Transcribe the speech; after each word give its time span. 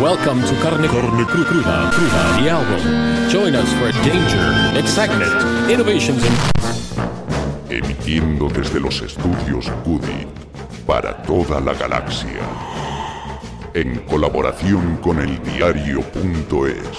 Welcome 0.00 0.42
to 0.42 0.54
Carne, 0.60 0.86
Carne 0.88 1.24
Cru- 1.24 1.44
Cruda, 1.44 1.90
Cruda, 1.90 2.22
the 2.38 2.50
album. 2.50 3.30
Join 3.30 3.54
us 3.54 3.72
for 3.78 3.90
danger, 4.04 4.78
excitement, 4.78 5.32
innovations, 5.70 6.22
and 6.24 6.36
emitiendo 7.70 8.48
desde 8.48 8.78
los 8.80 9.00
estudios 9.00 9.70
Cudi 9.84 10.26
para 10.86 11.22
toda 11.22 11.60
la 11.60 11.72
galaxia, 11.72 12.42
en 13.74 14.00
colaboración 14.00 14.98
con 14.98 15.18
el 15.18 15.42
diario.es. 15.42 16.98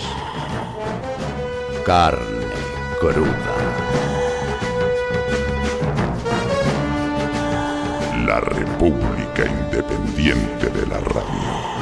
Carne 1.86 2.48
cruda. 3.00 3.56
La 8.26 8.40
República 8.42 9.45
Independiente 9.45 10.68
de 10.70 10.86
la 10.88 11.00
Radio. 11.00 11.77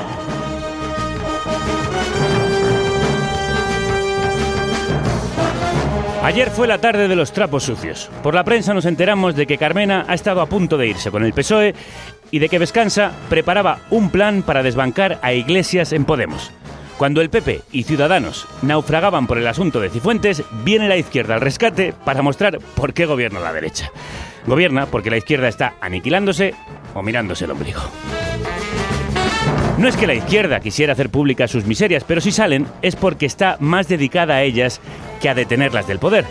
Ayer 6.25 6.49
fue 6.49 6.65
la 6.65 6.79
tarde 6.79 7.07
de 7.07 7.15
los 7.15 7.33
trapos 7.33 7.65
sucios. 7.65 8.09
Por 8.23 8.33
la 8.33 8.43
prensa 8.43 8.73
nos 8.73 8.85
enteramos 8.85 9.35
de 9.35 9.45
que 9.45 9.59
Carmena 9.59 10.05
ha 10.07 10.15
estado 10.15 10.41
a 10.41 10.47
punto 10.47 10.75
de 10.75 10.87
irse 10.87 11.11
con 11.11 11.23
el 11.23 11.33
PSOE 11.33 11.75
y 12.31 12.39
de 12.39 12.49
que 12.49 12.57
Vescansa 12.57 13.11
preparaba 13.29 13.81
un 13.91 14.09
plan 14.09 14.41
para 14.41 14.63
desbancar 14.63 15.19
a 15.21 15.33
Iglesias 15.33 15.93
en 15.93 16.03
Podemos. 16.03 16.51
Cuando 16.97 17.21
el 17.21 17.29
PP 17.29 17.61
y 17.71 17.83
Ciudadanos 17.83 18.47
naufragaban 18.63 19.27
por 19.27 19.37
el 19.37 19.45
asunto 19.45 19.79
de 19.79 19.91
Cifuentes, 19.91 20.41
viene 20.63 20.89
la 20.89 20.97
izquierda 20.97 21.35
al 21.35 21.41
rescate 21.41 21.93
para 22.03 22.23
mostrar 22.23 22.57
por 22.73 22.95
qué 22.95 23.05
gobierna 23.05 23.39
la 23.39 23.53
derecha. 23.53 23.91
Gobierna 24.47 24.87
porque 24.87 25.11
la 25.11 25.17
izquierda 25.17 25.47
está 25.47 25.75
aniquilándose 25.79 26.55
o 26.95 27.03
mirándose 27.03 27.45
el 27.45 27.51
ombligo. 27.51 27.81
No 29.77 29.87
es 29.87 29.95
que 29.95 30.07
la 30.07 30.15
izquierda 30.15 30.59
quisiera 30.59 30.93
hacer 30.93 31.09
públicas 31.09 31.51
sus 31.51 31.65
miserias, 31.65 32.03
pero 32.03 32.19
si 32.19 32.31
salen 32.31 32.65
es 32.81 32.95
porque 32.95 33.27
está 33.27 33.57
más 33.59 33.87
dedicada 33.87 34.35
a 34.35 34.41
ellas 34.41 34.81
que 35.25 35.29
a 35.29 35.33
detenerlas 35.33 35.87
del 35.87 35.97
poder. 35.97 36.23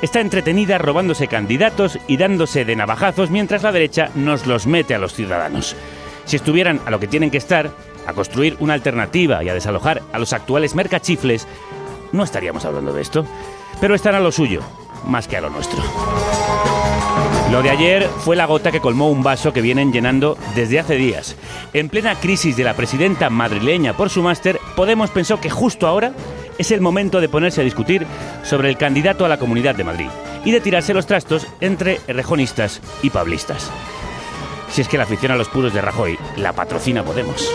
Está 0.00 0.20
entretenida 0.20 0.78
robándose 0.78 1.28
candidatos 1.28 1.98
y 2.06 2.16
dándose 2.16 2.64
de 2.64 2.76
navajazos 2.76 3.28
mientras 3.28 3.62
la 3.62 3.72
derecha 3.72 4.08
nos 4.14 4.46
los 4.46 4.66
mete 4.66 4.94
a 4.94 4.98
los 4.98 5.12
ciudadanos. 5.12 5.76
Si 6.24 6.36
estuvieran 6.36 6.80
a 6.86 6.90
lo 6.90 6.98
que 6.98 7.08
tienen 7.08 7.30
que 7.30 7.36
estar, 7.36 7.70
a 8.06 8.14
construir 8.14 8.56
una 8.58 8.72
alternativa 8.72 9.44
y 9.44 9.50
a 9.50 9.54
desalojar 9.54 10.00
a 10.14 10.18
los 10.18 10.32
actuales 10.32 10.74
mercachifles, 10.74 11.46
no 12.12 12.24
estaríamos 12.24 12.64
hablando 12.64 12.94
de 12.94 13.02
esto. 13.02 13.26
Pero 13.82 13.94
están 13.94 14.14
a 14.14 14.20
lo 14.20 14.32
suyo, 14.32 14.62
más 15.04 15.28
que 15.28 15.36
a 15.36 15.42
lo 15.42 15.50
nuestro. 15.50 15.82
Lo 17.52 17.62
de 17.62 17.68
ayer 17.68 18.08
fue 18.20 18.34
la 18.34 18.46
gota 18.46 18.72
que 18.72 18.80
colmó 18.80 19.10
un 19.10 19.22
vaso 19.22 19.52
que 19.52 19.60
vienen 19.60 19.92
llenando 19.92 20.38
desde 20.54 20.80
hace 20.80 20.94
días. 20.94 21.36
En 21.74 21.90
plena 21.90 22.14
crisis 22.14 22.56
de 22.56 22.64
la 22.64 22.72
presidenta 22.72 23.28
madrileña 23.28 23.94
por 23.94 24.08
su 24.08 24.22
máster, 24.22 24.58
Podemos 24.74 25.10
pensó 25.10 25.38
que 25.38 25.50
justo 25.50 25.86
ahora 25.86 26.12
es 26.58 26.70
el 26.70 26.80
momento 26.80 27.20
de 27.20 27.28
ponerse 27.28 27.60
a 27.60 27.64
discutir 27.64 28.06
sobre 28.42 28.68
el 28.68 28.76
candidato 28.76 29.24
a 29.24 29.28
la 29.28 29.38
Comunidad 29.38 29.74
de 29.74 29.84
Madrid 29.84 30.08
y 30.44 30.50
de 30.50 30.60
tirarse 30.60 30.92
los 30.92 31.06
trastos 31.06 31.46
entre 31.60 32.00
rejonistas 32.08 32.80
y 33.02 33.10
pablistas. 33.10 33.70
Si 34.70 34.82
es 34.82 34.88
que 34.88 34.98
la 34.98 35.04
afición 35.04 35.32
a 35.32 35.36
los 35.36 35.48
puros 35.48 35.72
de 35.72 35.80
Rajoy 35.80 36.18
la 36.36 36.52
patrocina 36.52 37.02
Podemos. 37.02 37.50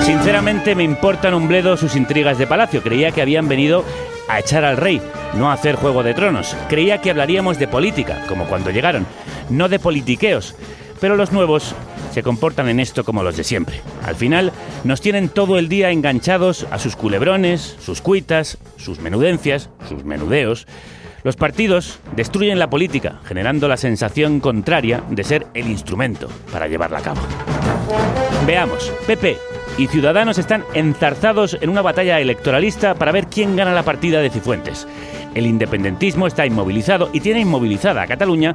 Sinceramente 0.00 0.74
me 0.74 0.82
importan 0.82 1.34
un 1.34 1.48
bledo 1.48 1.76
sus 1.76 1.96
intrigas 1.96 2.36
de 2.36 2.46
palacio. 2.46 2.82
Creía 2.82 3.10
que 3.10 3.22
habían 3.22 3.48
venido 3.48 3.84
a 4.28 4.40
echar 4.40 4.64
al 4.64 4.76
rey, 4.76 5.00
no 5.34 5.50
a 5.50 5.54
hacer 5.54 5.76
juego 5.76 6.02
de 6.02 6.14
tronos. 6.14 6.54
Creía 6.68 7.00
que 7.00 7.10
hablaríamos 7.10 7.58
de 7.58 7.68
política, 7.68 8.24
como 8.28 8.44
cuando 8.46 8.70
llegaron, 8.70 9.06
no 9.48 9.68
de 9.68 9.78
politiqueos. 9.78 10.56
Pero 11.04 11.16
los 11.16 11.32
nuevos 11.32 11.74
se 12.14 12.22
comportan 12.22 12.66
en 12.70 12.80
esto 12.80 13.04
como 13.04 13.22
los 13.22 13.36
de 13.36 13.44
siempre. 13.44 13.82
Al 14.06 14.16
final 14.16 14.52
nos 14.84 15.02
tienen 15.02 15.28
todo 15.28 15.58
el 15.58 15.68
día 15.68 15.90
enganchados 15.90 16.66
a 16.70 16.78
sus 16.78 16.96
culebrones, 16.96 17.76
sus 17.78 18.00
cuitas, 18.00 18.56
sus 18.78 19.00
menudencias, 19.00 19.68
sus 19.86 20.02
menudeos. 20.02 20.66
Los 21.22 21.36
partidos 21.36 21.98
destruyen 22.16 22.58
la 22.58 22.70
política, 22.70 23.20
generando 23.26 23.68
la 23.68 23.76
sensación 23.76 24.40
contraria 24.40 25.02
de 25.10 25.24
ser 25.24 25.46
el 25.52 25.66
instrumento 25.66 26.30
para 26.50 26.68
llevarla 26.68 27.00
a 27.00 27.02
cabo. 27.02 27.20
Veamos, 28.46 28.90
PP 29.06 29.36
y 29.76 29.88
Ciudadanos 29.88 30.38
están 30.38 30.64
enzarzados 30.72 31.58
en 31.60 31.68
una 31.68 31.82
batalla 31.82 32.18
electoralista 32.18 32.94
para 32.94 33.12
ver 33.12 33.26
quién 33.26 33.56
gana 33.56 33.74
la 33.74 33.82
partida 33.82 34.20
de 34.22 34.30
Cifuentes. 34.30 34.86
El 35.34 35.46
independentismo 35.46 36.26
está 36.26 36.46
inmovilizado 36.46 37.10
y 37.12 37.20
tiene 37.20 37.40
inmovilizada 37.40 38.02
a 38.02 38.06
Cataluña 38.06 38.52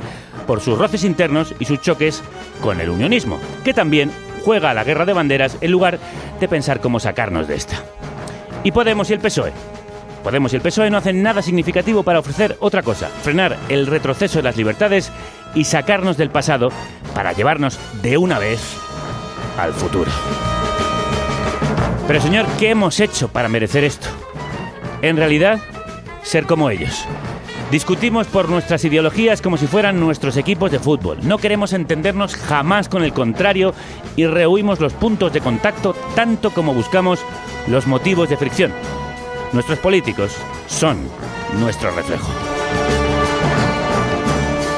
por 0.47 0.61
sus 0.61 0.77
roces 0.77 1.03
internos 1.03 1.53
y 1.59 1.65
sus 1.65 1.81
choques 1.81 2.23
con 2.61 2.79
el 2.79 2.89
unionismo, 2.89 3.39
que 3.63 3.73
también 3.73 4.11
juega 4.43 4.71
a 4.71 4.73
la 4.73 4.83
guerra 4.83 5.05
de 5.05 5.13
banderas 5.13 5.57
en 5.61 5.71
lugar 5.71 5.99
de 6.39 6.47
pensar 6.47 6.79
cómo 6.79 6.99
sacarnos 6.99 7.47
de 7.47 7.55
esta. 7.55 7.75
Y 8.63 8.71
Podemos 8.71 9.09
y 9.09 9.13
el 9.13 9.19
PSOE. 9.19 9.51
Podemos 10.23 10.51
y 10.51 10.57
el 10.57 10.61
PSOE 10.61 10.89
no 10.89 10.97
hacen 10.97 11.21
nada 11.23 11.41
significativo 11.41 12.03
para 12.03 12.19
ofrecer 12.19 12.57
otra 12.59 12.81
cosa, 12.81 13.07
frenar 13.07 13.57
el 13.69 13.87
retroceso 13.87 14.39
de 14.39 14.43
las 14.43 14.57
libertades 14.57 15.11
y 15.55 15.63
sacarnos 15.63 16.17
del 16.17 16.29
pasado 16.29 16.69
para 17.13 17.33
llevarnos 17.33 17.79
de 18.01 18.17
una 18.17 18.39
vez 18.39 18.59
al 19.57 19.73
futuro. 19.73 20.11
Pero 22.07 22.21
señor, 22.21 22.45
¿qué 22.57 22.71
hemos 22.71 22.99
hecho 22.99 23.27
para 23.27 23.49
merecer 23.49 23.83
esto? 23.83 24.07
En 25.01 25.15
realidad, 25.15 25.59
ser 26.23 26.45
como 26.45 26.69
ellos. 26.69 27.05
Discutimos 27.71 28.27
por 28.27 28.49
nuestras 28.49 28.83
ideologías 28.83 29.41
como 29.41 29.57
si 29.57 29.67
fueran 29.67 29.99
nuestros 29.99 30.37
equipos 30.37 30.71
de 30.71 30.79
fútbol. 30.79 31.19
No 31.21 31.37
queremos 31.37 31.73
entendernos 31.73 32.35
jamás 32.35 32.89
con 32.89 33.03
el 33.03 33.13
contrario 33.13 33.75
y 34.15 34.25
rehuimos 34.25 34.79
los 34.79 34.93
puntos 34.93 35.31
de 35.33 35.41
contacto 35.41 35.95
tanto 36.15 36.49
como 36.51 36.73
buscamos 36.73 37.19
los 37.67 37.85
motivos 37.85 38.27
de 38.29 38.37
fricción. 38.37 38.73
Nuestros 39.53 39.77
políticos 39.79 40.35
son 40.67 40.97
nuestro 41.59 41.91
reflejo. 41.91 42.29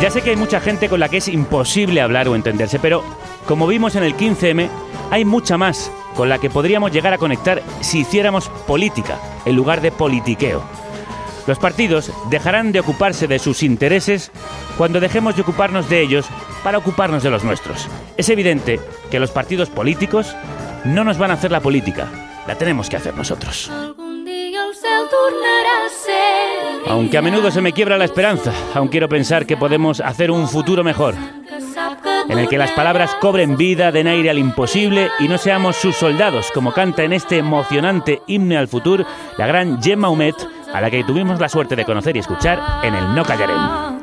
Ya 0.02 0.10
sé 0.10 0.22
que 0.22 0.32
hay 0.32 0.36
mucha 0.36 0.60
gente 0.60 0.90
con 0.90 1.00
la 1.00 1.10
que 1.10 1.18
es 1.18 1.28
imposible 1.28 2.02
hablar 2.02 2.28
o 2.28 2.36
entenderse, 2.36 2.80
pero 2.80 3.04
como 3.48 3.68
vimos 3.68 3.96
en 3.96 4.04
el 4.04 4.18
15M, 4.18 4.68
hay 5.12 5.26
mucha 5.26 5.58
más 5.58 5.92
con 6.16 6.28
la 6.28 6.40
que 6.40 6.50
podríamos 6.50 6.92
llegar 6.92 7.14
a 7.14 7.18
conectar 7.18 7.62
si 7.82 8.00
hiciéramos 8.00 8.50
política 8.68 9.20
en 9.46 9.56
lugar 9.56 9.80
de 9.80 9.92
politiqueo. 9.92 10.81
Los 11.48 11.60
partidos 11.60 12.12
dejarán 12.30 12.72
de 12.72 12.80
ocuparse 12.80 13.28
de 13.28 13.40
sus 13.40 13.64
intereses 13.64 14.32
cuando 14.78 15.00
dejemos 15.00 15.36
de 15.36 15.42
ocuparnos 15.42 15.90
de 15.90 16.02
ellos 16.02 16.28
para 16.64 16.78
ocuparnos 16.78 17.24
de 17.24 17.32
los 17.32 17.44
nuestros. 17.44 17.88
Es 18.18 18.30
evidente 18.30 18.80
que 19.10 19.20
los 19.20 19.32
partidos 19.32 19.70
políticos 19.70 20.36
no 20.86 21.04
nos 21.04 21.18
van 21.18 21.32
a 21.32 21.36
hacer 21.36 21.52
la 21.52 21.60
política, 21.60 22.08
la 22.48 22.56
tenemos 22.56 22.90
que 22.90 22.98
hacer 22.98 23.16
nosotros. 23.16 23.72
Aunque 26.88 27.18
a 27.18 27.22
menudo 27.22 27.52
se 27.52 27.62
me 27.62 27.74
quiebra 27.74 27.98
la 27.98 28.06
esperanza, 28.06 28.52
aún 28.74 28.88
quiero 28.88 29.08
pensar 29.08 29.46
que 29.46 29.58
podemos 29.58 30.02
hacer 30.02 30.32
un 30.32 30.48
futuro 30.48 30.84
mejor, 30.84 31.16
en 32.28 32.38
el 32.38 32.48
que 32.48 32.58
las 32.58 32.72
palabras 32.72 33.16
cobren 33.16 33.58
vida, 33.58 33.92
den 33.92 34.08
aire 34.08 34.30
al 34.30 34.38
imposible 34.38 35.10
y 35.20 35.28
no 35.28 35.38
seamos 35.38 35.76
sus 35.76 35.96
soldados, 35.96 36.52
como 36.54 36.74
canta 36.74 37.04
en 37.04 37.14
este 37.14 37.38
emocionante 37.38 38.22
himno 38.28 38.58
al 38.58 38.68
futuro 38.68 39.06
la 39.38 39.48
gran 39.48 39.82
Gemma 39.82 40.10
Humet, 40.10 40.36
a 40.74 40.82
la 40.82 40.90
que 40.90 41.04
tuvimos 41.04 41.40
la 41.40 41.50
suerte 41.50 41.76
de 41.76 41.86
conocer 41.86 42.16
y 42.16 42.20
escuchar 42.20 42.60
en 42.84 42.96
el 42.96 43.16
No 43.16 43.24
Callarem. 43.24 44.01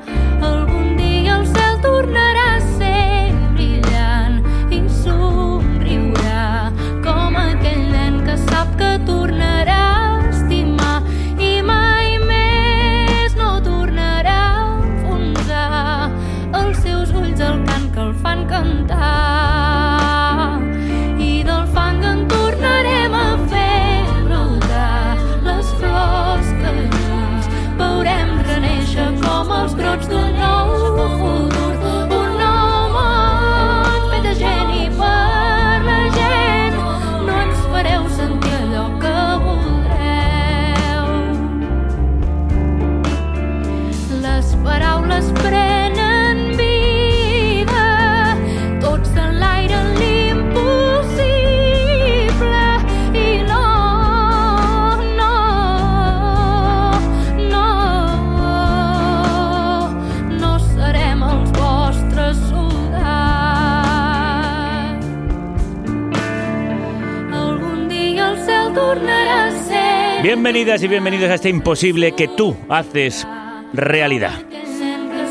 Bienvenidas 70.29 70.83
y 70.83 70.89
bienvenidos 70.89 71.31
a 71.31 71.37
este 71.37 71.49
imposible 71.49 72.13
que 72.13 72.29
tú 72.29 72.55
haces 72.69 73.27
realidad. 73.73 74.33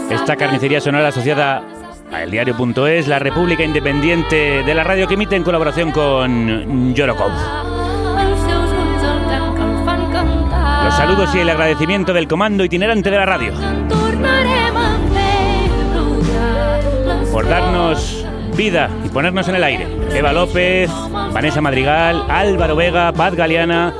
Esta 0.09 0.35
carnicería 0.35 0.81
sonora 0.81 1.09
asociada 1.09 1.61
a 2.11 2.23
eldiario.es, 2.23 3.07
la 3.07 3.19
República 3.19 3.63
Independiente 3.63 4.63
de 4.63 4.73
la 4.73 4.83
radio 4.83 5.07
que 5.07 5.13
emite 5.13 5.35
en 5.35 5.43
colaboración 5.43 5.91
con 5.91 6.95
cantar. 6.95 7.29
Los 10.85 10.95
saludos 10.95 11.35
y 11.35 11.41
el 11.41 11.49
agradecimiento 11.51 12.11
del 12.11 12.27
comando 12.27 12.63
itinerante 12.63 13.11
de 13.11 13.17
la 13.17 13.25
radio 13.27 13.53
por 17.31 17.47
darnos 17.47 18.25
vida 18.55 18.89
y 19.05 19.09
ponernos 19.09 19.47
en 19.47 19.55
el 19.57 19.63
aire. 19.63 19.87
Eva 20.11 20.33
López, 20.33 20.89
Vanessa 21.31 21.61
Madrigal, 21.61 22.25
Álvaro 22.29 22.75
Vega, 22.75 23.13
Paz 23.13 23.35
Galeana, 23.35 23.93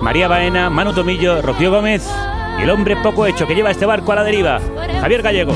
María 0.00 0.28
Baena, 0.28 0.70
Manu 0.70 0.92
Tomillo, 0.92 1.42
Rocío 1.42 1.70
Gómez 1.70 2.08
y 2.58 2.62
el 2.62 2.70
hombre 2.70 2.96
poco 2.96 3.26
hecho 3.26 3.46
que 3.46 3.54
lleva 3.54 3.70
este 3.70 3.86
barco 3.86 4.12
a 4.12 4.16
la 4.16 4.24
deriva, 4.24 4.60
Javier 5.00 5.22
Gallego. 5.22 5.52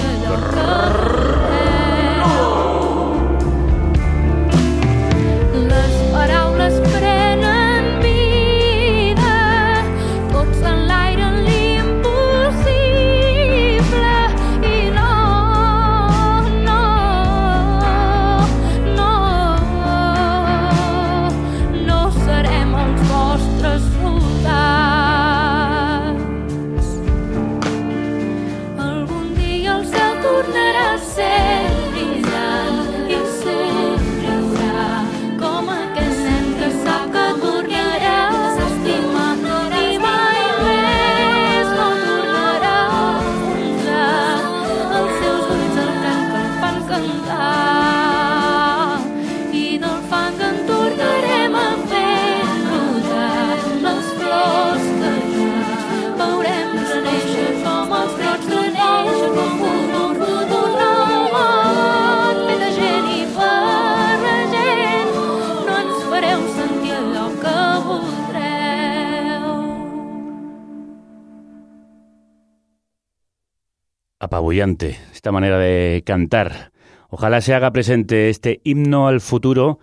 Apabullante 74.24 74.96
esta 75.12 75.32
manera 75.32 75.58
de 75.58 76.02
cantar. 76.06 76.72
Ojalá 77.10 77.42
se 77.42 77.52
haga 77.52 77.72
presente 77.72 78.30
este 78.30 78.62
himno 78.64 79.06
al 79.06 79.20
futuro 79.20 79.78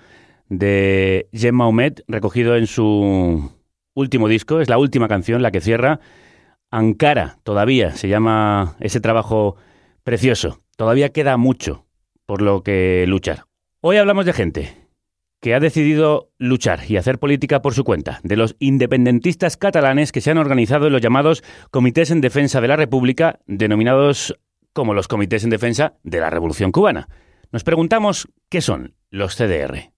de 0.49 1.29
Gemma 1.31 1.67
Humet, 1.67 2.03
recogido 2.07 2.55
en 2.55 2.65
su 2.65 3.51
último 3.93 4.27
disco. 4.27 4.59
Es 4.59 4.67
la 4.67 4.79
última 4.79 5.07
canción, 5.07 5.43
la 5.43 5.51
que 5.51 5.61
cierra. 5.61 5.99
Ankara, 6.71 7.38
todavía 7.43 7.91
se 7.91 8.07
llama 8.07 8.75
ese 8.79 8.99
trabajo 8.99 9.57
precioso. 10.03 10.61
Todavía 10.75 11.09
queda 11.09 11.38
mucho 11.38 11.85
por 12.25 12.41
lo 12.41 12.63
que 12.63 13.05
luchar. 13.07 13.45
Hoy 13.79 13.97
hablamos 13.97 14.25
de 14.25 14.33
gente 14.33 14.81
que 15.41 15.55
ha 15.55 15.59
decidido 15.59 16.29
luchar 16.38 16.81
y 16.88 16.97
hacer 16.97 17.17
política 17.17 17.61
por 17.61 17.73
su 17.73 17.83
cuenta, 17.83 18.19
de 18.23 18.38
los 18.38 18.55
independentistas 18.59 19.57
catalanes 19.57 20.11
que 20.11 20.21
se 20.21 20.31
han 20.31 20.38
organizado 20.38 20.88
en 20.88 20.93
los 20.93 21.01
llamados 21.01 21.43
Comités 21.71 22.11
en 22.11 22.21
Defensa 22.21 22.61
de 22.61 22.67
la 22.67 22.75
República, 22.75 23.39
denominados 23.47 24.38
como 24.71 24.93
los 24.93 25.07
Comités 25.07 25.43
en 25.43 25.49
Defensa 25.49 25.95
de 26.03 26.19
la 26.19 26.29
Revolución 26.29 26.71
Cubana. 26.71 27.09
Nos 27.51 27.63
preguntamos 27.63 28.29
qué 28.49 28.61
son 28.61 28.93
los 29.09 29.35
CDR. 29.35 29.91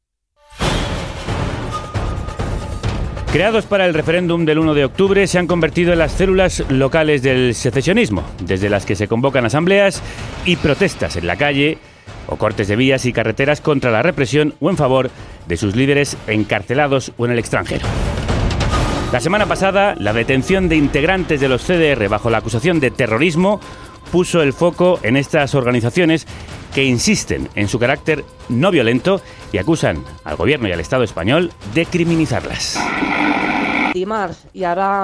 Creados 3.33 3.65
para 3.65 3.85
el 3.85 3.95
referéndum 3.95 4.45
del 4.45 4.59
1 4.59 4.75
de 4.75 4.85
octubre, 4.85 5.27
se 5.27 5.39
han 5.39 5.47
convertido 5.47 5.91
en 5.91 5.99
las 5.99 6.11
células 6.11 6.63
locales 6.69 7.23
del 7.23 7.55
secesionismo, 7.55 8.23
desde 8.45 8.69
las 8.69 8.85
que 8.85 8.95
se 8.95 9.07
convocan 9.07 9.45
asambleas 9.45 10.01
y 10.45 10.55
protestas 10.55 11.15
en 11.17 11.27
la 11.27 11.35
calle 11.35 11.79
o 12.27 12.37
cortes 12.37 12.67
de 12.67 12.75
vías 12.75 13.05
y 13.05 13.13
carreteras 13.13 13.59
contra 13.59 13.91
la 13.91 14.03
represión 14.03 14.53
o 14.59 14.69
en 14.69 14.77
favor 14.77 15.09
de 15.47 15.57
sus 15.57 15.75
líderes 15.75 16.17
encarcelados 16.27 17.11
o 17.17 17.25
en 17.25 17.31
el 17.31 17.39
extranjero. 17.39 17.85
La 19.11 19.19
semana 19.19 19.45
pasada, 19.45 19.95
la 19.99 20.11
detención 20.11 20.69
de 20.69 20.75
integrantes 20.75 21.39
de 21.39 21.47
los 21.47 21.63
CDR 21.63 22.09
bajo 22.09 22.29
la 22.29 22.39
acusación 22.39 22.79
de 22.79 22.89
terrorismo 22.89 23.59
puso 24.11 24.41
el 24.41 24.53
foco 24.53 24.99
en 25.03 25.17
estas 25.17 25.55
organizaciones 25.55 26.27
que 26.73 26.83
insisten 26.83 27.49
en 27.55 27.67
su 27.67 27.77
carácter 27.79 28.25
no 28.49 28.71
violento 28.71 29.21
y 29.51 29.59
acusan 29.59 30.03
al 30.23 30.35
gobierno 30.35 30.67
y 30.67 30.71
al 30.71 30.79
Estado 30.79 31.03
español 31.03 31.51
de 31.73 31.85
criminalizarlas. 31.85 32.79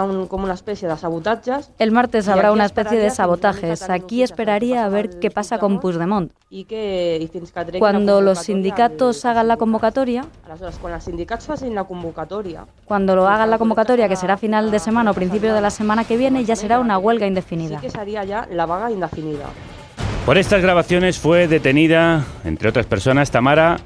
Un, 0.03 0.27
com 0.27 0.43
una 0.43 0.53
especie 0.53 0.88
de 0.89 0.98
sabotatges 0.98 1.72
El 1.79 1.91
martes 1.91 2.27
habrá 2.27 2.51
una 2.51 2.65
especie 2.65 2.98
de 2.98 3.10
sabotajes. 3.10 3.89
Aquí 3.89 4.24
esperaría 4.24 4.86
a 4.86 4.89
ver 4.89 5.19
qué 5.19 5.29
pasa 5.29 5.60
con 5.60 5.79
Puigdemont. 5.79 6.31
i 6.50 6.63
que 6.65 7.17
i 7.22 7.27
fins 7.29 7.51
que 7.51 7.77
Cuando 7.77 8.22
los 8.22 8.39
sindicatos 8.39 9.24
hagan 9.25 9.48
la 9.48 9.58
convocatoria, 9.58 10.25
quan 10.81 10.96
els 10.96 11.03
sindicats 11.03 11.46
facin 11.46 11.75
la 11.75 11.84
convocatòria, 11.86 12.65
cuando 12.86 13.15
lo 13.15 13.27
hagan 13.27 13.51
la 13.51 13.60
convocatoria, 13.60 14.10
que 14.10 14.15
será 14.15 14.36
final 14.36 14.72
de 14.72 14.79
semana 14.79 15.12
o 15.12 15.13
principio 15.13 15.53
de 15.53 15.62
la 15.62 15.69
semana 15.69 16.05
que 16.05 16.17
viene, 16.17 16.43
ya 16.46 16.55
será 16.55 16.79
una 16.79 16.98
huelga 16.98 17.25
sí 17.25 17.29
indefinida. 17.29 17.79
que 17.79 17.89
seria 17.89 18.25
ja 18.25 18.48
la 18.50 18.65
vaga 18.65 18.89
indefinida. 18.89 19.46
Por 20.25 20.38
estas 20.38 20.62
grabaciones 20.62 21.19
fue 21.19 21.48
detenida, 21.48 22.25
entre 22.43 22.69
otras 22.69 22.88
personas, 22.88 23.29
Tamara 23.29 23.77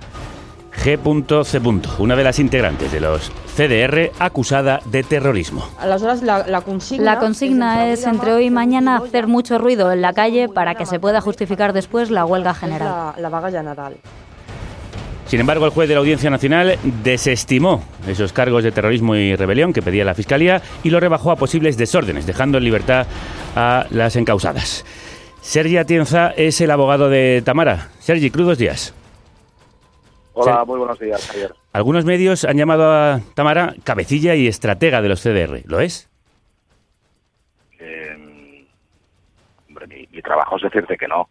G.C. 0.78 1.62
una 2.00 2.16
de 2.16 2.24
las 2.24 2.40
integrantes 2.40 2.92
de 2.92 3.00
los 3.00 3.32
CDR 3.56 4.12
acusada 4.20 4.82
de 4.86 5.04
terrorismo. 5.04 5.68
Aleshores, 5.80 6.24
la, 6.24 6.46
la 6.48 6.62
consigna... 6.62 7.14
La 7.14 7.20
consigna 7.20 7.90
es 7.90 8.06
entre 8.06 8.34
hoy 8.34 8.46
y 8.46 8.50
mañana 8.50 8.98
hacer 8.98 9.28
mucho 9.28 9.58
ruido 9.60 9.92
en 9.92 10.02
la 10.02 10.14
calle 10.14 10.50
para 10.50 10.76
que 10.76 10.86
se 10.86 11.00
pueda 11.00 11.22
justificar 11.22 11.74
después 11.74 12.10
la 12.10 12.26
huelga 12.26 12.54
general. 12.54 13.14
La, 13.16 13.22
la 13.22 13.30
vaga 13.30 13.52
general. 13.52 13.96
Sin 15.28 15.40
embargo, 15.40 15.66
el 15.66 15.72
juez 15.72 15.88
de 15.88 15.96
la 15.96 16.00
Audiencia 16.02 16.30
Nacional 16.30 16.78
desestimó 17.04 17.84
esos 18.08 18.34
cargos 18.34 18.64
de 18.64 18.72
terrorismo 18.72 19.16
y 19.16 19.36
rebelión 19.36 19.74
que 19.74 19.82
pedía 19.82 20.04
la 20.06 20.14
Fiscalía 20.14 20.62
y 20.84 20.90
lo 20.90 21.00
rebajó 21.00 21.32
a 21.32 21.38
posibles 21.38 21.78
desórdenes, 21.78 22.26
dejando 22.26 22.58
en 22.58 22.66
libertad 22.66 23.08
a 23.56 23.86
las 23.90 24.16
encausadas. 24.16 24.86
Sergi 25.42 25.78
Atienza 25.78 26.30
es 26.36 26.62
el 26.62 26.72
abogado 26.72 27.10
de 27.10 27.42
Tamara. 27.44 27.90
Sergi, 28.00 28.30
crudos 28.30 28.58
días. 28.58 28.94
Hola, 30.34 30.62
Sí. 30.62 30.68
muy 30.68 30.80
buenos 30.80 31.00
días, 31.00 31.28
Javier. 31.28 31.54
Algunos 31.74 32.06
medios 32.06 32.44
han 32.46 32.58
llamado 32.58 32.92
a 32.92 33.20
Tamara 33.36 33.74
cabecilla 33.84 34.36
y 34.36 34.48
estratega 34.48 35.02
de 35.02 35.10
los 35.10 35.22
CDR. 35.22 35.62
¿Lo 35.66 35.80
es? 35.80 36.10
Eh, 37.80 38.66
hombre, 39.68 39.88
mi, 39.88 40.08
mi 40.12 40.22
trabajo 40.22 40.58
es 40.58 40.64
decirte 40.64 40.98
que 40.98 41.08
no. 41.08 41.30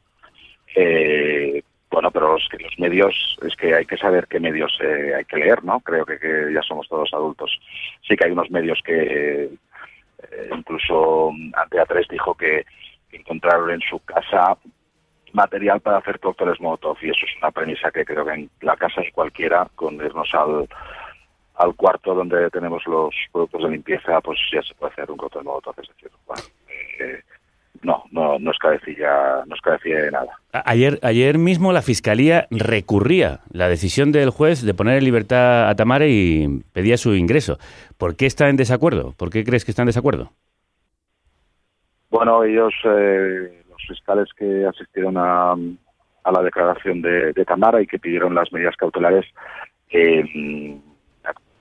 Eh, 0.74 1.62
bueno, 1.90 2.10
pero 2.10 2.32
los, 2.34 2.48
los 2.58 2.78
medios, 2.78 3.36
es 3.42 3.54
que 3.56 3.74
hay 3.74 3.84
que 3.84 3.98
saber 3.98 4.26
qué 4.28 4.40
medios 4.40 4.72
eh, 4.82 5.14
hay 5.16 5.24
que 5.24 5.36
leer, 5.36 5.62
¿no? 5.64 5.80
Creo 5.80 6.06
que, 6.06 6.18
que 6.18 6.50
ya 6.54 6.62
somos 6.62 6.88
todos 6.88 7.12
adultos. 7.12 7.50
Sí 8.08 8.16
que 8.16 8.24
hay 8.26 8.32
unos 8.32 8.50
medios 8.50 8.80
que, 8.84 9.44
eh, 9.44 10.50
incluso 10.56 11.30
Antea 11.54 11.84
3 11.86 12.06
dijo 12.08 12.34
que 12.34 12.64
encontraron 13.10 13.70
en 13.72 13.80
su 13.82 13.98
casa 14.00 14.56
material 15.32 15.80
para 15.80 15.98
hacer 15.98 16.20
cócteles 16.20 16.60
Molotov 16.60 16.96
y 17.02 17.10
eso 17.10 17.26
es 17.26 17.36
una 17.38 17.50
premisa 17.50 17.90
que 17.90 18.04
creo 18.04 18.24
que 18.24 18.32
en 18.32 18.50
la 18.60 18.76
casa 18.76 19.00
de 19.00 19.12
cualquiera, 19.12 19.66
con 19.74 19.94
irnos 19.94 20.32
al, 20.34 20.68
al 21.56 21.74
cuarto 21.74 22.14
donde 22.14 22.50
tenemos 22.50 22.82
los 22.86 23.14
productos 23.32 23.62
de 23.62 23.70
limpieza, 23.70 24.20
pues 24.20 24.38
ya 24.52 24.62
se 24.62 24.74
puede 24.74 24.92
hacer 24.92 25.10
un 25.10 25.16
cóctel 25.16 25.44
Molotov, 25.44 25.74
es 25.80 25.88
decir, 25.88 26.10
bueno, 26.26 26.42
eh, 27.00 27.20
no, 27.82 28.04
no, 28.12 28.38
no 28.38 28.50
es 28.50 28.58
cabecilla, 28.58 29.44
no 29.46 29.54
es 29.54 29.60
cabecilla 29.60 30.02
de 30.02 30.10
nada. 30.10 30.38
Ayer, 30.52 30.98
ayer 31.02 31.38
mismo 31.38 31.72
la 31.72 31.82
Fiscalía 31.82 32.46
recurría 32.50 33.40
la 33.50 33.68
decisión 33.68 34.12
del 34.12 34.30
juez 34.30 34.62
de 34.62 34.74
poner 34.74 34.98
en 34.98 35.04
libertad 35.04 35.68
a 35.68 35.74
Tamara 35.74 36.06
y 36.06 36.62
pedía 36.72 36.96
su 36.96 37.14
ingreso. 37.14 37.58
¿Por 37.98 38.16
qué 38.16 38.26
está 38.26 38.48
en 38.48 38.56
desacuerdo? 38.56 39.14
¿Por 39.16 39.30
qué 39.30 39.44
crees 39.44 39.64
que 39.64 39.72
está 39.72 39.82
en 39.82 39.86
desacuerdo? 39.86 40.30
Bueno, 42.10 42.44
ellos, 42.44 42.74
eh, 42.84 43.61
fiscales 43.86 44.28
que 44.36 44.66
asistieron 44.66 45.16
a, 45.16 45.52
a 45.52 46.32
la 46.32 46.42
declaración 46.42 47.02
de, 47.02 47.32
Tamara 47.44 47.80
y 47.82 47.86
que 47.86 47.98
pidieron 47.98 48.34
las 48.34 48.52
medidas 48.52 48.76
cautelares, 48.76 49.26
eh, 49.90 50.24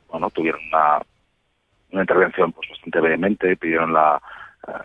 bueno, 0.09 0.29
tuvieron 0.29 0.61
una, 0.71 1.01
una 1.91 2.01
intervención 2.01 2.51
pues 2.51 2.69
bastante 2.69 2.99
vehemente, 2.99 3.55
pidieron 3.57 3.93
la, 3.93 4.21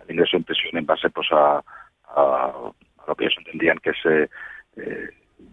el 0.06 0.12
ingreso 0.14 0.36
en 0.36 0.44
prisión 0.44 0.76
en 0.78 0.86
base 0.86 1.10
pues 1.10 1.28
a, 1.32 1.62
a- 2.08 2.72
lo 3.06 3.14
que 3.14 3.24
ellos 3.24 3.36
entendían 3.38 3.78
que 3.78 3.90
es 3.90 3.96
eh, 4.06 4.28
eh, 4.76 5.08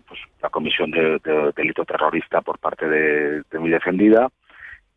pues, 0.08 0.20
la 0.42 0.50
comisión 0.50 0.90
de, 0.92 1.20
de 1.24 1.52
delito 1.56 1.86
terrorista 1.86 2.42
por 2.42 2.58
parte 2.58 2.88
de, 2.90 3.44
mi 3.60 3.70
defendida. 3.70 4.30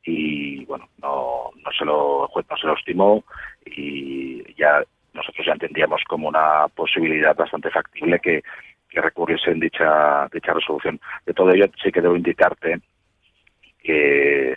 Y 0.04 0.64
bueno 0.66 0.88
no 1.02 1.50
no 1.56 1.70
se 1.76 1.84
lo 1.84 2.28
juez 2.28 2.46
no 2.48 2.56
se 2.56 2.66
lo 2.68 2.74
estimó 2.76 3.24
y 3.66 4.54
ya 4.54 4.82
nosotros 5.16 5.46
ya 5.46 5.52
entendíamos 5.52 6.02
como 6.04 6.28
una 6.28 6.68
posibilidad 6.68 7.34
bastante 7.34 7.70
factible 7.70 8.20
que, 8.20 8.42
que 8.88 9.00
recurriesen 9.00 9.58
dicha 9.58 10.28
dicha 10.32 10.52
resolución 10.52 11.00
de 11.24 11.34
todo 11.34 11.50
ello 11.50 11.66
sí 11.82 11.90
que 11.90 12.00
debo 12.00 12.16
indicarte 12.16 12.80
que, 13.78 14.56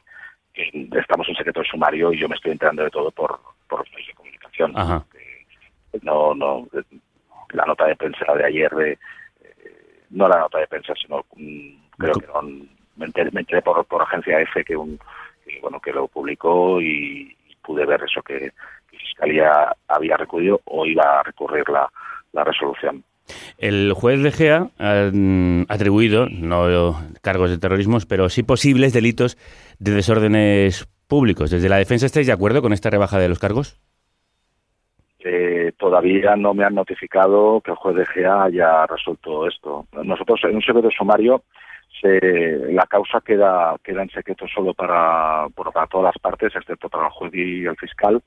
que 0.53 0.71
estamos 0.99 1.27
en 1.29 1.35
secreto 1.35 1.61
de 1.61 1.67
sumario 1.67 2.13
y 2.13 2.19
yo 2.19 2.29
me 2.29 2.35
estoy 2.35 2.51
enterando 2.51 2.83
de 2.83 2.89
todo 2.89 3.11
por 3.11 3.39
por 3.67 3.79
los 3.79 3.91
medios 3.91 4.07
de 4.07 4.13
comunicación 4.13 4.73
Ajá. 4.75 5.05
no 6.03 6.35
no 6.35 6.67
la 7.51 7.65
nota 7.65 7.85
de 7.87 7.95
prensa 7.95 8.33
de 8.35 8.45
ayer 8.45 8.71
de 8.71 8.91
eh, 8.91 10.03
no 10.11 10.27
la 10.27 10.39
nota 10.39 10.59
de 10.59 10.67
prensa 10.67 10.93
sino 10.95 11.25
mm, 11.35 11.69
creo 11.97 12.13
que 12.15 12.27
no, 12.27 12.41
me 12.95 13.05
enteré, 13.05 13.31
me 13.31 13.41
enteré 13.41 13.61
por, 13.61 13.83
por 13.85 14.01
agencia 14.01 14.39
F 14.41 14.63
que 14.63 14.75
un 14.75 14.99
que, 15.45 15.59
bueno 15.61 15.79
que 15.79 15.91
lo 15.91 16.07
publicó 16.07 16.81
y, 16.81 17.35
y 17.47 17.55
pude 17.63 17.85
ver 17.85 18.03
eso 18.03 18.21
que 18.21 18.51
fiscalía 18.99 19.75
había 19.87 20.17
recurrido 20.17 20.61
o 20.65 20.85
iba 20.85 21.19
a 21.19 21.23
recurrir 21.23 21.67
la, 21.69 21.89
la 22.33 22.43
resolución 22.43 23.03
El 23.57 23.93
juez 23.93 24.21
de 24.21 24.31
Gea 24.31 24.67
ha 24.77 25.09
mm, 25.11 25.65
atribuido, 25.69 26.27
no 26.29 26.95
cargos 27.21 27.49
de 27.49 27.57
terrorismo, 27.57 27.97
pero 28.07 28.29
sí 28.29 28.43
posibles 28.43 28.93
delitos 28.93 29.37
de 29.79 29.91
desórdenes 29.91 30.87
públicos. 31.07 31.49
¿Desde 31.49 31.69
la 31.69 31.77
defensa 31.77 32.05
estáis 32.05 32.27
de 32.27 32.33
acuerdo 32.33 32.61
con 32.61 32.73
esta 32.73 32.89
rebaja 32.89 33.19
de 33.19 33.29
los 33.29 33.39
cargos? 33.39 33.79
Eh, 35.19 35.73
todavía 35.77 36.35
no 36.35 36.53
me 36.53 36.63
han 36.63 36.75
notificado 36.75 37.59
que 37.61 37.71
el 37.71 37.77
juez 37.77 37.95
de 37.95 38.05
GA 38.05 38.43
haya 38.43 38.85
resuelto 38.85 39.47
esto. 39.47 39.85
Nosotros 40.03 40.39
en 40.43 40.55
un 40.55 40.61
secreto 40.61 40.89
sumario 40.91 41.43
se- 42.01 42.71
la 42.73 42.85
causa 42.87 43.21
queda 43.21 43.75
queda 43.83 44.03
en 44.03 44.09
secreto 44.09 44.45
solo 44.47 44.73
para, 44.73 45.47
bueno, 45.55 45.71
para 45.71 45.87
todas 45.87 46.05
las 46.13 46.19
partes, 46.21 46.55
excepto 46.55 46.89
para 46.89 47.05
el 47.05 47.11
juez 47.11 47.33
y 47.33 47.65
el 47.65 47.75
fiscal, 47.77 48.21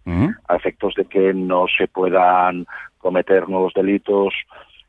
a 0.49 0.57
efectos 0.57 0.95
de 0.95 1.05
que 1.07 1.33
no 1.35 1.67
se 1.76 1.88
puedan 1.88 2.67
cometer 2.99 3.49
nuevos 3.49 3.73
delitos. 3.75 4.35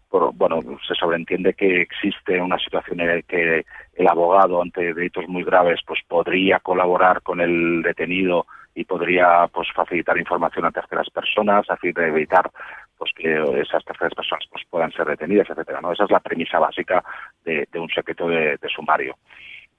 Por- 0.09 0.33
bueno, 0.35 0.59
se 0.87 0.93
sobreentiende 0.93 1.53
que 1.55 1.81
existe 1.81 2.39
una 2.39 2.59
situación 2.59 2.99
en 2.99 3.07
la 3.15 3.21
que 3.23 3.65
el 3.95 4.07
abogado 4.07 4.61
ante 4.61 4.93
delitos 4.93 5.27
muy 5.27 5.43
graves 5.43 5.79
pues 5.87 6.01
podría 6.07 6.59
colaborar 6.59 7.21
con 7.23 7.41
el 7.41 7.81
detenido 7.81 8.45
y 8.75 8.85
podría 8.85 9.47
pues 9.53 9.67
facilitar 9.73 10.17
información 10.17 10.65
a 10.65 10.71
terceras 10.71 11.09
personas 11.09 11.69
a 11.69 11.77
fin 11.77 11.93
de 11.93 12.07
evitar 12.07 12.49
pues 12.97 13.11
que 13.15 13.33
esas 13.61 13.83
terceras 13.85 14.13
personas 14.13 14.45
pues 14.51 14.63
puedan 14.69 14.91
ser 14.91 15.05
detenidas 15.05 15.49
etcétera 15.49 15.81
no 15.81 15.91
esa 15.91 16.03
es 16.05 16.11
la 16.11 16.19
premisa 16.19 16.59
básica 16.59 17.03
de, 17.43 17.67
de 17.71 17.79
un 17.79 17.89
secreto 17.89 18.27
de, 18.27 18.57
de 18.57 18.69
sumario 18.69 19.15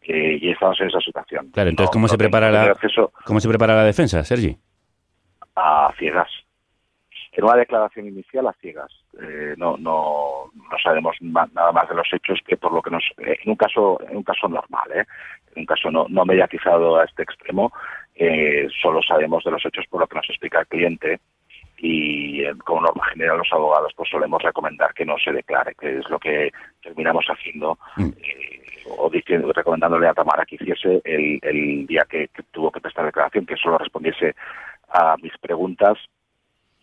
Eh, 0.07 0.37
y 0.43 0.51
estamos 0.51 0.79
en 0.81 0.89
esa 0.89 1.01
situación 1.01 1.51
Claro, 1.51 1.71
entonces, 1.71 1.89
No- 1.91 1.93
¿cómo, 1.93 2.05
no 2.05 2.09
se 2.09 2.19
prepara 2.19 2.51
la, 2.51 2.63
acceso 2.73 3.13
¿cómo 3.25 3.41
se 3.41 3.49
prepara 3.49 3.75
la 3.75 3.85
defensa, 3.85 4.23
Sergi? 4.25 4.57
a 5.57 5.93
ciegas. 5.99 6.29
En 7.33 7.45
una 7.45 7.57
declaración 7.57 8.07
inicial 8.07 8.47
a 8.47 8.53
ciegas. 8.55 8.93
Eh, 9.21 9.55
no, 9.57 9.77
no, 9.77 10.51
no 10.55 10.79
sabemos 10.83 11.17
nada 11.21 11.73
más 11.73 11.89
de 11.89 11.95
los 11.97 12.07
hechos 12.13 12.39
que 12.47 12.57
por 12.57 12.73
lo 12.73 12.81
que 12.83 12.91
nos. 12.91 13.03
eh, 13.19 13.39
en 13.43 13.51
un 13.51 13.57
caso, 13.57 13.99
en 14.09 14.17
un 14.19 14.23
caso 14.23 14.47
normal, 14.49 14.89
¿eh? 14.95 15.05
en 15.55 15.61
un 15.63 15.67
caso 15.67 15.91
no, 15.91 16.07
no 16.09 16.25
mediatizado 16.25 16.97
a 16.99 17.05
este 17.05 17.23
extremo, 17.23 17.73
eh, 18.15 18.69
solo 18.83 19.01
sabemos 19.03 19.43
de 19.45 19.51
los 19.53 19.65
hechos 19.65 19.85
por 19.89 20.01
lo 20.01 20.07
que 20.07 20.17
nos 20.17 20.29
explica 20.31 20.61
el 20.61 20.67
cliente 20.67 21.21
y 21.85 22.41
eh, 22.43 22.55
como 22.65 22.81
norma 22.81 23.05
general 23.13 23.37
los 23.37 23.53
abogados 23.53 23.93
pues 23.95 24.09
solemos 24.09 24.43
recomendar 24.43 24.95
que 24.95 25.05
no 25.05 25.19
se 25.19 25.33
declare, 25.33 25.75
que 25.75 25.99
es 25.99 26.09
lo 26.09 26.19
que 26.19 26.51
terminamos 26.83 27.27
haciendo 27.27 27.79
eh, 27.99 28.63
o 28.97 29.11
diciendo, 29.11 29.53
recomendándole 29.53 30.09
a 30.09 30.15
Tamara 30.15 30.47
que 30.47 30.55
hiciese 30.55 31.03
el, 31.05 31.39
el 31.43 31.87
día 31.87 32.07
que, 32.09 32.29
que 32.29 32.43
tuvo 32.45 32.71
que 32.71 32.81
prestar 32.81 33.05
declaración, 33.05 33.45
que 33.45 33.57
solo 33.57 33.77
respondiese 33.77 34.35
a 34.89 35.17
mis 35.23 35.37
preguntas 35.37 35.99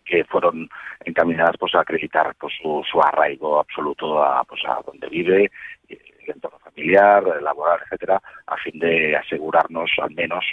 que 0.04 0.22
fueron 0.24 0.68
encaminadas 1.04 1.56
pues 1.58 1.74
a 1.74 1.80
acreditar 1.80 2.36
pues 2.38 2.54
su, 2.62 2.84
su 2.88 3.00
arraigo 3.00 3.58
absoluto 3.58 4.22
a 4.22 4.44
pues 4.44 4.62
a 4.66 4.80
donde 4.86 5.08
vive 5.08 5.50
eh, 5.88 5.98
el 6.26 6.34
entorno 6.36 6.60
familiar 6.60 7.24
laboral 7.42 7.80
etcétera 7.84 8.22
a 8.46 8.56
fin 8.58 8.78
de 8.78 9.16
asegurarnos 9.16 9.90
al 10.00 10.12
menos 10.12 10.44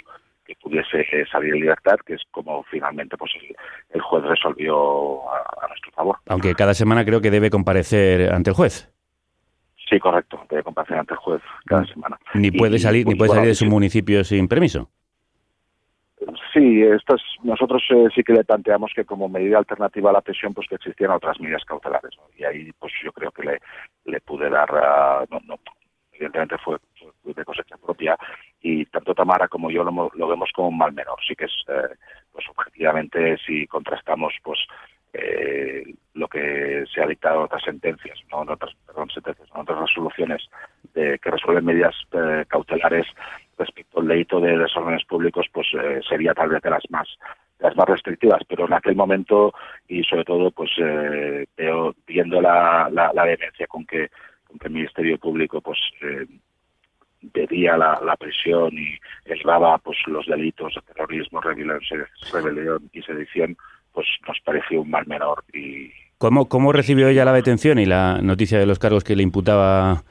que 0.50 0.56
pudiese 0.60 1.00
eh, 1.00 1.24
salir 1.30 1.54
en 1.54 1.60
libertad 1.60 1.96
que 2.04 2.14
es 2.14 2.22
como 2.32 2.62
finalmente 2.64 3.16
pues 3.16 3.30
el, 3.40 3.54
el 3.90 4.00
juez 4.00 4.24
resolvió 4.24 5.30
a, 5.30 5.38
a 5.64 5.68
nuestro 5.68 5.92
favor 5.92 6.16
Aunque 6.26 6.54
cada 6.54 6.74
semana 6.74 7.04
creo 7.04 7.20
que 7.20 7.30
debe 7.30 7.50
comparecer 7.50 8.32
ante 8.32 8.50
el 8.50 8.56
juez. 8.56 8.92
sí 9.88 9.98
correcto 10.00 10.44
debe 10.50 10.62
comparecer 10.64 10.98
ante 10.98 11.14
el 11.14 11.18
juez 11.20 11.40
cada 11.66 11.84
semana 11.86 12.18
Ni 12.34 12.48
Y- 12.48 12.50
puede 12.50 12.78
salir, 12.80 13.06
ni 13.06 13.12
pues, 13.14 13.18
puede 13.18 13.28
bueno, 13.28 13.40
salir 13.42 13.50
de 13.50 13.54
su 13.54 13.66
municipio 13.66 14.24
sin 14.24 14.48
permiso. 14.48 14.90
Sí, 16.52 16.82
esto 16.82 17.14
es- 17.14 17.22
nosotros 17.44 17.82
eh, 17.90 18.08
sí 18.14 18.22
que 18.22 18.32
le 18.34 18.44
planteamos 18.44 18.92
que 18.94 19.04
como 19.04 19.28
medida 19.28 19.56
alternativa 19.58 20.10
a 20.10 20.14
la 20.14 20.20
prisión, 20.20 20.52
pues 20.52 20.66
que 20.68 20.74
existieran 20.74 21.16
otras 21.16 21.40
medidas 21.40 21.64
cautelares. 21.64 22.10
¿no? 22.18 22.24
Y 22.36 22.44
ahí, 22.44 22.72
pues 22.78 22.92
yo 23.04 23.12
creo 23.12 23.30
que 23.30 23.42
le, 23.44 23.58
le 24.04 24.20
pude 24.20 24.50
dar, 24.50 24.68
ah, 24.74 25.24
no, 25.30 25.38
no, 25.46 25.54
evidentemente 26.20 26.58
fue, 26.58 26.78
de 27.24 27.44
cosecha 27.44 27.76
propia 27.78 28.16
y 28.60 28.84
tanto 28.86 29.14
Tamara 29.14 29.48
como 29.48 29.70
yo 29.70 29.82
lo, 29.82 30.10
lo 30.14 30.28
vemos 30.28 30.50
como 30.54 30.68
un 30.68 30.78
mal 30.78 30.92
menor. 30.92 31.18
Sí 31.26 31.34
que 31.34 31.46
es, 31.46 31.64
eh, 31.68 31.94
pues 32.32 32.46
objetivamente, 32.48 33.38
si 33.38 33.66
contrastamos, 33.66 34.34
pues 34.42 34.58
eh, 35.12 35.82
lo 36.14 36.28
que 36.28 36.84
se 36.92 37.02
ha 37.02 37.06
dictado 37.06 37.38
en 37.38 37.44
otras 37.44 37.62
sentencias, 37.62 38.18
no 38.30 38.42
en 38.42 38.50
otras, 38.50 38.72
perdón, 38.86 39.10
sentencias, 39.10 39.48
en 39.54 39.60
otras 39.60 39.80
resoluciones 39.80 40.48
de, 40.94 41.18
que 41.18 41.30
resuelven 41.30 41.64
medidas 41.64 41.94
eh, 42.12 42.44
cautelares 42.48 43.06
respecto 43.58 44.00
al 44.00 44.08
delito 44.08 44.40
de 44.40 44.56
desórdenes 44.56 45.04
públicos, 45.04 45.46
pues 45.52 45.66
eh, 45.74 46.00
sería 46.08 46.34
tal 46.34 46.50
vez 46.50 46.62
de 46.62 46.70
las 46.70 46.84
más 46.90 47.08
las 47.58 47.76
más 47.76 47.86
restrictivas, 47.86 48.40
pero 48.48 48.64
en 48.66 48.72
aquel 48.72 48.96
momento 48.96 49.52
y 49.86 50.02
sobre 50.04 50.24
todo 50.24 50.50
pues 50.50 50.70
eh, 50.78 51.46
viendo 52.06 52.40
la, 52.40 52.88
la, 52.90 53.12
la 53.12 53.24
vehemencia 53.24 53.66
con 53.66 53.84
que, 53.84 54.08
que 54.58 54.68
el 54.68 54.74
Ministerio 54.74 55.18
Público 55.18 55.60
pues 55.60 55.78
eh, 56.02 56.26
pedía 57.32 57.76
la, 57.76 58.00
la 58.04 58.16
prisión 58.16 58.72
y 58.72 58.98
elevaba 59.24 59.78
pues 59.78 59.98
los 60.06 60.26
delitos 60.26 60.74
de 60.74 60.80
terrorismo, 60.82 61.40
rebelión 61.40 62.90
y 62.92 63.02
sedición, 63.02 63.56
pues 63.92 64.06
nos 64.26 64.38
pareció 64.40 64.82
un 64.82 64.90
mal 64.90 65.06
menor 65.06 65.44
y 65.52 65.90
¿Cómo, 66.18 66.50
¿Cómo 66.50 66.70
recibió 66.70 67.08
ella 67.08 67.24
la 67.24 67.32
detención 67.32 67.78
y 67.78 67.86
la 67.86 68.20
noticia 68.20 68.58
de 68.58 68.66
los 68.66 68.78
cargos 68.78 69.04
que 69.04 69.16
le 69.16 69.22
imputaba 69.22 70.02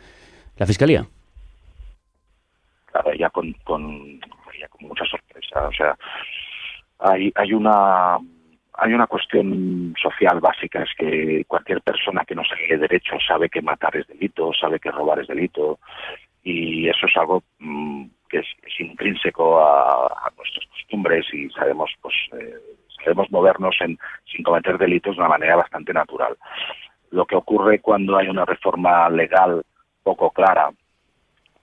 la 0.57 0.65
Fiscalía? 0.65 1.05
claro, 2.91 3.11
ella 3.11 3.29
con, 3.29 3.53
con, 3.63 4.19
ella 4.53 4.67
con 4.69 4.87
mucha 4.87 5.05
sorpresa. 5.05 5.67
O 5.67 5.71
sea, 5.71 5.97
hay, 6.99 7.31
hay 7.35 7.53
una 7.53 8.17
hay 8.81 8.93
una 8.93 9.07
cuestión 9.07 9.93
social 10.01 10.39
básica, 10.39 10.83
es 10.83 10.89
que 10.97 11.43
cualquier 11.45 11.81
persona 11.81 12.23
que 12.25 12.35
no 12.35 12.43
se 12.43 12.55
lee 12.55 12.79
derecho 12.79 13.17
sabe 13.25 13.49
que 13.49 13.61
matar 13.61 13.95
es 13.95 14.07
delito, 14.07 14.51
sabe 14.53 14.79
que 14.79 14.91
robar 14.91 15.19
es 15.19 15.27
delito, 15.27 15.79
y 16.43 16.87
eso 16.87 17.05
es 17.07 17.17
algo 17.17 17.43
mm, 17.59 18.05
que 18.29 18.39
es, 18.39 18.47
intrínseco 18.79 19.59
a, 19.59 20.31
nuestras 20.37 20.65
costumbres 20.67 21.25
y 21.33 21.49
sabemos 21.49 21.91
pues 22.01 22.15
eh, 22.39 22.55
sabemos 23.03 23.29
movernos 23.29 23.75
en, 23.81 23.97
sin 24.25 24.43
cometer 24.43 24.77
delitos 24.77 25.15
de 25.15 25.21
una 25.21 25.29
manera 25.29 25.57
bastante 25.57 25.93
natural. 25.93 26.37
Lo 27.11 27.25
que 27.25 27.35
ocurre 27.35 27.79
cuando 27.79 28.17
hay 28.17 28.27
una 28.29 28.45
reforma 28.45 29.09
legal 29.09 29.63
poco 30.03 30.31
clara 30.31 30.69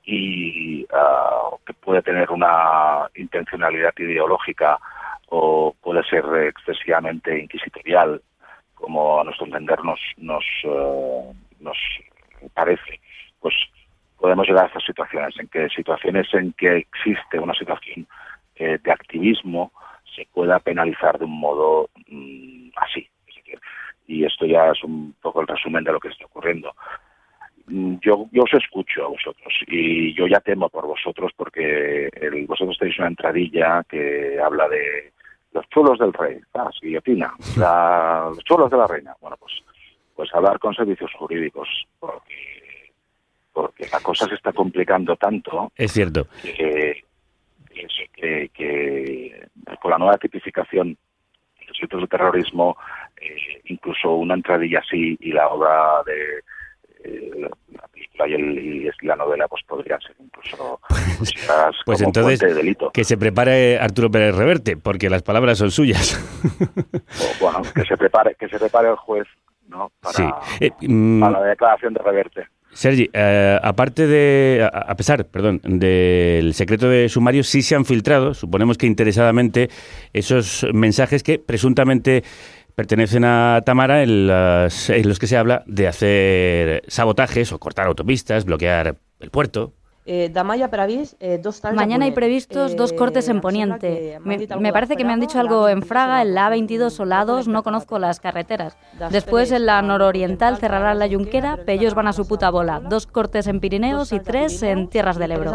y 0.04 0.86
ah, 0.92 1.50
que 1.64 1.72
puede 1.72 2.02
tener 2.02 2.30
una 2.30 3.08
intencionalidad 3.14 3.94
ideológica 3.96 4.78
o 5.28 5.74
puede 5.82 6.02
ser 6.04 6.24
excesivamente 6.48 7.38
inquisitorial, 7.38 8.20
como 8.74 9.20
a 9.20 9.24
nuestro 9.24 9.46
entender 9.46 9.82
nos, 9.84 10.00
nos, 10.18 10.44
eh, 10.64 11.32
nos 11.60 11.76
parece, 12.54 13.00
pues 13.40 13.54
podemos 14.18 14.46
llegar 14.46 14.64
a 14.64 14.68
estas 14.68 14.84
situaciones, 14.84 15.34
en 15.38 15.48
que 15.48 15.68
situaciones 15.70 16.32
en 16.34 16.52
que 16.52 16.76
existe 16.78 17.38
una 17.38 17.54
situación 17.54 18.06
eh, 18.56 18.78
de 18.82 18.92
activismo 18.92 19.72
se 20.14 20.26
pueda 20.32 20.58
penalizar 20.60 21.18
de 21.18 21.24
un 21.26 21.38
modo 21.38 21.90
mm, 22.08 22.70
así. 22.76 23.08
Y 24.08 24.24
esto 24.24 24.46
ya 24.46 24.70
es 24.70 24.82
un 24.84 25.14
poco 25.20 25.40
el 25.40 25.48
resumen 25.48 25.82
de 25.82 25.92
lo 25.92 25.98
que 25.98 26.08
está 26.08 26.26
ocurriendo. 26.26 26.72
Mm, 27.66 27.96
Yo, 28.00 28.26
yo 28.30 28.44
os 28.44 28.54
escucho 28.54 29.04
a 29.04 29.08
vosotros 29.08 29.52
y 29.66 30.14
yo 30.14 30.26
ya 30.28 30.38
temo 30.40 30.68
por 30.68 30.86
vosotros 30.86 31.32
porque 31.36 32.08
el- 32.12 32.46
vosotros 32.46 32.78
tenéis 32.78 32.98
una 32.98 33.08
entradilla 33.08 33.82
que 33.88 34.38
habla 34.40 34.68
de 34.68 35.12
los 35.56 35.68
chulos 35.70 35.98
del 35.98 36.12
rey, 36.12 36.38
ah, 36.54 36.68
guillotina, 36.82 37.32
la- 37.56 38.26
los 38.34 38.44
chulos 38.44 38.70
de 38.70 38.76
la 38.76 38.86
reina. 38.86 39.14
Bueno, 39.20 39.36
pues, 39.40 39.52
pues 40.14 40.34
hablar 40.34 40.58
con 40.58 40.74
servicios 40.74 41.10
jurídicos 41.18 41.68
porque, 41.98 42.92
porque 43.52 43.88
la 43.90 44.00
cosa 44.00 44.26
se 44.26 44.34
está 44.34 44.52
complicando 44.52 45.16
tanto 45.16 45.72
Es 45.74 45.92
cierto. 45.92 46.26
que, 46.42 47.02
que, 48.14 48.50
que- 48.52 49.48
con 49.80 49.90
la 49.90 49.98
nueva 49.98 50.18
tipificación 50.18 50.96
de 51.58 51.64
los 51.66 51.76
delitos 51.78 52.00
de 52.02 52.06
terrorismo, 52.08 52.76
eh, 53.20 53.60
incluso 53.64 54.12
una 54.14 54.34
entradilla 54.34 54.80
así 54.80 55.16
y 55.20 55.32
la 55.32 55.48
obra 55.48 56.02
de 56.04 56.42
eh, 57.06 57.48
la 57.72 57.86
película 57.88 58.28
y, 58.28 58.32
el, 58.34 58.58
y 58.58 58.88
es- 58.88 58.94
la 59.02 59.16
novela 59.16 59.46
pues 59.48 59.62
podrían 59.66 60.00
ser 60.00 60.16
incluso 60.18 60.80
Pues 61.18 61.34
como 61.84 61.98
entonces, 62.08 62.40
de 62.40 62.54
delito. 62.54 62.90
que 62.92 63.04
se 63.04 63.16
prepare 63.16 63.78
Arturo 63.78 64.10
Pérez 64.10 64.34
Reverte, 64.34 64.76
porque 64.76 65.08
las 65.10 65.22
palabras 65.22 65.58
son 65.58 65.70
suyas. 65.70 66.18
O, 66.44 67.44
bueno, 67.44 67.62
que 67.74 67.82
se 67.84 67.96
prepare, 67.96 68.34
que 68.38 68.48
se 68.48 68.58
prepare 68.58 68.88
el 68.90 68.96
juez, 68.96 69.26
¿no? 69.68 69.90
Para, 70.00 70.14
Sí. 70.14 70.24
Eh, 70.60 70.70
mm, 70.82 71.20
para 71.20 71.40
la 71.40 71.46
declaración 71.46 71.94
de 71.94 72.02
reverte. 72.02 72.46
Sergi, 72.72 73.08
eh, 73.12 73.58
aparte 73.62 74.06
de, 74.06 74.68
a, 74.70 74.78
a 74.90 74.94
pesar, 74.96 75.24
perdón, 75.26 75.60
del 75.64 76.52
secreto 76.52 76.90
de 76.90 77.08
sumario, 77.08 77.42
sí 77.42 77.62
se 77.62 77.74
han 77.74 77.86
filtrado, 77.86 78.34
suponemos 78.34 78.76
que 78.76 78.84
interesadamente, 78.86 79.70
esos 80.12 80.66
mensajes 80.74 81.22
que 81.22 81.38
presuntamente 81.38 82.22
pertenecen 82.80 83.24
a 83.24 83.62
Tamara 83.64 84.02
en, 84.02 84.28
las- 84.28 84.90
en 84.90 85.08
los 85.08 85.18
que 85.18 85.26
se 85.26 85.36
habla 85.36 85.64
de 85.66 85.88
hacer 85.88 86.82
sabotajes 86.86 87.50
o 87.52 87.58
cortar 87.58 87.86
autopistas, 87.86 88.44
bloquear 88.44 88.96
el 89.18 89.30
puerto. 89.30 89.72
Eh, 90.08 90.30
ha 90.36 90.68
previst 90.68 91.14
eh, 91.18 91.40
dos 91.42 91.60
Mañana 91.74 92.04
hay 92.04 92.12
previstos 92.12 92.76
dos 92.76 92.92
Eh, 92.92 92.96
cortes 92.96 93.28
en 93.28 93.40
Poniente. 93.40 94.20
Me, 94.24 94.38
me 94.60 94.72
parece 94.72 94.94
que 94.94 95.04
me 95.04 95.12
han 95.12 95.18
dicho 95.18 95.40
algo 95.40 95.68
en 95.68 95.82
Fraga, 95.82 96.22
en 96.22 96.32
la 96.32 96.48
A22 96.48 97.00
o 97.00 97.04
la 97.06 97.24
A2, 97.26 97.46
no 97.48 97.64
conozco 97.64 97.98
las 97.98 98.20
carreteras. 98.20 98.76
Después 99.10 99.50
en 99.50 99.66
la 99.66 99.82
nororiental 99.82 100.58
cerrarán 100.58 101.00
la 101.00 101.08
Junquera, 101.08 101.58
ellos 101.66 101.94
van 101.94 102.06
a 102.06 102.12
su 102.12 102.28
puta 102.28 102.50
bola. 102.50 102.78
Dos 102.78 103.08
cortes 103.08 103.48
en 103.48 103.58
Pirineos 103.58 104.12
y 104.12 104.20
tres 104.20 104.62
en 104.62 104.86
Tierras 104.88 105.18
del 105.18 105.32
Ebro. 105.32 105.50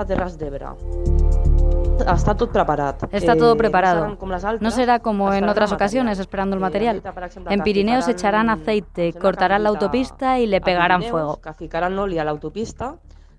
d'Ebre. 2.05 2.19
Està 2.19 2.35
tot 2.35 2.51
preparat. 2.51 3.03
Está 3.11 3.33
Eh, 3.33 3.37
todo 3.37 3.53
no 3.53 3.57
preparado. 3.57 4.17
No 4.59 4.71
será 4.71 4.99
como 4.99 5.33
en 5.33 5.47
otras 5.47 5.71
ocasiones 5.71 6.19
esperando 6.19 6.55
el 6.55 6.61
material. 6.61 7.01
En 7.49 7.61
Pirineos 7.61 8.07
echarán 8.07 8.49
aceite, 8.49 9.13
cortarán 9.13 9.63
la 9.63 9.69
autopista 9.69 10.39
y 10.39 10.47
le 10.47 10.61
pegarán 10.61 11.03
fuego. 11.03 11.39
Que 11.41 11.53
ficaran 11.53 11.95
l'oli 11.95 12.19
a 12.19 12.23
l'autopista, 12.23 12.95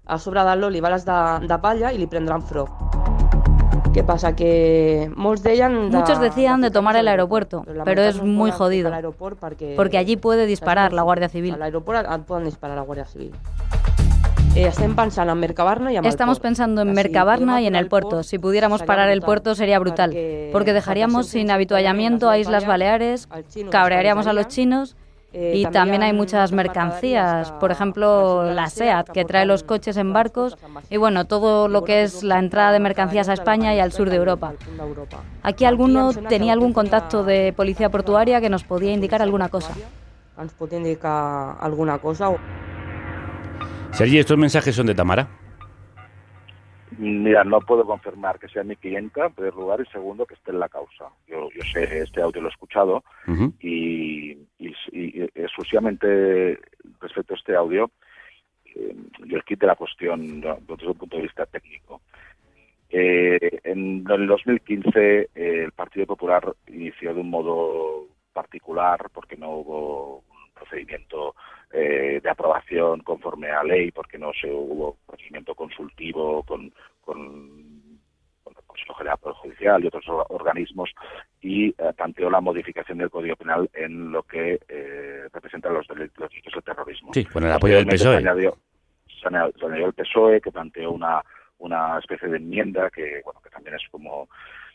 a 0.07 0.19
sobre 0.19 0.43
de 0.45 0.57
l'oli 0.57 0.81
bales 0.81 1.05
de, 1.05 1.47
de 1.47 1.59
palla 1.59 1.93
i 1.93 1.99
li 1.99 2.07
prendran 2.07 2.43
froc. 2.43 2.71
Què 3.93 4.03
passa? 4.05 4.33
Que 4.35 5.11
Muchos 5.15 6.19
decían 6.19 6.63
de 6.63 6.71
tomar 6.71 6.97
el 6.97 7.09
aeropuerto, 7.09 7.65
pero 7.85 8.03
es 8.03 8.23
muy 8.23 8.51
jodido. 8.51 8.91
Porque 9.77 9.99
allí 9.99 10.17
puede 10.17 10.47
disparar 10.47 10.93
la 10.93 11.03
Guardia 11.03 11.29
Civil. 11.29 11.57
l'aeroport 11.59 12.07
et 12.09 12.25
poden 12.25 12.45
disparar 12.45 12.77
la 12.77 12.85
Guàrdia 12.85 13.05
Civil. 13.05 13.33
Eh, 14.55 14.67
estem 14.67 14.95
pensant 14.95 15.31
en 15.31 15.39
Mercabarna 15.39 15.93
en 15.97 16.05
Estamos 16.05 16.39
pensando 16.39 16.83
en 16.83 16.93
Mercabarna 16.93 17.63
y 17.63 17.67
en 17.67 17.75
el 17.75 17.89
puerto. 17.89 18.23
Si 18.23 18.39
pudiéramos 18.39 18.83
parar 18.83 19.09
el 19.09 19.23
puerto 19.23 19.55
sería 19.55 19.79
brutal, 19.79 20.15
porque 20.53 20.75
dejaríamos 20.75 21.27
sin 21.29 21.51
habituallamiento 21.51 22.29
a 22.29 22.37
Islas 22.37 22.67
Baleares, 22.67 23.29
cabrearíamos 23.71 24.27
a 24.27 24.33
los 24.33 24.49
chinos 24.49 24.97
Eh, 25.35 25.55
y 25.57 25.65
también 25.65 26.03
hay 26.03 26.11
ha 26.11 26.13
muchas 26.13 26.53
mercancías, 26.53 27.53
por 27.53 27.71
ejemplo 27.71 28.45
la 28.53 28.69
SEAT, 28.69 29.09
que 29.09 29.25
trae 29.25 29.47
los 29.47 29.63
coches 29.63 29.97
en 29.97 30.13
barcos 30.13 30.59
y 30.91 30.99
bueno, 30.99 31.25
todo 31.25 31.69
lo 31.69 31.85
que 31.85 32.03
es 32.03 32.23
la 32.23 32.39
entrada 32.39 32.71
de 32.71 32.81
mercancías 32.81 33.31
a 33.31 33.33
España 33.33 33.75
y 33.75 33.81
al 33.81 33.93
sur 33.93 34.11
de 34.11 34.17
Europa. 34.17 34.53
Aquí 35.43 35.65
alguno 35.65 36.13
tenía 36.13 36.53
algún 36.53 36.75
contacto 36.75 37.25
de 37.25 37.55
policía 37.55 37.89
portuaria 37.89 38.43
que 38.43 38.51
nos 38.51 38.63
podía 38.63 38.93
indicar 38.93 39.23
alguna 39.23 39.49
cosa. 39.49 39.73
Ens 40.39 40.53
alguna 41.61 41.99
cosa 41.99 42.31
Sergi, 43.93 44.19
estos 44.19 44.39
mensajes 44.39 44.75
son 44.75 44.87
de 44.87 44.95
Tamara. 44.95 45.29
Mira, 46.99 47.43
no 47.45 47.61
puedo 47.61 47.85
confirmar 47.85 48.39
que 48.39 48.49
sea 48.49 48.63
mi 48.65 48.77
clienta, 48.77 49.27
en 49.27 49.33
primer 49.35 49.55
lugar, 49.55 49.81
y 49.81 49.91
segundo, 49.91 50.27
que 50.27 50.35
esté 50.35 50.51
en 50.51 50.61
la 50.61 50.69
causa. 50.69 51.07
Yo, 51.27 51.49
yo 51.51 51.63
sé, 51.73 52.01
este 52.01 52.21
audio 52.23 52.43
lo 52.43 52.49
he 52.49 52.51
escuchado 52.51 53.03
Ujú. 53.27 53.53
y, 53.61 54.33
y- 54.59 54.75
y 54.93 55.23
exclusivamente 55.35 56.59
respecto 57.01 57.35
a 57.35 57.37
este 57.37 57.57
audio, 57.57 57.91
eh, 58.75 58.95
y 59.25 59.35
el 59.35 59.43
kit 59.45 59.61
de 59.61 59.67
la 59.67 59.75
cuestión 59.77 60.41
¿no? 60.41 60.59
desde 60.69 60.87
un 60.89 60.95
punto 60.99 61.17
de 61.17 61.23
vista 61.23 61.47
técnico. 61.47 62.03
Eh, 62.91 63.61
en 63.65 64.05
el 64.11 64.27
2015 64.27 64.91
eh, 65.01 65.29
el 65.35 65.73
Partido 65.73 66.05
Popular 66.07 66.55
inició 66.67 67.15
de 67.15 67.21
un 67.21 67.31
modo 67.31 68.07
particular 68.35 69.09
porque 69.15 69.35
no 69.39 69.51
hubo 69.51 70.17
un 70.19 70.53
procedimiento 70.55 71.35
eh, 71.73 72.21
de 72.23 72.31
aprobación 72.31 73.01
conforme 73.01 73.51
a 73.51 73.63
ley, 73.65 73.91
porque 73.91 74.19
no 74.19 74.33
se 74.39 74.51
hubo 74.51 74.97
procedimiento 75.07 75.55
consultivo 75.55 76.43
con, 76.45 76.73
con, 77.01 77.19
con 78.45 78.55
el 78.57 78.63
Consejo 78.67 78.95
General 78.95 79.19
del 79.25 79.33
Judicial 79.35 79.83
y 79.83 79.87
otros 79.87 80.09
or- 80.09 80.27
organismos 80.29 80.91
y 81.41 81.69
eh, 81.71 81.75
planteó 81.97 82.29
la 82.31 82.41
modificación 82.41 82.99
del 82.99 83.11
Código 83.11 83.37
Penal 83.37 83.71
en 83.75 84.13
lo 84.13 84.23
que 84.23 84.61
eh, 84.69 85.29
representa 85.33 85.71
los 85.71 85.87
delitos, 85.89 86.19
los 86.19 86.31
delitos 86.31 86.55
de 86.55 86.63
terrorismo. 86.63 87.11
Sí, 87.15 87.25
con 87.25 87.45
el 87.45 87.53
apoyo 87.53 87.75
del 87.77 87.87
PSOE. 87.87 88.21
Se 88.23 88.29
añadió, 88.29 88.57
se 89.21 89.29
añadió- 89.29 89.87
el 89.87 89.93
PSOE, 89.95 90.41
que 90.41 90.53
planteó 90.53 90.91
una, 90.93 91.23
una 91.59 91.99
especie 91.99 92.29
de 92.29 92.37
enmienda 92.37 92.91
que, 92.91 93.21
bueno, 93.25 93.41
que 93.43 93.51
también 93.51 93.77
es 93.77 93.83
como 93.91 94.29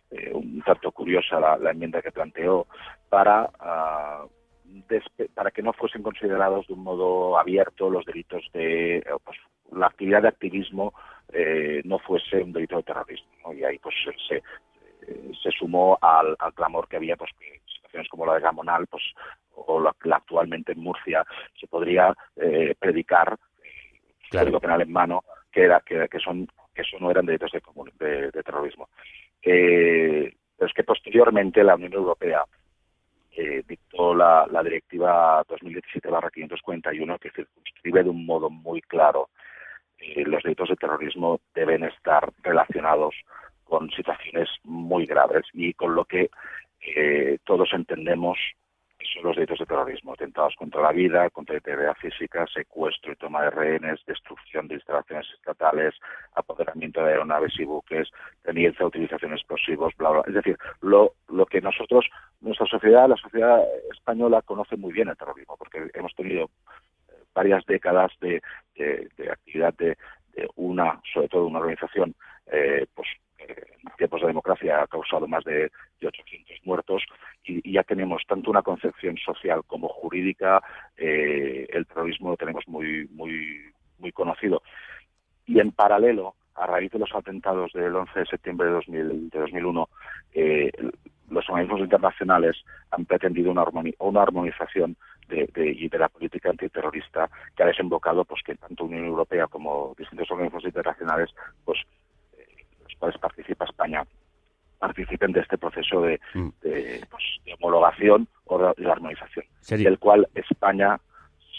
eh, 0.10 0.32
un 0.34 0.62
tanto 0.62 0.92
curiosa 0.92 1.40
la, 1.40 1.58
la 1.58 1.72
enmienda 1.72 2.02
que 2.02 2.12
planteó 2.12 2.66
para 3.10 3.44
despe- 3.44 4.30
para 5.34 5.51
que 5.51 5.62
no 5.62 5.73
fuesen 5.73 6.03
considerados 6.03 6.67
de 6.67 6.73
un 6.73 6.84
modo 6.84 7.38
abierto 7.38 7.89
los 7.89 8.06
delitos 8.06 8.43
de 8.53 8.97
eh, 8.97 9.03
pues, 9.23 9.38
la 9.71 9.88
actividad 9.88 10.21
de 10.21 10.27
activismo 10.30 10.93
eh, 11.34 11.82
no 11.86 11.99
fuese 11.99 12.41
un 12.41 12.53
delito 12.53 12.77
de 12.77 12.84
terrorismo 12.84 13.27
¿no? 13.45 13.53
y 13.53 13.63
ahí 13.63 13.80
pues 13.80 13.95
se, 14.27 14.36
eh, 14.38 15.32
se 15.41 15.51
sumó 15.51 15.97
al, 16.01 16.36
al 16.39 16.53
clamor 16.53 16.88
que 16.88 16.97
había 16.97 17.15
pues 17.17 17.32
que 17.39 17.62
situaciones 17.73 18.10
como 18.10 18.25
la 18.25 18.36
de 18.36 18.41
Gamonal 18.41 18.88
pues 18.88 19.03
o 19.56 19.80
la, 19.80 19.93
la 20.03 20.17
actualmente 20.17 20.71
en 20.73 20.80
Murcia 20.80 21.25
se 21.60 21.67
podría 21.67 22.13
eh, 22.36 22.75
predicar 22.80 23.38
Claro. 24.30 24.47
código 24.47 24.60
penal 24.60 24.82
en 24.82 24.91
mano 24.91 25.23
que 25.51 25.63
era 25.63 25.80
que, 25.80 26.08
que 26.10 26.19
son 26.19 26.47
que 26.75 26.82
eso 26.82 26.97
no 26.99 27.10
eran 27.10 27.25
delitos 27.25 27.51
de, 27.51 27.62
de, 28.06 28.32
de 28.32 28.43
terrorismo 28.43 28.89
Eh, 29.41 30.34
pero 30.58 30.67
es 30.67 30.73
que 30.73 30.84
posteriormente 30.84 31.63
la 31.63 31.75
Unión 31.75 31.93
Europea 31.93 32.43
eh, 33.38 33.63
dictó 33.67 34.15
la, 34.15 34.47
la 34.50 34.63
directiva 34.63 35.45
2017-541 35.45 37.19
que 37.19 37.30
circunscribe 37.30 38.04
de 38.04 38.10
un 38.10 38.26
modo 38.26 38.50
muy 38.50 38.82
claro. 38.82 39.30
Eh, 40.00 40.23
los 40.26 40.41
delitos 40.41 40.69
de 40.69 40.76
terrorismo 40.76 41.39
deben 41.54 41.84
estar 41.84 42.32
relacionados 42.41 43.13
con 43.63 43.91
situaciones 43.91 44.50
muy 44.63 45.06
graves 45.06 45.43
y 45.54 45.73
con 45.73 45.93
lo 45.93 46.06
que 46.06 46.32
eh, 46.82 47.38
todos 47.45 47.69
entendemos 47.73 48.39
son 49.13 49.24
los 49.24 49.36
delitos 49.36 49.60
de 49.60 49.65
terrorismo, 49.65 50.13
atentados 50.13 50.56
contra 50.56 50.82
la 50.82 50.91
vida, 50.91 51.30
contra 51.30 51.54
la 51.54 51.60
integridad 51.60 51.96
física, 51.96 52.46
secuestro 52.48 53.12
y 53.12 53.15
toma 53.15 53.43
de 53.43 53.50
rehenes, 53.52 54.00
destrucción 54.06 54.67
de 54.67 54.76
instalaciones 54.76 55.28
estatales, 55.34 55.96
apoderamiento 56.36 57.02
de 57.04 57.12
aeronaves 57.12 57.54
y 57.60 57.63
buques, 57.65 58.10
teniencia, 58.43 58.86
utilización 58.86 59.32
de 59.32 59.38
explosivos, 59.38 59.93
bla, 59.98 60.10
bla. 60.12 60.24
Es 60.28 60.34
decir, 60.34 60.58
lo, 60.82 61.13
lo 61.30 61.46
que 61.46 61.62
nosotros, 61.62 62.06
nuestra 62.41 62.65
sociedad, 62.67 63.08
la 63.08 63.15
sociedad 63.17 63.62
española 63.91 64.41
conoce 64.41 64.78
muy 64.78 64.93
bien 64.93 65.08
el 65.10 65.17
terrorismo, 65.17 65.56
porque 65.58 65.89
hemos 65.93 66.13
tenido 66.15 66.46
eh, 67.10 67.13
varias 67.34 67.65
décadas 67.65 68.12
de, 68.22 68.41
de- 68.76 69.10
actividad 69.32 69.74
de, 69.76 69.98
de 70.34 70.48
una, 70.56 71.02
sobre 71.13 71.28
todo 71.30 71.48
una 71.48 71.60
organización, 71.60 72.13
eh, 72.52 72.86
pues 72.93 73.08
en 73.39 73.91
tiempos 73.97 74.21
de 74.21 74.28
democracia 74.28 74.82
ha 74.82 74.88
causado 74.88 75.28
más 75.28 75.43
de, 75.43 75.71
de 76.00 76.08
800 76.08 76.58
muertos 76.65 77.04
y, 77.43 77.71
ya 77.71 77.84
tenemos 77.84 78.23
tanto 78.28 78.50
una 78.52 78.62
concepción 78.62 79.17
social 79.17 79.62
como 79.65 79.88
jurídica, 79.88 80.62
eh, 80.97 81.67
el 81.69 81.86
terrorismo 81.86 82.30
lo 82.32 82.38
tenemos 82.38 82.67
muy, 82.67 83.08
muy, 83.12 83.62
muy 84.00 84.12
conocido. 84.12 84.62
Y 85.45 85.60
en 85.60 85.71
paralelo, 85.71 86.36
a 86.56 86.65
raíz 86.65 86.91
de 86.91 87.00
los 87.00 87.13
atentados 87.13 87.71
del 87.73 87.95
11 87.95 88.19
de 88.19 88.26
septiembre 88.26 88.67
de, 88.67 88.73
2000 88.73 89.30
de 89.30 89.39
2001, 89.39 89.89
eh, 90.34 90.71
los 91.30 91.47
organismos 91.50 91.82
internacionales 91.82 92.56
han 92.91 93.06
pretendido 93.06 93.52
una, 93.52 93.63
una 94.00 94.21
armonización 94.21 94.95
de, 95.28 95.45
de- 95.54 95.89
de 95.91 96.00
la 96.00 96.08
política 96.08 96.50
antiterrorista 96.50 97.30
que 97.56 97.63
ha 97.63 97.67
desembocado 97.67 98.23
pues 98.23 98.41
que 98.43 98.56
tanto 98.56 98.86
Unión 98.86 99.06
Europea 99.06 99.47
como 99.47 99.93
distintos 99.97 100.32
organismos 100.32 100.63
internacionales 100.63 101.30
pues 101.65 101.80
cuales 102.98 103.18
participa 103.20 103.66
España 103.66 104.04
participen 104.80 105.32
de 105.32 105.40
este 105.42 105.58
proceso 105.58 106.02
de, 106.02 106.20
Mm. 106.36 106.50
de, 106.62 107.02
pues, 107.10 107.24
de 107.46 107.54
homologación 107.56 108.28
o 108.46 108.60
de, 108.60 108.74
de 108.84 108.92
armonización 108.92 109.46
Sergi. 109.62 109.84
del 109.86 109.98
cual 109.98 110.28
España 110.36 111.00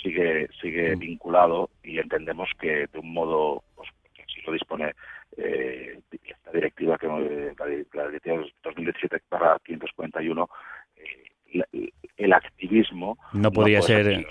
sigue 0.03 0.49
sigue 0.61 0.95
Mm. 0.95 0.99
vinculado 1.01 1.71
y 1.83 1.99
entendemos 1.99 2.49
que 2.61 2.87
de 2.87 2.99
un 3.01 3.13
modo 3.13 3.65
pues, 3.75 3.89
que 4.15 4.23
así 4.23 4.41
lo 4.47 4.53
dispone 4.53 4.93
eh, 5.37 5.99
esta 6.25 6.53
directiva 6.53 6.97
que 6.97 7.07
eh, 7.07 7.55
la, 7.59 7.67
la 8.03 8.09
directiva 8.09 8.43
2017 8.63 9.21
para 9.29 9.59
541 9.65 10.49
eh, 10.97 11.91
el 12.17 12.33
activismo 12.33 13.19
No 13.33 13.51
puede 13.51 13.81
ser 13.83 14.27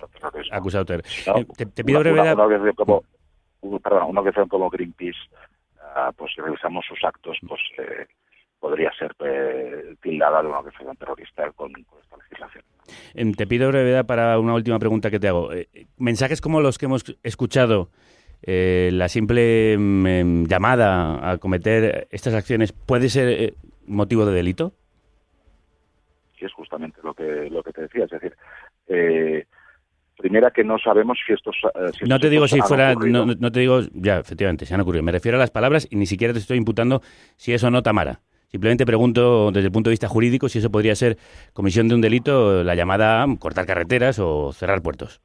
acusado. 0.51 0.85
de. 0.85 1.03
¿no? 1.27 1.37
Eh, 1.39 1.45
te, 1.57 1.65
te 1.65 1.83
pido 1.83 1.99
Una- 1.99 2.11
brevedad. 2.11 2.33
Una, 2.35 2.45
una 2.57 2.73
como, 2.73 3.03
perdón, 3.79 4.03
una 4.09 4.21
como 4.47 4.69
Greenpeace, 4.69 5.17
ah, 5.95 6.11
pues 6.15 6.31
si 6.33 6.41
revisamos 6.41 6.85
sus 6.85 7.03
actos, 7.03 7.37
pues 7.47 7.61
eh, 7.77 8.07
podría 8.59 8.91
ser 8.93 9.15
eh, 9.19 9.95
tildada 10.01 10.41
de 10.41 10.47
una 10.47 10.59
organización 10.59 10.95
terrorista 10.97 11.51
con, 11.51 11.71
con 11.71 11.99
esta 12.01 12.17
legislación. 12.17 12.63
Em, 13.13 13.33
Te 13.33 13.47
pido 13.47 13.67
brevedad 13.69 14.05
para 14.05 14.39
una 14.39 14.53
última 14.53 14.79
pregunta 14.79 15.11
que 15.11 15.19
te 15.19 15.27
hago. 15.27 15.53
Eh, 15.53 15.67
Mensajes 15.97 16.41
como 16.41 16.61
los 16.61 16.77
que 16.77 16.85
hemos 16.85 17.03
escuchado, 17.23 17.89
eh, 18.41 18.89
la 18.93 19.09
simple 19.09 19.77
mm, 19.77 20.07
em, 20.07 20.45
llamada 20.45 21.31
a 21.31 21.37
cometer 21.37 22.07
estas 22.11 22.33
acciones, 22.33 22.71
¿puede 22.71 23.09
ser 23.09 23.55
motivo 23.85 24.25
de 24.25 24.33
delito? 24.33 24.73
Y 26.39 26.45
es 26.45 26.53
justamente 26.53 26.99
lo 27.03 27.13
que 27.13 27.49
lo 27.49 27.63
que 27.63 27.73
te 27.73 27.81
decía, 27.81 28.05
es 28.05 28.11
decir, 28.11 28.37
primera 30.17 30.51
que 30.51 30.63
no 30.63 30.77
sabemos 30.77 31.17
si 31.25 31.33
estos 31.33 31.55
eh, 31.75 31.91
si 31.93 32.05
No 32.05 32.15
estos 32.15 32.21
te 32.21 32.29
digo 32.29 32.47
si 32.47 32.59
fuera, 32.61 32.95
no, 32.95 33.25
no 33.25 33.51
te 33.51 33.59
digo, 33.59 33.81
ya, 33.93 34.19
efectivamente, 34.19 34.65
se 34.65 34.73
han 34.73 34.81
ocurrido. 34.81 35.03
Me 35.03 35.11
refiero 35.11 35.37
a 35.37 35.39
las 35.39 35.51
palabras 35.51 35.87
y 35.89 35.95
ni 35.95 36.05
siquiera 36.05 36.33
te 36.33 36.39
estoy 36.39 36.57
imputando 36.57 37.01
si 37.35 37.53
es 37.53 37.63
o 37.63 37.71
no 37.71 37.83
Tamara. 37.83 38.21
Simplemente 38.49 38.85
pregunto 38.85 39.51
desde 39.51 39.67
el 39.67 39.71
punto 39.71 39.89
de 39.89 39.93
vista 39.93 40.07
jurídico 40.07 40.47
si 40.47 40.59
eso 40.59 40.71
podría 40.71 40.95
ser 40.95 41.17
comisión 41.53 41.87
de 41.87 41.95
un 41.95 42.01
delito, 42.01 42.63
la 42.63 42.75
llamada 42.75 43.23
a 43.23 43.27
cortar 43.37 43.65
carreteras 43.65 44.19
o 44.19 44.53
cerrar 44.53 44.81
puertos. 44.81 45.21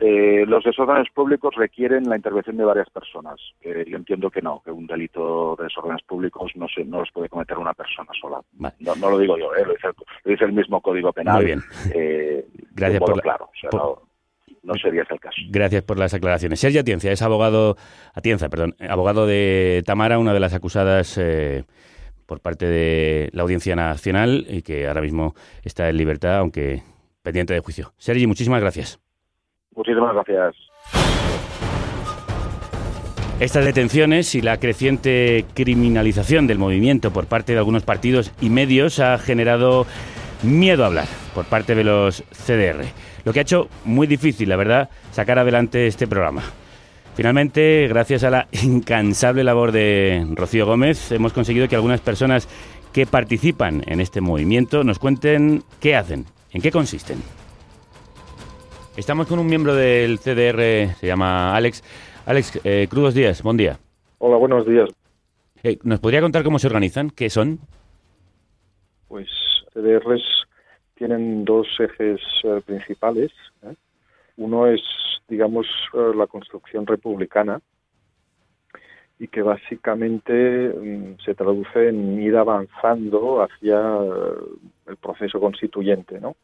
Eh, 0.00 0.44
los 0.46 0.62
desórdenes 0.62 1.08
públicos 1.12 1.52
requieren 1.56 2.08
la 2.08 2.16
intervención 2.16 2.56
de 2.56 2.64
varias 2.64 2.88
personas. 2.90 3.40
Eh, 3.60 3.84
yo 3.88 3.96
entiendo 3.96 4.30
que 4.30 4.40
no, 4.40 4.62
que 4.64 4.70
un 4.70 4.86
delito 4.86 5.56
de 5.58 5.64
desórdenes 5.64 6.02
públicos 6.04 6.52
no 6.54 6.66
se 6.68 6.84
no 6.84 7.00
los 7.00 7.10
puede 7.12 7.28
cometer 7.28 7.58
una 7.58 7.74
persona 7.74 8.08
sola. 8.20 8.40
No, 8.78 8.94
no 8.96 9.10
lo 9.10 9.18
digo 9.18 9.36
yo, 9.36 9.54
eh, 9.54 9.64
lo, 9.66 9.72
dice, 9.72 9.88
lo 10.24 10.30
dice 10.30 10.44
el 10.44 10.52
mismo 10.52 10.80
Código 10.80 11.12
Penal. 11.12 11.36
Muy 11.36 11.44
bien. 11.44 11.60
Eh, 11.92 12.46
Gracias 12.72 13.00
por 13.00 13.16
la- 13.16 13.22
claro, 13.22 13.46
o 13.46 13.58
sea, 13.60 13.70
por- 13.70 13.80
no, 13.80 14.02
no 14.62 14.74
sería 14.74 15.02
el 15.10 15.20
caso. 15.20 15.36
Gracias 15.50 15.82
por 15.82 15.98
las 15.98 16.14
aclaraciones. 16.14 16.60
Sergio 16.60 16.80
Atienza 16.82 17.10
es 17.10 17.20
abogado, 17.22 17.76
Atienza, 18.14 18.48
perdón, 18.48 18.76
abogado 18.88 19.26
de 19.26 19.82
Tamara, 19.84 20.18
una 20.20 20.32
de 20.32 20.40
las 20.40 20.54
acusadas 20.54 21.18
eh, 21.18 21.64
por 22.26 22.40
parte 22.40 22.66
de 22.66 23.28
la 23.32 23.42
Audiencia 23.42 23.74
Nacional 23.74 24.46
y 24.48 24.62
que 24.62 24.86
ahora 24.86 25.00
mismo 25.00 25.34
está 25.64 25.88
en 25.88 25.96
libertad, 25.96 26.36
aunque 26.38 26.82
pendiente 27.22 27.54
de 27.54 27.60
juicio. 27.60 27.92
Sergi, 27.98 28.26
muchísimas 28.28 28.60
gracias. 28.60 29.00
Muchísimas 29.80 30.12
gracias. 30.12 30.56
Estas 33.40 33.64
detenciones 33.64 34.34
y 34.34 34.42
la 34.42 34.58
creciente 34.58 35.46
criminalización 35.54 36.46
del 36.46 36.58
movimiento 36.58 37.12
por 37.12 37.24
parte 37.24 37.54
de 37.54 37.58
algunos 37.60 37.82
partidos 37.84 38.30
y 38.42 38.50
medios 38.50 39.00
ha 39.00 39.16
generado 39.16 39.86
miedo 40.42 40.84
a 40.84 40.88
hablar 40.88 41.06
por 41.34 41.46
parte 41.46 41.74
de 41.74 41.84
los 41.84 42.22
CDR, 42.30 42.84
lo 43.24 43.32
que 43.32 43.38
ha 43.38 43.42
hecho 43.42 43.68
muy 43.86 44.06
difícil, 44.06 44.50
la 44.50 44.56
verdad, 44.56 44.90
sacar 45.12 45.38
adelante 45.38 45.86
este 45.86 46.06
programa. 46.06 46.42
Finalmente, 47.14 47.86
gracias 47.88 48.22
a 48.22 48.28
la 48.28 48.48
incansable 48.52 49.44
labor 49.44 49.72
de 49.72 50.26
Rocío 50.34 50.66
Gómez, 50.66 51.10
hemos 51.10 51.32
conseguido 51.32 51.68
que 51.68 51.76
algunas 51.76 52.02
personas 52.02 52.50
que 52.92 53.06
participan 53.06 53.82
en 53.86 54.02
este 54.02 54.20
movimiento 54.20 54.84
nos 54.84 54.98
cuenten 54.98 55.62
qué 55.80 55.96
hacen, 55.96 56.26
en 56.52 56.60
qué 56.60 56.70
consisten. 56.70 57.22
Estamos 58.96 59.28
con 59.28 59.38
un 59.38 59.46
miembro 59.46 59.74
del 59.74 60.18
CDR, 60.18 60.94
se 60.96 61.06
llama 61.06 61.54
Alex. 61.54 61.82
Alex, 62.26 62.60
eh, 62.64 62.88
crudos 62.90 63.14
días, 63.14 63.40
buen 63.40 63.56
día. 63.56 63.78
Hola, 64.18 64.36
buenos 64.36 64.66
días. 64.66 64.90
Eh, 65.62 65.78
¿Nos 65.84 66.00
podría 66.00 66.20
contar 66.20 66.42
cómo 66.42 66.58
se 66.58 66.66
organizan? 66.66 67.10
¿Qué 67.10 67.30
son? 67.30 67.60
Pues 69.06 69.28
CDRs 69.72 70.22
tienen 70.96 71.44
dos 71.44 71.68
ejes 71.78 72.20
eh, 72.42 72.60
principales. 72.66 73.30
¿eh? 73.62 73.74
Uno 74.36 74.66
es, 74.66 74.82
digamos, 75.28 75.66
la 75.92 76.26
construcción 76.26 76.84
republicana 76.84 77.60
y 79.20 79.28
que 79.28 79.42
básicamente 79.42 80.68
mm, 80.68 81.20
se 81.24 81.34
traduce 81.36 81.90
en 81.90 82.20
ir 82.20 82.36
avanzando 82.36 83.40
hacia 83.40 83.78
el 84.88 84.96
proceso 84.96 85.38
constituyente, 85.38 86.20
¿no? 86.20 86.34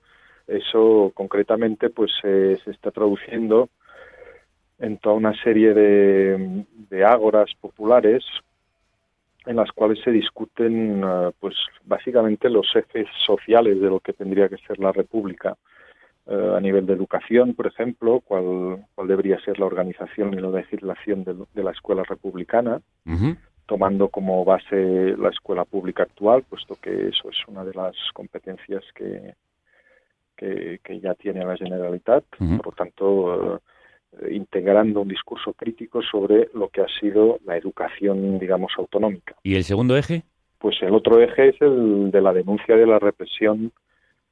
Eso 0.47 1.13
concretamente 1.15 1.91
pues 1.91 2.13
eh, 2.23 2.59
se 2.65 2.71
está 2.71 2.91
traduciendo 2.91 3.69
en 4.79 4.99
toda 4.99 5.17
una 5.17 5.35
serie 5.43 5.75
de, 5.75 6.65
de 6.91 7.05
ágoras 7.05 7.51
populares 7.61 8.25
en 9.47 9.57
las 9.57 9.71
cuales 9.73 10.01
se 10.05 10.11
discuten 10.11 11.03
eh, 11.05 11.31
pues 11.41 11.55
básicamente 11.85 12.51
los 12.51 12.67
ejes 12.75 13.09
sociales 13.25 13.81
de 13.81 13.89
lo 13.89 14.01
que 14.01 14.13
tendría 14.13 14.49
que 14.49 14.59
ser 14.67 14.79
la 14.79 14.93
república 14.93 15.57
Eh, 16.29 16.55
a 16.59 16.61
nivel 16.61 16.85
de 16.87 16.93
educación 16.93 17.55
por 17.55 17.67
ejemplo 17.69 18.21
cuál, 18.29 18.85
cuál 18.97 19.07
debería 19.07 19.39
ser 19.47 19.61
la 19.61 19.67
organización 19.67 20.35
y 20.35 20.41
la 20.41 20.51
legislación 20.51 21.23
de, 21.23 21.35
de 21.55 21.63
la 21.63 21.71
escuela 21.71 22.03
republicana 22.03 22.81
tomando 23.67 24.09
como 24.09 24.45
base 24.45 25.15
la 25.17 25.31
escuela 25.31 25.65
pública 25.65 26.03
actual 26.03 26.43
puesto 26.51 26.75
que 26.83 26.93
eso 27.13 27.31
es 27.31 27.39
una 27.47 27.63
de 27.65 27.75
las 27.75 27.95
competencias 28.13 28.83
que 28.99 29.35
que, 30.37 30.81
que 30.83 31.01
ya 31.01 31.15
tiene 31.15 31.45
la 31.45 31.57
Generalitat 31.57 32.25
por 32.39 32.67
lo 32.67 32.73
tanto 32.73 33.57
eh, 33.57 34.35
integrando 34.35 35.03
un 35.03 35.09
discurso 35.09 35.53
crítico 35.53 36.03
sobre 36.03 36.49
lo 36.55 36.69
que 36.69 36.81
ha 36.81 36.89
sido 37.01 37.39
la 37.45 37.57
educación, 37.57 38.39
digamos, 38.39 38.73
autonómica. 38.79 39.35
¿Y 39.43 39.57
el 39.57 39.65
segundo 39.65 39.97
eje? 39.97 40.23
Pues 40.59 40.77
el 40.83 40.95
otro 40.95 41.21
eje 41.21 41.51
es 41.51 41.61
el 41.61 42.11
de 42.11 42.21
la 42.21 42.33
denuncia 42.33 42.77
de 42.77 42.87
la 42.87 42.99
represión 42.99 43.73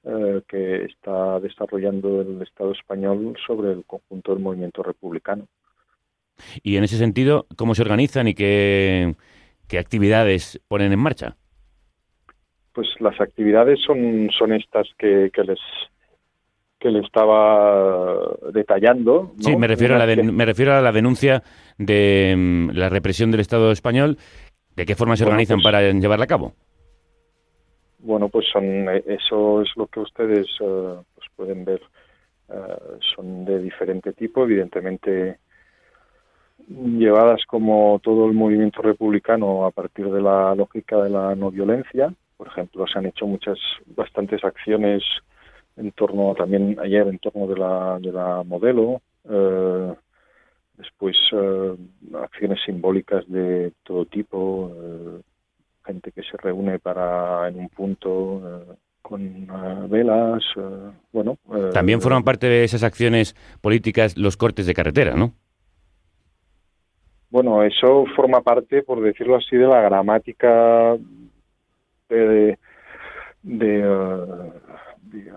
eh, 0.05 0.43
que 0.49 0.85
está 0.85 1.41
desarrollando 1.41 2.21
el 2.21 2.43
Estado 2.43 2.73
español 2.73 3.37
sobre 3.47 3.73
el 3.73 3.85
conjunto 3.85 4.35
del 4.35 4.43
movimiento 4.43 4.83
republicano. 4.83 5.47
Y 6.63 6.77
en 6.77 6.85
ese 6.85 6.97
sentido, 6.97 7.47
¿cómo 7.57 7.75
se 7.75 7.83
organizan 7.83 8.29
y 8.29 8.35
qué, 8.35 9.15
qué 9.69 9.79
actividades 9.79 10.61
ponen 10.69 10.93
en 10.93 10.99
marcha? 10.99 11.37
Pues 12.73 12.89
las 13.01 13.21
actividades 13.21 13.81
son, 13.81 14.31
son 14.37 14.53
estas 14.53 14.89
que, 14.99 15.31
que 15.33 15.45
les 15.45 15.61
que 16.85 16.91
le 16.91 16.99
estaba 17.01 18.15
detallando. 18.53 19.33
¿no? 19.39 19.43
Sí, 19.43 19.57
me 19.57 19.67
refiero, 19.67 19.95
a 19.95 19.99
la 19.99 20.05
de- 20.05 20.23
me 20.23 20.45
refiero 20.45 20.75
a 20.75 20.83
la 20.83 20.93
denuncia 20.93 21.43
de 21.79 22.35
mm, 22.37 22.71
la 22.75 22.91
represión 22.91 23.31
del 23.31 23.41
Estado 23.41 23.73
español. 23.73 24.19
¿De 24.77 24.85
qué 24.85 24.95
forma 24.95 25.17
se 25.17 25.25
Bueno, 25.25 25.33
organizan 25.37 25.57
pues- 25.63 25.65
para 25.65 25.81
llevarla 25.91 26.25
a 26.25 26.29
cabo? 26.29 26.53
Bueno, 28.01 28.29
pues 28.29 28.45
son 28.53 28.65
eh, 28.91 29.03
eso 29.07 29.63
es 29.63 29.71
lo 29.77 29.87
que 29.87 30.01
ustedes 30.01 30.47
eh, 30.61 30.95
pues 31.15 31.27
pueden 31.35 31.65
ver. 31.65 31.81
Eh, 32.51 32.99
son 33.17 33.47
de 33.47 33.61
diferente 33.63 34.13
tipo, 34.13 34.45
evidentemente 34.45 35.39
llevadas 36.69 37.41
como 37.47 37.99
todo 38.03 38.27
el 38.27 38.35
movimiento 38.35 38.83
republicano 38.83 39.65
a 39.65 39.71
partir 39.71 40.11
de 40.11 40.21
la 40.21 40.55
lógica 40.55 41.03
de 41.03 41.09
la 41.09 41.35
no 41.35 41.51
violencia. 41.51 42.13
Por 42.37 42.49
ejemplo, 42.49 42.87
se 42.87 42.99
han 42.99 43.07
hecho 43.07 43.27
muchas, 43.27 43.59
bastantes 43.97 44.45
acciones 44.45 45.03
en 45.77 45.93
torno, 45.93 46.35
también 46.35 46.77
ayer 46.81 47.07
en 47.09 47.19
torno 47.19 47.47
de 47.47 47.57
la, 47.57 47.99
de 48.01 48.13
la 48.13 48.43
modelo. 48.45 49.01
eh, 49.29 49.95
después 50.77 51.17
eh, 51.33 51.77
acciones 52.15 52.59
simbólicas 52.67 53.25
de 53.29 53.73
todo 53.85 54.05
tipo. 54.07 54.73
eh, 54.75 55.21
gente 55.87 56.13
que 56.13 56.23
se 56.23 56.37
reúne 56.39 56.79
para 56.79 57.47
en 57.49 57.59
un 57.59 57.69
punto 57.69 58.41
eh, 58.43 58.75
con 59.03 59.21
eh, 59.23 59.87
velas, 59.89 60.43
bueno. 61.13 61.37
También 61.75 62.01
forman 62.01 62.25
parte 62.25 62.47
de 62.47 62.65
esas 62.65 62.83
acciones 62.83 63.37
políticas 63.61 64.17
los 64.17 64.39
cortes 64.39 64.65
de 64.67 64.73
carretera, 64.73 65.15
¿no? 65.15 65.35
Bueno, 67.29 67.63
eso 67.65 68.07
forma 68.17 68.41
parte, 68.41 68.83
por 68.83 69.03
decirlo 69.03 69.37
así, 69.37 69.57
de 69.57 69.67
la 69.67 69.83
gramática 69.83 70.97
de, 72.09 72.59
de, 73.43 73.83
de, 75.03 75.33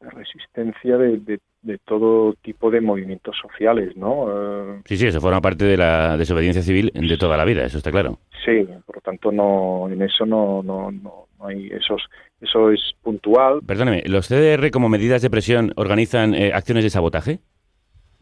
resistencia 0.00 0.96
de, 0.96 1.18
de- 1.18 1.40
de 1.62 1.76
todo 1.78 2.32
tipo 2.40 2.70
de 2.70 2.80
movimientos 2.80 3.36
sociales, 3.40 3.94
¿no? 3.96 4.28
Eh, 4.30 4.80
Sí, 4.86 4.96
sí, 4.96 5.06
eso 5.06 5.20
forma 5.20 5.42
parte 5.42 5.66
de 5.66 5.76
la 5.76 6.16
desobediencia 6.16 6.62
civil 6.62 6.90
de 6.94 7.16
toda 7.18 7.36
la 7.36 7.44
vida, 7.44 7.64
eso 7.64 7.76
está 7.78 7.90
claro. 7.90 8.18
Sí, 8.44 8.66
por 8.86 8.96
lo 8.96 9.00
tanto 9.02 9.30
no 9.30 9.86
en 9.90 10.00
eso 10.00 10.24
no 10.24 10.62
no 10.62 10.90
no, 10.90 11.26
no 11.38 11.46
hay 11.46 11.68
esos 11.68 12.02
eso 12.40 12.70
es 12.70 12.80
puntual. 13.02 13.60
Perdóneme, 13.66 14.02
¿los 14.06 14.26
CDR 14.28 14.70
como 14.70 14.88
medidas 14.88 15.20
de 15.20 15.28
presión 15.28 15.72
organizan 15.76 16.32
eh, 16.34 16.52
acciones 16.54 16.82
de 16.84 16.88
sabotaje? 16.90 17.40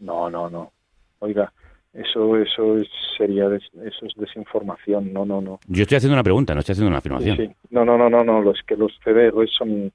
No, 0.00 0.28
no, 0.28 0.50
no. 0.50 0.72
Oiga, 1.20 1.52
eso 1.92 2.36
eso 2.36 2.76
es, 2.78 2.88
sería 3.16 3.48
des- 3.48 3.70
eso 3.84 4.06
es 4.06 4.14
desinformación. 4.16 5.12
No, 5.12 5.24
no, 5.24 5.40
no. 5.40 5.60
Yo 5.68 5.82
estoy 5.82 5.96
haciendo 5.98 6.14
una 6.14 6.24
pregunta, 6.24 6.54
no 6.54 6.60
estoy 6.60 6.72
haciendo 6.72 6.88
una 6.88 6.98
afirmación. 6.98 7.36
sí. 7.36 7.48
No, 7.70 7.84
no, 7.84 7.96
no, 7.96 8.10
no, 8.10 8.24
no. 8.24 8.40
Los 8.42 8.60
que 8.66 8.76
los 8.76 8.92
CDR 9.04 9.46
son 9.48 9.92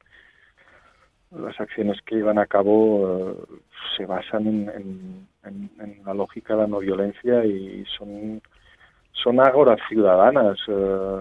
las 1.40 1.60
acciones 1.60 2.00
que 2.06 2.16
llevan 2.16 2.38
a 2.40 2.46
cabo 2.46 3.32
eh, 3.32 3.56
se 3.98 4.06
basan 4.06 4.48
en, 4.48 4.70
en- 4.70 5.28
en- 5.46 5.72
en 5.82 6.06
la 6.06 6.14
lógica 6.14 6.54
de 6.56 6.62
la 6.62 6.68
no 6.68 6.80
violencia 6.80 7.44
y 7.46 7.84
son 7.98 8.42
son 9.12 9.40
ágoras 9.40 9.80
ciudadanas. 9.90 10.58
eh, 10.68 11.20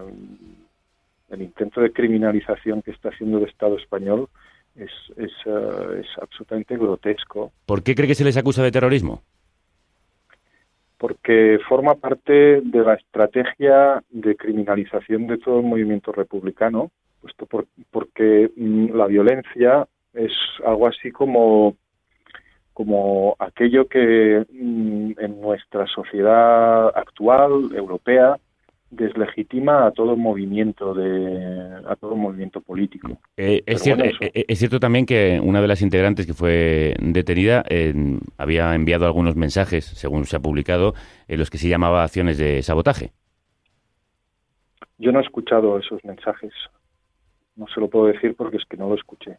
el 1.31 1.41
intento 1.43 1.81
de 1.81 1.93
criminalización 1.93 2.83
que 2.83 2.91
está 2.91 3.09
haciendo 3.09 3.39
el 3.39 3.45
Estado 3.45 3.79
español 3.79 4.29
es, 4.77 4.91
es, 5.17 5.31
eh, 5.47 6.01
es 6.01 6.07
absolutamente 6.21 6.77
grotesco. 6.77 7.53
¿Por 7.65 7.83
qué 7.83 7.95
cree 7.95 8.07
que 8.09 8.15
se 8.15 8.25
les 8.25 8.37
acusa 8.37 8.63
de 8.63 8.71
terrorismo? 8.73 9.23
porque 10.99 11.59
forma 11.69 11.97
parte 11.97 12.61
de 12.61 12.79
la 12.85 12.95
estrategia 12.95 14.03
de 14.11 14.37
criminalización 14.37 15.27
de 15.27 15.39
todo 15.39 15.59
el 15.59 15.67
movimiento 15.67 16.13
republicano, 16.13 16.93
puesto 17.21 17.45
por- 17.47 17.67
porque 17.91 18.53
mm, 18.57 18.95
la 18.95 19.07
violencia 19.09 19.89
es 20.15 20.33
algo 20.65 20.87
así 20.87 21.11
como 21.11 21.77
como 22.73 23.37
aquello 23.39 23.87
que 23.87 24.47
mm, 24.51 25.13
en 25.19 25.41
nuestra 25.41 25.87
sociedad 25.87 26.89
actual 26.97 27.71
europea 27.75 28.37
deslegitima 28.93 29.87
a 29.87 29.91
todo 29.91 30.17
movimiento 30.17 30.93
de 30.95 31.83
a 31.87 31.97
todo 31.97 32.15
movimiento 32.15 32.61
político. 32.61 33.09
Eh, 33.37 33.63
es, 33.67 33.83
cierto, 33.83 34.05
bueno, 34.05 34.19
eh, 34.21 34.45
es 34.47 34.59
cierto 34.59 34.79
también 34.79 35.07
que 35.07 35.41
una 35.43 35.63
de 35.63 35.69
las 35.69 35.81
integrantes 35.81 36.27
que 36.27 36.35
fue 36.35 36.95
detenida 37.01 37.65
eh, 37.69 37.95
había 38.37 38.75
enviado 38.75 39.07
algunos 39.07 39.35
mensajes, 39.35 39.85
según 39.85 40.27
se 40.27 40.37
ha 40.37 40.41
publicado, 40.41 40.95
en 41.27 41.39
los 41.39 41.49
que 41.49 41.59
se 41.59 41.69
llamaba 41.69 42.05
acciones 42.05 42.37
de 42.37 42.63
sabotaje. 42.63 43.13
Yo 44.99 45.11
no 45.11 45.21
he 45.21 45.23
escuchado 45.23 45.79
esos 45.79 46.05
mensajes. 46.05 46.53
No 47.57 47.67
se 47.75 47.81
lo 47.81 47.89
puedo 47.89 48.07
decir 48.07 48.35
porque 48.37 48.59
es 48.59 48.65
que 48.67 48.77
no 48.77 48.89
lo 48.89 48.95
escuché. 48.95 49.39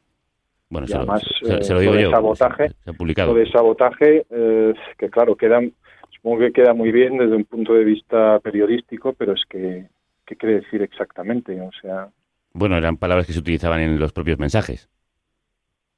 Bueno, 0.74 0.88
se, 0.88 0.94
lo- 0.96 1.00
además, 1.02 1.24
se- 1.40 1.64
se 1.64 1.74
lo 1.74 1.80
eh, 1.80 1.84
digo 1.84 1.96
yo. 2.00 2.10
sabotaje, 2.12 2.70
Se 2.84 2.90
ha 2.90 2.94
publicado. 2.94 3.34
Lo 3.34 3.40
de 3.40 3.50
sabotaje, 3.52 4.26
eh, 4.30 4.74
que 4.98 5.10
claro, 5.10 5.36
queda, 5.36 5.62
supongo 6.10 6.40
que 6.40 6.52
queda 6.52 6.74
muy 6.74 6.92
bien 6.92 7.18
desde 7.18 7.36
un 7.36 7.46
punto 7.46 7.74
de 7.76 7.84
vista 7.84 8.40
periodístico, 8.40 9.14
pero 9.14 9.34
es 9.34 9.44
que, 9.48 9.88
¿qué 10.26 10.36
quiere 10.36 10.56
decir 10.62 10.82
exactamente? 10.82 11.62
O 11.62 11.70
sea, 11.80 12.10
Bueno, 12.54 12.76
eran 12.78 12.98
palabras 12.98 13.28
que 13.28 13.34
se 13.34 13.40
utilizaban 13.40 13.82
en 13.82 14.00
los 14.00 14.12
propios 14.14 14.40
mensajes. 14.40 14.90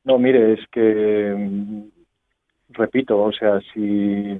no, 0.03 0.19
mire, 0.19 0.53
es 0.53 0.59
que, 0.71 1.33
mm, 1.35 1.83
repito, 2.69 3.21
o 3.23 3.31
sea, 3.31 3.59
si 3.73 4.37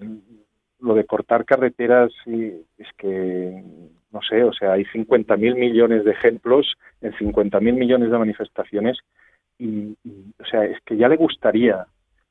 lo 0.80 0.94
de 0.94 1.06
cortar 1.06 1.46
carreteras, 1.46 2.12
es 2.28 2.88
que, 2.98 3.64
no 4.12 4.20
sé, 4.22 4.44
o 4.44 4.54
sea, 4.54 4.74
hay 4.74 4.84
50.000 4.86 5.56
millones 5.56 6.04
de 6.06 6.12
ejemplos 6.12 6.74
en 7.02 7.14
50.000 7.14 7.74
millones 7.74 8.12
de 8.12 8.18
manifestaciones 8.18 8.98
y, 9.60 9.96
y, 10.04 10.26
o 10.42 10.46
sea, 10.46 10.64
es 10.66 10.78
que 10.86 10.98
ya 10.98 11.08
le 11.08 11.16
gustaría, 11.16 11.86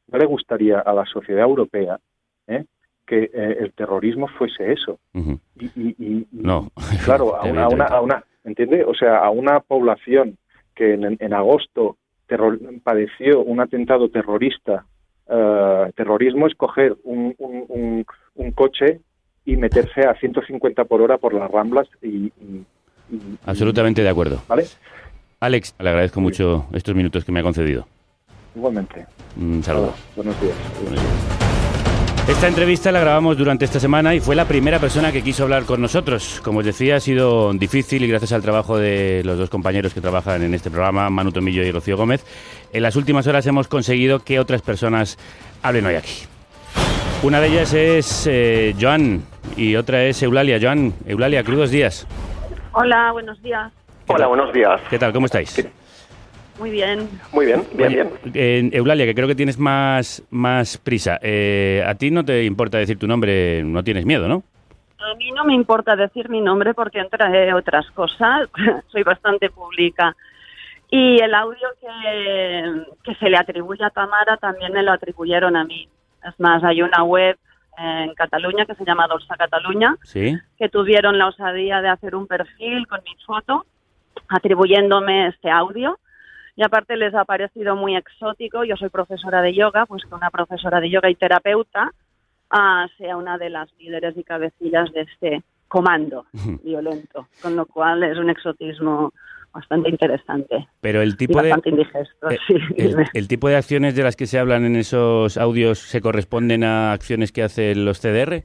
ya 0.08 0.18
le 0.18 0.26
gustaría 0.26 0.80
a 0.80 0.92
la 0.92 1.04
sociedad 1.06 1.42
europea 1.44 1.98
¿eh? 2.46 2.64
que 3.06 3.24
eh, 3.32 3.56
el 3.60 3.72
terrorismo 3.72 4.28
fuese 4.28 4.72
eso. 4.72 4.98
Y, 5.14 5.20
y- 5.64 5.70
y- 5.76 5.94
y, 5.98 6.26
No, 6.32 6.70
claro, 7.04 7.36
a 7.36 7.44
una, 7.50 7.64
a 7.64 7.68
una, 7.68 7.84
a 7.86 8.00
una- 8.00 8.24
¿entiende? 8.44 8.84
O 8.84 8.94
sea, 8.94 9.18
a 9.18 9.30
una 9.30 9.60
población 9.60 10.36
que 10.74 10.94
en, 10.94 11.16
en 11.20 11.32
agosto 11.34 11.96
terror- 12.26 12.58
padeció 12.82 13.40
un 13.42 13.60
atentado 13.60 14.08
terrorista, 14.08 14.84
eh, 15.28 15.92
terrorismo 15.96 16.46
es 16.46 16.54
coger 16.54 16.96
un, 17.04 17.34
un, 17.38 17.64
un- 17.68 18.06
un 18.34 18.50
coche 18.52 19.00
y 19.46 19.56
meterse 19.56 20.00
a 20.06 20.14
150 20.14 20.84
por 20.84 21.00
hora 21.02 21.18
por 21.18 21.32
las 21.34 21.50
ramblas 21.50 21.86
y- 22.02 22.32
Absolutamente 23.44 24.02
de 24.02 24.08
acuerdo. 24.08 24.42
¿vale? 24.48 24.64
Alex, 25.40 25.74
le 25.78 25.88
agradezco 25.88 26.20
mucho 26.20 26.66
estos 26.72 26.94
minutos 26.94 27.24
que 27.24 27.32
me 27.32 27.40
ha 27.40 27.42
concedido. 27.42 27.86
Igualmente. 28.54 29.06
Un 29.36 29.62
saludo. 29.62 29.94
Buenos 30.16 30.40
días. 30.40 30.54
Esta 32.26 32.48
entrevista 32.48 32.90
la 32.90 33.00
grabamos 33.00 33.36
durante 33.36 33.66
esta 33.66 33.78
semana 33.78 34.14
y 34.14 34.20
fue 34.20 34.34
la 34.34 34.46
primera 34.46 34.78
persona 34.78 35.12
que 35.12 35.22
quiso 35.22 35.42
hablar 35.42 35.64
con 35.64 35.82
nosotros. 35.82 36.40
Como 36.42 36.60
os 36.60 36.64
decía, 36.64 36.96
ha 36.96 37.00
sido 37.00 37.52
difícil 37.52 38.02
y 38.02 38.08
gracias 38.08 38.32
al 38.32 38.40
trabajo 38.40 38.78
de 38.78 39.20
los 39.24 39.36
dos 39.36 39.50
compañeros 39.50 39.92
que 39.92 40.00
trabajan 40.00 40.42
en 40.42 40.54
este 40.54 40.70
programa, 40.70 41.10
Manu 41.10 41.32
Tomillo 41.32 41.62
y 41.62 41.70
Rocío 41.70 41.98
Gómez, 41.98 42.24
en 42.72 42.82
las 42.82 42.96
últimas 42.96 43.26
horas 43.26 43.46
hemos 43.46 43.68
conseguido 43.68 44.20
que 44.20 44.40
otras 44.40 44.62
personas 44.62 45.18
hablen 45.62 45.84
hoy 45.84 45.96
aquí. 45.96 46.24
Una 47.22 47.40
de 47.40 47.48
ellas 47.48 47.74
es 47.74 48.26
eh, 48.26 48.74
Joan 48.80 49.22
y 49.56 49.76
otra 49.76 50.04
es 50.04 50.22
Eulalia. 50.22 50.58
Joan, 50.60 50.94
Eulalia, 51.06 51.44
crudos 51.44 51.70
días. 51.70 52.06
Hola, 52.72 53.12
buenos 53.12 53.40
días. 53.42 53.70
Hola, 54.06 54.26
buenos 54.26 54.52
días. 54.52 54.80
¿Qué 54.90 54.98
tal? 54.98 55.12
¿Cómo 55.12 55.26
estáis? 55.26 55.66
Muy 56.58 56.70
bien. 56.70 57.08
Muy 57.32 57.46
bien, 57.46 57.64
bien, 57.72 57.88
Oye, 57.88 58.04
bien. 58.24 58.32
eh, 58.34 58.70
Eulalia, 58.76 59.06
que 59.06 59.14
creo 59.14 59.26
que 59.26 59.34
tienes 59.34 59.58
más, 59.58 60.22
más 60.30 60.78
prisa. 60.78 61.18
Eh, 61.22 61.82
a 61.86 61.94
ti 61.94 62.10
no 62.10 62.24
te 62.24 62.44
importa 62.44 62.78
decir 62.78 62.98
tu 62.98 63.06
nombre, 63.08 63.62
no 63.64 63.82
tienes 63.82 64.04
miedo, 64.04 64.28
¿no? 64.28 64.42
A 64.98 65.14
mí 65.16 65.30
no 65.32 65.44
me 65.44 65.54
importa 65.54 65.96
decir 65.96 66.28
mi 66.28 66.40
nombre 66.40 66.72
porque 66.74 67.00
entre 67.00 67.52
otras 67.54 67.90
cosas 67.90 68.48
soy 68.88 69.02
bastante 69.02 69.50
pública. 69.50 70.14
Y 70.90 71.20
el 71.20 71.34
audio 71.34 71.68
que, 71.80 72.84
que 73.02 73.14
se 73.16 73.28
le 73.28 73.36
atribuye 73.36 73.84
a 73.84 73.90
Tamara 73.90 74.36
también 74.36 74.72
me 74.72 74.82
lo 74.82 74.92
atribuyeron 74.92 75.56
a 75.56 75.64
mí. 75.64 75.88
Es 76.26 76.38
más, 76.38 76.62
hay 76.62 76.82
una 76.82 77.02
web 77.02 77.36
en 77.76 78.14
Cataluña 78.14 78.64
que 78.64 78.76
se 78.76 78.84
llama 78.84 79.08
Dolsa 79.08 79.34
Cataluña 79.36 79.96
Sí. 80.04 80.38
que 80.56 80.68
tuvieron 80.68 81.18
la 81.18 81.26
osadía 81.26 81.80
de 81.82 81.88
hacer 81.88 82.14
un 82.14 82.28
perfil 82.28 82.86
con 82.86 83.00
mi 83.02 83.16
foto 83.26 83.66
atribuyéndome 84.28 85.28
este 85.28 85.50
audio. 85.50 85.98
Y 86.56 86.62
aparte 86.62 86.96
les 86.96 87.14
ha 87.14 87.24
parecido 87.24 87.74
muy 87.74 87.96
exótico, 87.96 88.64
yo 88.64 88.76
soy 88.76 88.88
profesora 88.88 89.42
de 89.42 89.54
yoga, 89.54 89.86
pues 89.86 90.04
que 90.04 90.14
una 90.14 90.30
profesora 90.30 90.80
de 90.80 90.88
yoga 90.88 91.10
y 91.10 91.16
terapeuta 91.16 91.90
ah, 92.50 92.86
sea 92.96 93.16
una 93.16 93.38
de 93.38 93.50
las 93.50 93.68
líderes 93.78 94.16
y 94.16 94.22
cabecillas 94.22 94.92
de 94.92 95.00
este 95.00 95.42
comando 95.66 96.26
violento, 96.62 97.26
con 97.42 97.56
lo 97.56 97.66
cual 97.66 98.04
es 98.04 98.16
un 98.18 98.30
exotismo 98.30 99.12
bastante 99.52 99.88
interesante 99.88 100.68
Pero 100.80 101.00
el 101.00 101.16
tipo 101.16 101.40
de... 101.40 101.54
indigesto. 101.64 102.30
eh, 102.30 102.38
sí. 102.46 102.54
el, 102.76 102.96
el 103.12 103.28
tipo 103.28 103.48
de 103.48 103.56
acciones 103.56 103.94
de 103.94 104.02
las 104.02 104.16
que 104.16 104.26
se 104.26 104.38
hablan 104.38 104.64
en 104.64 104.76
esos 104.76 105.36
audios 105.36 105.78
se 105.78 106.00
corresponden 106.00 106.64
a 106.64 106.92
acciones 106.92 107.32
que 107.32 107.42
hacen 107.42 107.84
los 107.84 108.00
CDR? 108.00 108.44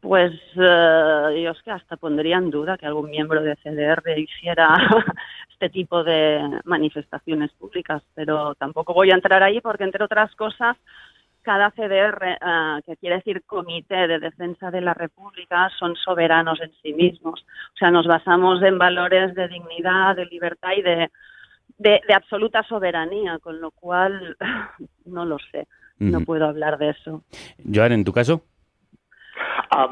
Pues 0.00 0.32
eh, 0.56 1.42
yo 1.44 1.50
es 1.50 1.62
que 1.62 1.70
hasta 1.70 1.96
pondría 1.96 2.38
en 2.38 2.50
duda 2.50 2.78
que 2.78 2.86
algún 2.86 3.10
miembro 3.10 3.42
de 3.42 3.56
CDR 3.56 4.18
hiciera 4.18 4.74
este 5.50 5.68
tipo 5.68 6.02
de 6.02 6.60
manifestaciones 6.64 7.52
públicas, 7.52 8.02
pero 8.14 8.54
tampoco 8.54 8.94
voy 8.94 9.10
a 9.10 9.14
entrar 9.14 9.42
ahí 9.42 9.60
porque, 9.60 9.84
entre 9.84 10.04
otras 10.04 10.34
cosas, 10.36 10.78
cada 11.42 11.70
CDR, 11.70 12.22
eh, 12.24 12.82
que 12.86 12.96
quiere 12.96 13.16
decir 13.16 13.42
Comité 13.44 14.06
de 14.06 14.18
Defensa 14.18 14.70
de 14.70 14.80
la 14.80 14.94
República, 14.94 15.68
son 15.78 15.94
soberanos 15.96 16.60
en 16.62 16.72
sí 16.82 16.94
mismos. 16.94 17.44
O 17.74 17.76
sea, 17.76 17.90
nos 17.90 18.06
basamos 18.06 18.62
en 18.62 18.78
valores 18.78 19.34
de 19.34 19.48
dignidad, 19.48 20.16
de 20.16 20.26
libertad 20.26 20.70
y 20.76 20.82
de, 20.82 21.10
de, 21.76 22.00
de 22.06 22.14
absoluta 22.14 22.62
soberanía, 22.62 23.38
con 23.38 23.60
lo 23.60 23.70
cual 23.70 24.36
no 25.04 25.26
lo 25.26 25.38
sé, 25.50 25.66
no 25.98 26.22
puedo 26.22 26.46
hablar 26.46 26.78
de 26.78 26.90
eso. 26.90 27.22
Joan, 27.70 27.92
¿en 27.92 28.04
tu 28.04 28.12
caso? 28.12 28.42
Ah, 29.70 29.88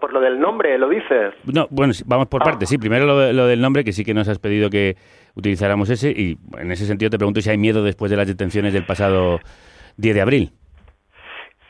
por 0.00 0.12
lo 0.12 0.20
del 0.20 0.40
nombre, 0.40 0.76
¿lo 0.78 0.88
dices? 0.88 1.34
No, 1.44 1.66
bueno, 1.70 1.92
vamos 2.06 2.26
por 2.28 2.42
partes. 2.42 2.68
Sí, 2.68 2.78
primero 2.78 3.06
lo, 3.06 3.32
lo 3.32 3.46
del 3.46 3.60
nombre, 3.60 3.84
que 3.84 3.92
sí 3.92 4.04
que 4.04 4.14
nos 4.14 4.28
has 4.28 4.38
pedido 4.38 4.70
que 4.70 4.96
utilizáramos 5.36 5.88
ese. 5.90 6.10
Y 6.10 6.36
en 6.58 6.72
ese 6.72 6.86
sentido 6.86 7.10
te 7.10 7.18
pregunto 7.18 7.40
si 7.40 7.50
hay 7.50 7.58
miedo 7.58 7.82
después 7.82 8.10
de 8.10 8.16
las 8.16 8.26
detenciones 8.26 8.72
del 8.72 8.84
pasado 8.84 9.38
10 9.96 10.14
de 10.14 10.20
abril. 10.20 10.52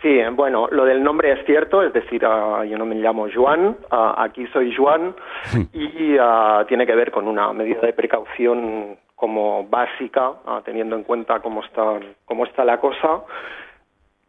Sí, 0.02 0.18
bueno, 0.32 0.66
lo 0.70 0.86
del 0.86 1.02
nombre 1.02 1.30
es 1.32 1.44
cierto, 1.44 1.82
es 1.82 1.92
decir, 1.92 2.24
ah, 2.24 2.64
yo 2.64 2.78
no 2.78 2.86
me 2.86 2.94
llamo 2.94 3.26
Joan, 3.32 3.76
ah, 3.90 4.14
aquí 4.16 4.46
soy 4.46 4.74
Joan 4.74 5.14
y 5.74 6.16
ah, 6.18 6.64
tiene 6.66 6.86
que 6.86 6.94
ver 6.94 7.10
con 7.10 7.28
una 7.28 7.52
medida 7.52 7.82
de 7.82 7.92
precaución 7.92 8.96
como 9.14 9.64
básica, 9.68 10.32
ah, 10.46 10.62
teniendo 10.64 10.96
en 10.96 11.02
cuenta 11.02 11.40
cómo 11.40 11.62
está, 11.62 12.00
cómo 12.24 12.46
está 12.46 12.64
la 12.64 12.78
cosa. 12.80 13.20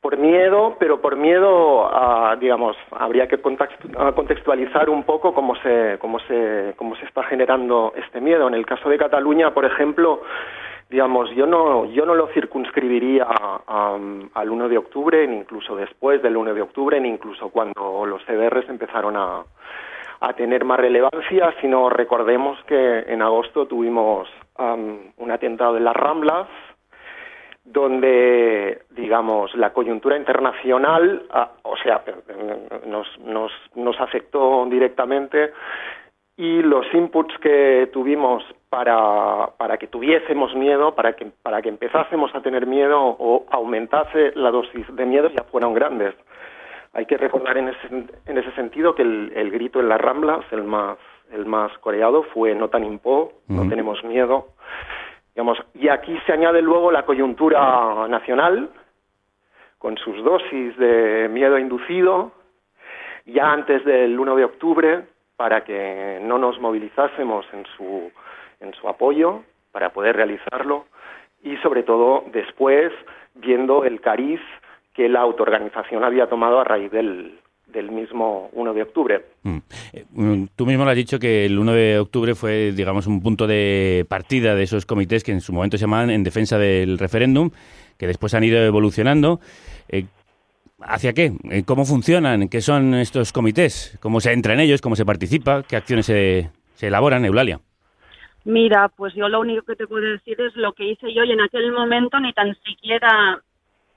Por 0.02 0.18
miedo, 0.18 0.78
pero 0.80 1.00
por 1.00 1.16
miedo, 1.16 1.86
ah, 1.86 2.36
digamos, 2.40 2.76
habría 2.92 3.28
que 3.28 3.40
context- 3.40 4.14
contextualizar 4.16 4.90
un 4.90 5.04
poco 5.04 5.32
cómo 5.36 5.56
se, 5.58 5.98
cómo, 6.00 6.18
se, 6.22 6.74
cómo 6.76 6.96
se 6.96 7.06
está 7.06 7.22
generando 7.24 7.94
este 7.96 8.20
miedo. 8.20 8.48
En 8.48 8.56
el 8.56 8.66
caso 8.66 8.90
de 8.90 8.98
Cataluña, 8.98 9.54
por 9.54 9.64
ejemplo, 9.64 10.24
digamos, 10.90 11.30
yo 11.36 11.46
no, 11.46 11.86
yo 11.86 12.08
no 12.08 12.16
lo 12.16 12.28
circunscribiría 12.30 13.28
am, 13.68 14.28
al 14.34 14.50
1 14.50 14.70
de 14.70 14.80
octubre, 14.80 15.28
ni 15.28 15.38
incluso 15.38 15.76
después 15.76 16.20
del 16.24 16.36
1 16.36 16.56
de 16.56 16.64
octubre, 16.64 17.00
ni 17.00 17.08
incluso 17.10 17.50
cuando 17.50 18.04
los 18.08 18.24
CDRs 18.26 18.70
empezaron 18.70 19.16
a, 19.16 19.44
a 20.20 20.34
tener 20.34 20.66
más 20.66 20.80
relevancia, 20.80 21.54
sino 21.62 21.92
recordemos 21.92 22.58
que 22.66 23.02
en 23.08 23.22
agosto 23.22 23.68
tuvimos 23.68 24.28
am, 24.58 24.98
un 25.18 25.30
atentado 25.30 25.78
en 25.78 25.84
las 25.84 25.96
Ramblas, 25.96 26.48
donde, 27.64 28.82
digamos, 28.90 29.54
la 29.56 29.72
coyuntura 29.72 30.18
internacional, 30.18 31.24
ah, 31.30 31.52
o 31.64 31.78
sea, 31.78 32.04
nos, 32.88 33.08
nos, 33.20 33.52
nos 33.76 34.00
afectó 34.00 34.66
directamente 34.70 35.52
y 36.38 36.64
los 36.64 36.92
inputs 36.94 37.38
que 37.40 37.90
tuvimos 37.94 38.44
para, 38.70 39.52
para 39.58 39.78
que 39.78 39.88
tuviésemos 39.88 40.56
miedo, 40.56 40.96
para 40.96 41.14
que, 41.14 41.28
para 41.44 41.62
que 41.62 41.70
empezásemos 41.70 42.34
a 42.34 42.42
tener 42.42 42.66
miedo 42.66 43.00
o 43.00 43.46
aumentase 43.52 44.32
la 44.36 44.50
dosis 44.50 44.86
de 44.96 45.06
miedo 45.06 45.30
ya 45.30 45.44
fueron 45.44 45.74
grandes. 45.74 46.16
Hay 46.94 47.06
que 47.06 47.18
recordar 47.18 47.58
en 47.58 47.70
ese, 47.70 47.88
en 48.26 48.38
ese 48.38 48.52
sentido 48.54 48.96
que 48.96 49.04
el, 49.04 49.32
el 49.36 49.52
grito 49.52 49.80
en 49.80 49.90
las 49.90 50.02
Ramblas, 50.02 50.44
el 50.52 50.64
más, 50.64 50.98
el 51.32 51.46
más 51.46 51.78
coreado, 51.78 52.24
fue 52.34 52.56
no 52.56 52.70
tan 52.70 52.84
impo, 52.86 53.34
no 53.48 53.70
tenemos 53.70 54.04
miedo. 54.04 54.48
Digamos, 55.34 55.58
y 55.74 55.88
aquí 55.88 56.18
se 56.26 56.34
añade 56.34 56.62
luego 56.62 56.92
la 56.92 57.06
coyuntura 57.06 58.08
nacional, 58.08 58.70
con 59.78 59.98
sus 59.98 60.24
dosis 60.24 60.78
de 60.78 61.28
miedo 61.30 61.58
inducido, 61.58 62.32
ya 63.26 63.52
antes 63.52 63.84
del 63.86 64.20
1 64.20 64.36
de 64.36 64.46
octubre 64.46 65.04
para 65.36 65.64
que 65.64 66.20
no 66.22 66.38
nos 66.38 66.60
movilizásemos 66.60 67.46
en 67.54 67.66
su, 67.78 68.12
en 68.60 68.74
su 68.74 68.88
apoyo 68.88 69.44
para 69.72 69.90
poder 69.90 70.16
realizarlo 70.16 70.86
y 71.44 71.58
sobre 71.58 71.84
todo 71.84 72.26
después 72.28 72.92
viendo 73.36 73.84
el 73.84 74.02
cariz 74.02 74.40
que 74.94 75.10
la 75.10 75.22
autoorganización 75.22 76.04
había 76.04 76.28
tomado 76.28 76.60
a 76.60 76.64
raíz 76.64 76.92
del, 76.92 77.40
del 77.72 77.92
mismo 77.92 78.50
1 78.54 78.74
de 78.74 78.82
octubre. 78.82 79.26
Mm. 79.44 79.58
Eh, 79.94 80.06
mm, 80.12 80.44
Tú 80.56 80.66
mismo 80.66 80.84
lo 80.84 80.92
has 80.92 80.96
dicho 80.96 81.20
que 81.20 81.46
el 81.46 81.58
1 81.58 81.74
de 81.74 82.00
octubre 82.00 82.36
fue, 82.36 82.72
digamos, 82.72 83.08
un 83.08 83.22
punto 83.22 83.48
de 83.48 84.06
partida 84.08 84.56
de 84.56 84.64
esos 84.64 84.86
comités 84.86 85.24
que 85.24 85.32
en 85.32 85.42
su 85.42 85.54
momento 85.54 85.78
se 85.78 85.82
llamaban 85.82 86.10
en 86.10 86.24
defensa 86.24 86.58
del 86.58 86.98
referéndum, 86.98 87.52
que 87.98 88.08
después 88.08 88.34
han 88.34 88.44
ido 88.44 88.60
evolucionando. 88.64 89.40
Eh, 89.90 90.06
¿Hacia 90.80 91.14
qué? 91.14 91.34
Eh, 91.52 91.64
¿Cómo 91.64 91.86
funcionan? 91.86 92.50
¿Qué 92.50 92.62
son 92.62 92.96
estos 92.96 93.32
comités? 93.32 93.98
¿Cómo 94.02 94.20
se 94.20 94.34
entra 94.34 94.54
en 94.54 94.62
ellos? 94.62 94.82
¿Cómo 94.82 94.96
se 94.96 95.06
participa? 95.06 95.64
¿Qué 95.64 95.76
acciones 95.76 96.08
se, 96.08 96.50
se 96.74 96.88
elaboran, 96.88 97.24
Eulalia? 97.24 97.60
Mira, 98.44 98.90
pues 98.90 99.14
yo 99.14 99.30
lo 99.30 99.40
único 99.40 99.64
que 99.64 99.76
te 99.76 99.86
puedo 99.86 100.04
decir 100.04 100.42
es 100.42 100.56
lo 100.56 100.74
que 100.74 100.86
hice 100.86 101.14
yo 101.14 101.24
y 101.24 101.32
en 101.32 101.42
aquel 101.42 101.72
momento 101.72 102.20
ni 102.20 102.34
tan 102.34 102.56
siquiera 102.66 103.44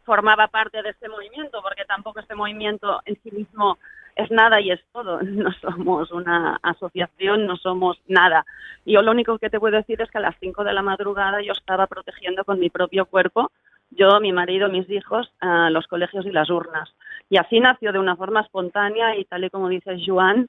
formaba 0.04 0.48
parte 0.48 0.82
de 0.82 0.90
este 0.90 1.08
movimiento, 1.08 1.60
porque 1.62 1.84
tampoco 1.84 2.20
este 2.20 2.34
movimiento 2.34 3.00
en 3.04 3.20
sí 3.22 3.30
mismo 3.30 3.78
es 4.16 4.30
nada 4.30 4.60
y 4.60 4.70
es 4.70 4.80
todo. 4.92 5.20
No 5.22 5.52
somos 5.60 6.10
una 6.12 6.58
asociación, 6.62 7.46
no 7.46 7.56
somos 7.56 8.00
nada. 8.06 8.44
Yo 8.86 9.02
lo 9.02 9.10
único 9.10 9.38
que 9.38 9.50
te 9.50 9.58
puedo 9.60 9.76
decir 9.76 10.00
es 10.00 10.10
que 10.10 10.18
a 10.18 10.22
las 10.22 10.36
5 10.40 10.64
de 10.64 10.72
la 10.72 10.82
madrugada 10.82 11.42
yo 11.42 11.52
estaba 11.52 11.86
protegiendo 11.86 12.44
con 12.44 12.60
mi 12.60 12.70
propio 12.70 13.06
cuerpo, 13.06 13.50
yo, 13.90 14.20
mi 14.20 14.32
marido, 14.32 14.68
mis 14.68 14.88
hijos, 14.90 15.32
los 15.70 15.86
colegios 15.86 16.26
y 16.26 16.30
las 16.30 16.50
urnas. 16.50 16.92
Y 17.30 17.38
así 17.38 17.60
nació 17.60 17.92
de 17.92 17.98
una 17.98 18.16
forma 18.16 18.40
espontánea 18.40 19.16
y 19.16 19.24
tal 19.24 19.44
y 19.44 19.50
como 19.50 19.68
dice 19.68 19.96
Joan, 20.04 20.48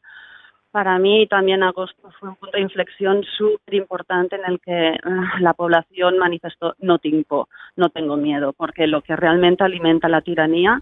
para 0.76 1.00
mí 1.00 1.26
también 1.28 1.64
agosto 1.64 2.10
fue 2.20 2.28
un 2.28 2.36
punto 2.36 2.58
de 2.58 2.64
inflexión 2.64 3.24
súper 3.38 3.76
importante 3.76 4.36
en 4.36 4.42
el 4.46 4.60
que 4.60 4.98
ah, 5.06 5.40
la 5.40 5.54
población 5.54 6.18
manifestó 6.18 6.76
no 6.80 7.00
tengo, 7.00 7.48
no 7.78 7.88
tengo 7.88 8.18
miedo, 8.18 8.52
porque 8.52 8.86
lo 8.86 9.00
que 9.00 9.16
realmente 9.16 9.64
alimenta 9.64 10.10
la 10.10 10.20
tiranía 10.20 10.82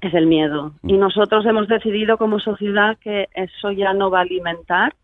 es 0.00 0.14
el 0.14 0.24
miedo. 0.24 0.72
Y 0.84 0.94
nosotros 0.94 1.44
hemos 1.44 1.68
decidido 1.68 2.16
como 2.16 2.40
sociedad 2.40 2.96
que 2.96 3.28
eso 3.34 3.72
ya 3.72 3.92
no 3.92 4.10
va 4.10 4.20
a 4.20 4.22
alimentar 4.22 4.94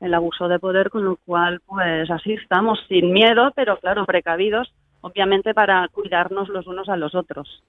el 0.00 0.14
abuso 0.14 0.48
de 0.48 0.58
poder, 0.58 0.88
con 0.88 1.04
lo 1.04 1.16
cual 1.26 1.60
pues 1.66 2.10
así 2.10 2.32
estamos, 2.32 2.78
sin 2.88 3.12
miedo, 3.12 3.52
pero 3.54 3.76
claro, 3.76 4.06
precavidos, 4.06 4.72
obviamente 5.02 5.52
para 5.52 5.86
cuidarnos 5.88 6.48
los 6.48 6.66
unos 6.66 6.88
a 6.88 6.96
los 6.96 7.14
otros. 7.14 7.62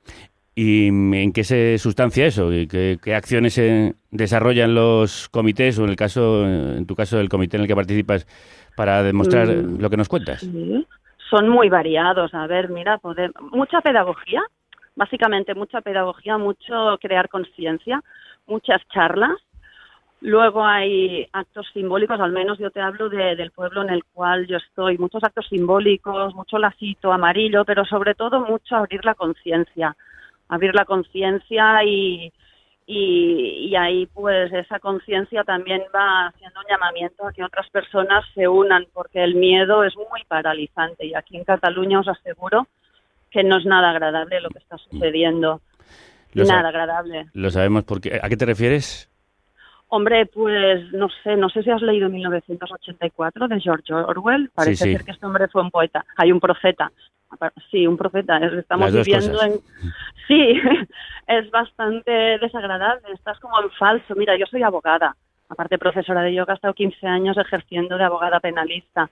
¿Y 0.60 0.88
en 0.88 1.34
qué 1.34 1.44
se 1.44 1.78
sustancia 1.78 2.26
eso? 2.26 2.52
¿Y 2.52 2.66
qué, 2.68 2.98
qué 3.00 3.14
acciones 3.14 3.54
se 3.54 3.94
desarrollan 4.10 4.74
los 4.74 5.30
comités 5.30 5.78
o 5.78 5.84
en 5.84 5.92
el 5.92 5.96
caso, 5.96 6.48
en 6.48 6.88
tu 6.88 6.96
caso, 6.96 7.20
el 7.20 7.30
comité 7.30 7.58
en 7.58 7.62
el 7.62 7.68
que 7.68 7.76
participas 7.76 8.26
para 8.76 9.04
demostrar 9.04 9.48
Mm, 9.50 9.80
lo 9.80 9.88
que 9.92 9.98
nos 9.98 10.10
cuentas? 10.10 10.50
Son 11.30 11.48
muy 11.48 11.70
variados. 11.70 12.34
A 12.34 12.48
ver, 12.48 12.70
mira, 12.70 12.98
poder, 12.98 13.34
mucha 13.52 13.82
pedagogía, 13.82 14.42
básicamente 14.96 15.54
mucha 15.54 15.82
pedagogía, 15.82 16.40
mucho 16.40 16.98
crear 17.00 17.30
conciencia, 17.30 18.02
muchas 18.48 18.82
charlas. 18.92 19.38
Luego 20.22 20.66
hay 20.66 21.28
actos 21.34 21.68
simbólicos, 21.72 22.20
al 22.20 22.32
menos 22.32 22.58
yo 22.58 22.72
te 22.72 22.82
hablo 22.82 23.10
de- 23.10 23.36
del 23.36 23.52
pueblo 23.52 23.84
en 23.84 23.92
el 23.92 24.04
cual 24.06 24.48
yo 24.48 24.58
estoy, 24.58 24.98
muchos 24.98 25.24
actos 25.24 25.46
simbólicos, 25.50 26.34
mucho 26.34 26.58
lacito 26.58 27.14
amarillo, 27.14 27.64
pero 27.64 27.86
sobre 27.86 28.16
todo 28.16 28.40
mucho 28.40 28.76
abrir 28.76 29.06
la 29.06 29.14
conciencia, 29.14 29.96
abrir 30.50 30.74
la 30.74 30.86
conciencia 30.86 31.84
y, 31.84 32.32
y, 32.86 33.70
y 33.70 33.76
ahí 33.76 34.06
pues 34.08 34.52
esa 34.54 34.80
conciencia 34.80 35.44
también 35.44 35.84
va 35.94 36.28
haciendo 36.28 36.60
un 36.60 36.66
llamamiento 36.70 37.28
a 37.28 37.34
que 37.34 37.44
otras 37.44 37.70
personas 37.70 38.26
se 38.34 38.48
unan 38.48 38.86
porque 38.94 39.24
el 39.24 39.36
miedo 39.36 39.84
es 39.84 39.96
muy 39.96 40.24
paralizante 40.28 41.06
y 41.06 41.16
aquí 41.16 41.38
en 41.38 41.44
Cataluña 41.44 42.00
os 42.00 42.08
aseguro 42.08 42.68
que 43.30 43.44
no 43.44 43.58
es 43.58 43.66
nada 43.66 43.92
agradable 43.92 44.42
lo 44.42 44.50
que 44.50 44.60
está 44.60 44.78
sucediendo. 44.78 45.62
Lo 46.34 46.44
Nada 46.46 46.70
agradable. 46.70 47.28
Lo 47.34 47.50
sabemos 47.50 47.84
porque... 47.84 48.20
¿A 48.22 48.30
qué 48.30 48.38
te 48.38 48.46
refieres? 48.46 49.10
Hombre, 49.90 50.26
pues 50.26 50.92
no 50.92 51.08
sé, 51.24 51.36
no 51.38 51.50
sé 51.50 51.64
si 51.64 51.72
has 51.72 51.82
leído 51.82 52.10
1984 52.10 53.48
de 53.48 53.60
George 53.60 53.94
Orwell. 53.94 54.52
Parece 54.54 54.84
sí. 54.84 54.92
ser 54.92 55.06
que 55.06 55.12
este 55.12 55.26
hombre 55.26 55.48
fue 55.48 55.62
un 55.62 55.72
poeta. 55.72 56.06
Hay 56.18 56.32
un 56.32 56.40
profeta. 56.40 56.92
Sí, 57.72 57.86
un 57.88 57.98
profeta. 57.98 58.38
Es- 58.38 58.54
Estamos 58.54 58.92
viviendo 58.94 59.32
cosas. 59.34 59.52
en. 59.52 59.62
Sí, 60.28 60.62
es 61.28 61.52
bastante 61.52 62.12
desagradable. 62.40 63.12
Estás 63.14 63.40
como 63.40 63.62
en 63.62 63.70
falso. 63.72 64.16
Mira, 64.16 64.36
yo 64.38 64.46
soy 64.46 64.64
abogada. 64.64 65.16
Aparte, 65.50 65.78
profesora 65.78 66.22
de 66.22 66.34
yoga, 66.34 66.54
he 66.54 66.56
estado 66.56 66.74
15 66.74 67.08
años 67.08 67.38
ejerciendo 67.38 67.98
de 67.98 68.04
abogada 68.04 68.40
penalista. 68.40 69.10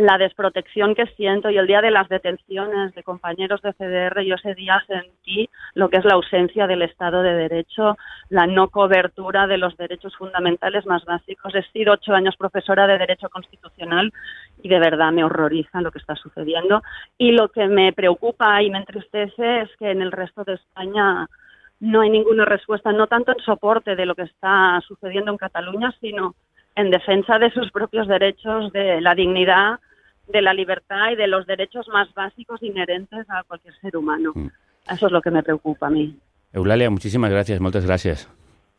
La 0.00 0.16
desprotección 0.16 0.94
que 0.94 1.04
siento 1.08 1.50
y 1.50 1.58
el 1.58 1.66
día 1.66 1.82
de 1.82 1.90
las 1.90 2.08
detenciones 2.08 2.94
de 2.94 3.02
compañeros 3.02 3.60
de 3.60 3.74
CDR, 3.74 4.22
yo 4.22 4.36
ese 4.36 4.54
día 4.54 4.82
sentí 4.86 5.50
lo 5.74 5.90
que 5.90 5.98
es 5.98 6.06
la 6.06 6.14
ausencia 6.14 6.66
del 6.66 6.80
Estado 6.80 7.20
de 7.20 7.34
Derecho, 7.34 7.98
la 8.30 8.46
no 8.46 8.70
cobertura 8.70 9.46
de 9.46 9.58
los 9.58 9.76
derechos 9.76 10.16
fundamentales 10.16 10.86
más 10.86 11.04
básicos. 11.04 11.54
He 11.54 11.62
sido 11.64 11.92
ocho 11.92 12.14
años 12.14 12.34
profesora 12.38 12.86
de 12.86 12.96
Derecho 12.96 13.28
Constitucional 13.28 14.10
y 14.62 14.70
de 14.70 14.78
verdad 14.78 15.12
me 15.12 15.22
horroriza 15.22 15.82
lo 15.82 15.92
que 15.92 15.98
está 15.98 16.16
sucediendo. 16.16 16.82
Y 17.18 17.32
lo 17.32 17.50
que 17.50 17.66
me 17.66 17.92
preocupa 17.92 18.62
y 18.62 18.70
me 18.70 18.78
entristece 18.78 19.60
es 19.60 19.68
que 19.78 19.90
en 19.90 20.00
el 20.00 20.12
resto 20.12 20.44
de 20.44 20.54
España 20.54 21.26
no 21.78 22.00
hay 22.00 22.08
ninguna 22.08 22.46
respuesta, 22.46 22.90
no 22.90 23.06
tanto 23.06 23.32
en 23.32 23.44
soporte 23.44 23.96
de 23.96 24.06
lo 24.06 24.14
que 24.14 24.22
está 24.22 24.80
sucediendo 24.88 25.30
en 25.30 25.36
Cataluña, 25.36 25.94
sino 26.00 26.34
en 26.74 26.90
defensa 26.90 27.38
de 27.38 27.50
sus 27.50 27.70
propios 27.70 28.08
derechos, 28.08 28.72
de 28.72 29.02
la 29.02 29.14
dignidad, 29.14 29.78
de 30.32 30.42
la 30.42 30.54
libertad 30.54 31.10
y 31.12 31.16
de 31.16 31.26
los 31.26 31.46
derechos 31.46 31.88
más 31.88 32.12
básicos 32.14 32.62
inherentes 32.62 33.26
a 33.30 33.42
cualquier 33.44 33.74
ser 33.80 33.96
humano. 33.96 34.32
Eso 34.90 35.06
es 35.06 35.12
lo 35.12 35.20
que 35.22 35.30
me 35.30 35.42
preocupa 35.42 35.86
a 35.86 35.90
mí. 35.90 36.16
Eulalia, 36.52 36.90
muchísimas 36.90 37.30
gracias, 37.30 37.60
muchas 37.60 37.86
gracias. 37.86 38.28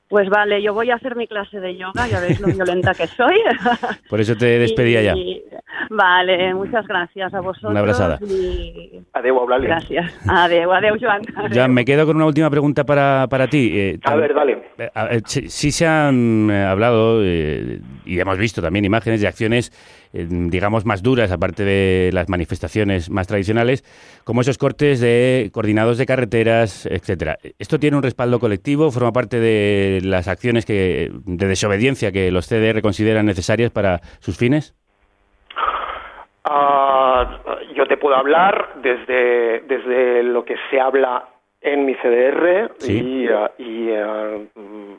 Pues 0.10 0.28
vale, 0.28 0.62
yo 0.62 0.74
voy 0.74 0.92
a 0.92 0.96
hacer 0.96 1.16
mi 1.16 1.26
clase 1.26 1.62
de 1.62 1.78
yoga, 1.78 2.06
ya 2.06 2.20
veis 2.20 2.38
lo 2.42 2.48
violenta 2.48 2.94
que 2.94 3.08
soy. 3.08 3.34
Por 4.10 4.20
eso 4.20 4.36
te 4.36 4.60
despedía 4.60 5.02
ya. 5.02 5.16
Y- 5.16 5.42
Vale, 5.90 6.54
muchas 6.54 6.86
gracias 6.86 7.34
a 7.34 7.40
vosotros. 7.40 7.72
Una 7.72 7.80
abrazada. 7.80 8.20
y 8.22 9.02
Adeu, 9.14 9.38
Eulalia. 9.40 9.70
Gracias. 9.70 10.14
Adeu, 10.28 10.72
adeu, 10.74 10.96
Joan. 11.00 11.22
Adeu. 11.36 11.52
Ya 11.52 11.68
me 11.70 11.84
quedo 11.86 12.06
con 12.06 12.18
una 12.18 12.26
última 12.26 12.50
pregunta 12.50 12.84
para, 12.86 13.26
para 13.30 13.48
ti. 13.48 13.72
Eh, 13.74 14.00
A 14.04 14.16
ver, 14.16 14.34
dale. 14.34 14.64
Eh, 14.78 14.90
ver, 14.94 15.22
sí, 15.26 15.50
sí 15.50 15.72
se 15.72 15.88
han 15.88 16.50
eh, 16.52 16.64
hablado 16.66 17.22
eh, 17.24 17.80
y 18.06 18.20
hemos 18.20 18.38
visto 18.38 18.62
también 18.62 18.86
imágenes 18.86 19.22
de 19.22 19.28
acciones, 19.28 19.72
eh, 20.14 20.28
digamos, 20.30 20.86
más 20.86 21.02
duras, 21.04 21.32
aparte 21.32 21.64
de 21.64 22.12
las 22.14 22.30
manifestaciones 22.30 23.10
más 23.10 23.28
tradicionales, 23.28 23.84
como 24.24 24.42
esos 24.42 24.58
cortes 24.58 25.00
de 25.00 25.50
coordinados 25.54 25.98
de 25.98 26.06
carreteras, 26.06 26.86
etcétera. 26.86 27.38
¿Esto 27.60 27.80
tiene 27.80 27.98
un 27.98 28.04
respaldo 28.04 28.40
colectivo? 28.40 28.92
¿Forma 28.92 29.12
parte 29.12 29.40
de 29.40 30.02
las 30.04 30.28
acciones 30.28 30.66
que, 30.66 31.12
de 31.26 31.48
desobediencia 31.48 32.12
que 32.12 32.32
los 32.32 32.48
CDR 32.48 32.82
consideran 32.82 33.26
necesarias 33.26 33.72
para 33.72 34.00
sus 34.20 34.38
fines? 34.38 34.76
Ah, 36.44 37.40
yo 37.76 37.86
te 37.88 37.98
puedo 37.98 38.16
hablar 38.16 38.74
desde, 38.82 39.62
desde 39.62 40.24
lo 40.24 40.44
que 40.44 40.56
se 40.70 40.80
habla 40.80 41.26
en 41.62 41.86
mi 41.86 41.94
CDR 41.96 42.72
Sí. 42.80 43.00
y, 43.00 43.28
ah, 43.28 43.52
y, 43.60 43.92
ah, 43.92 44.38
mm, 44.56 44.94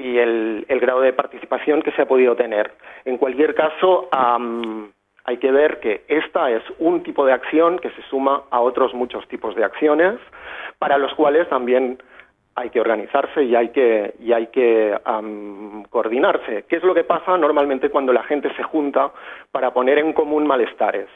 y 0.00 0.18
el, 0.18 0.64
grado 0.80 1.00
de 1.00 1.12
participación 1.12 1.82
que 1.82 1.92
se 1.92 2.02
ha 2.02 2.08
podido 2.08 2.34
tener. 2.36 2.72
En 3.04 3.18
cualquier 3.18 3.54
caso, 3.54 4.08
am, 4.12 4.92
hay 5.24 5.36
que 5.36 5.52
ver 5.52 5.80
que 5.80 6.04
esta 6.08 6.50
es 6.50 6.62
un 6.78 7.02
tipo 7.02 7.24
de 7.26 7.32
acción 7.32 7.78
que 7.78 7.90
se 7.90 8.02
suma 8.02 8.42
a 8.50 8.60
otros 8.60 8.94
muchos 8.94 9.26
tipos 9.28 9.54
de 9.54 9.64
acciones 9.64 10.18
para 10.78 10.98
los 10.98 11.14
cuales 11.14 11.48
también 11.48 12.02
hay 12.56 12.70
que 12.70 12.80
organizarse 12.80 13.44
y 13.44 13.54
hay 13.54 13.68
que, 13.68 14.14
y 14.18 14.32
hay 14.32 14.48
que 14.48 14.98
am, 15.04 15.84
coordinarse. 15.84 16.64
¿Qué 16.68 16.76
es 16.76 16.82
lo 16.82 16.94
que 16.94 17.04
pasa 17.04 17.36
normalmente 17.36 17.90
cuando 17.90 18.12
la 18.12 18.22
gente 18.24 18.52
se 18.54 18.62
junta 18.62 19.12
para 19.52 19.72
poner 19.72 19.98
en 19.98 20.12
común 20.12 20.46
malestares? 20.46 21.08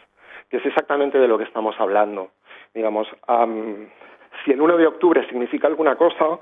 Que 0.48 0.58
es 0.58 0.66
exactamente 0.66 1.18
de 1.18 1.28
lo 1.28 1.38
que 1.38 1.44
estamos 1.44 1.74
hablando. 1.78 2.30
Digamos, 2.72 3.08
am, 3.26 3.88
si 4.44 4.52
el 4.52 4.60
1 4.60 4.76
de 4.76 4.86
octubre 4.86 5.26
significa 5.28 5.66
alguna 5.66 5.96
cosa, 5.96 6.38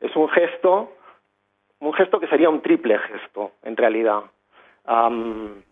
es 0.00 0.14
un 0.16 0.28
gesto, 0.28 0.92
un 1.82 1.92
gesto 1.94 2.20
que 2.20 2.28
sería 2.28 2.48
un 2.48 2.62
triple 2.62 2.96
gesto, 2.98 3.52
en 3.64 3.76
realidad. 3.76 4.20
Am, 4.84 5.62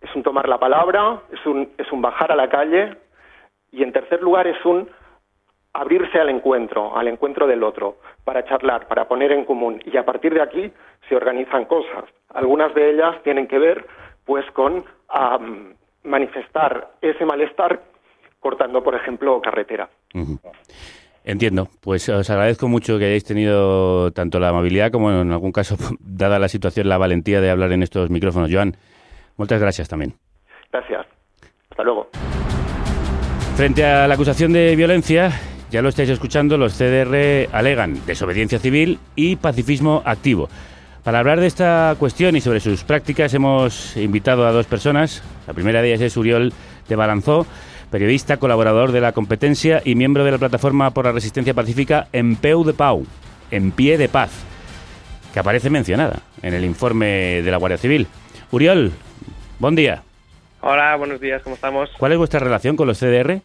es 0.00 0.14
un 0.14 0.22
tomar 0.22 0.48
la 0.48 0.58
palabra, 0.58 1.22
es 1.32 1.44
un, 1.46 1.72
es 1.78 1.90
un 1.90 2.02
bajar 2.02 2.30
a 2.30 2.36
la 2.36 2.48
calle 2.48 2.94
y 3.72 3.82
en 3.82 3.92
tercer 3.92 4.22
lugar 4.22 4.46
es 4.46 4.62
un 4.64 4.88
abrirse 5.72 6.20
al 6.20 6.28
encuentro, 6.28 6.96
al 6.96 7.08
encuentro 7.08 7.46
del 7.46 7.62
otro, 7.62 7.96
para 8.24 8.44
charlar, 8.44 8.86
para 8.86 9.08
poner 9.08 9.32
en 9.32 9.44
común. 9.44 9.80
Y 9.86 9.96
a 9.96 10.04
partir 10.04 10.34
de 10.34 10.42
aquí 10.42 10.70
se 11.08 11.16
organizan 11.16 11.64
cosas. 11.64 12.04
Algunas 12.34 12.74
de 12.74 12.90
ellas 12.90 13.22
tienen 13.22 13.48
que 13.48 13.58
ver 13.58 13.86
pues 14.26 14.44
con 14.52 14.84
am, 15.08 15.74
manifestar 16.04 16.90
ese 17.00 17.24
malestar 17.24 17.80
cortando, 18.40 18.82
por 18.82 18.94
ejemplo, 18.94 19.40
carretera. 19.40 19.88
Entiendo. 21.24 21.68
Pues 21.80 22.08
os 22.08 22.28
agradezco 22.30 22.68
mucho 22.68 22.98
que 22.98 23.06
hayáis 23.06 23.24
tenido 23.24 24.10
tanto 24.12 24.40
la 24.40 24.48
amabilidad 24.48 24.90
como 24.90 25.10
en 25.10 25.32
algún 25.32 25.52
caso, 25.52 25.76
dada 26.00 26.38
la 26.38 26.48
situación, 26.48 26.88
la 26.88 26.98
valentía 26.98 27.40
de 27.40 27.50
hablar 27.50 27.72
en 27.72 27.82
estos 27.82 28.10
micrófonos. 28.10 28.50
Joan, 28.52 28.76
muchas 29.36 29.60
gracias 29.60 29.88
también. 29.88 30.14
Gracias. 30.72 31.06
Hasta 31.70 31.82
luego. 31.82 32.08
Frente 33.56 33.84
a 33.84 34.06
la 34.06 34.14
acusación 34.14 34.52
de 34.52 34.76
violencia, 34.76 35.32
ya 35.70 35.82
lo 35.82 35.88
estáis 35.88 36.08
escuchando, 36.08 36.56
los 36.56 36.74
CDR 36.74 37.48
alegan 37.52 38.06
desobediencia 38.06 38.58
civil 38.58 38.98
y 39.16 39.36
pacifismo 39.36 40.02
activo. 40.04 40.48
Para 41.04 41.20
hablar 41.20 41.40
de 41.40 41.46
esta 41.46 41.96
cuestión 41.98 42.36
y 42.36 42.40
sobre 42.40 42.60
sus 42.60 42.84
prácticas 42.84 43.32
hemos 43.34 43.96
invitado 43.96 44.46
a 44.46 44.52
dos 44.52 44.66
personas. 44.66 45.22
La 45.46 45.54
primera 45.54 45.80
de 45.82 45.88
ellas 45.88 46.02
es 46.02 46.16
Uriol 46.16 46.52
de 46.88 46.96
Balanzó, 46.96 47.46
periodista, 47.90 48.36
colaborador 48.36 48.92
de 48.92 49.00
la 49.00 49.12
competencia 49.12 49.80
y 49.84 49.94
miembro 49.94 50.24
de 50.24 50.32
la 50.32 50.38
plataforma 50.38 50.90
por 50.92 51.04
la 51.06 51.12
resistencia 51.12 51.54
pacífica 51.54 52.08
En 52.12 52.36
Peu 52.36 52.64
de 52.64 52.74
Pau, 52.74 53.06
En 53.50 53.70
Pie 53.72 53.98
de 53.98 54.08
Paz, 54.08 54.30
que 55.32 55.40
aparece 55.40 55.70
mencionada 55.70 56.20
en 56.42 56.54
el 56.54 56.64
informe 56.64 57.42
de 57.42 57.50
la 57.50 57.56
Guardia 57.56 57.78
Civil. 57.78 58.06
Uriol, 58.50 58.92
buen 59.58 59.74
día. 59.74 60.02
Hola, 60.60 60.96
buenos 60.96 61.20
días, 61.20 61.42
¿cómo 61.42 61.54
estamos? 61.54 61.90
¿Cuál 61.98 62.12
es 62.12 62.18
vuestra 62.18 62.40
relación 62.40 62.76
con 62.76 62.86
los 62.88 62.98
CDR? 62.98 63.40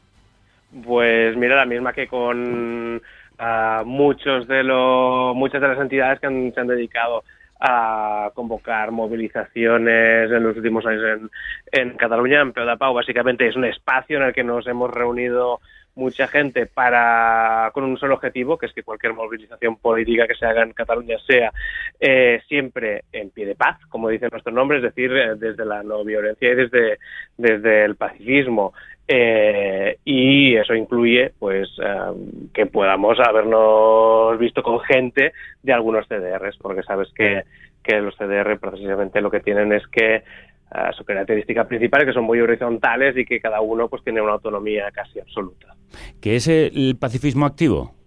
Pues 0.83 1.37
mira, 1.37 1.55
la 1.55 1.65
misma 1.65 1.93
que 1.93 2.07
con 2.07 3.01
ah, 3.37 3.83
muchos 3.85 4.47
de 4.47 4.63
los, 4.63 5.35
muchas 5.35 5.61
de 5.61 5.67
las 5.67 5.79
entidades 5.79 6.19
que 6.19 6.25
han- 6.27 6.51
se 6.53 6.59
han 6.59 6.67
dedicado 6.67 7.23
a 7.65 8.29
convocar 8.33 8.91
movilizaciones 8.91 10.29
en 10.29 10.43
los 10.43 10.57
últimos 10.57 10.85
años 10.85 11.01
en, 11.03 11.29
en 11.71 11.95
Cataluña, 11.95 12.41
en 12.41 12.51
Peu 12.51 12.65
de 12.65 12.75
Pau. 12.75 12.93
Básicamente 12.93 13.47
es 13.47 13.55
un 13.55 13.63
espacio 13.63 14.17
en 14.17 14.23
el 14.23 14.33
que 14.33 14.43
nos 14.43 14.67
hemos 14.67 14.91
reunido 14.91 15.61
mucha 15.95 16.27
gente 16.27 16.65
para 16.65 17.71
con 17.73 17.83
un 17.83 17.97
solo 17.97 18.15
objetivo, 18.15 18.57
que 18.57 18.65
es 18.65 18.73
que 18.73 18.83
cualquier 18.83 19.13
movilización 19.13 19.77
política 19.77 20.27
que 20.27 20.35
se 20.35 20.45
haga 20.45 20.63
en 20.63 20.73
Cataluña 20.73 21.17
sea 21.25 21.51
eh, 21.99 22.41
siempre 22.47 23.03
en 23.11 23.29
pie 23.29 23.45
de 23.45 23.55
paz, 23.55 23.79
como 23.89 24.09
dice 24.09 24.27
nuestro 24.29 24.51
nombre, 24.51 24.77
es 24.77 24.83
decir, 24.83 25.11
eh, 25.15 25.35
desde 25.35 25.65
la 25.65 25.83
no 25.83 26.03
violencia 26.03 26.51
y 26.51 26.55
desde, 26.55 26.99
desde 27.37 27.85
el 27.85 27.95
pacifismo. 27.95 28.73
Eh, 29.07 29.97
y 30.05 30.55
eso 30.55 30.73
incluye 30.73 31.33
pues 31.37 31.69
eh, 31.83 32.49
que 32.53 32.65
podamos 32.67 33.19
habernos 33.19 34.39
visto 34.39 34.63
con 34.63 34.79
gente 34.79 35.33
de 35.61 35.73
algunos 35.73 36.07
CDRs, 36.07 36.57
porque 36.57 36.83
sabes 36.83 37.09
que, 37.13 37.43
que 37.83 37.99
los 37.99 38.15
CDR 38.15 38.57
precisamente 38.59 39.19
lo 39.19 39.29
que 39.29 39.41
tienen 39.41 39.73
es 39.73 39.85
que 39.87 40.23
ah, 40.71 40.91
su 40.93 41.03
característica 41.03 41.67
principal 41.67 42.01
es 42.01 42.07
que 42.07 42.13
son 42.13 42.23
muy 42.23 42.39
horizontales 42.39 43.17
y 43.17 43.25
que 43.25 43.41
cada 43.41 43.59
uno 43.59 43.89
pues 43.89 44.03
tiene 44.03 44.21
una 44.21 44.33
autonomía 44.33 44.89
casi 44.91 45.19
absoluta. 45.19 45.75
¿Qué 46.21 46.37
es 46.37 46.47
el 46.47 46.95
pacifismo 46.97 47.45
activo? 47.45 48.02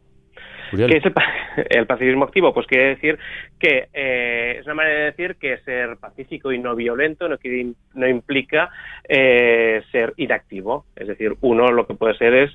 ¿Qué 0.88 0.98
es 0.98 1.04
el, 1.04 1.12
el 1.70 1.86
pacifismo 1.86 2.24
activo? 2.24 2.52
Pues 2.54 2.66
quiere 2.66 2.88
decir 2.88 3.18
que 3.58 3.88
eh, 3.92 4.56
es 4.58 4.64
una 4.66 4.74
manera 4.74 4.98
de 4.98 5.04
decir 5.06 5.36
que 5.36 5.58
ser 5.58 5.96
pacífico 5.98 6.52
y 6.52 6.58
no 6.58 6.74
violento 6.74 7.28
no, 7.28 7.38
quiere- 7.38 7.72
no 7.94 8.08
implica 8.08 8.70
eh, 9.08 9.82
ser 9.92 10.12
inactivo. 10.16 10.86
Es 10.96 11.08
decir, 11.08 11.34
uno 11.40 11.68
lo 11.68 11.86
que 11.86 11.94
puede 11.94 12.16
ser 12.16 12.34
es 12.34 12.50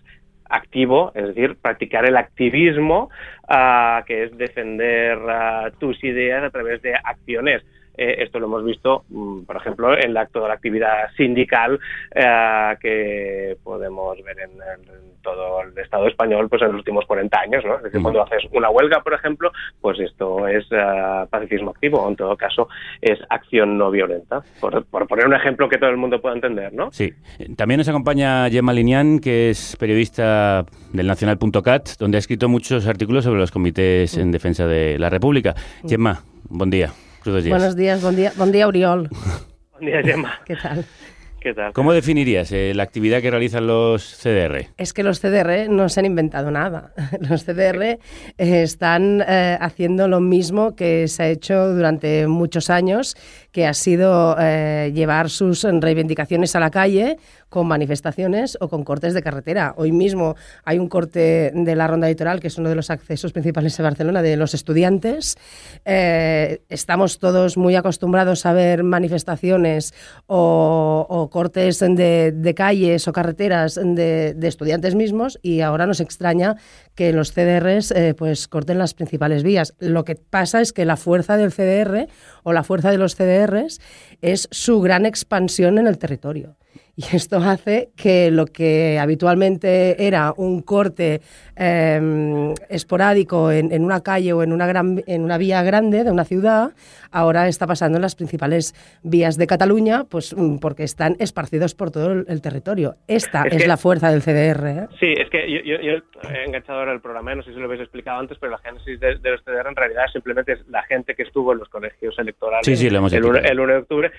activo, 0.49 1.11
es 1.15 1.27
decir, 1.27 1.55
practicar 1.61 2.05
el 2.05 2.17
activismo, 2.17 3.09
ah, 3.47 4.03
que 4.05 4.23
es 4.25 4.37
defender 4.37 5.17
ah, 5.29 5.71
tus 5.79 6.03
ideas 6.03 6.43
a 6.43 6.49
través 6.49 6.81
de 6.81 6.93
acciones. 6.93 7.63
Eh, 7.97 8.23
esto 8.23 8.39
lo 8.39 8.47
hemos 8.47 8.63
visto, 8.63 9.03
mm, 9.09 9.41
por 9.43 9.55
ejemplo, 9.55 9.97
en 9.97 10.13
la, 10.13 10.25
toda 10.27 10.47
la 10.47 10.55
actividad 10.55 11.11
sindical 11.15 11.79
eh, 12.15 12.75
que 12.79 13.57
podemos 13.63 14.21
ver 14.23 14.39
en, 14.39 14.51
en 14.51 15.11
todo 15.21 15.61
el 15.61 15.77
Estado 15.77 16.07
español 16.07 16.49
pues 16.49 16.61
en 16.61 16.69
los 16.69 16.77
últimos 16.77 17.05
40 17.05 17.39
años. 17.39 17.63
¿no? 17.65 17.77
Es 17.77 17.83
decir, 17.83 18.01
cuando 18.01 18.23
haces 18.23 18.43
una 18.51 18.69
huelga, 18.69 19.01
por 19.01 19.13
ejemplo, 19.13 19.51
pues 19.79 19.99
esto 19.99 20.47
es 20.47 20.65
eh, 20.71 21.25
pacifismo 21.29 21.71
activo, 21.71 22.01
o 22.01 22.09
en 22.09 22.15
todo 22.15 22.35
caso 22.35 22.67
es 23.01 23.19
acción 23.29 23.77
no 23.77 23.91
violenta. 23.91 24.41
Por, 24.59 24.83
por 24.85 25.07
poner 25.07 25.27
un 25.27 25.33
ejemplo 25.33 25.69
que 25.69 25.77
todo 25.77 25.89
el 25.89 25.97
mundo 25.97 26.21
pueda 26.21 26.35
entender, 26.35 26.73
¿no? 26.73 26.91
Sí. 26.91 27.13
También 27.55 27.79
nos 27.79 27.89
acompaña 27.89 28.49
Gemma 28.49 28.73
Linian, 28.73 29.19
que 29.19 29.49
es 29.49 29.75
periodista 29.77 30.65
del 30.93 31.07
Nacional.cat, 31.07 31.89
donde 31.99 32.17
ha 32.17 32.19
escrito 32.19 32.49
muchos 32.49 32.87
artículos 32.87 33.23
sobre 33.23 33.39
los 33.39 33.51
comités 33.51 34.17
en 34.17 34.31
defensa 34.31 34.67
de 34.67 34.97
la 34.99 35.09
República. 35.09 35.55
Gemma, 35.87 36.23
buen 36.49 36.69
día. 36.69 36.91
Crudos 37.21 37.43
días. 37.43 37.57
Buenos 37.57 37.75
días, 37.75 38.01
buen 38.01 38.15
día, 38.15 38.33
buen 38.35 38.51
día 38.51 38.67
Oriol. 38.67 39.09
Buen 39.73 39.85
día, 39.93 40.03
Gemma. 40.03 40.39
¿Qué 40.45 40.55
tal? 40.55 40.85
¿Qué 41.39 41.55
tal? 41.55 41.73
¿Cómo 41.73 41.91
definirías 41.91 42.51
eh, 42.51 42.71
la 42.75 42.83
actividad 42.83 43.19
que 43.19 43.31
realizan 43.31 43.65
los 43.65 44.03
CDR? 44.21 44.67
Es 44.77 44.93
que 44.93 45.01
los 45.01 45.19
CDR 45.19 45.67
no 45.69 45.89
se 45.89 45.99
han 45.99 46.05
inventado 46.05 46.51
nada. 46.51 46.93
Los 47.19 47.45
CDR 47.45 47.81
eh, 47.83 47.97
están 48.37 49.23
eh, 49.27 49.57
haciendo 49.59 50.07
lo 50.07 50.19
mismo 50.19 50.75
que 50.75 51.07
se 51.07 51.23
ha 51.23 51.27
hecho 51.29 51.73
durante 51.73 52.27
muchos 52.27 52.69
años, 52.69 53.15
que 53.51 53.65
ha 53.65 53.73
sido 53.73 54.35
eh, 54.39 54.91
llevar 54.93 55.31
sus 55.31 55.63
reivindicaciones 55.63 56.55
a 56.55 56.59
la 56.59 56.69
calle 56.69 57.17
con 57.51 57.67
manifestaciones 57.67 58.57
o 58.61 58.69
con 58.69 58.85
cortes 58.85 59.13
de 59.13 59.21
carretera. 59.21 59.73
Hoy 59.75 59.91
mismo 59.91 60.35
hay 60.63 60.79
un 60.79 60.87
corte 60.87 61.51
de 61.53 61.75
la 61.75 61.85
ronda 61.85 62.07
litoral, 62.07 62.39
que 62.39 62.47
es 62.47 62.57
uno 62.57 62.69
de 62.69 62.75
los 62.75 62.89
accesos 62.89 63.33
principales 63.33 63.75
de 63.75 63.83
Barcelona, 63.83 64.21
de 64.21 64.37
los 64.37 64.53
estudiantes. 64.53 65.35
Eh, 65.83 66.61
estamos 66.69 67.19
todos 67.19 67.57
muy 67.57 67.75
acostumbrados 67.75 68.45
a 68.45 68.53
ver 68.53 68.83
manifestaciones 68.83 69.93
o, 70.27 71.29
cortes 71.29 71.79
de, 71.79 72.53
calles 72.55 73.09
o 73.09 73.11
carreteras 73.11 73.75
de, 73.75 74.33
de 74.33 74.47
estudiantes 74.47 74.95
mismos 74.95 75.37
y 75.41 75.59
ahora 75.59 75.85
nos 75.85 75.99
extraña 75.99 76.55
que 76.95 77.11
los 77.11 77.33
CDRs 77.33 77.91
eh, 77.91 78.13
pues 78.17 78.47
corten 78.47 78.77
las 78.77 78.93
principales 78.93 79.43
vías. 79.43 79.73
Lo 79.79 80.05
que 80.05 80.15
pasa 80.15 80.61
es 80.61 80.71
que 80.71 80.85
la 80.85 80.95
fuerza 80.95 81.35
del 81.35 81.51
CDR 81.51 82.07
o 82.43 82.53
la 82.53 82.63
fuerza 82.63 82.91
de 82.91 82.97
los 82.97 83.15
CDRs 83.15 83.81
es 84.21 84.47
su 84.51 84.79
gran 84.79 85.05
expansión 85.05 85.77
en 85.77 85.87
el 85.87 85.97
territorio. 85.97 86.55
Y 86.95 87.15
esto 87.15 87.37
hace 87.37 87.89
que 87.95 88.29
lo 88.31 88.45
que 88.45 88.99
habitualmente 88.99 90.05
era 90.05 90.33
un 90.35 90.61
corte 90.61 91.21
eh, 91.55 92.53
esporádico 92.69 93.51
en, 93.51 93.71
en, 93.71 93.83
una 93.83 94.01
calle 94.01 94.33
o 94.33 94.43
en 94.43 94.51
una, 94.51 94.67
gran, 94.67 95.01
en 95.07 95.21
una 95.23 95.37
vía 95.37 95.63
grande 95.63 96.03
de 96.03 96.11
una 96.11 96.25
ciudad, 96.25 96.71
ahora 97.11 97.47
está 97.47 97.65
pasando 97.65 97.97
en 97.97 98.01
las 98.01 98.15
principales 98.15 98.75
vías 99.03 99.37
de 99.37 99.47
Cataluña, 99.47 100.03
pues 100.03 100.35
porque 100.59 100.83
están 100.83 101.15
esparcidos 101.19 101.75
por 101.75 101.91
todo 101.91 102.11
el, 102.11 102.25
el 102.27 102.41
territorio. 102.41 102.95
Esta 103.07 103.43
es, 103.43 103.53
Es 103.53 103.61
que- 103.63 103.67
la 103.67 103.77
fuerza 103.77 104.11
del 104.11 104.21
CDR. 104.21 104.67
¿eh? 104.67 104.87
Sí, 104.99 105.13
es 105.17 105.29
que 105.29 105.49
yo, 105.51 105.59
yo- 105.63 105.81
yo 105.81 106.29
he 106.29 106.45
enganchado 106.45 106.79
ahora 106.79 106.93
el 106.93 107.01
programa, 107.01 107.33
no 107.35 107.43
sé 107.43 107.53
si 107.53 107.59
lo 107.59 107.65
habéis 107.65 107.81
explicado 107.81 108.19
antes, 108.19 108.37
pero 108.39 108.51
la 108.51 108.57
génesis 108.59 108.99
de, 108.99 109.15
de 109.17 109.31
los 109.31 109.41
CDR 109.43 109.67
en 109.69 109.75
realidad 109.75 110.03
simplemente 110.11 110.53
es 110.53 110.59
la 110.67 110.83
gente 110.83 111.15
que 111.15 111.23
estuvo 111.23 111.53
en 111.53 111.59
los 111.59 111.69
colegios 111.69 112.17
electorales 112.19 112.65
Sí, 112.65 112.75
sí, 112.75 112.89
lo 112.89 112.97
hemos 112.99 113.13
el, 113.13 113.23
uno- 113.23 113.37
explicado. 113.37 113.53
el 113.53 113.59
1 113.61 113.73
de 113.73 113.79
octubre. 113.79 114.11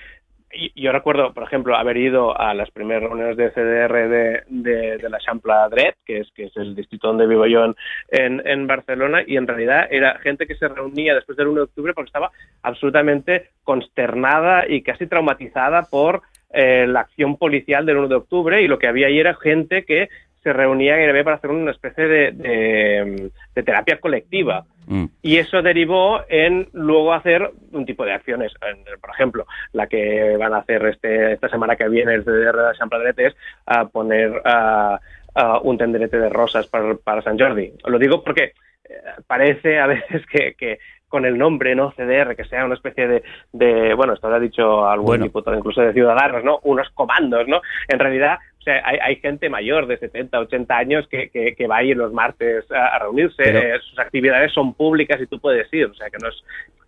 Yo 0.75 0.91
recuerdo, 0.91 1.33
por 1.33 1.43
ejemplo, 1.43 1.75
haber 1.75 1.97
ido 1.97 2.39
a 2.39 2.53
las 2.53 2.69
primeras 2.71 3.03
reuniones 3.03 3.37
de 3.37 3.51
CDR 3.51 4.07
de, 4.07 4.43
de, 4.47 4.97
de 4.97 5.09
la 5.09 5.17
Champla 5.19 5.67
Dret, 5.69 5.95
que 6.05 6.19
es, 6.19 6.31
que 6.33 6.45
es 6.45 6.57
el 6.57 6.75
distrito 6.75 7.07
donde 7.07 7.27
vivo 7.27 7.45
yo 7.47 7.73
en 8.09 8.67
Barcelona, 8.67 9.23
y 9.25 9.37
en 9.37 9.47
realidad 9.47 9.87
era 9.89 10.19
gente 10.19 10.45
que 10.45 10.55
se 10.55 10.67
reunía 10.67 11.15
después 11.15 11.37
del 11.37 11.47
1 11.47 11.55
de 11.55 11.63
octubre 11.63 11.93
porque 11.93 12.09
estaba 12.09 12.31
absolutamente 12.61 13.49
consternada 13.63 14.65
y 14.67 14.81
casi 14.81 15.07
traumatizada 15.07 15.83
por 15.89 16.21
eh, 16.51 16.85
la 16.87 17.01
acción 17.01 17.37
policial 17.37 17.85
del 17.85 17.97
1 17.97 18.07
de 18.09 18.15
octubre, 18.15 18.61
y 18.61 18.67
lo 18.67 18.77
que 18.77 18.87
había 18.87 19.07
ahí 19.07 19.19
era 19.19 19.33
gente 19.33 19.85
que 19.85 20.09
se 20.43 20.51
reunía 20.53 20.93
en 20.93 20.99
Gairebé 20.99 21.23
para 21.23 21.37
hacer 21.37 21.49
una 21.49 21.71
especie 21.71 22.05
de, 22.07 22.31
de- 22.33 23.31
de 23.55 23.63
terapia 23.63 23.99
colectiva. 23.99 24.65
Mm. 24.87 25.05
Y 25.21 25.37
eso 25.37 25.61
derivó 25.61 26.21
en 26.27 26.67
luego 26.73 27.13
hacer 27.13 27.49
un 27.71 27.85
tipo 27.85 28.03
de 28.05 28.11
acciones. 28.13 28.51
Por 28.99 29.09
ejemplo, 29.11 29.45
la 29.71 29.87
que 29.87 30.35
van 30.37 30.53
a 30.53 30.57
hacer 30.57 30.85
este, 30.87 31.33
esta 31.33 31.47
semana 31.49 31.75
que 31.77 31.87
viene 31.87 32.13
el 32.13 32.23
CDR 32.25 32.67
de 32.69 32.75
San 32.77 32.89
Pedrete 32.89 33.27
es 33.27 33.35
a 33.65 33.85
poner 33.85 34.41
ah, 34.43 34.99
ah, 35.35 35.59
un 35.63 35.77
tenderete 35.77 36.17
de 36.19 36.29
rosas 36.29 36.67
para, 36.67 36.95
para 36.95 37.21
San 37.21 37.39
Jordi. 37.39 37.71
Lo 37.85 37.97
digo 37.97 38.23
porque 38.23 38.51
eh, 38.83 38.93
parece 39.25 39.79
a 39.79 39.87
veces 39.87 40.25
que, 40.25 40.55
que 40.55 40.79
con 41.07 41.25
el 41.25 41.37
nombre, 41.37 41.75
¿no? 41.75 41.91
CDR, 41.91 42.35
que 42.35 42.43
sea 42.45 42.65
una 42.65 42.73
especie 42.73 43.07
de, 43.07 43.23
de 43.51 43.93
bueno, 43.93 44.13
esto 44.13 44.29
lo 44.29 44.35
ha 44.35 44.39
dicho 44.39 44.87
algún 44.89 45.05
Bueno. 45.05 45.25
diputado 45.25 45.55
incluso 45.55 45.79
de 45.81 45.93
Ciudadanos, 45.93 46.43
¿no? 46.43 46.59
Unos 46.63 46.89
comandos, 46.89 47.47
¿no? 47.47 47.61
En 47.87 47.99
realidad, 47.99 48.39
o 48.63 48.65
sea, 48.65 48.81
hay, 48.85 48.97
hay 49.01 49.15
gente 49.17 49.49
mayor 49.49 49.87
de 49.87 49.97
70, 49.97 50.39
80 50.39 50.77
años 50.77 51.05
que, 51.09 51.27
que, 51.27 51.53
que 51.53 51.67
va 51.67 51.77
ahí 51.79 51.93
los 51.93 52.13
martes 52.13 52.63
a, 52.71 52.95
a 52.95 52.99
reunirse, 52.99 53.35
Pero- 53.43 53.59
eh, 53.59 53.79
sus 53.89 53.99
actividades 53.99 54.53
son 54.53 54.73
públicas 54.73 55.19
y 55.21 55.27
tú 55.27 55.37
puedes 55.37 55.67
ir, 55.73 55.87
o 55.87 55.93
sea, 55.93 56.09
que 56.09 56.17
no 56.21 56.29
es 56.29 56.35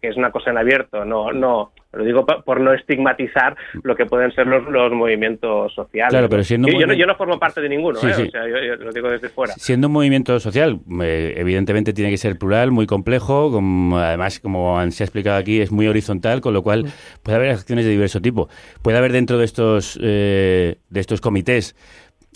que 0.05 0.11
es 0.11 0.17
una 0.17 0.31
cosa 0.31 0.51
en 0.51 0.57
abierto, 0.57 1.03
no, 1.05 1.31
no, 1.31 1.71
lo 1.93 2.03
digo 2.03 2.25
por 2.25 2.59
no 2.59 2.73
estigmatizar 2.73 3.55
lo 3.83 3.95
que 3.95 4.05
pueden 4.05 4.31
ser 4.33 4.47
los, 4.47 4.63
los 4.69 4.91
movimientos 4.91 5.73
sociales. 5.73 6.09
Claro, 6.11 6.29
pero 6.29 6.43
siendo 6.43 6.67
yo, 6.67 6.73
yo 6.73 6.79
no, 6.79 6.87
movimiento- 6.87 6.99
yo 6.99 7.07
no 7.07 7.15
formo 7.15 7.39
parte 7.39 7.61
de 7.61 7.69
ninguno, 7.69 7.99
Sí, 7.99 8.07
¿eh? 8.07 8.13
sí. 8.13 8.21
o 8.27 8.31
sea, 8.31 8.47
yo, 8.47 8.55
yo 8.63 8.75
lo 8.75 8.91
digo 8.91 9.09
desde 9.09 9.29
fuera. 9.29 9.53
Siendo 9.57 9.87
un 9.87 9.93
movimiento 9.93 10.39
social, 10.39 10.79
eh, 11.01 11.33
evidentemente 11.37 11.93
tiene 11.93 12.11
que 12.11 12.17
ser 12.17 12.37
plural, 12.37 12.71
muy 12.71 12.85
complejo, 12.85 13.51
como- 13.51 13.97
además, 13.97 14.39
como 14.39 14.79
se 14.91 15.03
ha 15.03 15.05
explicado 15.05 15.37
aquí, 15.37 15.61
es 15.61 15.71
muy 15.71 15.87
horizontal, 15.87 16.41
con 16.41 16.53
lo 16.53 16.61
cual 16.63 16.85
puede 17.23 17.37
haber 17.37 17.51
acciones 17.51 17.85
de 17.85 17.91
diverso 17.91 18.21
tipo. 18.21 18.49
Puede 18.81 18.97
haber 18.97 19.11
dentro 19.11 19.37
de 19.37 19.45
estos, 19.45 19.97
eh, 20.01 20.77
de 20.89 20.99
estos 20.99 21.21
comités 21.21 21.75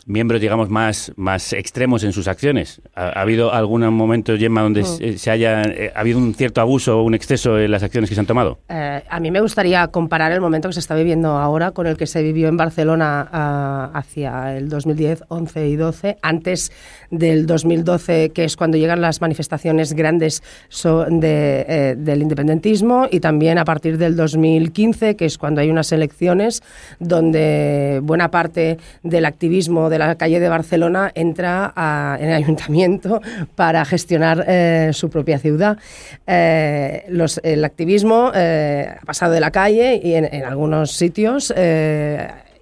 miembros, 0.10 0.42
digamos, 0.42 0.70
más, 0.70 1.14
más 1.16 1.54
extremos 1.54 2.04
en 2.04 2.12
sus 2.12 2.28
acciones. 2.28 2.82
¿Ha, 2.96 3.10
ha 3.18 3.22
habido 3.22 3.54
algún 3.54 3.86
momento, 3.94 4.36
Gemma, 4.38 4.62
donde 4.64 4.82
Mm. 4.82 5.18
se, 5.18 5.32
haya 5.32 5.62
eh, 5.62 5.92
ha 5.96 6.00
habido 6.00 6.18
un 6.18 6.34
cierto 6.34 6.60
abuso 6.62 7.00
o 7.00 7.04
un 7.04 7.14
exceso 7.14 7.60
en 7.60 7.70
las 7.72 7.84
acciones 7.84 8.10
que 8.10 8.16
se 8.16 8.20
han 8.20 8.26
tomado? 8.28 8.60
Eh, 8.70 9.04
a 9.08 9.20
mí 9.20 9.30
me 9.32 9.40
gustaría 9.40 9.88
comparar 9.88 10.32
el 10.32 10.42
momento 10.42 10.68
que 10.68 10.74
se 10.74 10.80
está 10.80 10.96
viviendo 10.96 11.30
ahora 11.38 11.72
con 11.72 11.86
el 11.88 11.96
que 11.96 12.08
se 12.08 12.24
vivió 12.24 12.48
en 12.48 12.58
Barcelona 12.58 13.28
ah, 13.32 13.92
hacia 13.94 14.58
el 14.58 14.68
2010, 14.68 15.24
11 15.28 15.68
y 15.68 15.76
12, 15.76 16.18
antes 16.22 16.72
del 17.12 17.46
2012, 17.46 18.32
que 18.32 18.46
es 18.46 18.56
cuando 18.58 18.78
llegan 18.78 19.02
las 19.02 19.22
manifestaciones 19.22 19.94
grandes 19.94 20.42
so- 20.70 21.06
de, 21.06 21.66
eh, 21.68 21.96
del 21.98 22.24
independentismo, 22.24 23.08
y 23.12 23.20
también 23.20 23.58
a 23.60 23.66
partir 23.66 23.98
del 24.00 24.16
2015, 24.16 25.16
que 25.16 25.26
es 25.26 25.38
cuando 25.38 25.62
hay 25.62 25.70
unas 25.70 25.92
elecciones 25.92 26.64
donde 27.00 28.00
buena 28.04 28.32
parte 28.32 28.78
del 29.04 29.26
activismo 29.26 29.90
de 29.90 29.99
la 30.00 30.16
calle 30.16 30.40
de 30.40 30.50
Barcelona 30.50 31.12
entra 31.14 31.74
en 32.20 32.30
el 32.30 32.36
ayuntamiento 32.36 33.22
para 33.56 33.86
gestionar 33.86 34.46
eh, 34.48 34.90
su 34.94 35.10
propia 35.10 35.38
ciudad. 35.40 35.78
Eh, 36.26 37.06
el 37.44 37.66
activismo 37.66 38.32
eh, 38.34 38.96
ha 39.00 39.06
pasado 39.06 39.34
de 39.34 39.40
la 39.40 39.52
calle 39.52 40.00
y 40.04 40.14
en, 40.16 40.44
algunos 40.44 40.92
sitios 40.94 41.54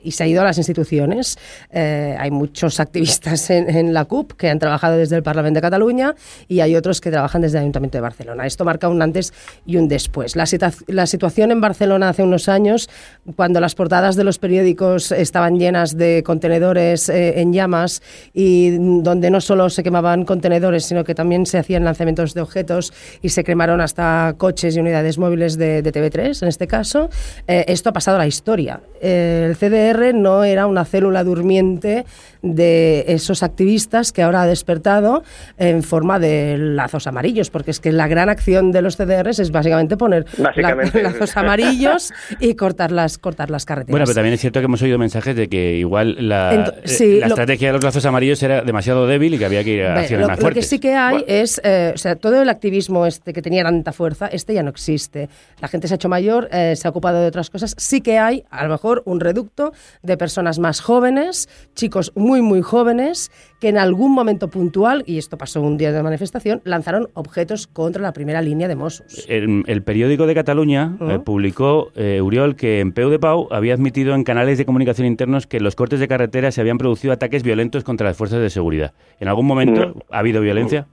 y 0.08 0.12
se 0.12 0.24
ha 0.24 0.28
ido 0.28 0.42
a 0.42 0.46
las 0.46 0.58
instituciones. 0.58 1.38
Eh, 1.70 2.16
hay 2.18 2.32
muchos 2.32 2.80
activistas 2.86 3.50
en, 3.50 3.70
en 3.70 3.94
la 3.94 4.06
CUP 4.06 4.34
que 4.34 4.50
han 4.50 4.58
trabajado 4.58 4.98
desde 4.98 5.18
el 5.18 5.24
Parlamento 5.24 5.58
de 5.58 5.62
Cataluña 5.62 6.16
y 6.48 6.62
hay 6.62 6.76
otros 6.78 7.02
que 7.02 7.12
trabajan 7.12 7.42
desde 7.42 7.58
el 7.58 7.64
Ayuntamiento 7.64 7.98
de 7.98 8.02
Barcelona. 8.02 8.46
Esto 8.46 8.64
marca 8.64 8.88
un 8.88 9.02
antes 9.02 9.34
y 9.66 9.76
un 9.76 9.90
después. 9.90 10.38
La, 10.38 10.46
la 10.88 11.06
situación 11.08 11.52
en 11.52 11.60
Barcelona 11.60 12.10
hace 12.10 12.24
unos 12.24 12.48
años, 12.48 12.90
cuando 13.36 13.60
las 13.60 13.76
portadas 13.76 14.16
de 14.16 14.24
los 14.24 14.40
periódicos 14.40 15.12
estaban 15.12 15.60
llenas 15.60 15.98
de 15.98 16.24
contenedores 16.24 17.10
eh, 17.10 17.42
en 17.42 17.52
llamas 17.52 18.02
y 18.34 18.78
donde 19.02 19.30
no 19.30 19.42
solo 19.42 19.70
se 19.70 19.84
quemaban 19.84 20.24
contenedores, 20.24 20.86
sino 20.86 21.04
que 21.04 21.16
también 21.16 21.46
se 21.46 21.58
hacían 21.58 21.84
lanzamientos 21.84 22.34
de 22.34 22.42
objetos 22.42 22.94
y 23.22 23.30
se 23.30 23.44
cremaron 23.44 23.82
hasta 23.82 24.36
coches 24.38 24.78
y 24.78 24.80
unidades 24.80 25.18
móviles 25.18 25.58
de, 25.58 25.82
de 25.82 25.92
TV3, 25.92 26.44
en 26.44 26.48
este 26.48 26.68
caso, 26.68 27.10
eh, 27.48 27.66
esto 27.68 27.90
ha 27.90 27.94
pasado 27.94 28.16
a 28.16 28.20
la 28.20 28.28
historia. 28.28 28.80
Eh, 29.02 29.48
el 29.50 29.58
CDR 29.58 29.97
no 30.14 30.44
era 30.44 30.68
una 30.68 30.86
célula 30.86 31.24
durmiente 31.24 32.06
de 32.42 33.06
esos 33.08 33.44
activistas 33.44 34.12
que 34.12 34.22
ahora 34.24 34.44
ha 34.44 34.48
despertado 34.48 35.24
en 35.58 35.84
forma 35.84 36.20
de 36.20 36.58
lazos 36.58 37.08
amarillos, 37.08 37.50
porque 37.50 37.72
es 37.72 37.80
que 37.80 37.92
la 37.92 38.08
gran 38.08 38.30
acción 38.30 38.72
de 38.72 38.82
los 38.82 38.98
CDRs 38.98 39.40
es 39.40 39.52
básicamente 39.52 39.98
poner 39.98 40.26
la- 40.38 40.50
Básicamente. 40.50 41.04
lazos 41.04 41.36
amarillos 41.38 42.14
y 42.40 42.56
cortar 42.56 42.92
las, 42.92 43.18
cortar 43.18 43.50
las 43.50 43.66
carreteras. 43.66 43.92
Bueno, 43.92 44.06
pero 44.06 44.16
también 44.16 44.34
es 44.34 44.42
cierto 44.42 44.60
que 44.60 44.66
hemos 44.66 44.82
oído 44.82 44.98
mensajes 44.98 45.36
de 45.36 45.48
que 45.50 45.78
igual 45.78 46.16
la, 46.28 46.54
eh, 46.54 47.20
la 47.20 47.28
lo- 47.28 47.34
estrategia 47.34 47.68
de 47.70 47.74
los 47.74 47.84
lazos 47.84 48.06
amarillos 48.06 48.42
era 48.44 48.62
demasiado 48.62 49.08
débil 49.08 49.34
y 49.34 49.38
que 49.38 49.46
había 49.46 49.64
que 49.64 49.70
ir 49.72 49.84
a 49.86 50.00
acciones 50.00 50.22
lo, 50.24 50.28
más 50.28 50.38
lo 50.38 50.40
que 50.40 50.42
fuertes. 50.42 50.68
sí 50.70 50.80
que 50.80 50.94
hay 50.96 51.24
es, 51.28 51.60
eh, 51.64 51.92
o 51.94 51.98
sea, 51.98 52.16
todo 52.16 52.42
el 52.42 52.50
activismo 52.50 53.06
este 53.06 53.34
que 53.34 53.42
tenía 53.42 53.64
tanta 53.64 53.92
fuerza, 53.94 54.28
este 54.28 54.54
ya 54.54 54.64
no 54.64 54.70
existe. 54.70 55.30
La 55.62 55.68
gente 55.68 55.88
se 55.88 55.94
ha 55.94 55.96
hecho 55.96 56.10
mayor, 56.10 56.50
eh, 56.52 56.76
se 56.76 56.88
ha 56.88 56.92
ocupado 56.92 57.20
de 57.22 57.28
otras 57.28 57.50
cosas. 57.50 57.76
Sí 57.78 58.02
que 58.02 58.18
hay, 58.18 58.44
a 58.50 58.64
lo 58.64 58.70
mejor, 58.70 59.02
un 59.06 59.20
reducto 59.20 59.74
de 60.04 60.18
personas 60.18 60.60
más 60.60 60.80
jóvenes, 60.82 61.50
chicos 61.76 62.12
muy, 62.16 62.27
muy 62.42 62.62
jóvenes, 62.62 63.32
que 63.60 63.70
en 63.70 63.78
algún 63.78 64.14
momento 64.14 64.50
puntual, 64.50 65.04
y 65.06 65.18
esto 65.18 65.38
pasó 65.38 65.62
un 65.62 65.78
día 65.78 65.92
de 65.92 66.04
manifestación, 66.04 66.62
lanzaron 66.64 67.08
objetos 67.14 67.66
contra 67.68 68.02
la 68.02 68.12
primera 68.14 68.42
línea 68.42 68.68
de 68.68 68.76
Mossos. 68.76 69.26
El, 69.30 69.64
el 69.68 69.82
periódico 69.84 70.28
de 70.28 70.36
Cataluña 70.36 70.98
eh, 71.00 71.04
Ujú. 71.16 71.24
publicó, 71.24 71.92
eh, 71.96 72.22
Uriol, 72.22 72.56
que 72.56 72.80
en 72.82 72.92
Peu 72.92 73.10
de 73.10 73.20
Pau 73.20 73.48
había 73.52 73.74
admitido 73.74 74.14
en 74.16 74.24
canales 74.24 74.58
de 74.58 74.66
comunicación 74.66 75.08
internos 75.08 75.48
que 75.48 75.58
en 75.58 75.64
los 75.64 75.76
cortes 75.76 76.00
de 76.00 76.08
carretera 76.08 76.52
se 76.52 76.62
habían 76.62 76.78
producido 76.78 77.14
ataques 77.14 77.44
violentos 77.44 77.84
contra 77.84 78.08
las 78.08 78.18
fuerzas 78.18 78.40
de 78.42 78.50
seguridad. 78.50 78.94
¿En 79.20 79.28
algún 79.28 79.46
momento 79.48 79.88
Mm. 79.88 80.00
ha 80.12 80.20
habido 80.20 80.42
violencia? 80.42 80.86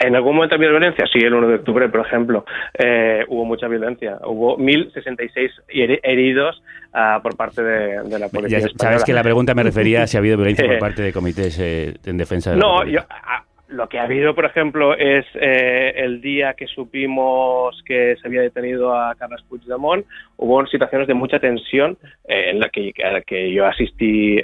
En 0.00 0.14
algún 0.14 0.34
momento 0.36 0.54
había 0.54 0.68
violencia, 0.68 1.06
sí, 1.12 1.18
el 1.18 1.32
1 1.32 1.48
de 1.48 1.54
octubre, 1.56 1.88
por 1.88 2.06
ejemplo, 2.06 2.44
eh, 2.78 3.24
hubo 3.28 3.44
mucha 3.46 3.66
violencia. 3.68 4.18
Hubo 4.26 4.56
1.066 4.58 5.50
heri- 5.68 5.98
heridos 6.02 6.62
ah, 6.92 7.20
por 7.22 7.36
parte 7.36 7.62
de, 7.62 8.02
de 8.04 8.18
la 8.18 8.28
policía 8.28 8.58
Ya 8.60 8.66
española. 8.66 8.90
sabes 8.90 9.04
que 9.04 9.12
la 9.12 9.22
pregunta 9.22 9.54
me 9.54 9.62
refería 9.62 10.02
a 10.02 10.06
si 10.06 10.16
ha 10.16 10.20
habido 10.20 10.36
violencia 10.36 10.66
por 10.66 10.78
parte 10.80 11.02
de 11.02 11.12
comités 11.12 11.58
eh, 11.58 11.94
en 12.04 12.16
defensa 12.18 12.50
de 12.50 12.56
la 12.56 12.62
No, 12.64 12.84
yo, 12.86 13.00
a- 13.08 13.44
lo 13.70 13.86
que 13.86 13.98
ha 13.98 14.04
habido, 14.04 14.34
por 14.34 14.46
ejemplo, 14.46 14.94
es 14.96 15.26
eh, 15.34 15.92
el 15.96 16.22
día 16.22 16.54
que 16.54 16.66
supimos 16.66 17.78
que 17.84 18.16
se 18.16 18.26
había 18.26 18.40
detenido 18.40 18.96
a 18.98 19.14
Carles 19.14 19.42
Puigdemont, 19.46 20.06
hubo 20.38 20.66
situaciones 20.66 21.06
de 21.06 21.12
mucha 21.12 21.38
tensión 21.38 21.98
eh, 22.26 22.48
en 22.48 22.60
la 22.60 22.70
que, 22.70 22.92
a 23.04 23.12
la 23.12 23.20
que 23.20 23.52
yo 23.52 23.66
asistí 23.66 24.38
eh, 24.38 24.42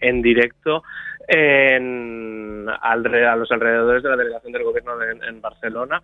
en 0.00 0.22
directo 0.22 0.82
en, 1.28 2.66
alre- 2.66 3.26
a 3.26 3.36
los 3.36 3.50
alrededores 3.52 4.02
de 4.02 4.08
la 4.10 4.16
delegación 4.16 4.52
del 4.52 4.62
gobierno 4.62 4.96
de- 4.98 5.12
en 5.28 5.40
Barcelona 5.40 6.02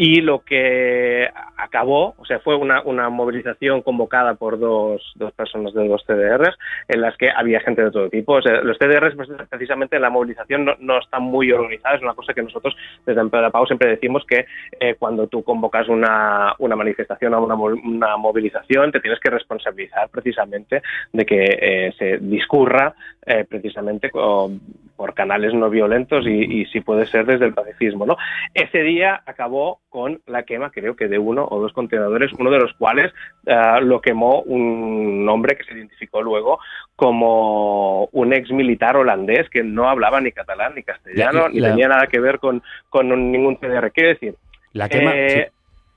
y 0.00 0.20
lo 0.20 0.44
que 0.44 1.28
acabó, 1.56 2.14
o 2.18 2.24
sea, 2.24 2.38
fue 2.38 2.54
una, 2.54 2.82
una 2.82 3.08
movilización 3.08 3.82
convocada 3.82 4.34
por 4.34 4.56
dos, 4.60 5.02
dos 5.16 5.32
personas 5.32 5.74
de 5.74 5.88
dos 5.88 6.04
CDRs 6.06 6.56
en 6.86 7.00
las 7.00 7.16
que 7.16 7.28
había 7.28 7.58
gente 7.58 7.82
de 7.82 7.90
todo 7.90 8.08
tipo. 8.08 8.34
O 8.34 8.42
sea, 8.42 8.60
los 8.62 8.78
CDRs 8.78 9.16
pues, 9.16 9.28
precisamente 9.50 9.96
en 9.96 10.02
la 10.02 10.10
movilización 10.10 10.64
no, 10.64 10.76
no 10.78 11.00
están 11.00 11.24
muy 11.24 11.50
organizados, 11.50 11.96
es 11.96 12.04
una 12.04 12.14
cosa 12.14 12.32
que 12.32 12.44
nosotros 12.44 12.76
desde 13.04 13.20
Empleo 13.20 13.50
Pau 13.50 13.66
siempre 13.66 13.88
decimos 13.90 14.24
que 14.24 14.46
eh, 14.78 14.94
cuando 14.96 15.26
tú 15.26 15.42
convocas 15.42 15.88
una, 15.88 16.54
una 16.60 16.76
manifestación 16.76 17.34
o 17.34 17.42
una, 17.42 17.56
una 17.56 18.16
movilización 18.16 18.92
te 18.92 19.00
tienes 19.00 19.18
que 19.18 19.30
responsabilizar 19.30 20.08
precisamente 20.10 20.80
de 21.12 21.26
que 21.26 21.58
eh, 21.60 21.92
se 21.98 22.18
discurra 22.18 22.94
eh, 23.26 23.44
precisamente 23.48 24.10
con- 24.10 24.60
por 24.98 25.14
canales 25.14 25.54
no 25.54 25.70
violentos 25.70 26.26
y, 26.26 26.30
y 26.60 26.66
si 26.66 26.80
puede 26.80 27.06
ser 27.06 27.24
desde 27.24 27.46
el 27.46 27.54
pacifismo. 27.54 28.04
¿no? 28.04 28.16
Ese 28.52 28.82
día 28.82 29.22
acabó 29.26 29.80
con 29.88 30.20
la 30.26 30.42
quema, 30.42 30.70
creo 30.70 30.96
que 30.96 31.06
de 31.06 31.18
uno 31.18 31.46
o 31.48 31.60
dos 31.60 31.72
contenedores, 31.72 32.32
uno 32.36 32.50
de 32.50 32.58
los 32.58 32.72
cuales 32.74 33.12
eh, 33.46 33.54
lo 33.82 34.00
quemó 34.00 34.40
un 34.42 35.24
hombre 35.30 35.56
que 35.56 35.62
se 35.62 35.74
identificó 35.74 36.20
luego 36.20 36.58
como 36.96 38.06
un 38.12 38.32
ex 38.32 38.50
militar 38.50 38.96
holandés 38.96 39.48
que 39.50 39.62
no 39.62 39.88
hablaba 39.88 40.20
ni 40.20 40.32
catalán 40.32 40.74
ni 40.74 40.82
castellano, 40.82 41.42
La- 41.42 41.48
ni 41.48 41.60
tenía 41.60 41.86
nada 41.88 42.06
que 42.08 42.18
ver 42.18 42.40
con, 42.40 42.60
con 42.88 43.08
ningún 43.32 43.56
CDR. 43.56 43.92
Quiero 43.92 44.08
decir, 44.10 44.34
La 44.72 44.88
quema... 44.88 45.12
eh, 45.14 45.50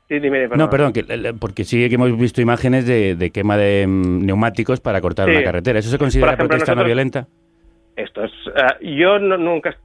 sí. 0.08 0.16
sí, 0.16 0.20
dime, 0.20 0.48
No, 0.50 0.70
perdón, 0.70 0.94
que, 0.94 1.00
eh, 1.10 1.34
porque 1.40 1.64
sí 1.64 1.90
que 1.90 1.96
hemos 1.96 2.16
visto 2.18 2.40
imágenes 2.40 2.86
de, 2.86 3.16
de 3.16 3.32
quema 3.32 3.58
de 3.58 3.88
mm, 3.88 4.26
neumáticos 4.28 4.80
para 4.80 5.02
cortar 5.02 5.26
Sí. 5.28 5.32
una 5.36 5.44
carretera. 5.44 5.80
¿Eso 5.80 5.90
se 5.90 5.98
considera 5.98 6.34
ejemplo, 6.34 6.50
protesta 6.50 6.76
no 6.76 6.84
violenta? 6.86 7.28
Esto 8.04 8.24
es. 8.24 8.32
eh, 8.56 8.96
yo 8.96 9.20
no- 9.20 9.38
nunca, 9.38 9.76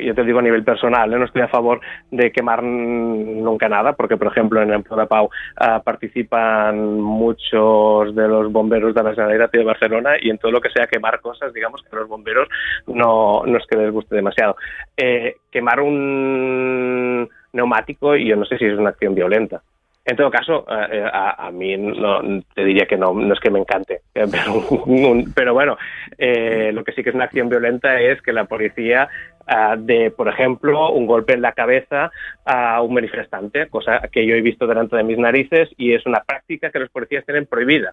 yo 0.00 0.14
te 0.14 0.24
digo 0.24 0.38
a 0.38 0.42
nivel 0.42 0.64
personal, 0.64 1.12
¿eh? 1.12 1.18
no 1.18 1.24
estoy 1.26 1.42
a 1.42 1.48
favor 1.48 1.80
de 2.10 2.32
quemar 2.32 2.62
nunca 2.62 3.68
nada, 3.68 3.92
porque 3.92 4.16
por 4.16 4.28
ejemplo 4.28 4.62
en 4.62 4.72
el 4.72 4.82
Pro 4.82 4.96
de 4.96 5.06
Pau 5.06 5.28
ah, 5.56 5.82
participan 5.84 7.00
muchos 7.00 8.14
de 8.14 8.28
los 8.28 8.50
bomberos 8.50 8.94
de 8.94 9.02
la 9.02 9.14
Generalitat 9.14 9.52
de 9.52 9.64
Barcelona 9.64 10.12
y 10.20 10.30
en 10.30 10.38
todo 10.38 10.52
lo 10.52 10.60
que 10.60 10.70
sea 10.70 10.86
quemar 10.86 11.20
cosas, 11.20 11.52
digamos 11.52 11.82
que 11.82 11.94
a 11.94 12.00
los 12.00 12.08
bomberos 12.08 12.48
no, 12.86 13.42
no 13.44 13.58
es 13.58 13.66
que 13.66 13.76
les 13.76 13.92
guste 13.92 14.16
demasiado. 14.16 14.56
Eh, 14.96 15.36
quemar 15.50 15.80
un 15.80 17.28
neumático, 17.52 18.16
yo 18.16 18.36
no 18.36 18.44
sé 18.44 18.58
si 18.58 18.64
es 18.64 18.78
una 18.78 18.90
acción 18.90 19.14
violenta. 19.14 19.62
En 20.08 20.16
todo 20.16 20.30
caso, 20.30 20.64
eh, 20.90 21.04
a, 21.04 21.48
a 21.48 21.50
mí 21.50 21.76
no, 21.76 22.22
te 22.54 22.64
diría 22.64 22.86
que 22.86 22.96
no, 22.96 23.12
no 23.12 23.34
es 23.34 23.40
que 23.40 23.50
me 23.50 23.58
encante, 23.58 24.00
eh, 24.14 24.24
pero, 24.30 24.64
pero 25.34 25.52
bueno, 25.52 25.76
eh, 26.16 26.70
lo 26.72 26.82
que 26.82 26.92
sí 26.92 27.02
que 27.02 27.10
es 27.10 27.14
una 27.14 27.24
acción 27.24 27.50
violenta 27.50 28.00
es 28.00 28.22
que 28.22 28.32
la 28.32 28.46
policía 28.46 29.10
ah, 29.46 29.76
de, 29.78 30.10
por 30.10 30.28
ejemplo, 30.28 30.92
un 30.92 31.06
golpe 31.06 31.34
en 31.34 31.42
la 31.42 31.52
cabeza 31.52 32.10
a 32.46 32.80
un 32.80 32.94
manifestante, 32.94 33.68
cosa 33.68 34.00
que 34.10 34.26
yo 34.26 34.34
he 34.34 34.40
visto 34.40 34.66
delante 34.66 34.96
de 34.96 35.04
mis 35.04 35.18
narices 35.18 35.68
y 35.76 35.92
es 35.92 36.06
una 36.06 36.24
práctica 36.24 36.70
que 36.70 36.78
los 36.78 36.88
policías 36.88 37.26
tienen 37.26 37.44
prohibida. 37.44 37.92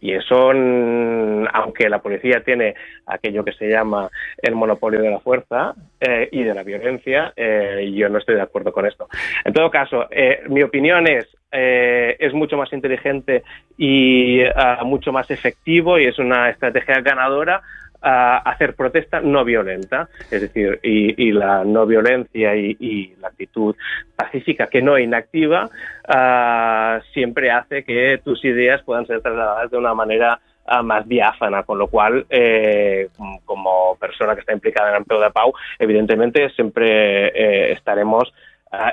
Y 0.00 0.12
eso, 0.12 0.52
mm, 0.54 1.46
aunque 1.52 1.88
la 1.88 2.00
policía 2.00 2.42
tiene 2.42 2.74
aquello 3.06 3.44
que 3.44 3.52
se 3.52 3.68
llama 3.68 4.08
el 4.40 4.54
monopolio 4.54 5.00
de 5.00 5.10
la 5.10 5.20
fuerza 5.20 5.74
eh, 6.00 6.28
y 6.32 6.42
de 6.42 6.54
la 6.54 6.62
violencia, 6.62 7.32
eh, 7.36 7.90
yo 7.94 8.08
no 8.08 8.18
estoy 8.18 8.36
de 8.36 8.42
acuerdo 8.42 8.72
con 8.72 8.86
esto. 8.86 9.08
En 9.44 9.52
todo 9.52 9.70
caso, 9.70 10.06
eh, 10.10 10.42
mi 10.48 10.62
opinión 10.62 11.06
es, 11.06 11.26
eh, 11.52 12.16
es 12.18 12.32
mucho 12.32 12.56
más 12.56 12.72
inteligente 12.72 13.42
y 13.76 14.42
ah, 14.42 14.82
mucho 14.84 15.12
más 15.12 15.30
efectivo 15.30 15.98
y 15.98 16.06
es 16.06 16.18
una 16.18 16.48
estrategia 16.48 17.00
ganadora 17.00 17.62
a 18.02 18.38
hacer 18.38 18.74
protesta 18.74 19.20
no 19.20 19.44
violenta, 19.44 20.08
es 20.30 20.40
decir, 20.40 20.80
y, 20.82 21.28
y 21.28 21.32
la 21.32 21.64
no 21.64 21.86
violencia 21.86 22.54
y, 22.56 23.14
la 23.20 23.28
actitud 23.28 23.76
pacífica 24.16 24.66
que 24.66 24.82
no 24.82 24.98
inactiva 24.98 25.68
ah, 26.08 27.00
siempre 27.12 27.50
hace 27.50 27.84
que 27.84 28.20
tus 28.24 28.44
ideas 28.44 28.82
puedan 28.82 29.06
ser 29.06 29.20
trasladadas 29.20 29.70
de 29.70 29.76
una 29.76 29.94
manera 29.94 30.40
ah, 30.66 30.82
más 30.82 31.06
diáfana, 31.06 31.62
con 31.64 31.78
lo 31.78 31.88
cual, 31.88 32.26
eh, 32.30 33.08
como- 33.44 33.96
persona 34.00 34.34
que 34.34 34.40
está 34.40 34.52
implicada 34.52 34.88
en 34.88 34.94
el 34.94 35.00
Ampeo 35.02 35.20
de 35.20 35.30
Pau, 35.30 35.52
evidentemente 35.78 36.48
siempre 36.50 37.28
eh, 37.28 37.72
estaremos 37.72 38.32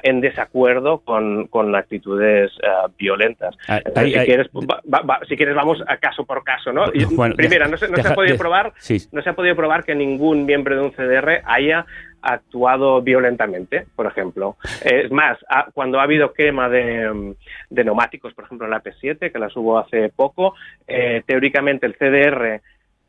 en 0.04 0.22
desacuerdo 0.22 1.00
con, 1.00 1.48
con 1.48 1.76
actitudes 1.76 2.52
ah, 2.68 2.88
violentas. 2.98 3.56
Ah, 3.68 3.78
Entonces, 3.78 4.04
ahí- 4.16 4.20
si, 4.22 4.26
quieres, 4.26 4.48
va- 4.54 4.82
va- 5.02 5.20
si 5.28 5.36
quieres, 5.38 5.54
vamos 5.56 5.84
a 5.88 5.98
caso 5.98 6.26
por 6.26 6.44
caso, 6.44 6.74
¿no? 6.74 6.86
Bueno, 7.12 7.36
primera, 7.36 7.66
deja- 7.68 7.72
no 7.72 7.78
se, 7.78 7.88
no 7.90 7.98
se 7.98 8.08
ha 8.08 8.16
podido 8.16 8.38
probar, 8.38 8.74
sí. 8.78 8.98
no 9.12 9.22
se 9.22 9.30
ha 9.30 9.34
podido 9.34 9.56
probar 9.56 9.84
que 9.84 9.94
ningún 9.94 10.46
miembro 10.46 10.76
de 10.76 10.82
un 10.82 10.92
CDR 10.94 11.42
haya 11.46 11.86
actuado 12.22 13.02
violentamente, 13.04 13.86
por 13.96 14.08
ejemplo. 14.08 14.58
Es 14.84 15.12
más, 15.12 15.38
cuando 15.74 16.00
ha 16.00 16.04
habido 16.04 16.34
quema 16.34 16.68
de, 16.70 17.36
de 17.70 17.84
neumáticos, 17.84 18.34
por 18.34 18.46
ejemplo, 18.46 18.66
en 18.66 18.72
la 18.72 18.82
P7, 18.82 19.32
que 19.32 19.40
las 19.40 19.56
hubo 19.56 19.78
hace 19.78 20.10
poco, 20.10 20.56
eh, 20.88 21.22
teóricamente 21.28 21.86
el 21.86 21.96
CDR, 21.96 22.62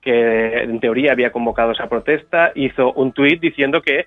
que 0.02 0.62
en 0.62 0.78
teoría 0.80 1.12
había 1.12 1.32
convocado 1.32 1.72
esa 1.72 1.88
protesta, 1.88 2.52
hizo 2.54 2.92
un 2.92 3.12
tuit 3.12 3.40
diciendo 3.40 3.80
que 3.82 4.06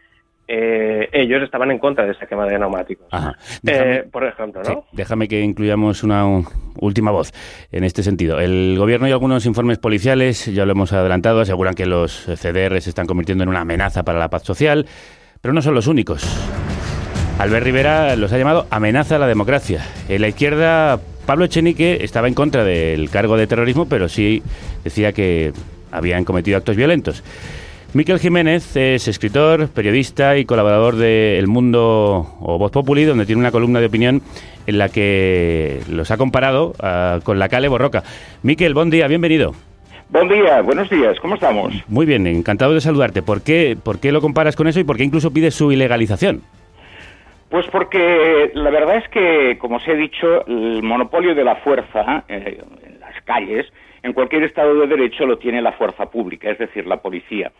eh, 0.53 1.07
ellos 1.13 1.41
estaban 1.43 1.71
en 1.71 1.79
contra 1.79 2.05
de 2.05 2.11
esa 2.11 2.25
quema 2.25 2.45
de 2.45 2.59
neumáticos. 2.59 3.07
Déjame- 3.61 3.95
Eh, 3.99 4.03
por 4.11 4.25
ejemplo, 4.25 4.61
Sí, 4.65 4.71
¿no? 4.73 4.85
déjame 4.91 5.29
que 5.29 5.39
incluyamos 5.41 6.03
una 6.03 6.25
última 6.79 7.11
voz 7.11 7.31
en 7.71 7.85
este 7.85 8.03
sentido. 8.03 8.39
El 8.39 8.75
gobierno 8.77 9.07
y 9.07 9.11
algunos 9.11 9.45
informes 9.45 9.77
policiales, 9.77 10.45
ya 10.47 10.65
lo 10.65 10.73
hemos 10.73 10.91
adelantado, 10.91 11.39
aseguran 11.39 11.73
que 11.73 11.85
los 11.85 12.25
CDR 12.35 12.81
se 12.81 12.89
están 12.89 13.07
convirtiendo 13.07 13.43
en 13.43 13.49
una 13.49 13.61
amenaza 13.61 14.03
para 14.03 14.19
la 14.19 14.29
paz 14.29 14.43
social, 14.43 14.85
pero 15.39 15.53
no 15.53 15.61
son 15.61 15.73
los 15.73 15.87
únicos. 15.87 16.23
Albert 17.39 17.63
Rivera 17.63 18.15
los 18.17 18.33
ha 18.33 18.37
llamado 18.37 18.67
amenaza 18.69 19.15
a 19.15 19.19
la 19.19 19.27
democracia. 19.27 19.81
En 20.09 20.21
la 20.21 20.27
izquierda, 20.27 20.99
Pablo 21.25 21.45
Echenique 21.45 22.03
estaba 22.03 22.27
en 22.27 22.33
contra 22.33 22.63
del 22.63 23.09
cargo 23.09 23.37
de 23.37 23.47
terrorismo, 23.47 23.87
pero 23.87 24.09
sí 24.09 24.43
decía 24.83 25.13
que 25.13 25.53
habían 25.91 26.23
cometido 26.25 26.57
actos 26.57 26.75
violentos. 26.75 27.23
Miquel 27.93 28.19
Jiménez 28.19 28.77
es 28.77 29.09
escritor, 29.09 29.67
periodista 29.67 30.37
y 30.37 30.45
colaborador 30.45 30.95
de 30.95 31.37
El 31.37 31.47
Mundo 31.47 32.25
o 32.39 32.57
Voz 32.57 32.71
Populi, 32.71 33.03
donde 33.03 33.25
tiene 33.25 33.41
una 33.41 33.51
columna 33.51 33.81
de 33.81 33.87
opinión 33.87 34.21
en 34.65 34.77
la 34.77 34.87
que 34.87 35.81
los 35.89 36.09
ha 36.09 36.15
comparado 36.15 36.71
ah, 36.81 37.19
con 37.25 37.37
la 37.37 37.49
Cale 37.49 37.67
Borroca. 37.67 38.03
Miquel, 38.43 38.73
buen 38.73 38.91
día, 38.91 39.07
bienvenido. 39.07 39.51
Buen 40.07 40.29
día, 40.29 40.61
buenos 40.61 40.89
días, 40.89 41.19
¿cómo 41.19 41.35
estamos? 41.35 41.73
Muy 41.89 42.05
bien, 42.05 42.27
encantado 42.27 42.73
de 42.73 42.79
saludarte. 42.79 43.23
¿Por 43.23 43.43
qué, 43.43 43.75
¿Por 43.81 43.99
qué 43.99 44.13
lo 44.13 44.21
comparas 44.21 44.55
con 44.55 44.67
eso 44.67 44.79
y 44.79 44.85
por 44.85 44.95
qué 44.95 45.03
incluso 45.03 45.33
pides 45.33 45.53
su 45.53 45.73
ilegalización? 45.73 46.43
Pues 47.49 47.65
porque 47.73 48.51
la 48.53 48.69
verdad 48.69 48.99
es 48.99 49.09
que, 49.09 49.57
como 49.59 49.75
os 49.75 49.87
he 49.89 49.97
dicho, 49.97 50.45
el 50.47 50.81
monopolio 50.81 51.35
de 51.35 51.43
la 51.43 51.57
fuerza 51.57 52.23
eh, 52.29 52.61
en 52.85 53.01
las 53.01 53.21
calles, 53.25 53.65
en 54.01 54.13
cualquier 54.13 54.43
Estado 54.43 54.75
de 54.75 54.87
Derecho 54.87 55.25
lo 55.25 55.37
tiene 55.37 55.61
la 55.61 55.73
fuerza 55.73 56.05
pública, 56.05 56.49
es 56.49 56.57
decir, 56.57 56.87
la 56.87 57.01
policía. 57.01 57.51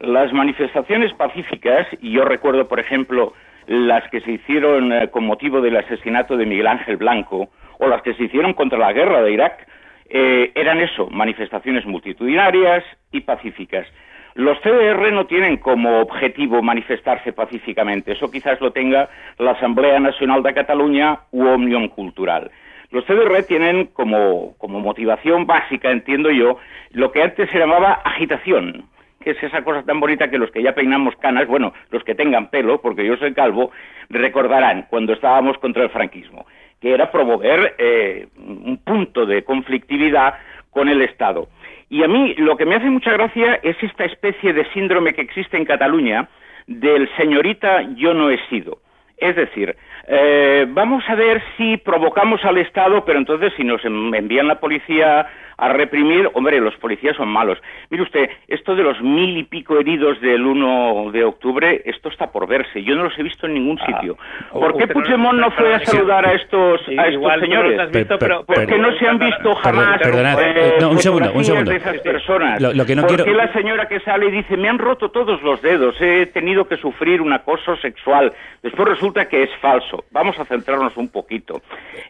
Las 0.00 0.32
manifestaciones 0.32 1.12
pacíficas, 1.14 1.86
y 2.00 2.12
yo 2.12 2.24
recuerdo, 2.24 2.68
por 2.68 2.78
ejemplo, 2.78 3.32
las 3.66 4.08
que 4.10 4.20
se 4.20 4.32
hicieron 4.32 4.92
eh, 4.92 5.08
con 5.08 5.24
motivo 5.24 5.60
del 5.60 5.76
asesinato 5.76 6.36
de 6.36 6.46
Miguel 6.46 6.68
Ángel 6.68 6.96
Blanco, 6.96 7.50
o 7.78 7.88
las 7.88 8.02
que 8.02 8.14
se 8.14 8.24
hicieron 8.24 8.54
contra 8.54 8.78
la 8.78 8.92
guerra 8.92 9.22
de 9.22 9.32
Irak, 9.32 9.66
eh, 10.08 10.52
eran 10.54 10.80
eso, 10.80 11.08
manifestaciones 11.10 11.84
multitudinarias 11.84 12.84
y 13.12 13.20
pacíficas. 13.20 13.86
Los 14.34 14.58
CDR 14.60 15.12
no 15.12 15.26
tienen 15.26 15.56
como 15.56 16.00
objetivo 16.00 16.62
manifestarse 16.62 17.32
pacíficamente, 17.32 18.12
eso 18.12 18.30
quizás 18.30 18.60
lo 18.60 18.70
tenga 18.70 19.08
la 19.38 19.50
Asamblea 19.52 19.98
Nacional 19.98 20.44
de 20.44 20.54
Cataluña 20.54 21.20
u 21.32 21.44
Omnium 21.44 21.88
Cultural. 21.88 22.50
Los 22.90 23.04
CDR 23.04 23.42
tienen 23.42 23.86
como, 23.86 24.54
como 24.58 24.78
motivación 24.80 25.44
básica, 25.46 25.90
entiendo 25.90 26.30
yo, 26.30 26.58
lo 26.92 27.10
que 27.10 27.22
antes 27.22 27.50
se 27.50 27.58
llamaba 27.58 28.00
agitación, 28.04 28.84
que 29.20 29.30
es 29.32 29.42
esa 29.42 29.62
cosa 29.62 29.82
tan 29.82 30.00
bonita 30.00 30.30
que 30.30 30.38
los 30.38 30.50
que 30.50 30.62
ya 30.62 30.74
peinamos 30.74 31.16
canas, 31.16 31.46
bueno, 31.46 31.72
los 31.90 32.04
que 32.04 32.14
tengan 32.14 32.50
pelo, 32.50 32.80
porque 32.80 33.04
yo 33.04 33.16
soy 33.16 33.34
calvo, 33.34 33.70
recordarán 34.08 34.86
cuando 34.90 35.12
estábamos 35.12 35.58
contra 35.58 35.82
el 35.84 35.90
franquismo, 35.90 36.46
que 36.80 36.92
era 36.92 37.10
promover 37.10 37.74
eh, 37.78 38.28
un 38.36 38.78
punto 38.84 39.26
de 39.26 39.42
conflictividad 39.44 40.34
con 40.70 40.88
el 40.88 41.02
Estado. 41.02 41.48
Y 41.90 42.02
a 42.04 42.08
mí 42.08 42.34
lo 42.38 42.56
que 42.56 42.66
me 42.66 42.76
hace 42.76 42.90
mucha 42.90 43.12
gracia 43.12 43.58
es 43.62 43.76
esta 43.82 44.04
especie 44.04 44.52
de 44.52 44.64
síndrome 44.72 45.14
que 45.14 45.22
existe 45.22 45.56
en 45.56 45.64
Cataluña 45.64 46.28
del 46.66 47.08
señorita 47.16 47.82
yo 47.96 48.12
no 48.14 48.30
he 48.30 48.38
sido. 48.48 48.78
Es 49.16 49.34
decir, 49.34 49.74
eh, 50.06 50.66
vamos 50.68 51.02
a 51.08 51.14
ver 51.16 51.42
si 51.56 51.76
provocamos 51.78 52.44
al 52.44 52.58
Estado, 52.58 53.04
pero 53.04 53.18
entonces 53.18 53.52
si 53.56 53.64
nos 53.64 53.84
en- 53.84 54.14
envían 54.14 54.46
la 54.46 54.60
policía 54.60 55.26
a 55.60 55.68
reprimir, 55.68 56.30
hombre, 56.34 56.60
los 56.60 56.76
policías 56.76 57.16
son 57.16 57.28
malos. 57.28 57.58
Mire 57.90 58.04
usted, 58.04 58.30
esto 58.46 58.76
de 58.76 58.84
los 58.84 59.00
mil 59.02 59.36
y 59.36 59.42
pico 59.42 59.76
heridos 59.78 60.20
del 60.20 60.46
1 60.46 61.10
de 61.10 61.24
octubre, 61.24 61.82
esto 61.84 62.08
está 62.10 62.30
por 62.30 62.46
verse. 62.46 62.82
Yo 62.84 62.94
no 62.94 63.02
los 63.02 63.18
he 63.18 63.24
visto 63.24 63.46
en 63.46 63.54
ningún 63.54 63.76
sitio. 63.80 64.16
¿Por 64.52 64.76
qué 64.76 64.86
no- 64.86 64.92
Puigdemont 64.94 65.38
no 65.40 65.50
fue 65.50 65.74
a 65.74 65.80
Sí. 65.80 65.86
saludar 65.86 66.26
a 66.28 66.32
estos, 66.34 66.80
a 66.86 66.92
estos 66.92 67.12
Igual 67.12 67.40
no 67.40 67.46
señores? 67.46 67.78
has 67.80 67.90
visto, 67.90 68.18
pero- 68.20 68.44
¿Por 68.44 68.66
qué 68.66 68.78
no 68.78 68.92
se 68.98 69.08
han 69.08 69.18
visto 69.18 69.54
jamás 69.56 69.98
perdonad, 70.00 70.40
eh, 70.40 70.52
eh, 70.56 70.72
no, 70.80 70.90
un 70.90 70.98
segundo, 70.98 71.32
un 71.32 71.44
segundo. 71.44 71.70
de 71.72 71.76
esas 71.78 71.98
personas? 72.02 72.62
Lo- 72.62 72.72
lo 72.72 72.86
que 72.86 72.94
no 72.94 73.02
¿Por 73.02 73.08
quiero- 73.10 73.24
qué 73.24 73.34
la 73.34 73.52
señora 73.52 73.88
que 73.88 73.98
sale 74.00 74.26
y 74.26 74.30
dice, 74.30 74.56
me 74.56 74.68
han 74.68 74.78
roto 74.78 75.10
todos 75.10 75.42
los 75.42 75.60
dedos, 75.60 75.96
he 76.00 76.26
tenido 76.26 76.68
que 76.68 76.76
sufrir 76.76 77.20
un 77.20 77.32
acoso 77.32 77.76
sexual? 77.78 78.32
Después 78.62 78.88
resulta 78.88 79.28
que 79.28 79.42
es 79.42 79.50
falso. 79.60 80.04
Vamos 80.12 80.38
a 80.38 80.44
centrarnos 80.44 80.96
un 80.96 81.10
poquito. 81.10 81.60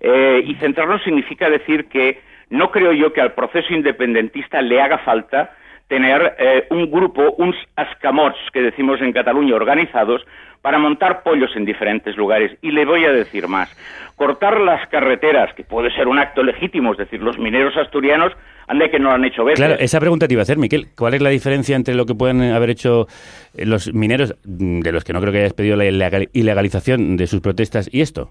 Eh, 0.01 0.43
y 0.45 0.55
centrarnos 0.57 1.03
significa 1.03 1.49
decir 1.49 1.87
que 1.89 2.21
no 2.51 2.71
creo 2.71 2.93
yo 2.93 3.13
que 3.13 3.21
al 3.21 3.33
proceso 3.35 3.73
independentista 3.75 4.61
le 4.63 4.81
haga 4.81 4.99
falta 4.99 5.51
tener 5.89 6.35
eh, 6.39 6.67
un 6.71 6.91
grupo, 6.91 7.35
uns 7.39 7.57
escamots, 7.77 8.37
que 8.53 8.61
decimos 8.61 9.01
en 9.01 9.13
Cataluña, 9.13 9.55
organizados, 9.55 10.23
para 10.61 10.79
montar 10.79 11.23
pollos 11.23 11.51
en 11.57 11.65
diferentes 11.65 12.17
lugares. 12.17 12.59
Y 12.61 12.73
le 12.73 12.85
voy 12.85 13.05
a 13.05 13.13
decir 13.13 13.49
más. 13.49 13.75
Cortar 14.17 14.61
las 14.61 14.87
carreteras, 14.89 15.55
que 15.55 15.63
puede 15.65 15.91
ser 15.95 16.09
un 16.09 16.19
acto 16.19 16.43
legítimo, 16.43 16.93
es 16.93 16.99
decir, 16.99 17.23
los 17.23 17.39
mineros 17.39 17.75
asturianos, 17.77 18.33
ande 18.67 18.91
que 18.91 18.99
no 18.99 19.09
lo 19.09 19.15
han 19.15 19.25
hecho 19.25 19.45
veces. 19.45 19.65
Claro, 19.65 19.77
esa 19.81 19.99
pregunta 20.01 20.27
te 20.29 20.35
iba 20.35 20.41
a 20.41 20.43
hacer, 20.43 20.59
Miquel. 20.59 20.89
¿Cuál 20.95 21.15
es 21.15 21.23
la 21.23 21.31
diferencia 21.31 21.75
entre 21.77 21.95
lo 21.95 22.05
que 22.05 22.15
pueden 22.15 22.43
haber 22.53 22.69
hecho 22.71 23.07
eh, 23.57 23.65
los 23.65 23.95
mineros, 23.95 24.35
mm, 24.45 24.81
de 24.81 24.93
los 24.93 25.05
que 25.05 25.13
no 25.15 25.21
creo 25.21 25.33
que 25.33 25.39
hayas 25.39 25.55
pedido 25.55 25.77
la 25.77 25.85
ilegal- 25.87 26.29
ilegalización 26.35 27.17
de 27.17 27.27
sus 27.29 27.41
protestas, 27.41 27.89
y 27.91 28.03
esto? 28.03 28.29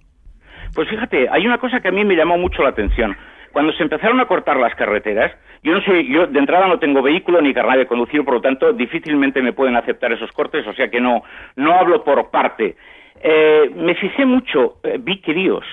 Pues 0.76 0.88
fíjate, 0.90 1.28
hay 1.32 1.48
una 1.48 1.58
cosa 1.58 1.80
que 1.80 1.88
a 1.88 1.92
mí 1.92 2.04
me 2.06 2.16
llamó 2.16 2.38
mucho 2.38 2.62
la 2.62 2.70
atención. 2.70 3.16
Cuando 3.52 3.74
se 3.74 3.84
empezaron 3.84 4.20
a 4.20 4.26
cortar 4.26 4.58
las 4.58 4.76
carreteras, 4.76 5.32
yo 5.64 5.74
no 5.74 5.82
sé, 5.82 6.06
yo 6.06 6.28
de 6.28 6.40
entrada 6.40 6.68
no 6.68 6.80
tengo 6.80 7.02
vehículo 7.02 7.42
ni 7.42 7.54
carnet 7.54 7.80
de 7.80 7.88
conducir, 7.88 8.24
por 8.24 8.36
lo 8.36 8.42
tanto 8.42 8.74
difícilmente 8.74 9.42
me 9.42 9.54
pueden 9.54 9.76
aceptar 9.76 10.12
esos 10.12 10.32
cortes, 10.32 10.66
o 10.68 10.74
sea 10.74 10.90
que 10.90 11.02
no, 11.02 11.24
no 11.56 11.74
hablo 11.74 12.04
por 12.04 12.30
parte. 12.30 12.76
Eh, 13.22 13.72
me 13.76 13.96
fijé 13.96 14.26
mucho, 14.26 14.78
eh, 14.84 14.98
vi 15.00 15.20
críos, 15.22 15.66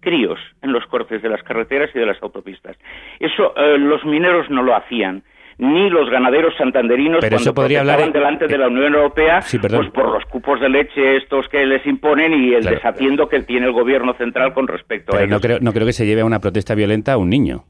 críos 0.00 0.40
en 0.62 0.72
los 0.72 0.86
cortes 0.86 1.22
de 1.22 1.28
las 1.28 1.42
carreteras 1.42 1.90
y 1.94 1.98
de 1.98 2.06
las 2.06 2.22
autopistas. 2.22 2.76
Eso 3.18 3.54
eh, 3.56 3.78
los 3.78 4.04
mineros 4.04 4.48
no 4.50 4.62
lo 4.62 4.74
hacían, 4.74 5.22
ni 5.60 5.90
los 5.90 6.08
ganaderos 6.10 6.54
santanderinos 6.56 7.18
Pero 7.20 7.36
cuando 7.36 7.54
podría 7.54 7.80
hablar 7.80 7.96
protestaban 7.98 8.32
en- 8.34 8.38
delante 8.38 8.46
de 8.52 8.58
la 8.58 8.68
Unión 8.68 8.94
Europea, 8.94 9.40
Sí, 9.42 9.58
pues 9.58 9.90
por 9.90 10.10
los 10.12 10.24
cupos 10.24 10.58
de 10.60 10.68
leche 10.68 11.16
estos 11.18 11.48
que 11.48 11.64
les 11.66 11.84
imponen 11.86 12.32
y 12.32 12.54
el 12.54 12.62
Claro. 12.62 12.76
desatiendo 12.76 13.28
que 13.28 13.40
tiene 13.42 13.66
el 13.66 13.72
gobierno 13.72 14.14
central 14.14 14.52
con 14.54 14.66
respecto 14.66 15.14
a 15.14 15.20
ellos. 15.20 15.30
no 15.30 15.40
creo, 15.40 15.58
no 15.60 15.72
creo 15.72 15.86
que 15.86 15.92
se 15.92 16.06
lleve 16.06 16.22
a 16.22 16.24
una 16.24 16.40
protesta 16.40 16.74
violenta 16.74 17.12
a 17.12 17.16
un 17.18 17.28
niño. 17.30 17.64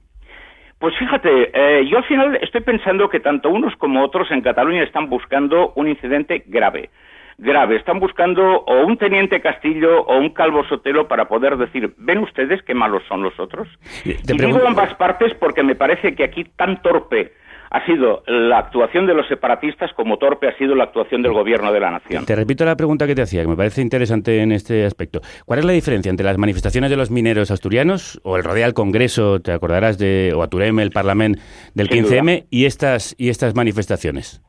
Pues 0.78 0.95
fíjate, 0.99 1.51
eh, 1.53 1.86
yo 1.91 1.99
al 1.99 2.05
final 2.05 2.38
estoy 2.41 2.62
pensando 2.62 3.09
que 3.11 3.20
tanto 3.20 3.51
unos 3.51 3.74
como 3.76 4.03
otros 4.03 4.30
en 4.30 4.41
Cataluña 4.41 4.82
están 4.82 5.11
buscando 5.11 5.72
un 5.76 5.88
incidente 5.88 6.43
grave. 6.47 6.88
Grave. 7.36 7.76
Están 7.76 8.01
buscando 8.01 8.43
o 8.66 8.84
un 8.86 8.99
teniente 8.99 9.41
Castillo 9.41 10.03
o 10.03 10.18
un 10.18 10.30
calvo 10.30 10.62
Sotelo 10.64 11.09
para 11.09 11.26
poder 11.26 11.57
decir, 11.57 11.93
¿ven 11.97 12.18
ustedes 12.18 12.62
qué 12.62 12.74
malos 12.74 13.03
son 13.09 13.22
los 13.22 13.38
otros? 13.41 13.66
Te 14.05 14.11
y 14.34 14.36
digo 14.36 14.61
ambas 14.66 14.95
partes 14.95 15.32
porque 15.41 15.62
me 15.62 15.74
parece 15.74 16.14
que 16.14 16.22
aquí 16.24 16.45
tan 16.57 16.80
torpe 16.82 17.32
ha 17.70 17.86
sido 17.86 18.22
la 18.26 18.58
actuación 18.58 19.06
de 19.06 19.14
los 19.14 19.26
separatistas 19.28 19.92
como 19.94 20.16
torpe 20.18 20.48
ha 20.48 20.56
sido 20.58 20.74
la 20.74 20.84
actuación 20.84 21.22
del 21.22 21.32
gobierno 21.32 21.72
de 21.72 21.80
la 21.80 21.92
nación. 21.92 22.26
Te 22.26 22.34
repito 22.34 22.64
la 22.64 22.76
pregunta 22.76 23.06
que 23.06 23.14
te 23.14 23.22
hacía, 23.22 23.42
que 23.42 23.48
me 23.48 23.56
parece 23.56 23.80
interesante 23.80 24.42
en 24.42 24.50
este 24.50 24.84
aspecto. 24.84 25.20
¿Cuál 25.46 25.60
es 25.60 25.64
la 25.64 25.72
diferencia 25.72 26.10
entre 26.10 26.26
las 26.26 26.36
manifestaciones 26.36 26.90
de 26.90 26.96
los 26.96 27.10
mineros 27.10 27.50
asturianos 27.50 28.20
o 28.24 28.36
el 28.36 28.42
rodea 28.42 28.66
al 28.66 28.74
Congreso, 28.74 29.40
te 29.40 29.52
acordarás 29.52 29.98
de 29.98 30.32
o 30.34 30.42
Aturem, 30.42 30.80
el 30.80 30.90
Parlamento 30.90 31.40
del 31.74 31.88
Sin 31.88 32.04
15M 32.04 32.46
y 32.50 32.64
estas 32.64 33.14
y 33.18 33.28
estas 33.28 33.54
manifestaciones? 33.54 34.42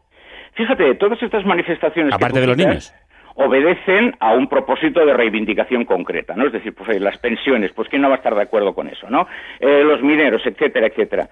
Fíjate, 0.55 0.95
todas 0.95 1.22
estas 1.22 1.45
manifestaciones 1.45 2.13
Aparte 2.13 2.41
de 2.41 2.47
los 2.47 2.57
niños. 2.57 2.93
obedecen 3.36 4.15
a 4.19 4.34
un 4.34 4.47
propósito 4.47 5.05
de 5.05 5.13
reivindicación 5.13 5.86
concreta, 5.86 6.36
¿no? 6.36 6.47
Es 6.47 6.53
decir, 6.53 6.74
pues 6.74 6.99
las 6.99 7.17
pensiones, 7.19 7.72
pues 7.74 7.88
quién 7.88 8.01
no 8.01 8.09
va 8.09 8.15
a 8.15 8.17
estar 8.17 8.36
de 8.36 8.41
acuerdo 8.41 8.74
con 8.74 8.88
eso, 8.88 9.09
¿no? 9.09 9.28
Eh, 9.59 9.84
los 9.84 10.01
mineros, 10.01 10.41
etcétera, 10.45 10.88
etcétera. 10.88 11.30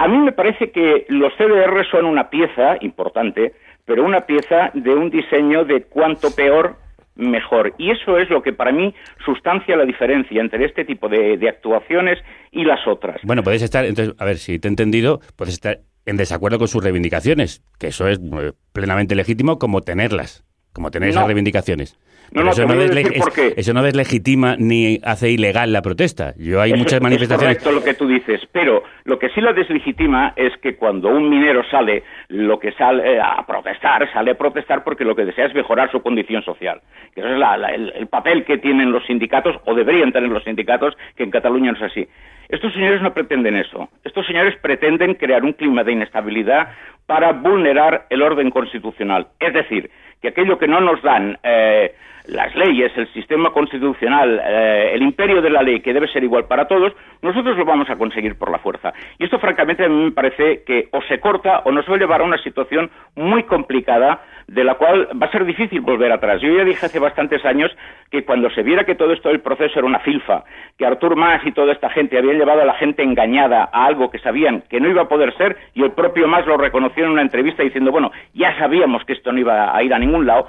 A 0.00 0.08
mí 0.08 0.18
me 0.18 0.32
parece 0.32 0.70
que 0.70 1.04
los 1.08 1.32
CDR 1.34 1.84
son 1.90 2.06
una 2.06 2.30
pieza 2.30 2.76
importante, 2.80 3.52
pero 3.84 4.04
una 4.04 4.22
pieza 4.22 4.70
de 4.74 4.94
un 4.94 5.10
diseño 5.10 5.64
de 5.64 5.82
cuanto 5.82 6.34
peor 6.34 6.76
mejor. 7.16 7.74
Y 7.76 7.90
eso 7.90 8.16
es 8.18 8.30
lo 8.30 8.42
que 8.42 8.52
para 8.54 8.72
mí 8.72 8.94
sustancia 9.24 9.76
la 9.76 9.84
diferencia 9.84 10.40
entre 10.40 10.64
este 10.64 10.84
tipo 10.86 11.08
de, 11.08 11.36
de 11.36 11.48
actuaciones 11.48 12.18
y 12.50 12.64
las 12.64 12.80
otras. 12.86 13.20
Bueno, 13.24 13.42
puedes 13.42 13.62
estar, 13.62 13.84
entonces, 13.84 14.14
a 14.18 14.24
ver, 14.24 14.38
si 14.38 14.58
te 14.58 14.68
he 14.68 14.70
entendido, 14.70 15.20
puedes 15.36 15.52
estar 15.54 15.80
en 16.06 16.16
desacuerdo 16.16 16.58
con 16.58 16.68
sus 16.68 16.82
reivindicaciones, 16.82 17.62
que 17.78 17.88
eso 17.88 18.08
es 18.08 18.18
eh, 18.18 18.52
plenamente 18.72 19.14
legítimo 19.14 19.58
como 19.58 19.82
tenerlas. 19.82 20.44
como 20.72 20.90
tener 20.90 21.08
No. 21.08 21.14
esas 21.16 21.26
reivindicaciones. 21.26 21.98
No, 22.32 22.44
no, 22.44 22.50
eso, 22.50 22.64
no 22.66 22.74
eso 23.56 23.72
no 23.74 23.82
deslegitima 23.82 24.56
ni 24.58 24.98
hace 25.02 25.30
ilegal 25.30 25.72
la 25.72 25.82
protesta. 25.82 26.34
Yo 26.36 26.60
hay 26.60 26.70
Eso 26.70 26.78
muchas 26.78 26.94
es- 26.94 27.00
manifestaciones. 27.02 27.56
Es 27.56 27.62
correcto 27.62 27.78
lo 27.80 27.84
que 27.84 27.94
tú 27.94 28.06
dices, 28.06 28.40
pero 28.52 28.82
lo 29.04 29.18
que 29.18 29.28
sí 29.30 29.40
lo 29.40 29.52
deslegitima 29.52 30.32
es 30.36 30.56
que 30.58 30.76
cuando 30.76 31.08
un 31.08 31.28
minero 31.28 31.62
sale, 31.70 32.04
lo 32.28 32.58
que 32.58 32.72
sale 32.72 33.14
eh, 33.16 33.20
a 33.20 33.44
protestar, 33.46 34.10
sale 34.12 34.32
a 34.32 34.34
protestar 34.38 34.84
porque 34.84 35.04
lo 35.04 35.16
que 35.16 35.24
desea 35.24 35.46
es 35.46 35.54
mejorar 35.54 35.90
su 35.90 36.00
condición 36.02 36.42
social. 36.42 36.80
Que 37.14 37.20
eso 37.20 37.30
es 37.30 37.38
la- 37.38 37.56
la- 37.56 37.68
el, 37.74 37.92
el 37.96 38.06
papel 38.06 38.44
que 38.44 38.58
tienen 38.58 38.92
los 38.92 39.04
sindicatos, 39.06 39.56
o 39.64 39.74
deberían 39.74 40.12
tener 40.12 40.30
los 40.30 40.44
sindicatos, 40.44 40.96
que 41.16 41.24
en 41.24 41.30
Cataluña 41.30 41.72
no 41.72 41.78
es 41.78 41.90
así. 41.90 42.06
Estos 42.48 42.72
señores 42.72 43.00
no 43.02 43.12
pretenden 43.14 43.56
eso. 43.56 43.88
Estos 44.04 44.26
señores 44.26 44.56
pretenden 44.60 45.14
crear 45.14 45.44
un 45.44 45.52
clima 45.52 45.84
de 45.84 45.92
inestabilidad 45.92 46.68
para 47.06 47.32
vulnerar 47.32 48.06
el 48.10 48.22
orden 48.22 48.50
constitucional. 48.50 49.28
Es 49.38 49.52
decir, 49.52 49.90
que 50.20 50.28
aquello 50.28 50.58
que 50.58 50.66
no 50.68 50.80
nos 50.80 51.00
dan 51.02 51.38
eh, 51.42 51.94
las 52.26 52.54
leyes, 52.54 52.92
el 52.96 53.12
sistema 53.12 53.50
constitucional, 53.50 54.40
eh, 54.44 54.90
el 54.94 55.02
imperio 55.02 55.40
de 55.40 55.50
la 55.50 55.62
ley, 55.62 55.80
que 55.80 55.92
debe 55.92 56.08
ser 56.08 56.24
igual 56.24 56.46
para 56.46 56.66
todos, 56.66 56.92
nosotros 57.22 57.56
lo 57.56 57.64
vamos 57.64 57.88
a 57.90 57.96
conseguir 57.96 58.36
por 58.36 58.50
la 58.50 58.58
fuerza. 58.58 58.92
Y 59.18 59.24
esto, 59.24 59.38
francamente, 59.38 59.84
a 59.84 59.88
mí 59.88 60.04
me 60.04 60.12
parece 60.12 60.62
que 60.64 60.88
o 60.92 61.00
se 61.02 61.20
corta 61.20 61.60
o 61.64 61.72
nos 61.72 61.88
va 61.88 61.96
a 61.96 61.98
llevar 61.98 62.20
a 62.20 62.24
una 62.24 62.38
situación 62.38 62.90
muy 63.14 63.44
complicada 63.44 64.20
de 64.50 64.64
la 64.64 64.74
cual 64.74 65.08
va 65.20 65.26
a 65.26 65.30
ser 65.30 65.44
difícil 65.44 65.80
volver 65.80 66.10
atrás. 66.10 66.40
Yo 66.40 66.52
ya 66.52 66.64
dije 66.64 66.84
hace 66.84 66.98
bastantes 66.98 67.44
años 67.44 67.70
que 68.10 68.24
cuando 68.24 68.50
se 68.50 68.64
viera 68.64 68.84
que 68.84 68.96
todo 68.96 69.12
esto 69.12 69.28
del 69.28 69.40
proceso 69.40 69.78
era 69.78 69.86
una 69.86 70.00
filfa, 70.00 70.42
que 70.76 70.84
Artur 70.84 71.14
Mas 71.14 71.46
y 71.46 71.52
toda 71.52 71.72
esta 71.72 71.88
gente 71.90 72.18
habían 72.18 72.36
llevado 72.36 72.62
a 72.62 72.64
la 72.64 72.74
gente 72.74 73.04
engañada 73.04 73.70
a 73.72 73.86
algo 73.86 74.10
que 74.10 74.18
sabían 74.18 74.62
que 74.68 74.80
no 74.80 74.88
iba 74.88 75.02
a 75.02 75.08
poder 75.08 75.36
ser, 75.36 75.56
y 75.74 75.84
el 75.84 75.92
propio 75.92 76.26
Mas 76.26 76.46
lo 76.46 76.56
reconoció 76.56 77.04
en 77.04 77.12
una 77.12 77.22
entrevista 77.22 77.62
diciendo, 77.62 77.92
bueno, 77.92 78.10
ya 78.34 78.56
sabíamos 78.58 79.04
que 79.04 79.12
esto 79.12 79.30
no 79.30 79.38
iba 79.38 79.76
a 79.76 79.82
ir 79.84 79.94
a 79.94 79.98
ningún 80.00 80.26
lado, 80.26 80.48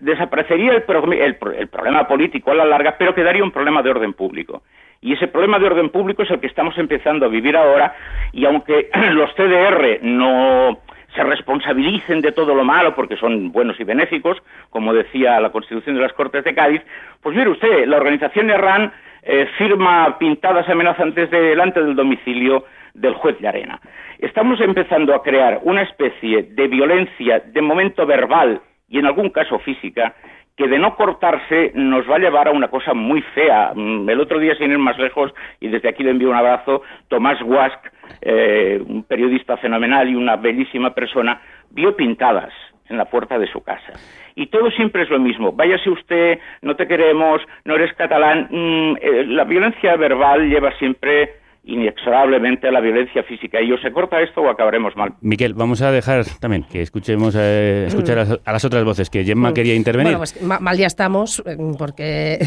desaparecería 0.00 0.72
el, 0.72 0.84
el 1.20 1.36
pro- 1.36 1.52
el 1.52 1.68
problema 1.68 2.06
político 2.08 2.50
a 2.50 2.54
la 2.54 2.64
larga, 2.64 2.96
pero 2.98 3.14
quedaría 3.14 3.44
un 3.44 3.50
problema 3.52 3.82
de 3.82 3.90
orden 3.90 4.12
público. 4.12 4.62
Y 5.02 5.14
ese 5.14 5.28
problema 5.28 5.58
de 5.58 5.66
orden 5.66 5.88
público 5.90 6.22
es 6.22 6.30
el 6.30 6.40
que 6.40 6.46
estamos 6.46 6.76
empezando 6.76 7.26
a 7.26 7.28
vivir 7.28 7.56
ahora, 7.56 7.94
y 8.32 8.44
aunque 8.44 8.90
los 9.12 9.32
CDR 9.34 10.00
no 10.02 10.78
se 11.14 11.24
responsabilicen 11.24 12.20
de 12.20 12.30
todo 12.32 12.54
lo 12.54 12.62
malo 12.64 12.94
porque 12.94 13.16
son 13.16 13.50
buenos 13.50 13.80
y 13.80 13.84
benéficos, 13.84 14.38
como 14.70 14.92
decía 14.94 15.40
la 15.40 15.50
Constitución 15.50 15.96
de 15.96 16.02
las 16.02 16.12
Cortes 16.12 16.44
de 16.44 16.54
Cádiz, 16.54 16.82
pues 17.22 17.34
mire 17.36 17.50
usted, 17.50 17.86
la 17.86 17.96
organización 17.96 18.48
Erran 18.50 18.92
eh, 19.22 19.48
firma 19.58 20.18
pintadas 20.18 20.68
amenazantes 20.68 21.28
delante 21.30 21.82
del 21.82 21.96
domicilio 21.96 22.64
del 22.94 23.14
juez 23.14 23.38
de 23.40 23.48
arena. 23.48 23.80
Estamos 24.18 24.60
empezando 24.60 25.14
a 25.14 25.22
crear 25.22 25.60
una 25.64 25.82
especie 25.82 26.44
de 26.44 26.68
violencia 26.68 27.40
de 27.40 27.60
momento 27.62 28.06
verbal 28.06 28.60
y 28.90 28.98
en 28.98 29.06
algún 29.06 29.30
caso 29.30 29.58
física 29.60 30.14
que 30.56 30.68
de 30.68 30.78
no 30.78 30.94
cortarse 30.94 31.72
nos 31.74 32.08
va 32.10 32.16
a 32.16 32.18
llevar 32.18 32.48
a 32.48 32.50
una 32.50 32.68
cosa 32.68 32.92
muy 32.92 33.22
fea. 33.34 33.72
Mm, 33.74 34.10
El 34.10 34.20
otro 34.20 34.38
día, 34.38 34.54
sin 34.56 34.70
ir 34.70 34.78
más 34.78 34.98
lejos, 34.98 35.32
y 35.58 35.68
desde 35.68 35.88
aquí 35.88 36.02
le 36.02 36.10
envío 36.10 36.28
un 36.28 36.36
abrazo, 36.36 36.82
Tomás 37.08 37.40
Guask, 37.42 37.78
eh, 38.20 38.82
un 38.86 39.04
periodista 39.04 39.56
fenomenal 39.56 40.08
y 40.08 40.14
una 40.14 40.36
bellísima 40.36 40.92
persona, 40.92 41.40
vio 41.70 41.96
pintadas 41.96 42.52
en 42.90 42.98
la 42.98 43.06
puerta 43.06 43.38
de 43.38 43.46
su 43.46 43.62
casa. 43.62 43.94
Y 44.34 44.48
todo 44.48 44.70
siempre 44.72 45.04
es 45.04 45.10
lo 45.10 45.18
mismo. 45.18 45.52
Váyase 45.52 45.88
usted, 45.88 46.38
no 46.60 46.76
te 46.76 46.86
queremos, 46.86 47.40
no 47.64 47.76
eres 47.76 47.94
catalán. 47.94 48.48
Mm, 48.50 48.96
eh, 49.00 49.24
la 49.28 49.44
violencia 49.44 49.96
verbal 49.96 50.48
lleva 50.50 50.72
siempre 50.72 51.39
inexorablemente 51.62 52.68
a 52.68 52.72
la 52.72 52.80
violencia 52.80 53.22
física. 53.22 53.60
Y 53.60 53.72
o 53.72 53.78
se 53.78 53.92
corta 53.92 54.20
esto 54.20 54.40
o 54.40 54.48
acabaremos 54.50 54.96
mal. 54.96 55.12
Miquel, 55.20 55.54
vamos 55.54 55.82
a 55.82 55.90
dejar 55.92 56.24
también 56.40 56.64
que 56.64 56.82
escuchemos 56.82 57.34
eh, 57.38 57.84
escuchar 57.86 58.18
a, 58.18 58.26
a 58.44 58.52
las 58.52 58.64
otras 58.64 58.84
voces 58.84 59.10
que 59.10 59.24
Gemma 59.24 59.52
quería 59.52 59.74
intervenir. 59.74 60.16
Bueno, 60.16 60.18
pues 60.18 60.40
ma- 60.42 60.58
mal 60.58 60.76
ya 60.78 60.86
estamos, 60.86 61.42
eh, 61.46 61.56
porque... 61.78 62.38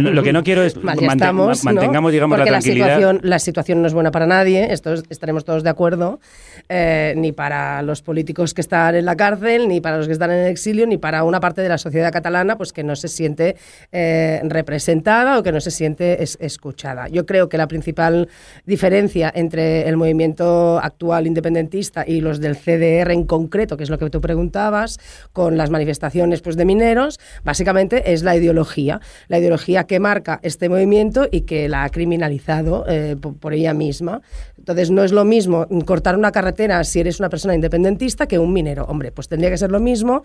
Lo- 0.00 0.12
lo 0.12 0.22
que 0.22 0.32
no 0.32 0.42
quiero 0.42 0.62
es 0.62 0.76
mal 0.82 0.98
ya 0.98 1.08
estamos, 1.08 1.64
ma- 1.64 1.72
¿no? 1.72 1.76
mantengamos, 1.80 2.12
digamos, 2.12 2.38
la 2.38 2.44
tranquilidad. 2.44 2.86
situación, 2.86 3.20
la 3.22 3.38
situación 3.38 3.82
no 3.82 3.86
es 3.88 3.94
buena 3.94 4.10
para 4.10 4.26
nadie, 4.26 4.72
esto 4.72 4.92
es- 4.92 5.04
estaremos 5.10 5.44
todos 5.44 5.62
de 5.62 5.70
acuerdo, 5.70 6.20
eh, 6.68 7.14
ni 7.16 7.32
para 7.32 7.82
los 7.82 8.02
políticos 8.02 8.54
que 8.54 8.60
están 8.60 8.94
en 8.94 9.04
la 9.04 9.16
cárcel, 9.16 9.68
ni 9.68 9.80
para 9.80 9.96
los 9.98 10.06
que 10.06 10.12
están 10.12 10.30
en 10.30 10.38
el 10.38 10.46
exilio, 10.50 10.86
ni 10.86 10.96
para 10.96 11.24
una 11.24 11.40
parte 11.40 11.60
de 11.62 11.68
la 11.68 11.78
sociedad 11.78 12.12
catalana 12.12 12.56
pues 12.56 12.72
que 12.72 12.84
no 12.84 12.94
se 12.96 13.08
siente 13.08 13.56
eh, 13.92 14.40
representada 14.44 15.38
o 15.38 15.42
que 15.42 15.52
no 15.52 15.60
se 15.60 15.70
siente 15.70 16.22
es- 16.22 16.38
escuchada. 16.40 17.08
Yo 17.08 17.26
creo 17.26 17.48
que 17.48 17.58
la 17.58 17.66
principal 17.68 18.28
diferencia 18.66 19.32
entre 19.34 19.88
el 19.88 19.96
movimiento 19.96 20.78
actual 20.82 21.26
independentista 21.26 22.04
y 22.06 22.20
los 22.20 22.40
del 22.40 22.56
CDR 22.56 23.12
en 23.12 23.24
concreto, 23.24 23.76
que 23.76 23.84
es 23.84 23.90
lo 23.90 23.98
que 23.98 24.10
tú 24.10 24.20
preguntabas, 24.20 24.98
con 25.32 25.56
las 25.56 25.70
manifestaciones 25.70 26.40
pues, 26.40 26.56
de 26.56 26.64
mineros, 26.64 27.18
básicamente 27.44 28.12
es 28.12 28.22
la 28.22 28.36
ideología, 28.36 29.00
la 29.28 29.38
ideología 29.38 29.84
que 29.84 30.00
marca 30.00 30.40
este 30.42 30.68
movimiento 30.68 31.26
y 31.30 31.42
que 31.42 31.68
la 31.68 31.84
ha 31.84 31.88
criminalizado 31.90 32.84
eh, 32.88 33.16
po- 33.20 33.34
por 33.34 33.52
ella 33.54 33.74
misma. 33.74 34.22
Entonces 34.58 34.90
no 34.90 35.02
es 35.04 35.12
lo 35.12 35.24
mismo 35.24 35.66
cortar 35.86 36.16
una 36.18 36.32
carretera 36.32 36.84
si 36.84 37.00
eres 37.00 37.18
una 37.18 37.30
persona 37.30 37.54
independentista 37.54 38.26
que 38.26 38.38
un 38.38 38.52
minero. 38.52 38.84
Hombre, 38.84 39.10
pues 39.10 39.26
tendría 39.28 39.50
que 39.50 39.56
ser 39.56 39.70
lo 39.70 39.80
mismo 39.80 40.22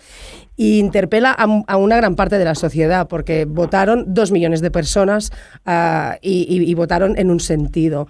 y 0.57 0.79
interpela 0.79 1.31
a, 1.37 1.63
a 1.67 1.77
una 1.77 1.95
gran 1.97 2.15
parte 2.15 2.37
de 2.37 2.43
la 2.45 2.55
sociedad 2.55 3.07
porque 3.07 3.45
votaron 3.45 4.13
dos 4.13 4.31
millones 4.31 4.59
de 4.61 4.71
personas 4.71 5.31
ah, 5.65 6.17
y, 6.21 6.45
y- 6.49 6.69
y 6.69 6.73
votaron 6.73 7.17
en 7.17 7.31
un 7.31 7.39
sentido. 7.39 8.07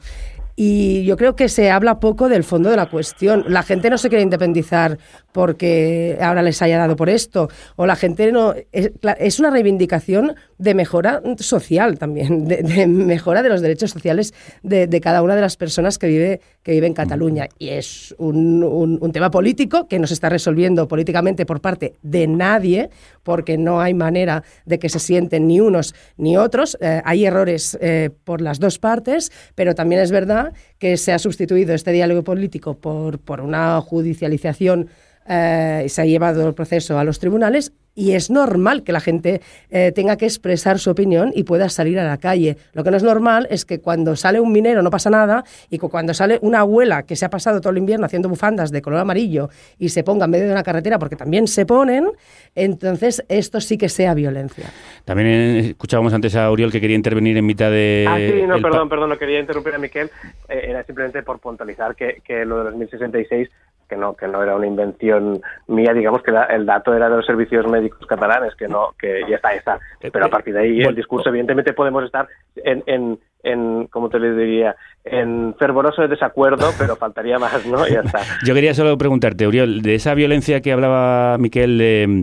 Y 0.56 1.04
yo 1.04 1.18
creo 1.18 1.36
que 1.36 1.50
se 1.50 1.70
habla 1.70 2.00
poco 2.00 2.30
del 2.30 2.44
fondo 2.44 2.70
de 2.70 2.78
la 2.78 2.90
cuestión. 2.90 3.44
La 3.48 3.64
gente 3.64 3.90
no 3.90 3.98
se 3.98 4.10
quiere 4.10 4.24
independizar 4.24 4.98
porque 5.36 6.18
ahora 6.22 6.42
les 6.42 6.62
haya 6.62 6.78
dado 6.78 6.96
por 6.96 7.10
esto. 7.10 7.50
O 7.76 7.86
la 7.86 7.98
gente 7.98 8.32
no. 8.32 8.54
Es, 8.72 9.38
una 9.40 9.50
reivindicación 9.50 10.34
de 10.58 10.74
mejora 10.74 11.22
social 11.40 12.00
también, 12.00 12.48
de, 12.48 12.88
mejora 12.88 13.44
de 13.44 13.50
los 13.50 13.60
derechos 13.60 13.92
sociales 13.92 14.34
de, 14.64 14.88
cada 15.02 15.22
una 15.22 15.36
de 15.36 15.42
las 15.42 15.58
personas 15.58 15.98
que 16.00 16.08
vive, 16.08 16.40
que 16.64 16.72
vive 16.72 16.88
en 16.88 16.94
Cataluña. 16.94 17.50
Y 17.60 17.68
es 17.70 18.16
un, 18.18 18.64
un- 18.64 18.98
un 19.02 19.12
tema 19.12 19.30
político 19.30 19.90
que 19.90 20.00
no 20.00 20.08
se 20.08 20.14
está 20.14 20.30
resolviendo 20.30 20.88
políticamente 20.88 21.46
por 21.46 21.60
parte 21.60 21.96
de 22.02 22.28
nadie, 22.28 22.90
porque 23.24 23.58
no 23.58 23.82
hay 23.82 23.94
manera 23.94 24.42
de 24.66 24.80
que 24.80 24.88
se 24.88 25.00
sienten 25.00 25.48
ni 25.48 25.60
unos 25.60 25.94
ni 26.16 26.38
otros. 26.38 26.78
Eh, 26.80 27.02
hay 27.04 27.26
errores 27.26 27.78
eh, 27.82 28.10
por 28.24 28.40
las 28.40 28.62
dos 28.62 28.80
partes, 28.80 29.34
pero 29.54 29.76
también 29.76 30.02
es 30.02 30.12
verdad 30.12 30.54
que 30.80 30.96
se 30.96 31.12
ha 31.12 31.20
sustituido 31.20 31.74
este 31.74 31.92
diálogo 31.92 32.24
político 32.24 32.76
por, 32.78 33.20
por 33.20 33.42
una 33.42 33.82
judicialización 33.82 34.88
eh, 35.28 35.84
y 35.86 35.90
se 35.90 36.02
ha 36.02 36.06
llevado 36.06 36.48
el 36.48 36.54
proceso 36.54 36.98
a 37.00 37.04
los 37.04 37.20
tribunales 37.20 37.74
y 37.96 38.12
es 38.12 38.30
normal 38.30 38.84
que 38.84 38.92
la 38.92 39.00
gente 39.00 39.42
eh, 39.70 39.92
tenga 39.94 40.18
que 40.18 40.26
expresar 40.26 40.80
su 40.80 40.92
opinión 40.92 41.32
y 41.34 41.44
pueda 41.44 41.70
salir 41.70 41.98
a 41.98 42.04
la 42.04 42.18
calle. 42.18 42.58
Lo 42.74 42.84
que 42.84 42.92
no 42.92 42.98
es 42.98 43.04
normal 43.04 43.48
es 43.50 43.66
que 43.66 43.80
cuando 43.80 44.16
sale 44.18 44.40
un 44.40 44.52
minero 44.52 44.84
no 44.84 44.92
pasa 44.92 45.10
nada 45.10 45.46
y 45.70 45.80
cuando 45.80 46.14
sale 46.14 46.38
una 46.42 46.60
abuela 46.60 47.04
que 47.04 47.16
se 47.16 47.26
ha 47.26 47.30
pasado 47.30 47.62
todo 47.62 47.72
el 47.72 47.78
invierno 47.78 48.06
haciendo 48.06 48.28
bufandas 48.28 48.72
de 48.72 48.82
color 48.82 49.00
amarillo 49.00 49.50
y 49.80 49.90
se 49.90 50.04
ponga 50.04 50.26
en 50.26 50.32
medio 50.32 50.46
de 50.46 50.52
una 50.52 50.64
carretera 50.64 51.00
porque 51.00 51.16
también 51.16 51.48
se 51.48 51.66
ponen, 51.66 52.12
entonces 52.54 53.24
esto 53.30 53.62
sí 53.62 53.78
que 53.78 53.88
sea 53.88 54.14
violencia. 54.14 54.66
También 55.06 55.30
eh, 55.30 55.60
escuchábamos 55.60 56.14
antes 56.14 56.36
a 56.36 56.52
Uriol 56.52 56.72
que 56.72 56.82
quería 56.82 56.98
intervenir 56.98 57.38
en 57.38 57.46
mitad 57.46 57.72
de. 57.72 58.06
Ah, 58.08 58.18
sí, 58.18 58.46
no, 58.46 58.62
perdón, 58.62 58.90
perdón, 58.90 59.10
no 59.10 59.18
quería 59.18 59.40
interrumpir 59.40 59.74
a 59.74 59.78
Miquel. 59.78 60.10
Eh, 60.50 60.66
era 60.70 60.84
simplemente 60.84 61.24
por 61.24 61.40
puntualizar 61.40 61.96
que, 61.96 62.22
que 62.26 62.44
lo 62.44 62.58
de 62.58 62.64
los 62.66 62.76
1066, 62.76 63.50
que 63.88 63.96
no, 63.96 64.16
que 64.16 64.28
no 64.28 64.42
era 64.42 64.56
una 64.56 64.68
invención 64.68 65.42
mía, 65.68 65.94
digamos 65.94 66.22
que 66.24 66.32
la- 66.32 66.46
el 66.46 66.66
dato 66.66 66.94
era 66.94 67.10
de 67.10 67.18
los 67.18 67.26
servicios 67.26 67.68
médicos 67.68 68.06
catalanes, 68.08 68.56
que 68.56 68.68
no, 68.68 68.90
que 69.00 69.22
ya 69.30 69.36
está, 69.36 69.52
ya 69.54 69.58
está. 69.60 69.80
Pero 70.12 70.26
a 70.26 70.30
partir 70.30 70.54
de 70.54 70.62
ahí 70.62 70.82
el 70.82 70.96
discurso, 70.96 71.30
evidentemente 71.30 71.74
podemos 71.74 72.04
estar 72.04 72.28
en, 72.64 72.84
en, 72.88 73.20
en 73.44 73.88
¿cómo 73.88 74.10
te 74.10 74.20
le 74.20 74.34
diría? 74.34 74.76
En 75.04 75.56
fervoroso 75.60 76.08
desacuerdo, 76.08 76.72
pero 76.78 76.96
faltaría 76.96 77.38
más, 77.38 77.64
¿no? 77.66 77.88
Ya 77.88 78.00
está. 78.02 78.22
Yo 78.44 78.54
quería 78.54 78.74
solo 78.74 78.98
preguntarte, 78.98 79.48
Uriol, 79.48 79.82
de 79.82 79.96
esa 79.96 80.14
violencia 80.16 80.62
que 80.62 80.72
hablaba 80.72 81.38
Miquel 81.38 81.78
de 81.78 82.06
mm, 82.08 82.22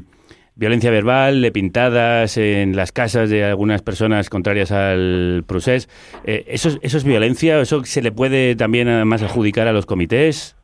violencia 0.56 0.90
verbal, 0.90 1.40
de 1.40 1.52
pintadas 1.52 2.36
en 2.36 2.74
las 2.76 2.92
casas 2.92 3.30
de 3.30 3.44
algunas 3.44 3.82
personas 3.82 4.28
contrarias 4.30 4.70
al 4.72 5.44
procés, 5.46 5.88
eh, 6.24 6.44
¿eso, 6.48 6.68
es- 6.70 6.78
¿eso 6.82 6.98
es 6.98 7.04
violencia? 7.04 7.60
¿Eso 7.60 7.84
se 7.84 8.02
le 8.02 8.10
puede 8.12 8.54
también 8.56 8.88
además 8.88 9.22
adjudicar 9.22 9.68
a 9.68 9.72
los 9.72 9.86
comités? 9.86 10.56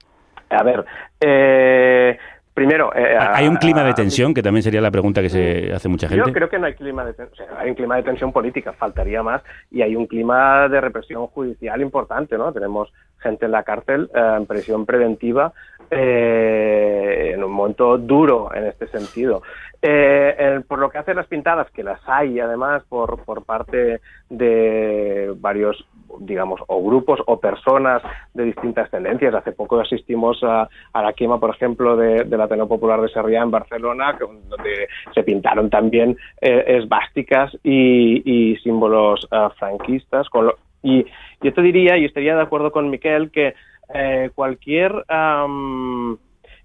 A 0.50 0.62
ver, 0.62 0.84
eh, 1.20 2.18
primero... 2.54 2.94
eh, 2.94 3.16
¿Hay 3.18 3.46
un 3.46 3.56
clima 3.56 3.84
de 3.84 3.94
tensión? 3.94 4.34
Que 4.34 4.42
también 4.42 4.62
sería 4.62 4.80
la 4.80 4.90
pregunta 4.90 5.22
que 5.22 5.28
se 5.28 5.72
hace 5.72 5.88
mucha 5.88 6.08
gente. 6.08 6.24
Yo 6.26 6.32
creo 6.32 6.48
que 6.48 6.58
no 6.58 6.66
hay 6.66 6.74
clima 6.74 7.04
de 7.04 7.12
tensión, 7.14 7.48
hay 7.56 7.70
un 7.70 7.74
clima 7.74 7.96
de 7.96 8.02
tensión 8.02 8.32
política, 8.32 8.72
faltaría 8.72 9.22
más, 9.22 9.42
y 9.70 9.82
hay 9.82 9.94
un 9.94 10.06
clima 10.06 10.68
de 10.68 10.80
represión 10.80 11.26
judicial 11.28 11.80
importante, 11.80 12.36
¿no? 12.36 12.52
Tenemos 12.52 12.92
gente 13.18 13.46
en 13.46 13.52
la 13.52 13.62
cárcel 13.62 14.10
eh, 14.14 14.34
en 14.36 14.46
prisión 14.46 14.86
preventiva 14.86 15.52
eh, 15.90 17.32
en 17.34 17.44
un 17.44 17.52
momento 17.52 17.98
duro 17.98 18.50
en 18.54 18.66
este 18.66 18.88
sentido. 18.88 19.42
Eh, 19.80 20.60
por 20.66 20.80
lo 20.80 20.90
que 20.90 20.98
hace 20.98 21.14
las 21.14 21.26
pintadas, 21.26 21.70
que 21.70 21.84
las 21.84 22.00
hay 22.06 22.40
además 22.40 22.82
por, 22.88 23.24
por 23.24 23.44
parte 23.44 24.00
de 24.28 25.32
varios 25.36 25.86
digamos, 26.20 26.60
o 26.66 26.82
grupos 26.82 27.20
o 27.26 27.38
personas 27.38 28.02
de 28.34 28.44
distintas 28.44 28.90
tendencias. 28.90 29.34
Hace 29.34 29.52
poco 29.52 29.80
asistimos 29.80 30.42
a, 30.42 30.68
a 30.92 31.02
la 31.02 31.12
quema, 31.12 31.38
por 31.38 31.50
ejemplo, 31.50 31.96
de, 31.96 32.24
la 32.24 32.44
Ateneo 32.44 32.68
Popular 32.68 33.00
de 33.00 33.08
Sarriá 33.08 33.42
en 33.42 33.50
Barcelona, 33.50 34.16
donde 34.18 34.88
se 35.14 35.22
pintaron 35.22 35.70
también 35.70 36.16
eh, 36.40 36.64
esvásticas 36.78 37.56
y, 37.62 38.56
símbolos 38.62 39.26
ah, 39.30 39.50
franquistas. 39.58 40.28
Con 40.28 40.46
lo- 40.46 40.56
y 40.82 41.04
yo 41.42 41.52
te 41.52 41.62
diría, 41.62 41.96
y 41.96 42.04
estaría 42.04 42.36
de 42.36 42.42
acuerdo 42.42 42.70
con 42.70 42.90
Miquel, 42.90 43.30
que 43.30 43.54
eh, 43.94 44.30
cualquier... 44.34 45.04
am, 45.08 46.18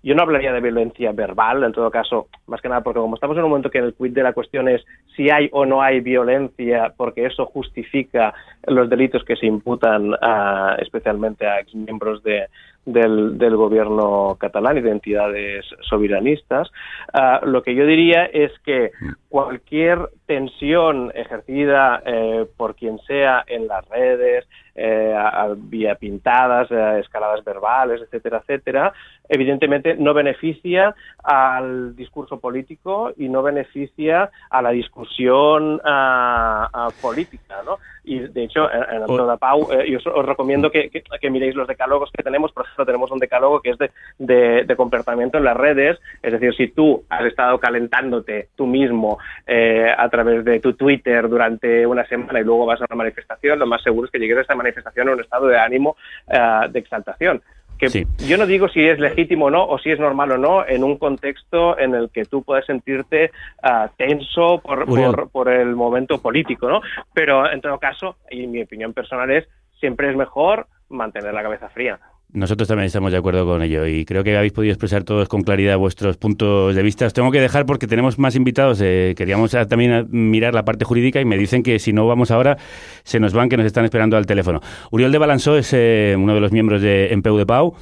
yo 0.03 0.13
no 0.15 0.21
hablaría 0.23 0.51
de 0.51 0.59
violencia 0.61 1.11
verbal, 1.13 1.63
en 1.63 1.71
todo 1.71 1.89
caso, 1.89 2.27
más 2.47 2.61
que 2.61 2.67
nada 2.69 2.81
porque 2.81 2.99
como 2.99 3.15
estamos 3.15 3.37
en 3.37 3.43
un 3.43 3.49
momento 3.49 3.69
que 3.71 3.79
el 3.79 3.93
quid 3.93 4.11
de 4.11 4.21
la 4.23 4.33
cuestión 4.33 4.67
es 4.67 4.83
si 5.15 5.29
hay 5.29 5.49
o 5.53 5.65
no 5.65 5.81
hay 5.81 6.01
violencia, 6.01 6.93
porque 6.97 7.25
eso 7.25 7.45
justifica 7.45 8.33
los 8.67 8.89
delitos 8.89 9.23
que 9.23 9.35
se 9.37 9.45
imputan 9.45 10.11
a- 10.21 10.75
especialmente 10.79 11.47
a 11.47 11.59
exmiembros 11.59 12.21
de, 12.23 12.47
del, 12.85 13.37
del 13.37 13.55
gobierno 13.55 14.35
catalán 14.39 14.77
y 14.77 14.81
de 14.81 14.91
entidades 14.91 15.65
soberanistas, 15.89 16.69
ah, 17.13 17.39
lo 17.43 17.63
que 17.63 17.75
yo 17.75 17.85
diría 17.85 18.25
es 18.25 18.51
que 18.65 18.91
cualquier 19.29 20.09
tensión 20.25 21.11
ejercida 21.15 22.01
eh, 22.05 22.45
por 22.57 22.75
quien 22.75 22.99
sea 22.99 23.43
en 23.47 23.67
las 23.67 23.87
redes, 23.89 24.45
eh, 24.75 25.13
a- 25.15 25.43
a- 25.43 25.53
vía 25.55 25.95
pintadas, 25.95 26.69
eh, 26.71 26.99
escaladas 26.99 27.43
verbales, 27.43 28.01
etcétera, 28.01 28.39
etcétera, 28.39 28.93
evidentemente 29.29 29.95
no 29.95 30.13
beneficia 30.13 30.95
al 31.23 31.95
discurso 31.95 32.39
político 32.39 33.11
y 33.17 33.29
no 33.29 33.41
beneficia 33.43 34.29
a 34.49 34.61
la 34.61 34.71
discusión 34.71 35.79
ah, 35.85 36.67
ah, 36.73 36.89
política, 37.01 37.61
¿no? 37.65 37.77
Y 38.03 38.19
de 38.19 38.43
hecho, 38.43 38.69
en, 38.71 38.83
en 39.03 39.27
de 39.27 39.37
Pau, 39.37 39.71
eh, 39.71 39.89
yo 39.89 39.97
os, 39.99 40.07
os 40.07 40.25
recomiendo 40.25 40.69
que, 40.69 40.89
que- 40.89 41.03
que 41.21 41.29
miréis 41.29 41.55
los 41.55 41.67
decálogos 41.67 42.11
que 42.11 42.23
tenemos. 42.23 42.51
Por 42.51 42.65
ejemplo, 42.73 42.85
tenemos 42.85 43.11
un 43.11 43.19
decálogo 43.19 43.61
que 43.61 43.69
es 43.71 43.77
de, 43.77 43.91
de- 44.17 44.63
de 44.65 44.75
comportamiento 44.75 45.37
en 45.37 45.43
las 45.45 45.55
redes. 45.55 45.99
Es 46.21 46.31
decir, 46.33 46.53
si 46.55 46.67
tú 46.67 47.03
has 47.09 47.25
estado 47.25 47.59
calentándote 47.59 48.49
tú 48.55 48.65
mismo 48.67 49.17
eh, 49.47 49.93
a 49.97 50.09
través 50.09 50.43
de 50.43 50.59
tu 50.59 50.73
Twitter 50.73 51.27
durante 51.29 51.85
una 51.87 52.05
semana 52.05 52.39
y 52.39 52.43
luego 52.43 52.65
vas 52.65 52.81
a 52.81 52.85
una 52.89 52.97
manifestación, 52.97 53.59
lo 53.59 53.65
más 53.65 53.81
seguro 53.83 54.05
es 54.05 54.11
que 54.11 54.19
llegues 54.19 54.37
a 54.37 54.41
esta 54.41 54.55
manifestación 54.55 55.07
en 55.07 55.13
un 55.15 55.21
estado 55.21 55.47
de 55.47 55.57
ánimo 55.59 55.95
eh, 56.27 56.67
de 56.69 56.79
exaltación. 56.79 57.41
Que 57.77 57.89
yo 58.27 58.37
no 58.37 58.45
digo 58.45 58.69
si 58.69 58.81
es 58.87 58.99
legítimo 58.99 59.45
o 59.45 59.49
no, 59.49 59.65
o 59.65 59.77
si 59.79 59.89
es 59.91 59.99
normal 59.99 60.31
o 60.31 60.37
no, 60.37 60.65
en 60.65 60.83
un 60.83 60.97
contexto 60.97 61.77
en 61.77 61.95
el 61.95 62.09
que 62.11 62.23
tú 62.25 62.43
puedes 62.43 62.65
sentirte 62.65 63.31
ah, 63.63 63.89
tenso 63.97 64.59
por, 64.63 64.85
por 65.31 65.49
el 65.49 65.75
momento 65.75 66.21
político, 66.21 66.69
¿no? 66.69 66.81
Pero 67.13 67.51
en 67.51 67.61
todo 67.61 67.79
caso, 67.79 68.17
y 68.29 68.45
mi 68.47 68.61
opinión 68.61 68.93
personal 68.93 69.29
es, 69.31 69.47
siempre 69.79 70.09
es 70.09 70.15
mejor 70.15 70.67
mantener 70.89 71.33
la 71.33 71.41
cabeza 71.43 71.67
fría. 71.69 71.99
Nosotros 72.33 72.67
también 72.67 72.87
estamos 72.87 73.11
de 73.11 73.17
acuerdo 73.17 73.45
con 73.45 73.61
ello 73.61 73.85
y 73.85 74.05
creo 74.05 74.23
que 74.23 74.35
habéis 74.35 74.53
podido 74.53 74.73
expresar 74.73 75.03
todos 75.03 75.27
con 75.29 75.43
claridad 75.43 75.77
vuestros 75.77 76.17
puntos 76.17 76.75
de 76.75 76.81
vista. 76.81 77.05
Os 77.05 77.13
tengo 77.13 77.31
que 77.31 77.39
dejar 77.39 77.65
porque 77.65 77.87
tenemos 77.87 78.17
más 78.17 78.35
invitados. 78.35 78.79
eh, 78.81 79.13
queríamos 79.15 79.53
ah, 79.53 79.67
también 79.67 79.91
ah, 79.91 80.05
mirar 80.09 80.53
la 80.53 80.65
parte 80.65 80.83
jurídica 80.83 81.21
y 81.21 81.25
me 81.25 81.37
dicen 81.37 81.61
que 81.63 81.79
si 81.79 81.93
no 81.93 82.07
vamos 82.07 82.31
ahora 82.31 82.57
se 83.03 83.19
nos 83.19 83.33
van, 83.33 83.49
que 83.49 83.57
nos 83.57 83.65
están 83.65 83.85
esperando 83.85 84.17
al 84.17 84.25
teléfono. 84.25 84.61
Uriol 84.91 85.11
de 85.11 85.17
Balansó 85.19 85.57
es 85.57 85.71
eh, 85.73 86.15
uno 86.17 86.33
de 86.33 86.41
los 86.41 86.51
miembros 86.51 86.81
de 86.81 87.13
Empeu 87.13 87.37
de 87.37 87.45
Pau. 87.45 87.75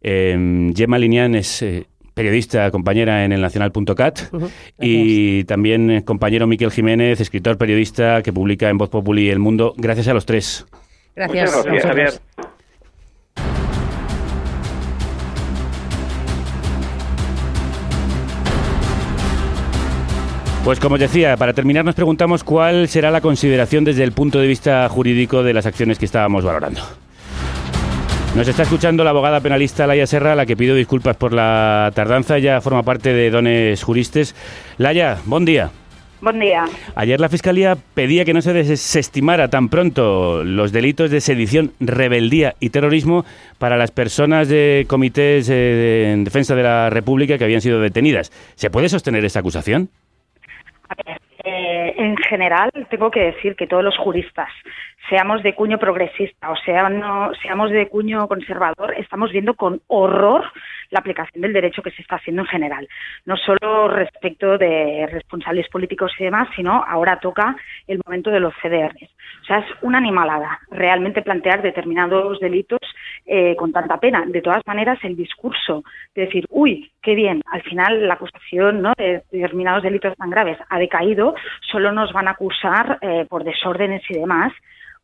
Eh, 0.00 0.72
Gemma 0.74 0.98
Linian 0.98 1.34
es... 1.34 1.62
eh, 1.62 1.86
periodista, 2.14 2.70
compañera 2.70 3.26
en 3.26 3.32
el 3.32 3.42
nacional.cat 3.42 4.18
y 4.80 5.44
también 5.44 5.90
eh, 5.90 6.02
compañero 6.02 6.46
Miquel 6.46 6.70
Jiménez, 6.70 7.20
escritor, 7.20 7.58
periodista 7.58 8.22
que 8.22 8.32
publica 8.32 8.70
en 8.70 8.78
Voz 8.78 8.88
Populi 8.88 9.28
El 9.28 9.38
Mundo. 9.38 9.74
Gracias 9.76 10.08
a 10.08 10.14
los 10.14 10.24
tres. 10.24 10.64
Gracias. 11.14 11.50
Muchas 11.50 11.64
gracias, 11.66 11.84
a 11.84 11.88
Javier. 11.88 12.12
Pues 20.66 20.80
como 20.80 20.94
os 20.96 21.00
decía, 21.00 21.36
para 21.36 21.52
terminar 21.52 21.84
nos 21.84 21.94
preguntamos 21.94 22.42
cuál 22.42 22.88
será 22.88 23.12
la 23.12 23.20
consideración 23.20 23.84
desde 23.84 24.02
el 24.02 24.10
punto 24.10 24.40
de 24.40 24.48
vista 24.48 24.88
jurídico 24.88 25.44
de 25.44 25.54
las 25.54 25.64
acciones 25.64 25.96
que 25.96 26.06
estábamos 26.06 26.42
valorando. 26.42 26.80
Nos 28.34 28.48
está 28.48 28.64
escuchando 28.64 29.04
la 29.04 29.10
abogada 29.10 29.38
penalista 29.38 29.86
Laia 29.86 30.08
Serra, 30.08 30.32
a 30.32 30.34
la 30.34 30.44
que 30.44 30.56
pido 30.56 30.74
disculpas 30.74 31.16
por 31.16 31.32
la 31.32 31.92
tardanza, 31.94 32.40
ya 32.40 32.60
forma 32.60 32.82
parte 32.82 33.12
de 33.12 33.30
Dones 33.30 33.80
Juristes. 33.84 34.34
Laia, 34.76 35.18
buen 35.24 35.44
día. 35.44 35.70
Buen 36.20 36.40
día. 36.40 36.64
Ayer 36.96 37.20
la 37.20 37.28
Fiscalía 37.28 37.78
pedía 37.94 38.24
que 38.24 38.34
no 38.34 38.42
se 38.42 38.52
desestimara 38.52 39.46
tan 39.46 39.68
pronto 39.68 40.42
los 40.42 40.72
delitos 40.72 41.12
de 41.12 41.20
sedición, 41.20 41.74
rebeldía 41.78 42.56
y 42.58 42.70
terrorismo 42.70 43.24
para 43.58 43.76
las 43.76 43.92
personas 43.92 44.48
de 44.48 44.84
comités 44.88 45.48
eh, 45.48 46.10
en 46.12 46.24
defensa 46.24 46.56
de 46.56 46.64
la 46.64 46.90
República 46.90 47.38
que 47.38 47.44
habían 47.44 47.60
sido 47.60 47.80
detenidas. 47.80 48.32
¿Se 48.56 48.68
puede 48.68 48.88
sostener 48.88 49.24
esta 49.24 49.38
acusación? 49.38 49.90
Eh, 51.44 51.94
en 51.96 52.16
general, 52.16 52.70
tengo 52.90 53.10
que 53.10 53.20
decir 53.20 53.54
que 53.54 53.66
todos 53.66 53.84
los 53.84 53.96
juristas, 53.96 54.48
seamos 55.08 55.42
de 55.44 55.54
cuño 55.54 55.78
progresista 55.78 56.50
o 56.50 56.56
sea, 56.56 56.88
no, 56.88 57.32
seamos 57.42 57.70
de 57.70 57.88
cuño 57.88 58.26
conservador, 58.26 58.94
estamos 58.98 59.30
viendo 59.30 59.54
con 59.54 59.80
horror 59.86 60.44
la 60.90 61.00
aplicación 61.00 61.42
del 61.42 61.52
derecho 61.52 61.82
que 61.82 61.90
se 61.90 62.02
está 62.02 62.16
haciendo 62.16 62.42
en 62.42 62.48
general. 62.48 62.88
No 63.24 63.36
solo 63.36 63.88
respecto 63.88 64.58
de 64.58 65.08
responsables 65.10 65.68
políticos 65.68 66.12
y 66.18 66.24
demás, 66.24 66.48
sino 66.56 66.84
ahora 66.86 67.20
toca 67.20 67.56
el 67.86 68.00
momento 68.04 68.30
de 68.30 68.40
los 68.40 68.54
CDRs. 68.62 69.10
O 69.42 69.44
sea, 69.44 69.58
es 69.58 69.66
una 69.82 69.98
animalada 69.98 70.60
realmente 70.70 71.22
plantear 71.22 71.62
determinados 71.62 72.40
delitos 72.40 72.80
eh, 73.24 73.54
con 73.56 73.72
tanta 73.72 73.98
pena. 73.98 74.24
De 74.26 74.42
todas 74.42 74.62
maneras, 74.66 74.98
el 75.02 75.16
discurso 75.16 75.84
de 76.14 76.26
decir, 76.26 76.46
uy, 76.50 76.90
qué 77.02 77.14
bien, 77.14 77.42
al 77.50 77.62
final 77.62 78.06
la 78.06 78.14
acusación 78.14 78.82
¿no? 78.82 78.92
de 78.96 79.22
determinados 79.30 79.82
delitos 79.82 80.16
tan 80.16 80.30
graves 80.30 80.58
ha 80.68 80.78
decaído, 80.78 81.34
solo 81.70 81.92
nos 81.92 82.12
van 82.12 82.28
a 82.28 82.32
acusar 82.32 82.98
eh, 83.00 83.26
por 83.28 83.44
desórdenes 83.44 84.02
y 84.08 84.14
demás. 84.14 84.52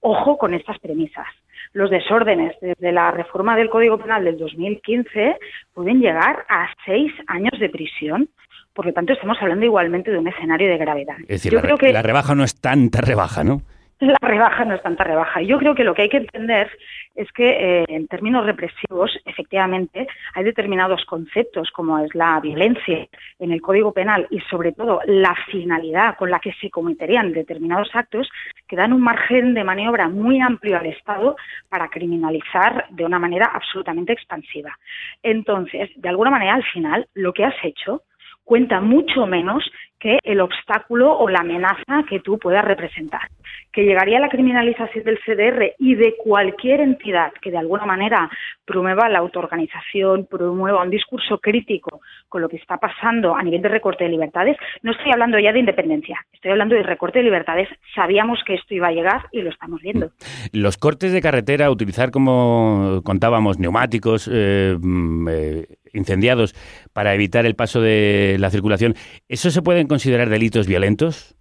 Ojo 0.01 0.37
con 0.37 0.55
estas 0.55 0.79
premisas. 0.81 1.27
Los 1.75 1.91
desórdenes 1.91 2.55
desde 2.61 2.93
la 2.93 3.11
reforma 3.11 3.57
del 3.57 3.71
Código 3.71 3.99
Penal 3.99 4.25
del 4.25 4.37
2015 4.39 5.37
pueden 5.75 6.01
llegar 6.01 6.45
a 6.49 6.69
seis 6.85 7.13
años 7.27 7.59
de 7.59 7.69
prisión. 7.71 8.29
Por 8.75 8.87
lo 8.87 8.93
tanto, 8.93 9.13
estamos 9.13 9.37
hablando 9.41 9.65
igualmente 9.67 10.11
de 10.11 10.19
un 10.19 10.29
escenario 10.29 10.69
de 10.69 10.79
gravedad. 10.79 11.17
Es 11.23 11.29
decir, 11.29 11.53
Yo 11.53 11.57
la, 11.57 11.63
creo 11.63 11.77
re- 11.77 11.87
que 11.89 11.93
la 11.93 12.03
rebaja 12.03 12.35
no 12.35 12.45
es 12.45 12.61
tanta 12.61 13.01
rebaja, 13.01 13.45
¿no? 13.45 13.63
La 14.03 14.19
rebaja 14.21 14.65
no 14.65 14.75
es 14.75 14.83
tanta 14.83 15.05
rebaja. 15.05 15.43
Yo 15.43 15.59
creo 15.59 15.75
que 15.75 15.85
lo 15.85 15.95
que 15.95 16.03
hay 16.03 16.09
que 16.09 16.17
entender 16.17 16.71
es 17.15 17.31
que 17.33 17.51
eh, 17.51 17.85
en 17.89 18.09
términos 18.09 18.45
represivos, 18.45 19.17
efectivamente, 19.25 20.09
hay 20.35 20.43
determinados 20.43 21.05
conceptos 21.05 21.71
como 21.71 21.99
es 22.01 22.13
la 22.15 22.41
violencia 22.41 23.07
en 23.39 23.53
el 23.53 23.61
Código 23.61 23.93
Penal 23.93 24.27
y 24.31 24.41
sobre 24.41 24.73
todo 24.73 25.01
la 25.07 25.37
finalidad 25.51 26.17
con 26.17 26.31
la 26.31 26.41
que 26.41 26.53
se 26.55 26.69
cometerían 26.71 27.33
determinados 27.33 27.91
actos 27.95 28.29
que 28.67 28.77
dan 28.77 28.93
un 28.93 29.03
margen 29.03 29.55
de 29.55 29.63
maniobra 29.63 30.09
muy 30.09 30.41
amplio 30.41 30.79
al 30.79 30.87
Estado 30.87 31.37
para 31.69 31.89
criminalizar 31.89 32.87
de 32.91 33.05
una 33.05 33.21
manera 33.21 33.53
absolutamente 33.55 34.13
expansiva. 34.13 34.77
Entonces, 35.23 35.91
de 35.95 36.09
alguna 36.09 36.31
manera, 36.31 36.55
al 36.55 36.65
final, 36.65 37.07
lo 37.15 37.33
que 37.33 37.45
has 37.45 37.55
hecho 37.63 38.03
cuenta 38.45 38.81
mucho 38.81 39.27
menos 39.27 39.65
que 40.01 40.19
el 40.25 40.41
obstáculo 40.41 41.17
o 41.17 41.29
la 41.29 41.41
amenaza 41.41 42.05
que 42.09 42.19
tú 42.19 42.39
puedas 42.39 42.65
representar. 42.65 43.29
Que 43.73 43.85
llegaría 43.85 44.21
la 44.21 44.29
criminalización 44.29 45.05
del 45.05 45.19
CDR 45.25 45.75
y 45.79 45.95
de 45.95 46.15
cualquier 46.23 46.81
entidad 46.81 47.33
que 47.41 47.51
de 47.51 47.59
alguna 47.59 47.87
manera 47.87 48.31
promueva 48.65 49.09
la 49.09 49.21
autoorganización, 49.21 50.27
promueva 50.27 50.83
un 50.83 50.91
discurso 50.91 51.39
crítico 51.39 52.01
con 52.29 52.43
lo 52.43 52.49
que 52.49 52.57
está 52.57 52.77
pasando 52.77 53.35
a 53.35 53.43
nivel 53.43 53.63
de 53.63 53.69
recorte 53.69 54.05
de 54.05 54.11
libertades, 54.11 54.57
no 54.83 54.93
estoy 54.93 55.13
hablando 55.13 55.39
ya 55.39 55.53
de 55.53 55.61
independencia, 55.61 56.19
estoy 56.33 56.53
hablando 56.53 56.75
de 56.75 56.83
recorte 56.83 57.19
de 57.19 57.25
libertades. 57.25 57.69
Sabíamos 57.95 58.41
que 58.47 58.55
esto 58.55 58.75
iba 58.75 58.89
a 58.89 58.93
llegar 58.93 59.27
y 59.33 59.43
lo 59.43 59.51
estamos 59.51 59.81
viendo. 59.81 60.11
Los 60.53 60.77
cortes 60.77 61.13
de 61.13 61.21
carretera, 61.21 61.71
utilizar 61.71 62.11
como 62.11 63.01
contábamos 63.05 63.59
neumáticos 63.59 64.31
eh, 64.33 64.77
mm, 64.81 65.29
eh, 65.29 65.67
incendiados 65.93 66.55
para 66.93 67.15
evitar 67.15 67.47
el 67.47 67.55
paso 67.55 67.81
de 67.81 68.37
la 68.39 68.51
circulación, 68.51 68.95
¿eso 69.29 69.51
se 69.51 69.63
pueden 69.63 69.87
considerar 69.87 70.29
delitos 70.29 70.67
violentos? 70.67 71.37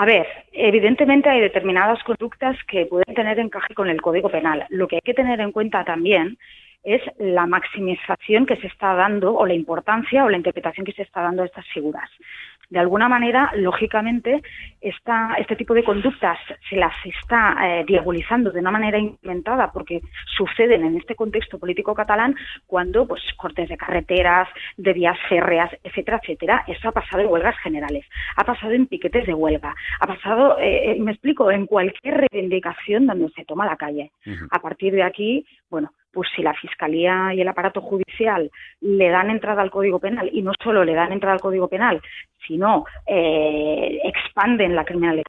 A 0.00 0.06
ver, 0.06 0.26
evidentemente 0.52 1.28
hay 1.28 1.42
determinadas 1.42 2.02
conductas 2.04 2.56
que 2.66 2.86
pueden 2.86 3.14
tener 3.14 3.38
encaje 3.38 3.74
con 3.74 3.90
el 3.90 4.00
Código 4.00 4.30
Penal. 4.30 4.64
Lo 4.70 4.88
que 4.88 4.96
hay 4.96 5.02
que 5.02 5.12
tener 5.12 5.38
en 5.40 5.52
cuenta 5.52 5.84
también 5.84 6.38
es 6.82 7.02
la 7.18 7.44
maximización 7.44 8.46
que 8.46 8.56
se 8.56 8.68
está 8.68 8.94
dando 8.94 9.34
o 9.34 9.44
la 9.44 9.52
importancia 9.52 10.24
o 10.24 10.30
la 10.30 10.38
interpretación 10.38 10.86
que 10.86 10.92
se 10.92 11.02
está 11.02 11.20
dando 11.20 11.42
a 11.42 11.44
estas 11.44 11.66
figuras. 11.66 12.08
De 12.70 12.78
alguna 12.78 13.08
manera, 13.08 13.50
lógicamente, 13.56 14.42
esta, 14.80 15.34
este 15.38 15.56
tipo 15.56 15.74
de 15.74 15.82
conductas 15.82 16.38
se 16.68 16.76
las 16.76 16.94
está 17.04 17.56
eh, 17.60 17.84
diabolizando 17.84 18.52
de 18.52 18.60
una 18.60 18.70
manera 18.70 18.96
inventada 18.96 19.72
porque 19.72 20.00
suceden 20.36 20.84
en 20.84 20.96
este 20.96 21.16
contexto 21.16 21.58
político 21.58 21.94
catalán 21.94 22.36
cuando 22.68 23.08
pues 23.08 23.22
cortes 23.36 23.68
de 23.68 23.76
carreteras, 23.76 24.48
de 24.76 24.92
vías 24.92 25.18
férreas, 25.28 25.70
etcétera, 25.82 26.20
etcétera. 26.22 26.64
Eso 26.68 26.88
ha 26.88 26.92
pasado 26.92 27.22
en 27.22 27.28
huelgas 27.28 27.58
generales, 27.58 28.06
ha 28.36 28.44
pasado 28.44 28.72
en 28.72 28.86
piquetes 28.86 29.26
de 29.26 29.34
huelga, 29.34 29.74
ha 29.98 30.06
pasado, 30.06 30.56
eh, 30.60 30.96
me 31.00 31.10
explico, 31.10 31.50
en 31.50 31.66
cualquier 31.66 32.28
reivindicación 32.30 33.06
donde 33.06 33.30
se 33.30 33.44
toma 33.44 33.66
la 33.66 33.76
calle. 33.76 34.12
A 34.50 34.60
partir 34.60 34.92
de 34.92 35.02
aquí, 35.02 35.44
bueno, 35.68 35.92
pues 36.12 36.28
si 36.34 36.42
la 36.42 36.54
Fiscalía 36.54 37.32
y 37.34 37.40
el 37.40 37.48
aparato 37.48 37.80
judicial 37.80 38.50
le 38.80 39.08
dan 39.08 39.30
entrada 39.30 39.62
al 39.62 39.70
Código 39.70 39.98
Penal, 39.98 40.28
y 40.32 40.42
no 40.42 40.52
solo 40.62 40.84
le 40.84 40.94
dan 40.94 41.12
entrada 41.12 41.34
al 41.34 41.40
Código 41.40 41.68
Penal, 41.68 42.00
sino 42.46 42.84
eh, 43.06 44.00
expanden 44.04 44.74
la 44.74 44.84
criminalidad. 44.84 45.24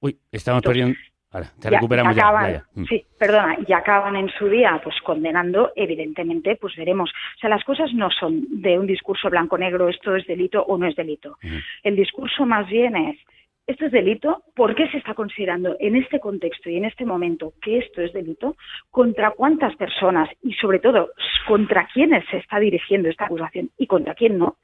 Uy, 0.00 0.18
estamos 0.30 0.62
perdiendo... 0.62 0.96
Ahora, 1.32 1.48
te 1.60 1.68
Ya- 1.68 1.78
recuperamos 1.78 2.14
ya 2.14 2.22
ya. 2.22 2.28
acaban, 2.28 2.52
ya, 2.52 2.58
ya. 2.58 2.80
Mm. 2.80 2.84
Sí, 2.84 3.04
perdona, 3.18 3.56
y 3.66 3.72
acaban 3.72 4.14
en 4.14 4.28
su 4.38 4.48
día 4.48 4.80
pues 4.84 4.94
condenando, 5.02 5.72
evidentemente, 5.74 6.54
pues 6.54 6.76
veremos. 6.76 7.10
O 7.10 7.38
sea, 7.40 7.50
las 7.50 7.64
cosas 7.64 7.92
no 7.92 8.08
son 8.10 8.44
de 8.62 8.78
un 8.78 8.86
discurso 8.86 9.28
blanco-negro, 9.30 9.88
esto 9.88 10.14
es 10.14 10.24
delito 10.28 10.62
o 10.62 10.78
no 10.78 10.86
es 10.86 10.94
delito. 10.94 11.36
El 11.82 11.96
discurso 11.96 12.46
más 12.46 12.68
bien 12.68 12.94
es, 12.94 13.18
esto 13.66 13.86
es 13.86 13.92
delito, 13.92 14.42
¿por 14.54 14.74
qué 14.74 14.88
se 14.88 14.98
está 14.98 15.14
considerando 15.14 15.76
en 15.80 15.96
este 15.96 16.20
contexto 16.20 16.68
y 16.68 16.76
en 16.76 16.84
este 16.84 17.06
momento 17.06 17.54
que 17.62 17.78
esto 17.78 18.02
es 18.02 18.12
delito? 18.12 18.56
¿Contra 18.90 19.30
cuántas 19.30 19.74
personas 19.76 20.28
y 20.42 20.52
sobre 20.54 20.80
todo 20.80 21.12
contra 21.46 21.88
quiénes 21.92 22.24
se 22.30 22.38
está 22.38 22.58
dirigiendo 22.58 23.08
esta 23.08 23.24
acusación 23.24 23.70
y 23.78 23.86
contra 23.86 24.14
quién 24.14 24.38
no? 24.38 24.56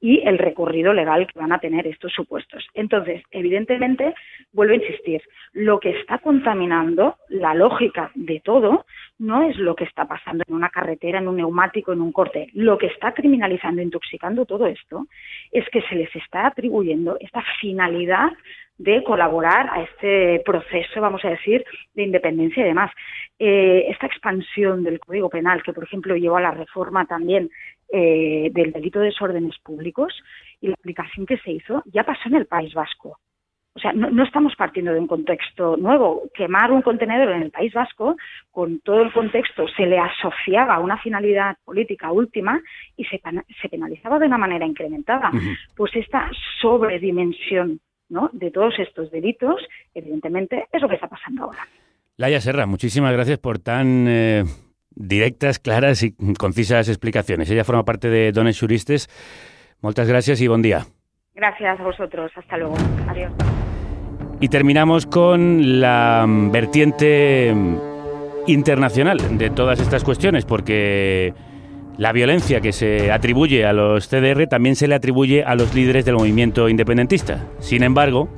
Y 0.00 0.20
el 0.26 0.38
recorrido 0.38 0.92
legal 0.92 1.26
que 1.26 1.38
van 1.38 1.52
a 1.52 1.58
tener 1.58 1.86
estos 1.86 2.12
supuestos. 2.12 2.66
Entonces, 2.74 3.22
evidentemente, 3.30 4.14
vuelvo 4.52 4.72
a 4.72 4.76
insistir, 4.76 5.22
lo 5.52 5.80
que 5.80 5.90
está 5.90 6.18
contaminando 6.18 7.16
la 7.28 7.54
lógica 7.54 8.10
de 8.14 8.40
todo 8.40 8.86
no 9.18 9.42
es 9.42 9.56
lo 9.56 9.74
que 9.74 9.84
está 9.84 10.06
pasando 10.06 10.44
en 10.46 10.54
una 10.54 10.70
carretera, 10.70 11.18
en 11.18 11.28
un 11.28 11.36
neumático, 11.36 11.92
en 11.92 12.00
un 12.00 12.12
corte. 12.12 12.48
Lo 12.54 12.78
que 12.78 12.86
está 12.86 13.12
criminalizando, 13.12 13.82
intoxicando 13.82 14.46
todo 14.46 14.66
esto 14.66 15.06
es 15.50 15.68
que 15.70 15.82
se 15.82 15.96
les 15.96 16.14
está 16.14 16.46
atribuyendo 16.46 17.16
esta 17.20 17.42
finalidad 17.60 18.30
de 18.78 19.02
colaborar 19.02 19.68
a 19.70 19.82
este 19.82 20.40
proceso, 20.44 21.00
vamos 21.00 21.24
a 21.24 21.30
decir, 21.30 21.64
de 21.94 22.04
independencia 22.04 22.62
y 22.62 22.68
demás. 22.68 22.92
Eh, 23.38 23.86
esta 23.88 24.06
expansión 24.06 24.84
del 24.84 25.00
Código 25.00 25.28
Penal, 25.28 25.62
que 25.62 25.72
por 25.72 25.84
ejemplo 25.84 26.16
llevó 26.16 26.36
a 26.36 26.42
la 26.42 26.52
reforma 26.52 27.04
también 27.04 27.50
eh, 27.92 28.50
del 28.52 28.72
delito 28.72 29.00
de 29.00 29.06
desórdenes 29.06 29.58
públicos 29.58 30.14
y 30.60 30.68
la 30.68 30.74
aplicación 30.74 31.26
que 31.26 31.38
se 31.38 31.52
hizo, 31.52 31.82
ya 31.86 32.04
pasó 32.04 32.28
en 32.28 32.36
el 32.36 32.46
País 32.46 32.72
Vasco. 32.72 33.18
O 33.74 33.80
sea, 33.80 33.92
no, 33.92 34.10
no 34.10 34.24
estamos 34.24 34.56
partiendo 34.56 34.92
de 34.92 34.98
un 34.98 35.06
contexto 35.06 35.76
nuevo. 35.76 36.24
Quemar 36.34 36.72
un 36.72 36.82
contenedor 36.82 37.30
en 37.30 37.42
el 37.42 37.50
País 37.52 37.72
Vasco, 37.72 38.16
con 38.50 38.80
todo 38.80 39.02
el 39.02 39.12
contexto, 39.12 39.68
se 39.68 39.86
le 39.86 39.98
asociaba 40.00 40.74
a 40.74 40.80
una 40.80 40.98
finalidad 40.98 41.56
política 41.64 42.10
última 42.10 42.60
y 42.96 43.04
se, 43.04 43.20
se 43.60 43.68
penalizaba 43.68 44.18
de 44.18 44.26
una 44.26 44.38
manera 44.38 44.66
incrementada. 44.66 45.30
Pues 45.76 45.94
esta 45.94 46.28
sobredimensión 46.60 47.80
¿no? 48.08 48.30
de 48.32 48.50
todos 48.50 48.74
estos 48.78 49.10
delitos, 49.10 49.60
evidentemente, 49.94 50.66
es 50.72 50.82
lo 50.82 50.88
que 50.88 50.94
está 50.94 51.08
pasando 51.08 51.44
ahora. 51.44 51.66
Laia 52.16 52.40
Serra, 52.40 52.66
muchísimas 52.66 53.12
gracias 53.12 53.38
por 53.38 53.58
tan 53.58 54.06
eh, 54.08 54.44
directas, 54.90 55.58
claras 55.58 56.02
y 56.02 56.14
concisas 56.34 56.88
explicaciones. 56.88 57.50
Ella 57.50 57.64
forma 57.64 57.84
parte 57.84 58.08
de 58.08 58.32
Dones 58.32 58.58
Juristes. 58.58 59.08
Muchas 59.80 60.08
gracias 60.08 60.40
y 60.40 60.48
buen 60.48 60.62
día. 60.62 60.86
Gracias 61.34 61.78
a 61.78 61.82
vosotros. 61.82 62.32
Hasta 62.34 62.56
luego. 62.56 62.74
Adiós. 63.08 63.32
Y 64.40 64.48
terminamos 64.48 65.06
con 65.06 65.80
la 65.80 66.24
mm, 66.26 66.50
vertiente 66.50 67.54
internacional 68.46 69.38
de 69.38 69.50
todas 69.50 69.80
estas 69.80 70.02
cuestiones, 70.02 70.44
porque 70.44 71.34
la 71.98 72.12
violencia 72.12 72.60
que 72.60 72.72
se 72.72 73.10
atribuye 73.10 73.66
a 73.66 73.72
los 73.72 74.08
CDR 74.08 74.46
también 74.46 74.76
se 74.76 74.86
le 74.86 74.94
atribuye 74.94 75.42
a 75.42 75.56
los 75.56 75.74
líderes 75.74 76.04
del 76.04 76.14
movimiento 76.14 76.68
independentista. 76.68 77.44
Sin 77.58 77.82
embargo, 77.82 78.28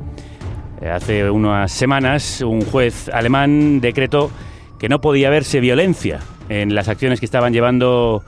eh, 0.81 0.89
hace 0.89 1.31
unas 1.31 1.71
semanas 1.71 2.41
un 2.41 2.63
juez 2.63 3.11
alemán 3.11 3.83
decretó 3.83 4.31
que 4.79 4.89
no 4.89 5.03
podía 5.03 5.29
verse 5.29 5.61
violencia 5.61 6.21
en 6.49 6.75
las 6.75 6.89
acciones 6.89 7.21
que 7.21 7.27
estaban 7.27 7.53
llevando 7.53 8.25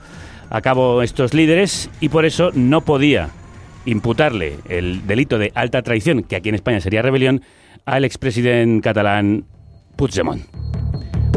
a 0.51 0.61
cabo 0.61 1.01
estos 1.01 1.33
líderes 1.33 1.89
y 1.99 2.09
por 2.09 2.25
eso 2.25 2.51
no 2.53 2.81
podía 2.81 3.29
imputarle 3.85 4.59
el 4.69 5.07
delito 5.07 5.39
de 5.39 5.51
alta 5.55 5.81
traición, 5.81 6.21
que 6.21 6.35
aquí 6.35 6.49
en 6.49 6.55
España 6.55 6.79
sería 6.79 7.01
rebelión, 7.01 7.41
al 7.85 8.05
expresidente 8.05 8.83
catalán 8.83 9.45
Puigdemont. 9.95 10.43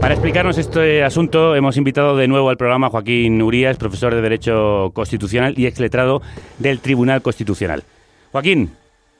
Para 0.00 0.14
explicarnos 0.14 0.56
este 0.58 1.02
asunto 1.02 1.56
hemos 1.56 1.76
invitado 1.76 2.16
de 2.16 2.28
nuevo 2.28 2.48
al 2.50 2.56
programa 2.56 2.86
a 2.86 2.90
Joaquín 2.90 3.42
Urías, 3.42 3.76
profesor 3.76 4.14
de 4.14 4.20
Derecho 4.20 4.92
Constitucional 4.94 5.54
y 5.58 5.66
exletrado 5.66 6.22
del 6.58 6.78
Tribunal 6.80 7.22
Constitucional. 7.22 7.82
Joaquín, 8.30 8.70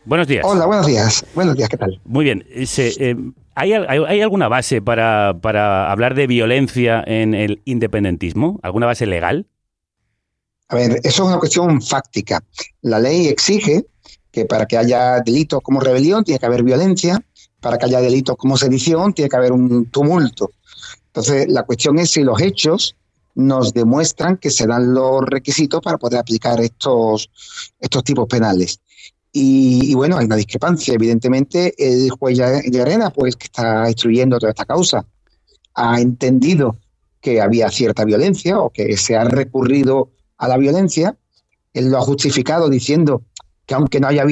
buenos 0.05 0.29
días. 0.29 0.45
Hola, 0.47 0.67
buenos 0.67 0.87
días. 0.87 1.25
Buenos 1.35 1.57
días, 1.57 1.69
¿qué 1.69 1.77
tal? 1.77 2.01
Muy 2.05 2.25
bien. 2.25 2.45
Se- 2.67 2.95
eh, 3.01 3.17
¿hay, 3.57 3.73
al- 3.73 3.87
hay- 3.89 4.05
hay 4.07 4.21
alguna 4.21 4.47
base 4.49 4.81
para, 4.81 5.35
para 5.41 5.91
hablar 5.91 6.15
de 6.15 6.27
violencia 6.29 7.03
en 7.05 7.35
el 7.35 7.63
independentismo? 7.65 8.61
¿Alguna 8.63 8.87
base 8.87 9.07
legal? 9.07 9.47
A 10.69 10.77
ver, 10.77 10.93
eso 11.03 11.23
es 11.25 11.29
una 11.29 11.39
cuestión 11.39 11.81
fáctica. 11.83 12.41
La 12.83 13.01
ley 13.01 13.27
exige 13.27 13.87
que 14.31 14.45
para 14.45 14.67
que 14.67 14.77
haya 14.77 15.21
delitos 15.21 15.61
como 15.63 15.81
rebelión 15.81 16.23
tiene 16.23 16.39
que 16.39 16.47
haber 16.47 16.63
violencia, 16.63 17.19
para 17.61 17.79
que 17.79 17.87
haya 17.87 18.01
delitos 18.01 18.37
como 18.37 18.57
sedición 18.57 19.15
tiene 19.15 19.29
que 19.29 19.37
haber 19.37 19.51
un 19.53 19.87
tumulto. 19.87 20.51
Entonces, 21.17 21.47
la 21.49 21.63
cuestión 21.63 21.99
es 21.99 22.11
si 22.11 22.23
los 22.23 22.39
hechos 22.43 22.95
nos 23.37 23.73
demuestran 23.73 24.37
que 24.37 24.51
se 24.51 24.67
dan 24.67 24.93
los 24.93 25.23
requisitos 25.25 25.81
para 25.81 25.97
poder 25.97 26.19
aplicar 26.19 26.61
estos, 26.61 27.31
estos 27.81 28.05
tipos 28.05 28.27
penales. 28.29 28.81
Y, 29.33 29.95
bueno, 29.95 30.19
hay 30.19 30.27
una 30.27 30.37
discrepancia. 30.37 30.93
Evidentemente, 30.93 31.73
el 31.79 32.11
juez 32.11 32.39
Lla- 32.39 32.63
Llarena, 32.71 33.09
pues, 33.09 33.35
que 33.37 33.47
está 33.47 33.89
instruyendo 33.89 34.39
toda 34.39 34.51
esta 34.51 34.67
causa, 34.67 35.07
ha 35.75 36.01
entendido 36.03 36.77
que 37.23 37.41
había 37.41 37.71
cierta 37.71 38.05
violencia 38.05 38.61
o 38.61 38.69
que 38.69 38.99
se 38.99 39.17
ha 39.17 39.25
recurrido 39.25 40.11
a 40.37 40.49
la 40.49 40.59
violencia. 40.59 41.17
Él 41.73 41.89
lo 41.91 41.97
ha 41.97 42.03
justificado 42.03 42.69
diciendo 42.69 43.23
que 43.65 43.75
aunque 43.75 44.01
no 44.01 44.09
haya 44.09 44.25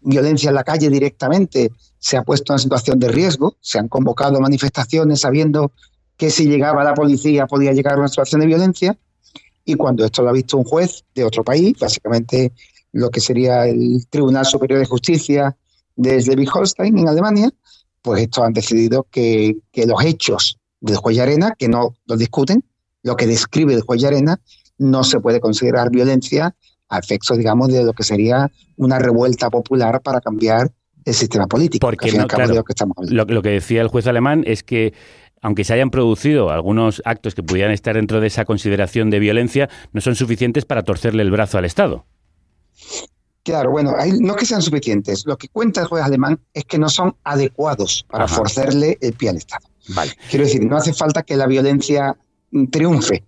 violencia 0.00 0.50
en 0.50 0.54
la 0.54 0.62
calle 0.62 0.88
directamente, 0.88 1.72
se 1.98 2.16
ha 2.16 2.22
puesto 2.22 2.52
en 2.52 2.60
situación 2.60 3.00
de 3.00 3.08
riesgo, 3.08 3.56
se 3.60 3.80
han 3.80 3.88
convocado 3.88 4.40
manifestaciones 4.40 5.20
sabiendo 5.20 5.72
que 6.18 6.30
si 6.30 6.46
llegaba 6.46 6.84
la 6.84 6.94
policía 6.94 7.46
podía 7.46 7.72
llegar 7.72 7.94
a 7.94 7.98
una 7.98 8.08
situación 8.08 8.42
de 8.42 8.48
violencia. 8.48 8.98
Y 9.64 9.76
cuando 9.76 10.04
esto 10.04 10.22
lo 10.22 10.30
ha 10.30 10.32
visto 10.32 10.58
un 10.58 10.64
juez 10.64 11.04
de 11.14 11.24
otro 11.24 11.44
país, 11.44 11.78
básicamente 11.78 12.52
lo 12.92 13.08
que 13.10 13.20
sería 13.20 13.66
el 13.66 14.06
Tribunal 14.10 14.44
Superior 14.44 14.80
de 14.80 14.86
Justicia 14.86 15.56
de 15.94 16.20
Schleswig-Holstein 16.20 16.98
en 16.98 17.08
Alemania, 17.08 17.50
pues 18.02 18.22
estos 18.22 18.44
han 18.44 18.52
decidido 18.52 19.06
que, 19.10 19.56
que 19.70 19.86
los 19.86 20.04
hechos 20.04 20.58
del 20.80 20.96
juez 20.96 21.18
Arena, 21.18 21.54
que 21.56 21.68
no 21.68 21.94
los 22.06 22.18
discuten, 22.18 22.64
lo 23.02 23.16
que 23.16 23.26
describe 23.26 23.74
el 23.74 23.82
juez 23.82 24.02
Arena, 24.04 24.40
no 24.78 25.04
se 25.04 25.20
puede 25.20 25.40
considerar 25.40 25.90
violencia 25.90 26.54
a 26.88 26.98
efectos, 26.98 27.38
digamos, 27.38 27.68
de 27.68 27.84
lo 27.84 27.92
que 27.92 28.02
sería 28.02 28.50
una 28.76 28.98
revuelta 28.98 29.50
popular 29.50 30.00
para 30.00 30.20
cambiar 30.20 30.72
el 31.04 31.14
sistema 31.14 31.46
político. 31.46 31.86
que 31.86 31.96
Porque 31.96 32.06
al 32.06 32.10
fin 32.10 32.16
y 32.16 32.18
no, 32.18 32.22
al 32.22 32.28
cabo 32.28 32.38
claro, 32.38 32.52
de 32.52 32.56
lo 32.56 32.64
que 32.64 32.72
estamos 32.72 32.96
hablando. 32.96 33.24
lo, 33.24 33.34
lo 33.34 33.42
que 33.42 33.50
decía 33.50 33.82
el 33.82 33.88
juez 33.88 34.06
alemán 34.06 34.42
es 34.46 34.62
que 34.62 34.94
aunque 35.42 35.64
se 35.64 35.74
hayan 35.74 35.90
producido 35.90 36.50
algunos 36.50 37.02
actos 37.04 37.34
que 37.34 37.42
pudieran 37.42 37.72
estar 37.72 37.94
dentro 37.96 38.20
de 38.20 38.26
esa 38.26 38.44
consideración 38.44 39.10
de 39.10 39.18
violencia, 39.18 39.68
no 39.92 40.00
son 40.00 40.14
suficientes 40.14 40.64
para 40.64 40.82
torcerle 40.82 41.22
el 41.22 41.30
brazo 41.30 41.58
al 41.58 41.64
Estado. 41.64 42.04
Claro, 43.42 43.70
bueno, 43.70 43.94
no 44.20 44.34
que 44.36 44.44
sean 44.44 44.60
suficientes. 44.60 45.24
Lo 45.24 45.38
que 45.38 45.48
cuenta 45.48 45.80
el 45.80 45.86
juez 45.86 46.04
alemán 46.04 46.38
es 46.52 46.64
que 46.64 46.78
no 46.78 46.88
son 46.90 47.16
adecuados 47.24 48.04
para 48.10 48.24
Ajá. 48.24 48.36
forzarle 48.36 48.98
el 49.00 49.14
pie 49.14 49.30
al 49.30 49.36
Estado. 49.36 49.66
Vale. 49.94 50.12
Quiero 50.28 50.44
decir, 50.44 50.62
no 50.66 50.76
hace 50.76 50.92
falta 50.92 51.22
que 51.22 51.34
la 51.36 51.46
violencia 51.46 52.14
mm, 52.50 52.66
triunfe. 52.66 53.24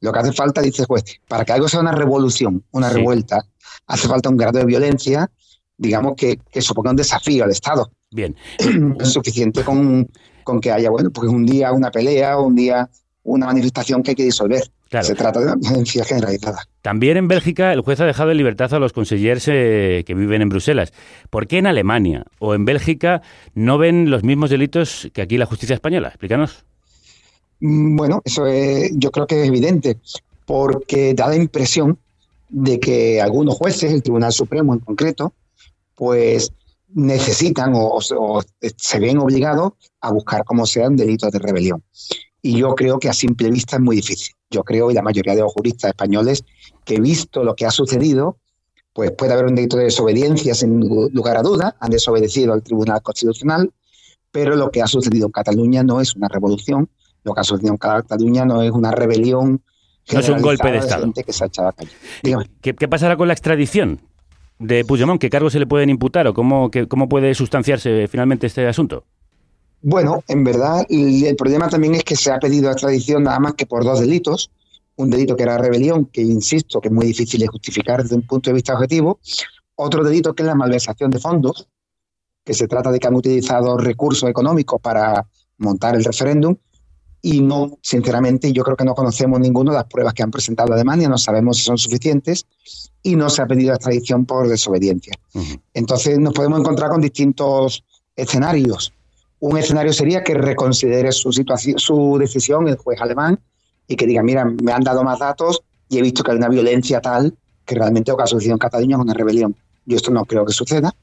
Lo 0.00 0.12
que 0.12 0.18
hace 0.18 0.32
falta, 0.32 0.60
dice 0.60 0.82
el 0.82 0.86
juez, 0.86 1.04
para 1.28 1.44
que 1.44 1.52
algo 1.52 1.68
sea 1.68 1.80
una 1.80 1.92
revolución, 1.92 2.62
una 2.72 2.90
Sí. 2.90 2.96
revuelta, 2.96 3.42
hace 3.86 4.06
falta 4.06 4.28
un 4.28 4.36
grado 4.36 4.58
de 4.58 4.66
violencia, 4.66 5.30
digamos, 5.78 6.14
que, 6.16 6.38
que 6.50 6.60
suponga 6.60 6.90
un 6.90 6.96
desafío 6.96 7.44
al 7.44 7.50
Estado. 7.50 7.90
Bien. 8.10 8.36
No 8.78 8.96
es 9.00 9.08
suficiente 9.12 9.64
con, 9.64 10.08
con 10.44 10.60
que 10.60 10.70
haya, 10.70 10.90
bueno, 10.90 11.10
pues 11.10 11.28
un 11.30 11.44
día 11.44 11.72
una 11.72 11.90
pelea 11.90 12.38
o 12.38 12.46
un 12.46 12.54
día 12.54 12.88
una 13.24 13.46
manifestación 13.46 14.02
que 14.02 14.10
hay 14.10 14.14
que 14.14 14.24
disolver. 14.24 14.62
Claro. 14.90 15.06
Se 15.06 15.14
trata 15.14 15.40
de 15.40 15.46
una 15.46 15.56
violencia 15.56 16.04
generalizada. 16.04 16.62
También 16.82 17.16
en 17.16 17.26
Bélgica 17.26 17.72
el 17.72 17.80
juez 17.80 18.00
ha 18.00 18.04
dejado 18.04 18.30
en 18.30 18.36
libertad 18.36 18.72
a 18.74 18.78
los 18.78 18.92
consellers 18.92 19.48
eh, 19.48 20.04
que 20.06 20.14
viven 20.14 20.42
en 20.42 20.50
Bruselas. 20.50 20.92
¿Por 21.30 21.48
qué 21.48 21.58
en 21.58 21.66
Alemania 21.66 22.24
o 22.38 22.54
en 22.54 22.64
Bélgica 22.64 23.22
no 23.54 23.78
ven 23.78 24.10
los 24.10 24.22
mismos 24.22 24.50
delitos 24.50 25.08
que 25.12 25.22
aquí 25.22 25.36
la 25.36 25.46
justicia 25.46 25.74
española? 25.74 26.08
Explícanos. 26.08 26.64
Mm, 27.60 27.96
Bueno, 27.96 28.22
eso 28.24 28.46
es, 28.46 28.92
yo 28.94 29.10
creo 29.10 29.26
que 29.26 29.42
es 29.42 29.48
evidente, 29.48 29.96
porque 30.44 31.14
da 31.14 31.28
la 31.28 31.36
impresión 31.36 31.98
de 32.50 32.78
que 32.78 33.20
algunos 33.20 33.56
jueces, 33.56 33.90
el 33.90 34.02
Tribunal 34.02 34.32
Supremo 34.32 34.74
en 34.74 34.80
concreto, 34.80 35.32
pues 35.96 36.52
necesitan 36.94 37.74
o, 37.74 37.98
o 37.98 38.42
se 38.76 39.00
ven 39.00 39.18
obligados 39.18 39.72
a 40.00 40.12
buscar 40.12 40.44
como 40.44 40.64
sean 40.66 40.96
delitos 40.96 41.30
de 41.32 41.38
rebelión. 41.38 41.82
Y 42.40 42.58
yo 42.58 42.74
creo 42.74 42.98
que 42.98 43.08
a 43.08 43.12
simple 43.12 43.50
vista 43.50 43.76
es 43.76 43.82
muy 43.82 43.96
difícil. 43.96 44.34
Yo 44.50 44.62
creo, 44.62 44.90
y 44.90 44.94
la 44.94 45.02
mayoría 45.02 45.34
de 45.34 45.40
los 45.40 45.52
juristas 45.52 45.90
españoles, 45.90 46.44
que 46.84 47.00
visto 47.00 47.42
lo 47.42 47.56
que 47.56 47.66
ha 47.66 47.70
sucedido, 47.70 48.38
pues 48.92 49.10
puede 49.12 49.32
haber 49.32 49.46
un 49.46 49.54
delito 49.54 49.76
de 49.76 49.84
desobediencia 49.84 50.54
sin 50.54 50.78
lugar 50.78 51.36
a 51.36 51.42
duda, 51.42 51.76
han 51.80 51.90
desobedecido 51.90 52.52
al 52.52 52.62
Tribunal 52.62 53.02
Constitucional, 53.02 53.72
pero 54.30 54.56
lo 54.56 54.70
que 54.70 54.82
ha 54.82 54.86
sucedido 54.86 55.26
en 55.26 55.32
Cataluña 55.32 55.82
no 55.82 56.00
es 56.00 56.14
una 56.14 56.28
revolución, 56.28 56.88
lo 57.24 57.34
que 57.34 57.40
ha 57.40 57.44
sucedido 57.44 57.72
en 57.72 57.78
Cataluña 57.78 58.44
no 58.44 58.62
es 58.62 58.70
una 58.70 58.92
rebelión. 58.92 59.62
No 60.12 60.20
es 60.20 60.28
un 60.28 60.42
golpe 60.42 60.70
de 60.70 60.78
Estado. 60.78 61.04
gente 61.04 61.24
que 61.24 61.32
se 61.32 61.44
ha 61.44 61.48
calle. 61.48 61.90
¿Qué, 62.60 62.74
qué 62.74 62.88
pasará 62.88 63.16
con 63.16 63.26
la 63.26 63.32
extradición 63.32 64.00
de 64.58 64.84
Puigdemont? 64.84 65.20
¿Qué 65.20 65.30
cargos 65.30 65.52
se 65.52 65.58
le 65.58 65.66
pueden 65.66 65.90
imputar 65.90 66.26
o 66.26 66.34
cómo, 66.34 66.70
cómo 66.88 67.08
puede 67.08 67.34
sustanciarse 67.34 68.08
finalmente 68.08 68.46
este 68.46 68.66
asunto? 68.66 69.04
Bueno, 69.82 70.24
en 70.28 70.44
verdad, 70.44 70.86
el, 70.88 71.24
el 71.24 71.36
problema 71.36 71.68
también 71.68 71.94
es 71.94 72.04
que 72.04 72.16
se 72.16 72.32
ha 72.32 72.38
pedido 72.38 72.70
extradición 72.70 73.24
nada 73.24 73.38
más 73.38 73.54
que 73.54 73.66
por 73.66 73.84
dos 73.84 74.00
delitos. 74.00 74.50
Un 74.96 75.10
delito 75.10 75.36
que 75.36 75.42
era 75.42 75.58
rebelión, 75.58 76.06
que 76.06 76.22
insisto 76.22 76.80
que 76.80 76.88
es 76.88 76.94
muy 76.94 77.06
difícil 77.06 77.40
de 77.40 77.48
justificar 77.48 78.02
desde 78.02 78.16
un 78.16 78.26
punto 78.26 78.50
de 78.50 78.54
vista 78.54 78.74
objetivo. 78.74 79.18
Otro 79.74 80.04
delito 80.04 80.34
que 80.34 80.42
es 80.42 80.46
la 80.46 80.54
malversación 80.54 81.10
de 81.10 81.18
fondos, 81.18 81.68
que 82.44 82.54
se 82.54 82.68
trata 82.68 82.92
de 82.92 83.00
que 83.00 83.08
han 83.08 83.14
utilizado 83.14 83.76
recursos 83.76 84.28
económicos 84.30 84.80
para 84.80 85.26
montar 85.58 85.96
el 85.96 86.04
referéndum. 86.04 86.56
Y 87.26 87.40
no, 87.40 87.78
sinceramente, 87.80 88.52
yo 88.52 88.62
creo 88.64 88.76
que 88.76 88.84
no 88.84 88.94
conocemos 88.94 89.40
ninguno 89.40 89.70
de 89.70 89.78
las 89.78 89.86
pruebas 89.86 90.12
que 90.12 90.22
han 90.22 90.30
presentado 90.30 90.74
Alemania, 90.74 91.08
no 91.08 91.16
sabemos 91.16 91.56
si 91.56 91.62
son 91.62 91.78
suficientes 91.78 92.44
y 93.02 93.16
no 93.16 93.30
se 93.30 93.40
ha 93.40 93.46
pedido 93.46 93.72
extradición 93.72 94.26
por 94.26 94.46
desobediencia. 94.46 95.14
Entonces 95.72 96.18
nos 96.18 96.34
podemos 96.34 96.60
encontrar 96.60 96.90
con 96.90 97.00
distintos 97.00 97.82
escenarios. 98.14 98.92
Un 99.40 99.56
escenario 99.56 99.94
sería 99.94 100.22
que 100.22 100.34
reconsidere 100.34 101.12
su 101.12 101.32
situación, 101.32 101.78
su 101.78 102.18
decisión 102.18 102.68
el 102.68 102.76
juez 102.76 103.00
alemán 103.00 103.40
y 103.88 103.96
que 103.96 104.06
diga, 104.06 104.22
mira, 104.22 104.44
me 104.44 104.72
han 104.72 104.82
dado 104.82 105.02
más 105.02 105.18
datos 105.18 105.62
y 105.88 105.96
he 105.96 106.02
visto 106.02 106.22
que 106.22 106.32
hay 106.32 106.36
una 106.36 106.50
violencia 106.50 107.00
tal 107.00 107.34
que 107.64 107.74
realmente 107.74 108.10
lo 108.10 108.18
que 108.18 108.24
ha 108.24 108.26
sucedido 108.26 108.52
en 108.52 108.58
Cataluña 108.58 108.96
es 108.96 109.02
una 109.02 109.14
rebelión. 109.14 109.56
Yo 109.86 109.96
esto 109.96 110.10
no 110.10 110.26
creo 110.26 110.44
que 110.44 110.52
suceda. 110.52 110.94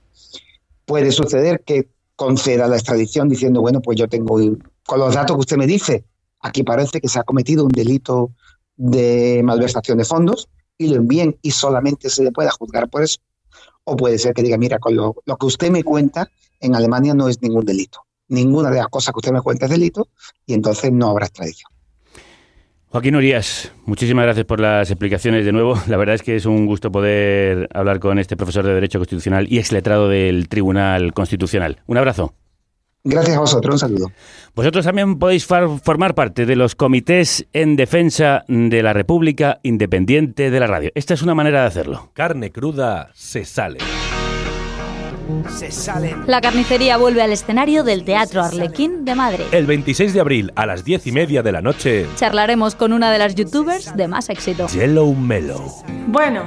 Puede 0.86 1.12
suceder 1.12 1.64
que 1.66 1.90
conceda 2.16 2.68
la 2.68 2.76
extradición 2.76 3.28
diciendo, 3.28 3.62
bueno, 3.62 3.82
pues 3.82 3.98
yo 3.98 4.08
tengo, 4.08 4.40
con 4.86 5.00
los 5.00 5.16
datos 5.16 5.36
que 5.36 5.42
usted 5.42 5.58
me 5.58 5.66
dice, 5.66 6.06
aquí 6.42 6.64
parece 6.64 7.02
que 7.02 7.08
se 7.08 7.20
ha 7.20 7.24
cometido 7.24 7.66
un 7.66 7.72
delito 7.72 8.32
de 8.76 9.42
malversación 9.44 9.98
de 9.98 10.06
fondos 10.06 10.50
y 10.78 10.88
lo 10.88 10.96
envíen 10.96 11.38
y 11.42 11.52
solamente 11.52 12.10
se 12.10 12.24
le 12.24 12.32
pueda 12.32 12.52
juzgar 12.52 12.90
por 12.90 13.04
eso. 13.04 13.20
O 13.84 13.96
puede 13.96 14.18
ser 14.18 14.34
que 14.34 14.44
diga, 14.44 14.58
mira, 14.58 14.80
con 14.80 14.96
lo, 14.96 15.16
lo 15.26 15.38
que 15.38 15.46
usted 15.46 15.72
me 15.72 15.84
cuenta, 15.84 16.30
en 16.60 16.76
Alemania 16.76 17.14
no 17.14 17.28
es 17.28 17.42
ningún 17.42 17.66
delito. 17.66 18.06
Ninguna 18.28 18.70
de 18.70 18.78
las 18.78 18.88
cosas 18.88 19.14
que 19.14 19.20
usted 19.20 19.32
me 19.32 19.42
cuenta 19.42 19.66
es 19.66 19.72
delito 19.72 20.08
y 20.46 20.54
entonces 20.54 20.92
no 20.92 21.10
habrá 21.10 21.26
extradición. 21.26 21.70
Joaquín 22.92 23.16
Urias, 23.16 23.72
muchísimas 23.86 24.26
gracias 24.26 24.46
por 24.46 24.60
las 24.60 24.92
explicaciones 24.92 25.46
de 25.46 25.54
nuevo. 25.54 25.76
La 25.88 25.96
verdad 25.96 26.16
es 26.16 26.24
que 26.24 26.36
es 26.36 26.46
un 26.46 26.66
gusto 26.66 26.92
poder 26.92 27.70
hablar 27.74 28.00
con 28.00 28.20
este 28.20 28.36
profesor 28.36 28.66
de 28.66 28.74
Derecho 28.74 29.00
Constitucional 29.00 29.48
y 29.50 29.60
exletrado 29.60 30.10
del 30.10 30.50
Tribunal 30.50 31.14
Constitucional. 31.14 31.82
Un 31.88 31.98
abrazo. 31.98 32.34
Gracias 33.04 33.36
a 33.36 33.40
vosotros, 33.40 33.74
un 33.76 33.80
saludo. 33.80 34.12
Vosotros 34.56 34.86
también 34.86 35.18
podéis 35.18 35.46
far- 35.46 35.80
formar 35.84 36.14
parte 36.14 36.46
de 36.46 36.56
los 36.56 36.76
comités 36.76 37.48
en 37.54 37.76
defensa 37.76 38.44
de 38.48 38.84
la 38.84 38.94
República 38.94 39.60
Independiente 39.64 40.52
de 40.52 40.60
la 40.60 40.68
Radio. 40.68 40.92
Esta 40.94 41.14
es 41.16 41.22
una 41.24 41.34
manera 41.34 41.62
de 41.62 41.68
hacerlo. 41.68 42.12
Carne 42.14 42.52
cruda 42.52 43.10
se 43.14 43.44
sale. 43.46 43.80
Se 45.50 45.72
sale. 45.72 46.16
La 46.28 46.42
carnicería 46.42 46.98
vuelve 46.98 47.22
al 47.22 47.32
escenario 47.32 47.84
del 47.84 48.04
Teatro 48.04 48.44
Arlequín 48.44 49.06
de 49.06 49.16
Madrid. 49.16 49.46
El 49.52 49.66
26 49.66 50.14
de 50.14 50.20
abril 50.20 50.52
a 50.56 50.66
las 50.66 50.84
10 50.84 51.08
y 51.08 51.12
media 51.12 51.42
de 51.42 51.52
la 51.54 51.62
noche, 51.62 52.06
Charlaremos 52.18 52.76
con 52.76 52.92
una 52.94 53.12
de 53.12 53.18
las 53.18 53.34
youtubers 53.36 53.96
de 53.96 54.08
más 54.08 54.30
éxito. 54.30 54.68
Yellow 54.68 55.14
Mellow. 55.16 55.72
Bueno, 56.08 56.44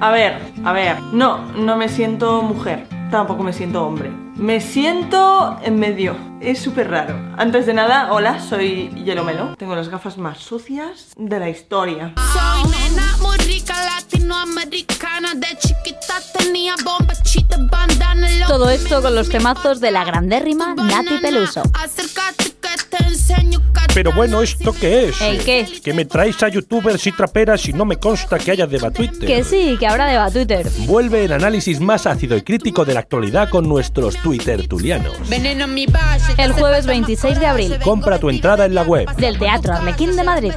a 0.00 0.10
ver, 0.10 0.38
a 0.64 0.72
ver. 0.72 1.00
No, 1.12 1.52
no 1.52 1.76
me 1.76 1.88
siento 1.88 2.42
mujer. 2.42 2.86
Tampoco 3.10 3.42
me 3.42 3.54
siento 3.54 3.86
hombre. 3.86 4.10
Me 4.36 4.60
siento 4.60 5.58
en 5.62 5.78
medio. 5.78 6.14
Es 6.40 6.58
súper 6.58 6.90
raro. 6.90 7.18
Antes 7.38 7.64
de 7.64 7.72
nada, 7.72 8.12
hola, 8.12 8.38
soy 8.38 8.90
Yelomelo. 9.02 9.56
Tengo 9.56 9.74
las 9.74 9.88
gafas 9.88 10.18
más 10.18 10.38
sucias 10.38 11.14
de 11.16 11.38
la 11.40 11.48
historia. 11.48 12.12
Soy 12.32 12.70
nena 12.70 13.16
muy 13.22 13.36
rica 13.38 13.74
latinoamericana 13.82 15.34
De 15.34 15.46
chiquita 15.58 16.20
tenía 16.38 16.74
bomba, 16.84 17.14
chita, 17.22 17.56
bandana 17.58 18.28
Todo 18.46 18.68
esto 18.70 19.00
con 19.02 19.14
los 19.14 19.28
temazos 19.28 19.80
de 19.80 19.90
la 19.90 20.04
grandérrima 20.04 20.74
Nati 20.74 21.18
Peluso. 21.18 21.62
Acércate 21.74 22.44
que 22.60 22.96
te 22.96 23.04
enseño 23.04 23.60
Pero 23.94 24.12
bueno, 24.12 24.42
¿esto 24.42 24.72
qué 24.78 25.08
es? 25.08 25.20
¿El 25.20 25.42
qué? 25.42 25.66
Que 25.82 25.92
me 25.92 26.04
traéis 26.04 26.42
a 26.42 26.48
youtubers 26.48 27.06
y 27.06 27.12
traperas 27.12 27.66
y 27.68 27.72
no 27.72 27.84
me 27.84 27.96
consta 27.96 28.38
que 28.38 28.50
haya 28.52 28.66
deba 28.66 28.90
Twitter. 28.90 29.26
Que 29.26 29.42
sí, 29.42 29.76
que 29.78 29.86
ahora 29.86 30.06
deba 30.06 30.30
Twitter. 30.30 30.68
Vuelve 30.86 31.24
el 31.24 31.32
análisis 31.32 31.80
más 31.80 32.06
ácido 32.06 32.36
y 32.36 32.42
crítico 32.42 32.84
de 32.84 32.94
la 32.94 32.97
actualidad 32.98 33.48
con 33.48 33.68
nuestros 33.68 34.16
Twitter 34.16 34.68
tulianos. 34.68 35.28
Veneno 35.28 35.64
en 35.64 35.74
mi 35.74 35.86
valle 35.86 36.34
El 36.36 36.52
jueves 36.52 36.86
26 36.86 37.40
de 37.40 37.46
abril. 37.46 37.78
Compra 37.82 38.18
tu 38.18 38.28
entrada 38.28 38.66
en 38.66 38.74
la 38.74 38.82
web. 38.82 39.08
Del 39.16 39.38
Teatro 39.38 39.74
Arlequín 39.74 40.16
de 40.16 40.24
Madrid. 40.24 40.52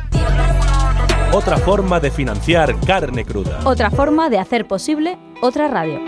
Otra 1.33 1.57
forma 1.57 1.99
de 1.99 2.11
financiar 2.11 2.77
carne 2.81 3.23
cruda. 3.23 3.59
Otra 3.63 3.89
forma 3.89 4.29
de 4.29 4.39
hacer 4.39 4.67
posible 4.67 5.17
otra 5.41 5.67
radio. 5.67 5.99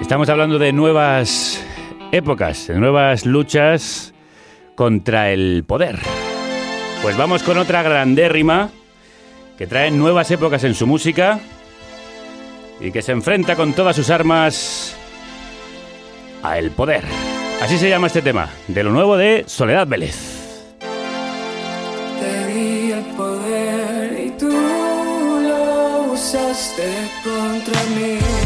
Estamos 0.00 0.28
hablando 0.28 0.58
de 0.58 0.72
nuevas 0.72 1.64
épocas, 2.12 2.66
de 2.66 2.78
nuevas 2.78 3.24
luchas 3.24 4.12
contra 4.74 5.30
el 5.30 5.64
poder. 5.66 5.98
Pues 7.02 7.16
vamos 7.16 7.42
con 7.42 7.56
otra 7.56 7.82
grandérrima 7.82 8.70
que 9.56 9.66
trae 9.66 9.90
nuevas 9.90 10.30
épocas 10.30 10.62
en 10.64 10.74
su 10.74 10.86
música 10.86 11.40
y 12.80 12.90
que 12.92 13.02
se 13.02 13.12
enfrenta 13.12 13.56
con 13.56 13.72
todas 13.72 13.96
sus 13.96 14.10
armas 14.10 14.96
a 16.42 16.58
el 16.58 16.70
poder. 16.70 17.04
Así 17.60 17.78
se 17.78 17.88
llama 17.88 18.08
este 18.08 18.22
tema, 18.22 18.50
de 18.68 18.82
lo 18.82 18.90
nuevo 18.90 19.16
de 19.16 19.44
Soledad 19.46 19.86
Vélez. 19.86 20.16
Te 22.20 22.46
di 22.48 22.92
el 22.92 23.04
poder 23.16 24.26
y 24.26 24.30
tú 24.38 24.50
lo 24.50 26.12
usaste 26.12 27.08
contra 27.24 27.82
mí. 27.94 28.45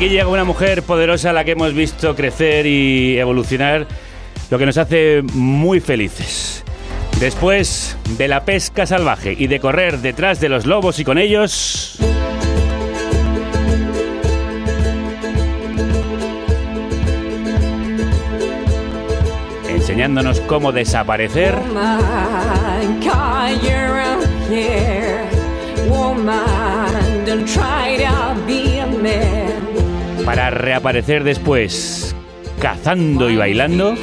Aquí 0.00 0.08
llega 0.08 0.28
una 0.28 0.44
mujer 0.44 0.82
poderosa 0.82 1.30
la 1.34 1.44
que 1.44 1.50
hemos 1.50 1.74
visto 1.74 2.16
crecer 2.16 2.64
y 2.64 3.18
evolucionar, 3.18 3.86
lo 4.50 4.58
que 4.58 4.64
nos 4.64 4.78
hace 4.78 5.20
muy 5.34 5.78
felices. 5.80 6.64
Después 7.20 7.98
de 8.16 8.26
la 8.26 8.46
pesca 8.46 8.86
salvaje 8.86 9.36
y 9.38 9.46
de 9.46 9.60
correr 9.60 9.98
detrás 9.98 10.40
de 10.40 10.48
los 10.48 10.64
lobos 10.64 10.98
y 11.00 11.04
con 11.04 11.18
ellos... 11.18 11.98
enseñándonos 19.68 20.40
cómo 20.40 20.72
desaparecer. 20.72 21.54
Woman, 25.90 27.24
para 30.24 30.50
reaparecer 30.50 31.24
después 31.24 32.14
cazando 32.60 33.30
y 33.30 33.36
bailando. 33.36 33.94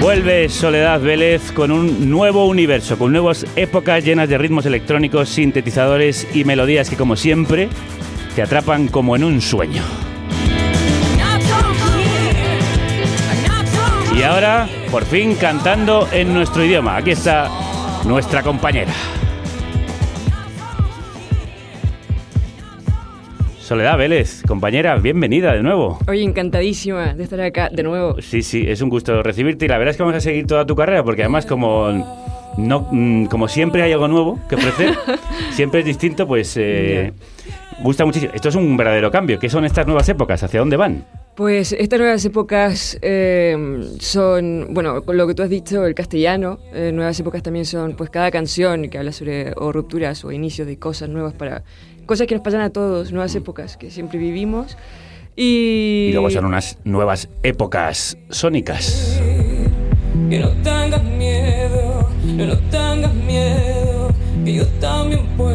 Vuelve 0.00 0.48
Soledad 0.48 1.00
Vélez 1.00 1.52
con 1.52 1.70
un 1.70 2.10
nuevo 2.10 2.46
universo, 2.46 2.98
con 2.98 3.12
nuevas 3.12 3.46
épocas 3.54 4.04
llenas 4.04 4.28
de 4.28 4.38
ritmos 4.38 4.66
electrónicos, 4.66 5.28
sintetizadores 5.28 6.26
y 6.34 6.44
melodías 6.44 6.90
que 6.90 6.96
como 6.96 7.16
siempre 7.16 7.68
te 8.34 8.42
atrapan 8.42 8.88
como 8.88 9.14
en 9.14 9.24
un 9.24 9.40
sueño. 9.40 10.09
Y 14.20 14.22
ahora, 14.22 14.68
por 14.90 15.06
fin, 15.06 15.34
cantando 15.34 16.06
en 16.12 16.34
nuestro 16.34 16.62
idioma. 16.62 16.94
Aquí 16.98 17.12
está 17.12 17.48
nuestra 18.04 18.42
compañera. 18.42 18.92
Soledad 23.58 23.96
Vélez, 23.96 24.42
compañera, 24.46 24.96
bienvenida 24.96 25.54
de 25.54 25.62
nuevo. 25.62 25.98
Oye, 26.06 26.22
encantadísima 26.22 27.14
de 27.14 27.24
estar 27.24 27.40
acá 27.40 27.70
de 27.70 27.82
nuevo. 27.82 28.20
Sí, 28.20 28.42
sí, 28.42 28.66
es 28.68 28.82
un 28.82 28.90
gusto 28.90 29.22
recibirte 29.22 29.64
y 29.64 29.68
la 29.68 29.78
verdad 29.78 29.92
es 29.92 29.96
que 29.96 30.02
vamos 30.02 30.18
a 30.18 30.20
seguir 30.20 30.46
toda 30.46 30.66
tu 30.66 30.76
carrera 30.76 31.02
porque 31.02 31.22
además 31.22 31.46
como 31.46 31.90
no 32.58 32.88
mm, 32.90 33.24
como 33.24 33.48
siempre 33.48 33.82
hay 33.82 33.92
algo 33.92 34.06
nuevo 34.06 34.38
que 34.50 34.56
ofrecer, 34.56 34.98
siempre 35.52 35.80
es 35.80 35.86
distinto, 35.86 36.26
pues 36.26 36.58
eh, 36.58 37.14
gusta 37.82 38.04
muchísimo. 38.04 38.32
Esto 38.34 38.50
es 38.50 38.54
un 38.54 38.76
verdadero 38.76 39.10
cambio. 39.10 39.38
¿Qué 39.38 39.48
son 39.48 39.64
estas 39.64 39.86
nuevas 39.86 40.06
épocas? 40.10 40.42
¿Hacia 40.42 40.60
dónde 40.60 40.76
van? 40.76 41.06
Pues 41.40 41.72
estas 41.72 41.98
nuevas 41.98 42.22
épocas 42.26 42.98
eh, 43.00 43.56
son, 43.98 44.74
bueno, 44.74 45.02
con 45.06 45.16
lo 45.16 45.26
que 45.26 45.34
tú 45.34 45.42
has 45.42 45.48
dicho, 45.48 45.86
el 45.86 45.94
castellano. 45.94 46.58
eh, 46.74 46.92
nuevas 46.92 47.18
épocas 47.18 47.42
también 47.42 47.64
son, 47.64 47.96
pues, 47.96 48.10
cada 48.10 48.30
canción 48.30 48.90
que 48.90 48.98
habla 48.98 49.10
sobre 49.10 49.54
o 49.56 49.72
rupturas 49.72 50.22
o 50.26 50.32
inicios 50.32 50.68
de 50.68 50.78
cosas 50.78 51.08
nuevas 51.08 51.32
para 51.32 51.64
cosas 52.04 52.26
que 52.26 52.34
nos 52.34 52.44
pasan 52.44 52.60
a 52.60 52.68
todos, 52.68 53.10
nuevas 53.10 53.34
épocas 53.34 53.78
que 53.78 53.90
siempre 53.90 54.18
vivimos. 54.18 54.76
Y, 55.34 56.08
Y 56.10 56.12
luego 56.12 56.28
son 56.28 56.44
unas 56.44 56.76
nuevas 56.84 57.30
épocas 57.42 58.18
sónicas. 58.28 59.18
Que 60.28 60.40
no 60.40 60.50
tengas 60.62 61.02
miedo, 61.04 62.06
que 62.36 62.46
no 62.48 62.58
tengas 62.70 63.14
miedo, 63.14 64.12
que 64.44 64.56
yo 64.56 64.66
también 64.78 65.26
puedo 65.38 65.49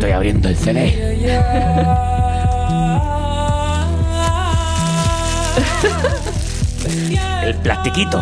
Estoy 0.00 0.12
abriendo 0.12 0.48
el 0.48 0.56
CD. 0.56 0.96
El 7.44 7.54
plastiquito. 7.56 8.16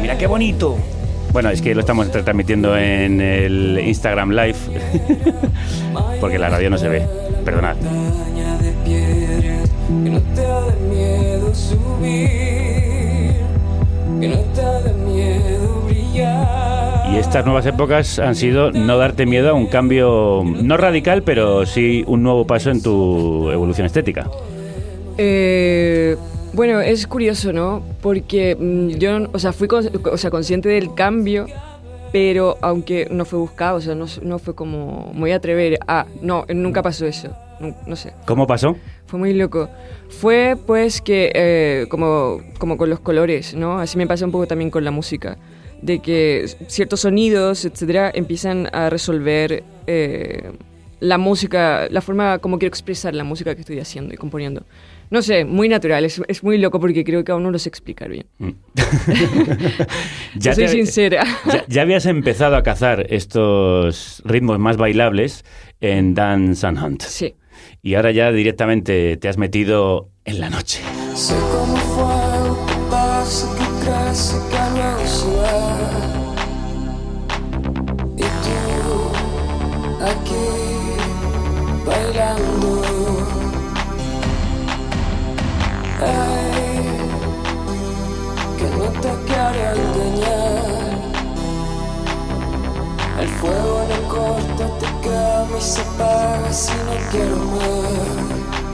Mira 0.00 0.18
qué 0.18 0.26
bonito. 0.26 0.76
Bueno, 1.32 1.50
es 1.50 1.62
que 1.62 1.72
lo 1.72 1.82
estamos 1.82 2.10
transmitiendo 2.10 2.76
en 2.76 3.20
el 3.20 3.78
Instagram 3.78 4.30
Live. 4.30 4.58
Porque 6.20 6.36
la 6.36 6.48
radio 6.48 6.68
no 6.68 6.78
se 6.78 6.88
ve. 6.88 7.06
Perdonad. 7.44 7.76
que 8.84 10.10
no 10.10 10.20
te 10.20 10.48
miedo 10.90 11.54
subir, 11.54 13.36
que 14.20 14.28
no 14.28 14.38
te. 14.52 15.01
Y 17.12 17.16
estas 17.18 17.44
nuevas 17.44 17.66
épocas 17.66 18.18
han 18.18 18.34
sido 18.34 18.70
no 18.72 18.96
darte 18.96 19.26
miedo 19.26 19.50
a 19.50 19.52
un 19.52 19.66
cambio, 19.66 20.42
no 20.44 20.76
radical, 20.78 21.22
pero 21.22 21.66
sí 21.66 22.04
un 22.06 22.22
nuevo 22.22 22.46
paso 22.46 22.70
en 22.70 22.82
tu 22.82 23.50
evolución 23.50 23.86
estética. 23.86 24.30
Eh, 25.18 26.16
bueno, 26.54 26.80
es 26.80 27.06
curioso, 27.06 27.52
¿no? 27.52 27.82
Porque 28.00 28.56
mm, 28.58 28.88
yo, 28.98 29.28
o 29.32 29.38
sea, 29.38 29.52
fui 29.52 29.68
con- 29.68 29.90
o 30.10 30.16
sea, 30.16 30.30
consciente 30.30 30.70
del 30.70 30.94
cambio, 30.94 31.46
pero 32.12 32.56
aunque 32.62 33.08
no 33.10 33.26
fue 33.26 33.38
buscado, 33.38 33.76
o 33.76 33.80
sea, 33.82 33.94
no, 33.94 34.06
no 34.22 34.38
fue 34.38 34.54
como, 34.54 35.10
me 35.12 35.20
voy 35.20 35.30
a 35.32 35.36
atrever 35.36 35.78
a, 35.86 36.06
no, 36.22 36.46
nunca 36.48 36.82
pasó 36.82 37.04
eso, 37.06 37.28
no, 37.60 37.74
no 37.86 37.96
sé. 37.96 38.14
¿Cómo 38.26 38.46
pasó? 38.46 38.74
Fue 39.06 39.18
muy 39.18 39.34
loco. 39.34 39.68
Fue 40.08 40.56
pues 40.66 41.02
que, 41.02 41.30
eh, 41.34 41.86
como, 41.90 42.38
como 42.58 42.78
con 42.78 42.88
los 42.88 43.00
colores, 43.00 43.54
¿no? 43.54 43.78
Así 43.78 43.98
me 43.98 44.06
pasa 44.06 44.24
un 44.24 44.32
poco 44.32 44.46
también 44.46 44.70
con 44.70 44.82
la 44.84 44.90
música. 44.90 45.36
De 45.82 45.98
que 45.98 46.46
ciertos 46.68 47.00
sonidos, 47.00 47.64
etcétera, 47.64 48.10
empiezan 48.14 48.68
a 48.72 48.88
resolver 48.88 49.64
eh, 49.86 50.52
la 51.00 51.18
música, 51.18 51.88
la 51.90 52.00
forma 52.00 52.38
como 52.38 52.58
quiero 52.58 52.68
expresar 52.70 53.14
la 53.14 53.24
música 53.24 53.54
que 53.56 53.60
estoy 53.62 53.80
haciendo 53.80 54.14
y 54.14 54.16
componiendo. 54.16 54.64
No 55.10 55.20
sé, 55.20 55.44
muy 55.44 55.68
natural, 55.68 56.04
es, 56.06 56.22
es 56.28 56.42
muy 56.42 56.56
loco 56.56 56.80
porque 56.80 57.04
creo 57.04 57.22
que 57.24 57.32
aún 57.32 57.42
no 57.42 57.50
lo 57.50 57.58
sé 57.58 57.68
explicar 57.68 58.08
bien. 58.08 58.24
Yo 60.36 60.54
soy 60.54 60.64
te- 60.64 60.68
sincera. 60.68 61.24
Ya, 61.46 61.64
ya 61.68 61.82
habías 61.82 62.06
empezado 62.06 62.56
a 62.56 62.62
cazar 62.62 63.06
estos 63.10 64.22
ritmos 64.24 64.58
más 64.58 64.76
bailables 64.76 65.44
en 65.80 66.14
Dance 66.14 66.66
and 66.66 66.78
Hunt. 66.82 67.02
Sí. 67.02 67.34
Y 67.82 67.94
ahora 67.94 68.12
ya 68.12 68.30
directamente 68.32 69.16
te 69.16 69.28
has 69.28 69.36
metido 69.38 70.08
en 70.24 70.40
la 70.40 70.48
noche. 70.50 70.80
Soy 71.14 71.36
como 71.52 71.76
fuego 71.76 72.66
que 72.66 72.74
pasa, 72.90 73.48
que 73.58 73.64
crece, 73.84 74.36
que 74.50 74.56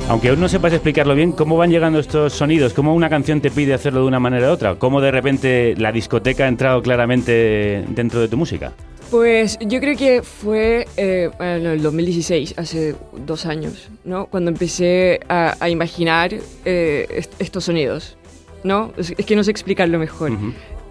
Aunque 0.09 0.31
aún 0.31 0.41
no 0.41 0.49
sepas 0.49 0.73
explicarlo 0.73 1.15
bien, 1.15 1.33
¿cómo 1.33 1.57
van 1.59 1.71
llegando 1.71 1.99
estos 1.99 2.33
sonidos? 2.33 2.73
¿Cómo 2.73 2.95
una 2.95 3.11
canción 3.11 3.43
te 3.43 3.51
pide 3.51 3.75
hacerlo 3.75 4.01
de 4.01 4.07
una 4.07 4.19
manera 4.19 4.49
u 4.49 4.53
otra? 4.53 4.75
¿Cómo 4.77 5.01
de 5.03 5.11
repente 5.11 5.75
la 5.77 5.93
discoteca 5.93 6.45
ha 6.45 6.49
entrado 6.49 6.81
claramente 6.83 7.85
dentro 7.89 8.21
de 8.21 8.29
tu 8.29 8.39
música? 8.39 8.73
Pues 9.11 9.59
yo 9.61 9.81
creo 9.81 9.97
que 9.99 10.23
fue 10.23 10.87
eh, 10.97 11.31
en 11.41 11.67
el 11.67 11.83
2016, 11.83 12.55
hace 12.57 12.95
dos 13.27 13.45
años, 13.47 13.89
¿no? 14.05 14.27
Cuando 14.27 14.51
empecé 14.51 15.21
a, 15.29 15.57
a 15.61 15.69
imaginar 15.69 16.33
eh, 16.65 17.07
est- 17.11 17.33
estos 17.39 17.65
sonidos, 17.65 18.17
¿no? 18.65 18.93
Es, 18.97 19.15
es 19.17 19.27
que 19.27 19.37
no 19.37 19.45
sé 19.45 19.51
explicarlo 19.51 19.99
mejor. 19.99 20.33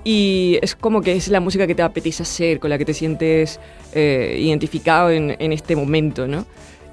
Y 0.07 0.57
es 0.61 0.73
como 0.73 1.01
que 1.01 1.11
es 1.17 1.27
la 1.27 1.41
música 1.41 1.67
que 1.67 1.75
te 1.75 1.81
apetece 1.81 2.23
hacer, 2.23 2.59
con 2.61 2.69
la 2.69 2.77
que 2.77 2.85
te 2.85 2.93
sientes 2.93 3.59
eh, 3.93 4.37
identificado 4.39 5.09
en, 5.11 5.35
en 5.37 5.51
este 5.51 5.75
momento, 5.75 6.27
¿no? 6.27 6.45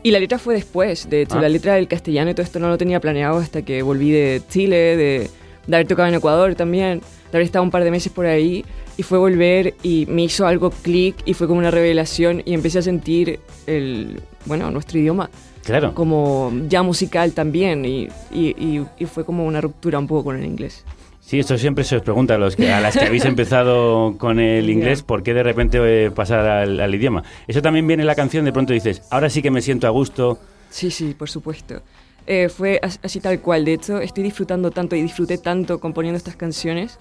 Y 0.02 0.10
la 0.10 0.18
letra 0.18 0.36
fue 0.38 0.54
después, 0.54 1.08
de 1.08 1.22
hecho, 1.22 1.38
Ah. 1.38 1.42
la 1.42 1.48
letra 1.48 1.74
del 1.74 1.86
castellano 1.86 2.30
y 2.32 2.34
todo 2.34 2.42
esto 2.42 2.58
no 2.58 2.68
lo 2.68 2.76
tenía 2.76 2.98
planeado 3.00 3.38
hasta 3.38 3.62
que 3.62 3.82
volví 3.82 4.10
de 4.10 4.42
Chile, 4.50 4.96
de, 4.96 5.30
de 5.66 5.76
haber 5.76 5.86
tocado 5.86 6.08
en 6.08 6.14
Ecuador 6.16 6.56
también, 6.56 6.98
de 7.30 7.38
haber 7.38 7.42
estado 7.46 7.62
un 7.62 7.70
par 7.70 7.84
de 7.84 7.92
meses 7.92 8.10
por 8.12 8.26
ahí, 8.26 8.64
y 8.96 9.04
fue 9.04 9.16
volver 9.18 9.74
y 9.84 10.06
me 10.06 10.24
hizo 10.24 10.44
algo 10.46 10.70
clic 10.70 11.14
y 11.24 11.34
fue 11.34 11.46
como 11.46 11.60
una 11.60 11.70
revelación 11.70 12.42
y 12.44 12.52
empecé 12.52 12.80
a 12.80 12.82
sentir 12.82 13.38
el, 13.68 14.20
bueno, 14.46 14.70
nuestro 14.72 14.98
idioma. 14.98 15.30
Claro. 15.64 15.94
Como 15.94 16.52
ya 16.68 16.82
musical 16.82 17.30
también 17.32 17.84
y, 17.84 18.08
y, 18.32 18.48
y- 18.58 18.84
y 18.98 19.04
fue 19.06 19.24
como 19.24 19.46
una 19.46 19.60
ruptura 19.60 20.00
un 20.00 20.06
poco 20.08 20.24
con 20.24 20.36
el 20.36 20.44
inglés. 20.44 20.84
Sí, 21.26 21.38
esto 21.38 21.56
siempre 21.56 21.84
se 21.84 21.96
os 21.96 22.02
pregunta 22.02 22.34
a, 22.34 22.38
los 22.38 22.54
que, 22.54 22.70
a 22.70 22.80
las 22.80 22.96
que 22.96 23.04
habéis 23.06 23.24
empezado 23.34 24.16
con 24.18 24.38
el 24.38 24.68
inglés, 24.68 25.02
¿por 25.02 25.22
qué 25.22 25.32
de 25.32 25.42
repente 25.42 25.78
eh, 25.82 26.10
pasar 26.10 26.40
al, 26.46 26.78
al 26.80 26.94
idioma? 26.94 27.22
Eso 27.48 27.62
también 27.62 27.86
viene 27.86 28.02
en 28.02 28.06
la 28.06 28.14
canción, 28.14 28.44
de 28.44 28.52
pronto 28.52 28.72
dices, 28.74 29.02
ahora 29.10 29.30
sí 29.30 29.40
que 29.40 29.50
me 29.50 29.62
siento 29.62 29.86
a 29.86 29.90
gusto. 29.90 30.38
Sí, 30.68 30.90
sí, 30.90 31.14
por 31.18 31.30
supuesto. 31.30 31.80
Eh, 32.26 32.48
fue 32.50 32.78
as- 32.82 33.00
así 33.02 33.20
tal 33.20 33.40
cual. 33.40 33.64
De 33.64 33.72
hecho, 33.74 34.00
estoy 34.00 34.22
disfrutando 34.22 34.70
tanto 34.70 34.96
y 34.96 35.02
disfruté 35.02 35.38
tanto 35.38 35.80
componiendo 35.80 36.16
estas 36.18 36.36
canciones 36.36 36.98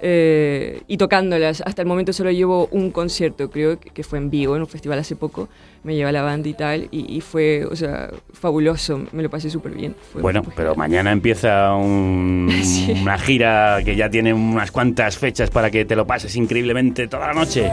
eh, 0.00 0.80
y 0.86 0.96
tocándolas. 0.96 1.62
Hasta 1.66 1.82
el 1.82 1.88
momento 1.88 2.12
solo 2.12 2.30
llevo 2.30 2.68
un 2.70 2.90
concierto, 2.90 3.50
creo 3.50 3.78
que, 3.80 4.02
fue 4.04 4.18
en 4.18 4.30
vivo, 4.30 4.54
en 4.56 4.62
un 4.62 4.68
festival 4.68 4.98
hace 4.98 5.16
poco. 5.16 5.48
Me 5.84 5.94
lleva 5.94 6.10
la 6.12 6.22
banda 6.22 6.48
y 6.48 6.54
tal, 6.54 6.88
y, 6.90 7.16
y 7.16 7.20
fue, 7.20 7.64
o 7.64 7.76
sea, 7.76 8.10
fabuloso. 8.32 9.00
Me 9.12 9.22
lo 9.22 9.30
pasé 9.30 9.48
súper 9.48 9.72
bien. 9.72 9.94
Fue- 10.12 10.20
Bueno, 10.22 10.42
pero 10.56 10.74
mañana 10.74 11.12
empieza 11.12 11.74
un- 11.74 12.50
una 13.02 13.18
gira 13.18 13.78
que 13.84 13.94
ya 13.96 14.10
tiene 14.10 14.32
unas 14.34 14.70
cuantas 14.72 15.16
fechas 15.18 15.50
para 15.50 15.70
que 15.70 15.84
te 15.84 15.94
lo 15.96 16.06
pases 16.06 16.34
increíblemente 16.36 17.06
toda 17.08 17.28
la 17.28 17.34
noche. 17.34 17.70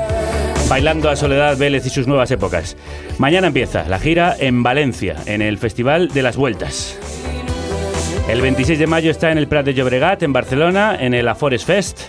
Bailando 0.69 1.09
a 1.09 1.15
Soledad 1.15 1.57
Vélez 1.57 1.85
y 1.85 1.89
sus 1.89 2.07
nuevas 2.07 2.31
épocas. 2.31 2.75
Mañana 3.19 3.47
empieza 3.47 3.87
la 3.87 3.99
gira 3.99 4.35
en 4.39 4.63
Valencia, 4.63 5.15
en 5.25 5.41
el 5.41 5.57
Festival 5.57 6.07
de 6.09 6.21
las 6.23 6.37
Vueltas. 6.37 6.97
El 8.27 8.41
26 8.41 8.79
de 8.79 8.87
mayo 8.87 9.11
está 9.11 9.31
en 9.31 9.37
el 9.37 9.47
Prat 9.47 9.67
de 9.67 9.75
Llobregat, 9.75 10.23
en 10.23 10.33
Barcelona, 10.33 10.97
en 10.99 11.13
el 11.13 11.27
Afores 11.27 11.63
Fest. 11.63 12.01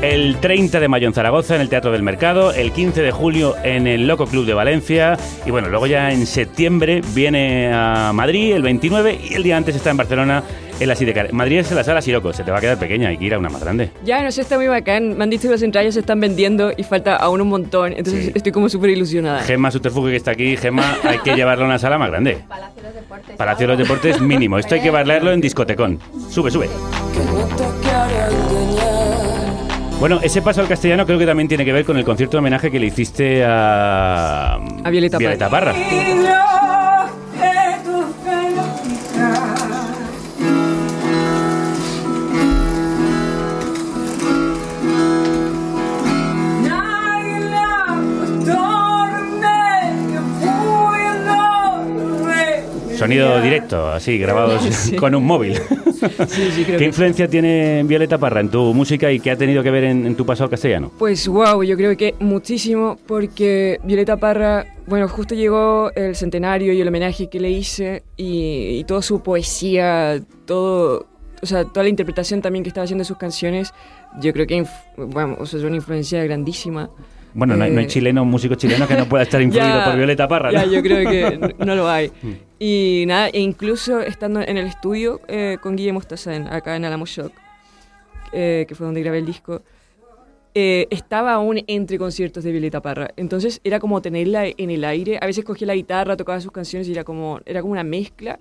El 0.00 0.36
30 0.36 0.78
de 0.78 0.86
mayo 0.86 1.08
en 1.08 1.12
Zaragoza, 1.12 1.56
en 1.56 1.60
el 1.60 1.68
Teatro 1.68 1.90
del 1.90 2.04
Mercado. 2.04 2.52
El 2.52 2.70
15 2.70 3.02
de 3.02 3.10
julio 3.10 3.56
en 3.64 3.88
el 3.88 4.06
Loco 4.06 4.26
Club 4.26 4.46
de 4.46 4.54
Valencia. 4.54 5.18
Y 5.44 5.50
bueno, 5.50 5.68
luego 5.68 5.88
ya 5.88 6.12
en 6.12 6.26
septiembre 6.26 7.00
viene 7.14 7.72
a 7.74 8.12
Madrid, 8.14 8.54
el 8.54 8.62
29, 8.62 9.18
y 9.28 9.34
el 9.34 9.42
día 9.42 9.56
antes 9.56 9.74
está 9.74 9.90
en 9.90 9.96
Barcelona, 9.96 10.44
en 10.80 10.88
la 10.88 10.94
Sidecar. 10.96 11.32
Madrid 11.32 11.58
es 11.58 11.70
en 11.70 11.76
la 11.76 11.84
sala 11.84 12.00
Siroco, 12.02 12.32
se 12.32 12.42
te 12.44 12.50
va 12.50 12.58
a 12.58 12.60
quedar 12.60 12.78
pequeña, 12.78 13.08
hay 13.08 13.16
que 13.18 13.24
ir 13.24 13.34
a 13.34 13.38
una 13.38 13.48
más 13.48 13.62
grande. 13.62 13.90
Ya, 14.04 14.22
no 14.22 14.30
sé, 14.30 14.40
está 14.42 14.56
muy 14.56 14.66
bacán. 14.68 15.16
Me 15.16 15.24
han 15.24 15.30
dicho 15.30 15.42
que 15.44 15.50
las 15.50 15.62
entradas 15.62 15.94
se 15.94 16.00
están 16.00 16.20
vendiendo 16.20 16.72
y 16.76 16.82
falta 16.82 17.16
aún 17.16 17.40
un 17.40 17.48
montón. 17.48 17.92
Entonces 17.92 18.26
Sí. 18.26 18.32
estoy 18.34 18.52
como 18.52 18.68
súper 18.68 18.90
ilusionada. 18.90 19.40
Gemma 19.42 19.70
Suterfuge, 19.70 20.10
que 20.10 20.16
está 20.16 20.32
aquí, 20.32 20.56
Gemma, 20.56 20.96
hay 21.04 21.18
que 21.18 21.34
llevarla 21.34 21.64
a 21.64 21.68
una 21.68 21.78
sala 21.78 21.98
más 21.98 22.10
grande. 22.10 22.38
Palacio 23.36 23.66
de 23.66 23.72
los 23.72 23.78
Deportes 23.78 24.20
mínimo. 24.20 24.58
Esto 24.58 24.74
hay 24.74 24.80
que 24.80 24.90
bailarlo 24.90 25.32
en 25.32 25.40
discotecón. 25.40 25.98
Sube, 26.30 26.50
sube. 26.50 26.68
Bueno, 30.00 30.20
ese 30.22 30.42
paso 30.42 30.60
al 30.60 30.68
castellano 30.68 31.06
creo 31.06 31.18
que 31.18 31.24
también 31.26 31.48
tiene 31.48 31.64
que 31.64 31.72
ver 31.72 31.84
con 31.84 31.96
el 31.96 32.04
concierto 32.04 32.36
de 32.36 32.38
homenaje 32.40 32.70
que 32.70 32.78
le 32.78 32.86
hiciste 32.86 33.42
a, 33.44 34.54
A 34.84 34.90
Violeta 34.90 35.48
Parra. 35.48 35.72
Sonido 53.04 53.40
directo, 53.40 53.88
así, 53.88 54.18
grabados 54.18 54.62
Sí. 54.70 54.96
con 54.96 55.14
un 55.14 55.24
móvil. 55.24 55.60
creo 55.60 56.66
¿Qué 56.66 56.76
que 56.78 56.84
influencia 56.84 57.28
tiene 57.28 57.82
Violeta 57.84 58.18
Parra 58.18 58.40
en 58.40 58.48
tu 58.48 58.74
música 58.74 59.10
y 59.12 59.20
qué 59.20 59.30
ha 59.30 59.36
tenido 59.36 59.62
que 59.62 59.70
ver 59.70 59.84
en, 59.84 60.06
en 60.06 60.14
tu 60.14 60.24
paso 60.26 60.44
al 60.44 60.50
castellano? 60.50 60.90
Pues 60.98 61.26
wow, 61.28 61.62
yo 61.62 61.76
creo 61.76 61.96
que 61.96 62.14
muchísimo 62.20 62.98
porque 63.06 63.78
Violeta 63.84 64.16
Parra, 64.16 64.66
bueno, 64.86 65.08
justo 65.08 65.34
llegó 65.34 65.90
el 65.94 66.14
centenario 66.16 66.72
y 66.72 66.80
el 66.80 66.88
homenaje 66.88 67.28
que 67.28 67.40
le 67.40 67.50
hice 67.50 68.02
y, 68.16 68.78
y 68.80 68.84
toda 68.84 69.02
su 69.02 69.22
poesía, 69.22 70.20
todo, 70.46 71.06
o 71.42 71.46
sea, 71.46 71.64
toda 71.64 71.84
la 71.84 71.88
interpretación 71.90 72.42
también 72.42 72.62
que 72.62 72.68
estaba 72.68 72.84
haciendo 72.84 73.02
de 73.02 73.06
sus 73.06 73.18
canciones, 73.18 73.72
yo 74.20 74.32
creo 74.32 74.46
que, 74.46 74.64
bueno, 74.96 75.36
o 75.38 75.46
sea, 75.46 75.58
es 75.58 75.64
una 75.64 75.76
influencia 75.76 76.22
grandísima. 76.24 76.90
Bueno, 77.36 77.56
no 77.56 77.64
hay, 77.64 77.72
no 77.72 77.80
hay 77.80 77.86
Eh, 77.86 77.88
chileno, 77.88 78.22
un 78.22 78.30
músico 78.30 78.54
chileno 78.54 78.86
que 78.86 78.94
no 78.94 79.06
pueda 79.06 79.24
estar 79.24 79.42
influido 79.42 79.66
Ya, 79.66 79.84
por 79.84 79.96
Violeta 79.96 80.28
Parra, 80.28 80.52
¿no? 80.52 80.58
Ya, 80.58 80.66
yo 80.66 80.80
creo 80.82 81.10
que 81.10 81.36
no, 81.58 81.64
no 81.66 81.74
lo 81.74 81.88
hay. 81.88 82.12
Mm. 82.64 82.66
Y 82.66 83.04
nada, 83.06 83.28
e 83.28 83.40
incluso 83.40 84.00
estando 84.00 84.40
en 84.40 84.56
el 84.56 84.66
estudio 84.66 85.20
eh, 85.28 85.58
con 85.60 85.76
Guillermo 85.76 86.00
Stazán, 86.00 86.48
acá 86.48 86.76
en 86.76 86.84
Alamo 86.84 87.04
Shock, 87.04 87.32
eh, 88.32 88.64
que 88.66 88.74
fue 88.74 88.86
donde 88.86 89.02
grabé 89.02 89.18
el 89.18 89.26
disco, 89.26 89.62
eh, 90.54 90.86
estaba 90.90 91.34
aún 91.34 91.62
entre 91.66 91.98
conciertos 91.98 92.42
de 92.44 92.52
Violeta 92.52 92.80
Parra. 92.80 93.10
Entonces 93.16 93.60
era 93.64 93.80
como 93.80 94.00
tenerla 94.00 94.46
en 94.46 94.70
el 94.70 94.84
aire. 94.84 95.18
A 95.20 95.26
veces 95.26 95.44
cogía 95.44 95.66
la 95.66 95.74
guitarra, 95.74 96.16
tocaba 96.16 96.40
sus 96.40 96.52
canciones 96.52 96.88
y 96.88 96.92
era 96.92 97.04
como, 97.04 97.40
era 97.44 97.60
como 97.60 97.72
una 97.72 97.84
mezcla 97.84 98.38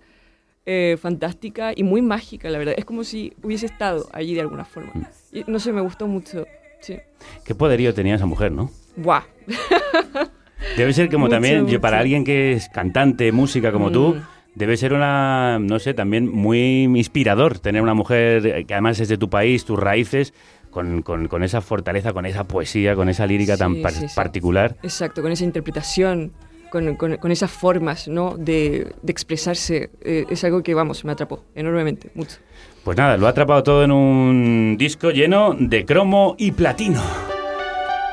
eh, 0.65 0.95
fantástica 1.01 1.73
y 1.75 1.83
muy 1.83 2.01
mágica, 2.01 2.49
la 2.49 2.59
verdad. 2.59 2.75
Es 2.77 2.85
como 2.85 3.03
si 3.03 3.33
hubiese 3.43 3.65
estado 3.65 4.07
allí 4.13 4.35
de 4.35 4.41
alguna 4.41 4.63
forma. 4.63 4.93
Y 5.31 5.43
no 5.47 5.59
sé, 5.59 5.73
me 5.73 5.81
gustó 5.81 6.07
mucho. 6.07 6.45
Sí. 6.79 6.97
Qué 7.43 7.55
poderío 7.55 7.93
tenía 7.93 8.15
esa 8.15 8.25
mujer, 8.25 8.51
¿no? 8.51 8.71
Buah. 8.95 9.23
Debe 10.77 10.93
ser 10.93 11.09
como 11.09 11.25
Mucho, 11.25 11.35
también, 11.35 11.67
yo 11.67 11.79
para 11.81 11.99
alguien 11.99 12.23
que 12.23 12.53
es 12.53 12.69
cantante, 12.69 13.31
música 13.31 13.71
como 13.71 13.91
tú, 13.91 14.15
Mm. 14.15 14.21
debe 14.55 14.77
ser 14.77 14.93
una, 14.93 15.59
no 15.59 15.77
sé, 15.79 15.93
también 15.93 16.29
muy 16.31 16.83
inspirador 16.83 17.59
tener 17.59 17.81
una 17.81 17.93
mujer 17.93 18.65
que 18.65 18.73
además 18.73 18.99
es 18.99 19.07
de 19.07 19.17
tu 19.17 19.29
país, 19.29 19.65
tus 19.65 19.79
raíces, 19.79 20.33
con, 20.71 21.03
con- 21.03 21.27
con 21.27 21.43
esa 21.43 21.61
fortaleza, 21.61 22.13
con 22.13 22.25
esa 22.25 22.45
poesía, 22.45 22.95
con 22.95 23.07
esa 23.09 23.27
lírica 23.27 23.55
tan 23.57 23.75
Sí, 23.75 23.81
par- 23.81 23.91
sí, 23.93 24.07
sí. 24.07 24.15
particular. 24.15 24.75
Exacto, 24.81 25.21
con 25.21 25.31
esa 25.31 25.43
interpretación, 25.43 26.31
con, 26.71 26.95
con- 26.95 27.17
con 27.17 27.31
esas 27.31 27.51
formas 27.51 28.07
¿no? 28.07 28.35
de, 28.37 28.87
de 29.03 29.11
expresarse. 29.11 29.91
eh, 30.01 30.25
es 30.29 30.43
algo 30.43 30.63
que, 30.63 30.73
vamos, 30.73 31.05
me 31.05 31.11
atrapó 31.11 31.43
enormemente, 31.53 32.09
mucho. 32.15 32.37
Pues 32.83 32.97
nada, 32.97 33.15
lo 33.17 33.27
ha 33.27 33.29
atrapado 33.29 33.61
todo 33.63 33.83
en 33.83 33.91
un 33.91 34.75
disco 34.77 35.11
lleno 35.11 35.55
de 35.59 35.85
cromo 35.85 36.35
y 36.39 36.51
platino. 36.51 37.01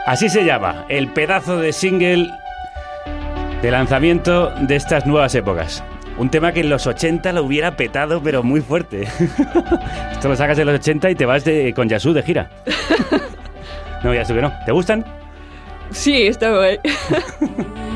Así 0.07 0.29
se 0.29 0.45
llama, 0.45 0.87
el 0.89 1.09
pedazo 1.09 1.59
de 1.59 1.73
single 1.73 2.31
de 3.63 3.71
lanzamiento 3.71 4.51
de 4.61 4.77
estas 4.77 5.07
nuevas 5.07 5.35
épocas. 5.35 5.85
Un 6.17 6.31
tema 6.31 6.53
que 6.53 6.61
en 6.61 6.71
los 6.71 6.87
80 6.87 7.33
lo 7.33 7.45
hubiera 7.45 7.77
petado, 7.77 8.23
pero 8.23 8.43
muy 8.43 8.61
fuerte. 8.61 9.03
Esto 10.13 10.29
lo 10.29 10.37
sacas 10.37 10.59
en 10.59 10.67
los 10.67 10.75
80 10.77 11.11
y 11.11 11.15
te 11.15 11.27
vas 11.27 11.45
de, 11.45 11.73
con 11.75 11.89
Yasu 11.89 12.13
de 12.13 12.23
gira. 12.23 12.51
No, 14.03 14.15
Yasu 14.15 14.35
que 14.35 14.41
no. 14.41 14.51
¿Te 14.65 14.73
gustan? 14.73 15.05
Sí, 15.91 16.27
está 16.27 16.57
guay. 16.57 16.79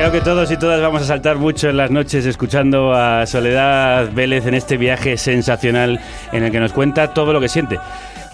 Creo 0.00 0.12
que 0.12 0.20
todos 0.22 0.50
y 0.50 0.56
todas 0.56 0.80
vamos 0.80 1.02
a 1.02 1.04
saltar 1.04 1.36
mucho 1.36 1.68
en 1.68 1.76
las 1.76 1.90
noches 1.90 2.24
escuchando 2.24 2.94
a 2.94 3.26
Soledad 3.26 4.10
Vélez 4.14 4.46
en 4.46 4.54
este 4.54 4.78
viaje 4.78 5.18
sensacional 5.18 6.00
en 6.32 6.42
el 6.42 6.50
que 6.50 6.58
nos 6.58 6.72
cuenta 6.72 7.12
todo 7.12 7.34
lo 7.34 7.40
que 7.40 7.50
siente. 7.50 7.78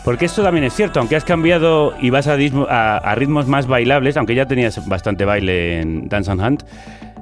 Porque 0.05 0.27
esto 0.27 0.45
también 0.45 0.63
es 0.63 0.75
cierto, 0.75 1.01
aunque 1.01 1.17
has 1.17 1.25
cambiado 1.25 1.93
y 2.01 2.11
vas 2.11 2.29
a, 2.29 2.35
a- 2.69 2.97
a 2.99 3.15
ritmos 3.17 3.49
más 3.49 3.67
bailables, 3.67 4.17
aunque 4.17 4.37
ya 4.37 4.47
tenías 4.47 4.87
bastante 4.87 5.25
baile 5.25 5.81
en 5.81 6.09
Dance 6.09 6.31
and 6.31 6.41
Hunt, 6.41 6.63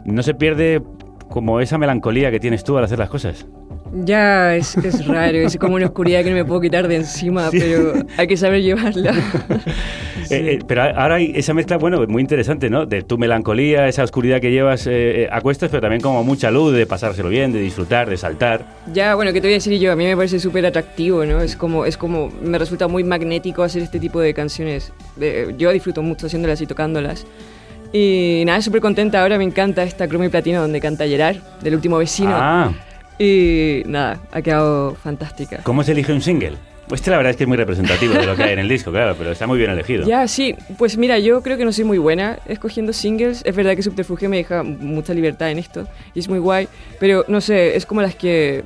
no 0.04 0.22
se 0.22 0.34
pierde 0.34 0.82
como 1.30 1.60
esa 1.60 1.78
melancolía 1.78 2.30
que 2.30 2.38
tienes 2.38 2.64
tú 2.64 2.76
al 2.76 2.84
hacer 2.84 2.98
las 2.98 3.08
cosas. 3.08 3.46
Ya, 3.94 4.56
es, 4.56 4.76
es 4.76 5.06
raro, 5.06 5.38
es 5.38 5.56
como 5.56 5.76
una 5.76 5.86
oscuridad 5.86 6.24
que 6.24 6.30
no 6.30 6.36
me 6.36 6.44
puedo 6.44 6.60
quitar 6.60 6.88
de 6.88 6.96
encima, 6.96 7.48
pero 7.50 7.94
hay 8.16 8.26
que 8.26 8.36
saber 8.36 8.62
llevarla. 8.62 9.14
Eh, 10.30 10.54
eh, 10.54 10.58
pero 10.66 10.82
ahora 10.82 11.16
hay 11.16 11.32
esa 11.34 11.52
mezcla, 11.52 11.76
bueno, 11.76 12.02
muy 12.08 12.22
interesante, 12.22 12.70
¿no? 12.70 12.86
De 12.86 13.02
tu 13.02 13.18
melancolía, 13.18 13.88
esa 13.88 14.02
oscuridad 14.02 14.40
que 14.40 14.50
llevas 14.50 14.86
eh, 14.90 15.28
a 15.30 15.42
cuestas, 15.42 15.68
pero 15.68 15.82
también 15.82 16.00
como 16.00 16.24
mucha 16.24 16.50
luz, 16.50 16.72
de 16.72 16.86
pasárselo 16.86 17.28
bien, 17.28 17.52
de 17.52 17.60
disfrutar, 17.60 18.08
de 18.08 18.16
saltar. 18.16 18.64
Ya, 18.90 19.16
bueno, 19.16 19.34
¿qué 19.34 19.42
te 19.42 19.48
voy 19.48 19.52
a 19.52 19.56
decir 19.56 19.78
yo? 19.78 19.92
A 19.92 19.96
mí 19.96 20.06
me 20.06 20.16
parece 20.16 20.40
súper 20.40 20.64
atractivo, 20.64 21.26
¿no? 21.26 21.42
Es 21.42 21.56
como, 21.56 21.84
es 21.84 21.98
como, 21.98 22.30
me 22.42 22.56
resulta 22.58 22.88
muy 22.88 23.04
magnético 23.04 23.62
hacer 23.62 23.82
este 23.82 24.00
tipo 24.00 24.18
de 24.18 24.32
canciones. 24.32 24.94
Yo 25.58 25.70
disfruto 25.72 26.02
mucho 26.02 26.26
haciéndolas 26.26 26.58
y 26.62 26.66
tocándolas. 26.66 27.26
Y 27.92 28.44
nada, 28.46 28.62
súper 28.62 28.80
contenta 28.80 29.20
ahora, 29.20 29.36
me 29.36 29.44
encanta 29.44 29.82
esta 29.82 30.08
cromo 30.08 30.24
y 30.24 30.30
platino 30.30 30.62
donde 30.62 30.80
canta 30.80 31.06
Gerard, 31.06 31.36
del 31.60 31.74
último 31.74 31.98
vecino. 31.98 32.32
Ah. 32.32 32.72
Y 33.18 33.82
nada, 33.86 34.20
ha 34.32 34.42
quedado 34.42 34.94
fantástica. 34.96 35.60
¿Cómo 35.62 35.82
se 35.82 35.92
elige 35.92 36.12
un 36.12 36.20
single? 36.20 36.52
Pues 36.88 37.00
este 37.00 37.10
la 37.10 37.16
verdad 37.16 37.30
es 37.30 37.36
que 37.36 37.44
es 37.44 37.48
muy 37.48 37.56
representativo 37.56 38.12
de 38.12 38.26
lo 38.26 38.36
que 38.36 38.42
hay 38.42 38.52
en 38.52 38.58
el 38.58 38.68
disco, 38.68 38.90
claro, 38.90 39.14
pero 39.16 39.32
está 39.32 39.46
muy 39.46 39.56
bien 39.56 39.70
elegido. 39.70 40.06
Ya, 40.06 40.28
sí, 40.28 40.54
pues 40.76 40.98
mira, 40.98 41.18
yo 41.18 41.42
creo 41.42 41.56
que 41.56 41.64
no 41.64 41.72
soy 41.72 41.84
muy 41.84 41.96
buena 41.96 42.38
escogiendo 42.46 42.92
singles. 42.92 43.42
Es 43.46 43.56
verdad 43.56 43.74
que 43.74 43.82
Subterfugio 43.82 44.28
me 44.28 44.36
deja 44.36 44.62
mucha 44.62 45.14
libertad 45.14 45.50
en 45.50 45.58
esto 45.58 45.88
y 46.14 46.18
es 46.18 46.28
muy 46.28 46.38
guay, 46.38 46.68
pero 47.00 47.24
no 47.26 47.40
sé, 47.40 47.76
es 47.76 47.86
como 47.86 48.02
las 48.02 48.14
que 48.14 48.64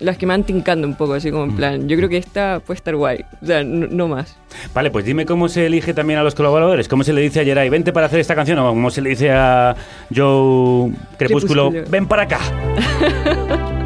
las 0.00 0.16
que 0.16 0.26
me 0.26 0.32
van 0.32 0.44
tincando 0.44 0.88
un 0.88 0.94
poco, 0.94 1.12
así 1.12 1.30
como 1.30 1.44
en 1.44 1.54
plan, 1.54 1.86
yo 1.86 1.96
creo 1.96 2.08
que 2.08 2.16
esta 2.16 2.60
puede 2.64 2.78
estar 2.78 2.96
guay, 2.96 3.24
o 3.40 3.46
sea, 3.46 3.62
no, 3.62 3.86
no 3.86 4.08
más. 4.08 4.36
Vale, 4.74 4.90
pues 4.90 5.04
dime 5.04 5.26
cómo 5.26 5.48
se 5.48 5.66
elige 5.66 5.94
también 5.94 6.18
a 6.18 6.22
los 6.22 6.34
colaboradores. 6.34 6.88
¿Cómo 6.88 7.04
se 7.04 7.12
le 7.12 7.20
dice 7.20 7.40
a 7.40 7.44
Geray, 7.44 7.68
vente 7.68 7.92
para 7.92 8.06
hacer 8.06 8.18
esta 8.18 8.34
canción? 8.34 8.58
O 8.58 8.68
cómo 8.70 8.90
se 8.90 9.02
le 9.02 9.10
dice 9.10 9.30
a 9.30 9.76
Joe 10.14 10.90
Crepúsculo, 11.18 11.70
Crepúsculo. 11.70 11.90
ven 11.90 12.06
para 12.08 12.22
acá. 12.22 12.40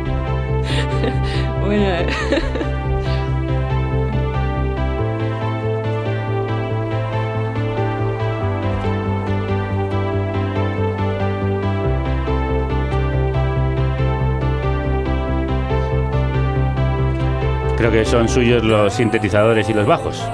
Creo 17.76 17.90
que 17.90 18.05
son 18.05 18.28
suyos 18.28 18.62
los 18.64 18.94
sintetizadores 18.94 19.68
y 19.68 19.74
los 19.74 19.86
bajos. 19.86 20.24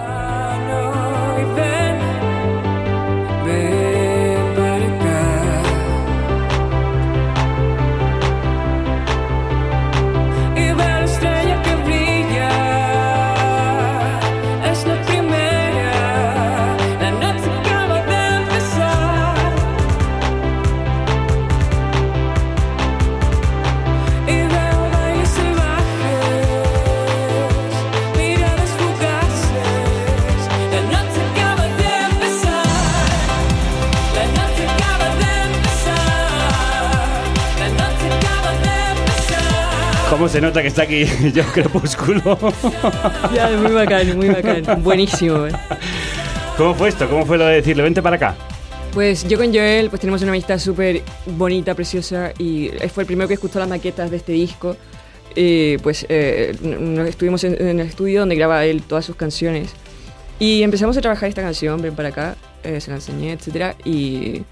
¿Cómo 40.21 40.29
se 40.29 40.43
nota 40.43 40.61
que 40.61 40.69
está 40.69 40.83
aquí 40.83 41.07
Joe 41.35 41.45
Crepúsculo? 41.45 42.21
Ya, 43.35 43.49
muy 43.57 43.73
bacán, 43.73 44.15
muy 44.19 44.29
bacán. 44.29 44.83
Buenísimo. 44.83 45.47
eh. 45.47 45.53
¿Cómo 46.59 46.75
fue 46.75 46.91
esto? 46.91 47.09
¿Cómo 47.09 47.25
fue 47.25 47.39
lo 47.39 47.47
de 47.47 47.55
decirle, 47.55 47.83
vente 47.83 48.03
para 48.03 48.17
acá? 48.17 48.37
Pues 48.93 49.27
yo 49.27 49.39
con 49.39 49.47
Joel 49.51 49.89
pues 49.89 49.99
tenemos 49.99 50.21
una 50.21 50.33
amistad 50.33 50.59
súper 50.59 51.01
bonita, 51.25 51.75
preciosa 51.75 52.35
y 52.37 52.69
fue 52.93 53.05
el 53.05 53.07
primero 53.07 53.29
que 53.29 53.33
escuchó 53.33 53.61
las 53.61 53.69
maquetas 53.71 54.11
de 54.11 54.19
este 54.19 54.33
disco. 54.33 54.77
Y 55.35 55.79
pues 55.79 56.05
eh, 56.11 56.55
nos 56.61 57.09
estuvimos 57.09 57.43
en, 57.45 57.55
en 57.59 57.81
el 57.81 57.87
estudio 57.87 58.21
donde 58.21 58.35
graba 58.35 58.67
él 58.67 58.83
todas 58.83 59.07
sus 59.07 59.17
canciones. 59.17 59.71
Y 60.39 60.63
empezamos 60.63 60.99
a 60.99 61.01
trabajar 61.01 61.31
esta 61.31 61.41
canción, 61.41 61.81
ven 61.81 61.95
para 61.97 62.11
acá, 62.11 62.37
eh, 62.63 62.79
se 62.83 62.91
la 62.91 62.97
enseñé, 62.97 63.33
etc. 63.33 63.75
Y, 63.87 64.43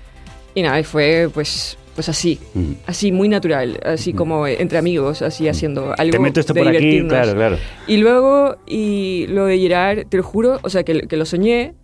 y 0.54 0.62
nada, 0.62 0.80
y 0.80 0.84
fue 0.84 1.28
pues, 1.34 1.76
pues 1.98 2.08
así, 2.08 2.38
Mm. 2.54 2.74
así 2.86 3.10
muy 3.10 3.28
natural, 3.28 3.80
así 3.84 4.12
como 4.12 4.46
entre 4.46 4.78
amigos, 4.78 5.20
así 5.20 5.48
haciendo 5.48 5.92
algo 5.98 6.12
Te 6.12 6.20
meto 6.20 6.38
esto 6.38 6.52
de 6.54 6.62
por 6.62 6.68
aquí, 6.68 7.02
claro, 7.08 7.34
claro. 7.34 7.56
Y 7.88 7.96
luego, 7.96 8.54
y 8.68 9.26
lo 9.30 9.46
de 9.46 9.58
Gerard, 9.58 10.06
te 10.08 10.16
lo 10.16 10.22
juro, 10.22 10.60
o 10.62 10.70
sea, 10.70 10.84
que, 10.84 11.08
que 11.08 11.16
lo 11.16 11.24
soñé 11.26 11.74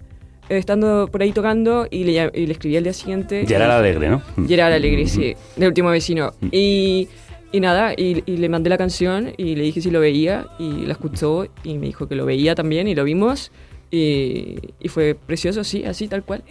eh, 0.49 0.57
estando 0.57 1.09
por 1.11 1.21
ahí 1.23 1.33
tocando 1.33 1.89
y 1.91 2.05
le, 2.05 2.31
y 2.33 2.47
le 2.47 2.53
escribí 2.53 2.77
al 2.77 2.85
día 2.85 2.93
siguiente. 2.93 3.45
Gerard 3.45 3.73
Alegre, 3.73 4.09
¿no? 4.09 4.23
Mm. 4.37 4.47
Gerard 4.47 4.73
Alegre, 4.75 5.05
sí, 5.09 5.35
del 5.57 5.67
último 5.67 5.91
vecino. 5.91 6.31
Y, 6.53 7.09
y 7.51 7.59
nada, 7.59 7.93
y, 7.97 8.23
y 8.25 8.37
le 8.37 8.49
mandé 8.49 8.71
la 8.71 8.79
canción 8.79 9.33
y 9.37 9.57
le 9.57 9.65
dije 9.65 9.81
si 9.81 9.91
lo 9.91 9.99
veía 9.99 10.47
y 10.61 10.87
la 10.87 10.93
escuchó 10.93 11.49
y 11.65 11.77
me 11.79 11.87
dijo 11.87 12.07
que 12.07 12.15
lo 12.15 12.25
veía 12.25 12.55
también 12.55 12.87
y 12.87 12.95
lo 12.95 13.03
vimos. 13.03 13.51
Y, 13.95 14.57
y 14.81 14.89
fue 14.89 15.15
precioso, 15.15 15.63
sí, 15.63 15.85
así, 15.85 16.09
tal 16.09 16.25
cual. 16.25 16.43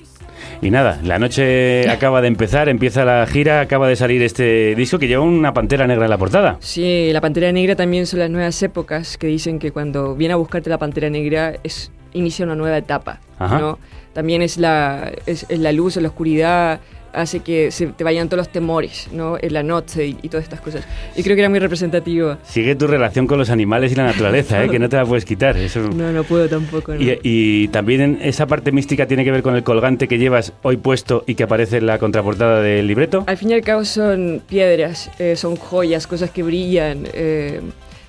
Y 0.61 0.71
nada, 0.71 0.99
la 1.03 1.19
noche 1.19 1.89
acaba 1.89 2.21
de 2.21 2.27
empezar, 2.27 2.69
empieza 2.69 3.03
la 3.03 3.25
gira, 3.27 3.59
acaba 3.59 3.87
de 3.87 3.95
salir 3.95 4.21
este 4.21 4.75
disco 4.75 4.97
que 4.97 5.07
lleva 5.07 5.23
una 5.23 5.53
pantera 5.53 5.85
negra 5.87 6.05
en 6.05 6.09
la 6.09 6.17
portada. 6.17 6.57
Sí, 6.59 7.09
la 7.11 7.21
Pantera 7.21 7.51
Negra 7.51 7.75
también 7.75 8.07
son 8.07 8.19
las 8.19 8.29
nuevas 8.29 8.61
épocas 8.63 9.17
que 9.17 9.27
dicen 9.27 9.59
que 9.59 9.71
cuando 9.71 10.15
viene 10.15 10.33
a 10.33 10.37
buscarte 10.37 10.69
la 10.69 10.77
Pantera 10.77 11.09
Negra 11.09 11.55
es 11.63 11.91
inicia 12.13 12.45
una 12.45 12.55
nueva 12.55 12.77
etapa, 12.77 13.19
Ajá. 13.39 13.59
¿no? 13.59 13.79
También 14.13 14.41
es 14.41 14.57
la, 14.57 15.11
es, 15.25 15.45
es 15.49 15.59
la 15.59 15.71
luz, 15.71 15.95
la 15.97 16.07
oscuridad, 16.07 16.79
hace 17.13 17.41
que 17.41 17.69
se 17.69 17.87
te 17.87 18.03
vayan 18.03 18.27
todos 18.27 18.39
los 18.39 18.49
temores, 18.49 19.07
¿no? 19.11 19.37
En 19.39 19.53
la 19.53 19.61
noche 19.61 20.07
y, 20.07 20.17
y 20.23 20.29
todas 20.29 20.43
estas 20.43 20.61
cosas. 20.61 20.83
Y 21.15 21.21
creo 21.21 21.35
que 21.35 21.41
era 21.41 21.49
muy 21.49 21.59
representativo. 21.59 22.37
Sigue 22.43 22.75
tu 22.75 22.87
relación 22.87 23.27
con 23.27 23.37
los 23.37 23.51
animales 23.51 23.91
y 23.91 23.95
la 23.95 24.05
naturaleza, 24.05 24.63
¿eh? 24.63 24.69
que 24.69 24.79
no 24.79 24.89
te 24.89 24.95
la 24.97 25.05
puedes 25.05 25.23
quitar. 25.25 25.55
Eso... 25.57 25.79
No, 25.93 26.11
no 26.11 26.23
puedo 26.23 26.47
tampoco, 26.49 26.93
¿no? 26.95 26.99
Y, 27.01 27.19
y 27.23 27.67
también 27.67 28.17
esa 28.21 28.47
parte 28.47 28.71
mística 28.71 29.05
tiene 29.07 29.23
que 29.23 29.31
ver 29.31 29.43
con 29.43 29.55
el 29.55 29.63
colgante 29.63 30.07
que 30.07 30.17
llevas 30.17 30.53
hoy 30.63 30.77
puesto 30.77 31.23
y 31.27 31.35
que 31.35 31.43
aparece 31.43 31.77
en 31.77 31.85
la 31.85 31.99
contraportada 31.99 32.61
del 32.61 32.87
libreto. 32.87 33.23
Al 33.27 33.37
fin 33.37 33.51
y 33.51 33.53
al 33.53 33.61
cabo 33.61 33.85
son 33.85 34.41
piedras, 34.47 35.11
eh, 35.19 35.35
son 35.35 35.55
joyas, 35.55 36.07
cosas 36.07 36.31
que 36.31 36.41
brillan. 36.41 37.07
eh, 37.13 37.61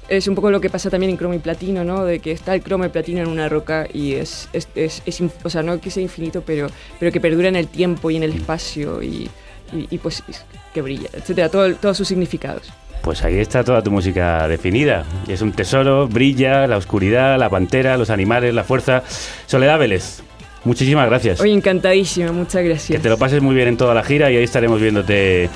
es 0.09 0.29
un 0.29 0.35
poco 0.35 0.51
lo 0.51 0.61
que 0.61 0.71
pasa 0.71 0.91
también 0.91 1.11
en 1.11 1.17
cromo 1.17 1.35
y 1.35 1.39
platino, 1.39 1.85
¿no? 1.85 2.05
De 2.05 2.19
que 2.21 2.33
está 2.33 2.55
el 2.55 2.63
cromo 2.63 2.85
y 2.85 2.89
platino 2.89 3.21
en 3.23 3.29
una 3.29 3.49
roca 3.49 3.87
y 3.93 4.15
es, 4.15 4.49
es, 4.53 4.69
es, 4.75 5.03
o 5.43 5.51
sea, 5.51 5.63
no 5.63 5.81
que 5.81 5.91
sea 5.91 6.03
infinito, 6.03 6.43
pero, 6.45 6.69
pero 7.01 7.11
que 7.13 7.21
perdura 7.21 7.49
en 7.49 7.57
el 7.57 7.69
tiempo 7.69 8.11
y 8.11 8.17
en 8.17 8.23
el 8.23 8.33
espacio 8.35 9.03
y, 9.03 9.29
y, 9.73 9.87
y, 9.91 9.99
pues 9.99 10.23
es- 10.29 10.45
que 10.73 10.83
brilla, 10.83 11.09
etcétera, 11.13 11.49
todo, 11.49 11.73
todos 11.77 11.97
sus 11.97 12.09
significados. 12.09 12.73
Pues 13.03 13.23
ahí 13.23 13.39
está 13.39 13.63
toda 13.63 13.83
tu 13.83 13.91
música 13.91 14.49
definida. 14.49 15.05
Y 15.29 15.33
es 15.33 15.43
un 15.43 15.53
tesoro, 15.53 16.09
brilla, 16.09 16.67
la 16.67 16.77
oscuridad, 16.79 17.39
la 17.39 17.49
pantera, 17.51 17.97
los 17.97 18.11
animales, 18.11 18.53
la 18.55 18.65
fuerza. 18.65 19.03
Soledad 19.47 19.79
Vélez, 19.79 20.23
muchísimas 20.65 21.07
gracias. 21.07 21.39
Oye, 21.41 21.53
encantadísima, 21.53 22.33
muchas 22.33 22.65
gracias. 22.65 22.97
Que 22.97 23.03
te 23.03 23.09
lo 23.11 23.19
pases 23.19 23.43
muy 23.43 23.55
bien 23.55 23.69
en 23.69 23.77
toda 23.77 23.95
la 23.95 24.03
gira 24.03 24.31
y 24.31 24.37
ahí 24.39 24.45
estaremos 24.45 24.81
viéndote 24.81 25.49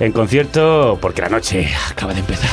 en 0.00 0.12
concierto 0.12 0.98
porque 1.00 1.20
la 1.22 1.28
noche 1.28 1.68
acaba 1.90 2.14
de 2.14 2.20
empezar. 2.20 2.50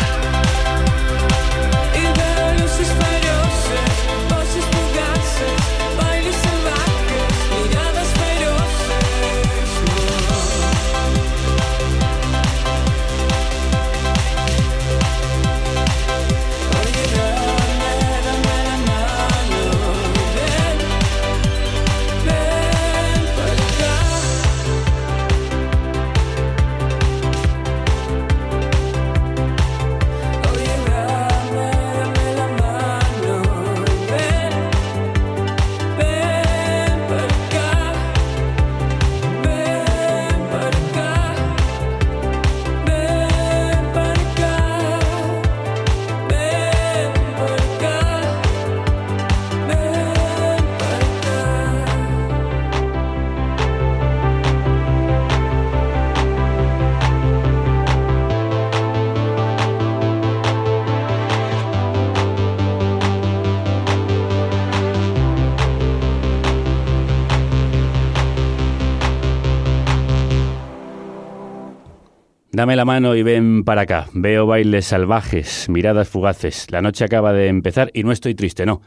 La 72.76 72.86
mano 72.86 73.16
y 73.16 73.22
ven 73.22 73.64
para 73.66 73.82
acá. 73.82 74.08
Veo 74.14 74.48
bailes 74.48 74.86
salvajes, 74.86 75.68
miradas 75.68 76.08
fugaces. 76.08 76.72
La 76.72 76.82
noche 76.82 77.04
acaba 77.04 77.34
de 77.34 77.48
empezar 77.48 77.92
y 77.94 78.04
no 78.04 78.14
estoy 78.14 78.34
triste, 78.34 78.66
no. 78.66 78.82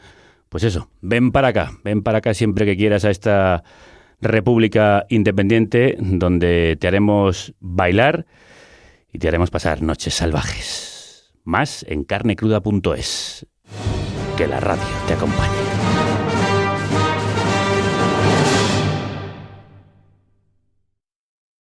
Pues 0.48 0.64
eso, 0.64 0.88
ven 1.02 1.32
para 1.32 1.48
acá. 1.48 1.72
Ven 1.84 2.02
para 2.02 2.18
acá 2.18 2.32
siempre 2.32 2.64
que 2.64 2.78
quieras 2.78 3.04
a 3.04 3.10
esta 3.10 3.62
república 4.22 5.04
independiente 5.10 5.96
donde 6.00 6.78
te 6.80 6.88
haremos 6.88 7.54
bailar 7.60 8.26
y 9.12 9.18
te 9.18 9.28
haremos 9.28 9.50
pasar 9.50 9.82
noches 9.82 10.14
salvajes. 10.14 11.34
Más 11.44 11.84
en 11.86 12.04
carnecruda.es. 12.04 13.46
Que 14.36 14.46
la 14.46 14.60
radio 14.60 14.82
te 15.06 15.12
acompañe. 15.12 15.73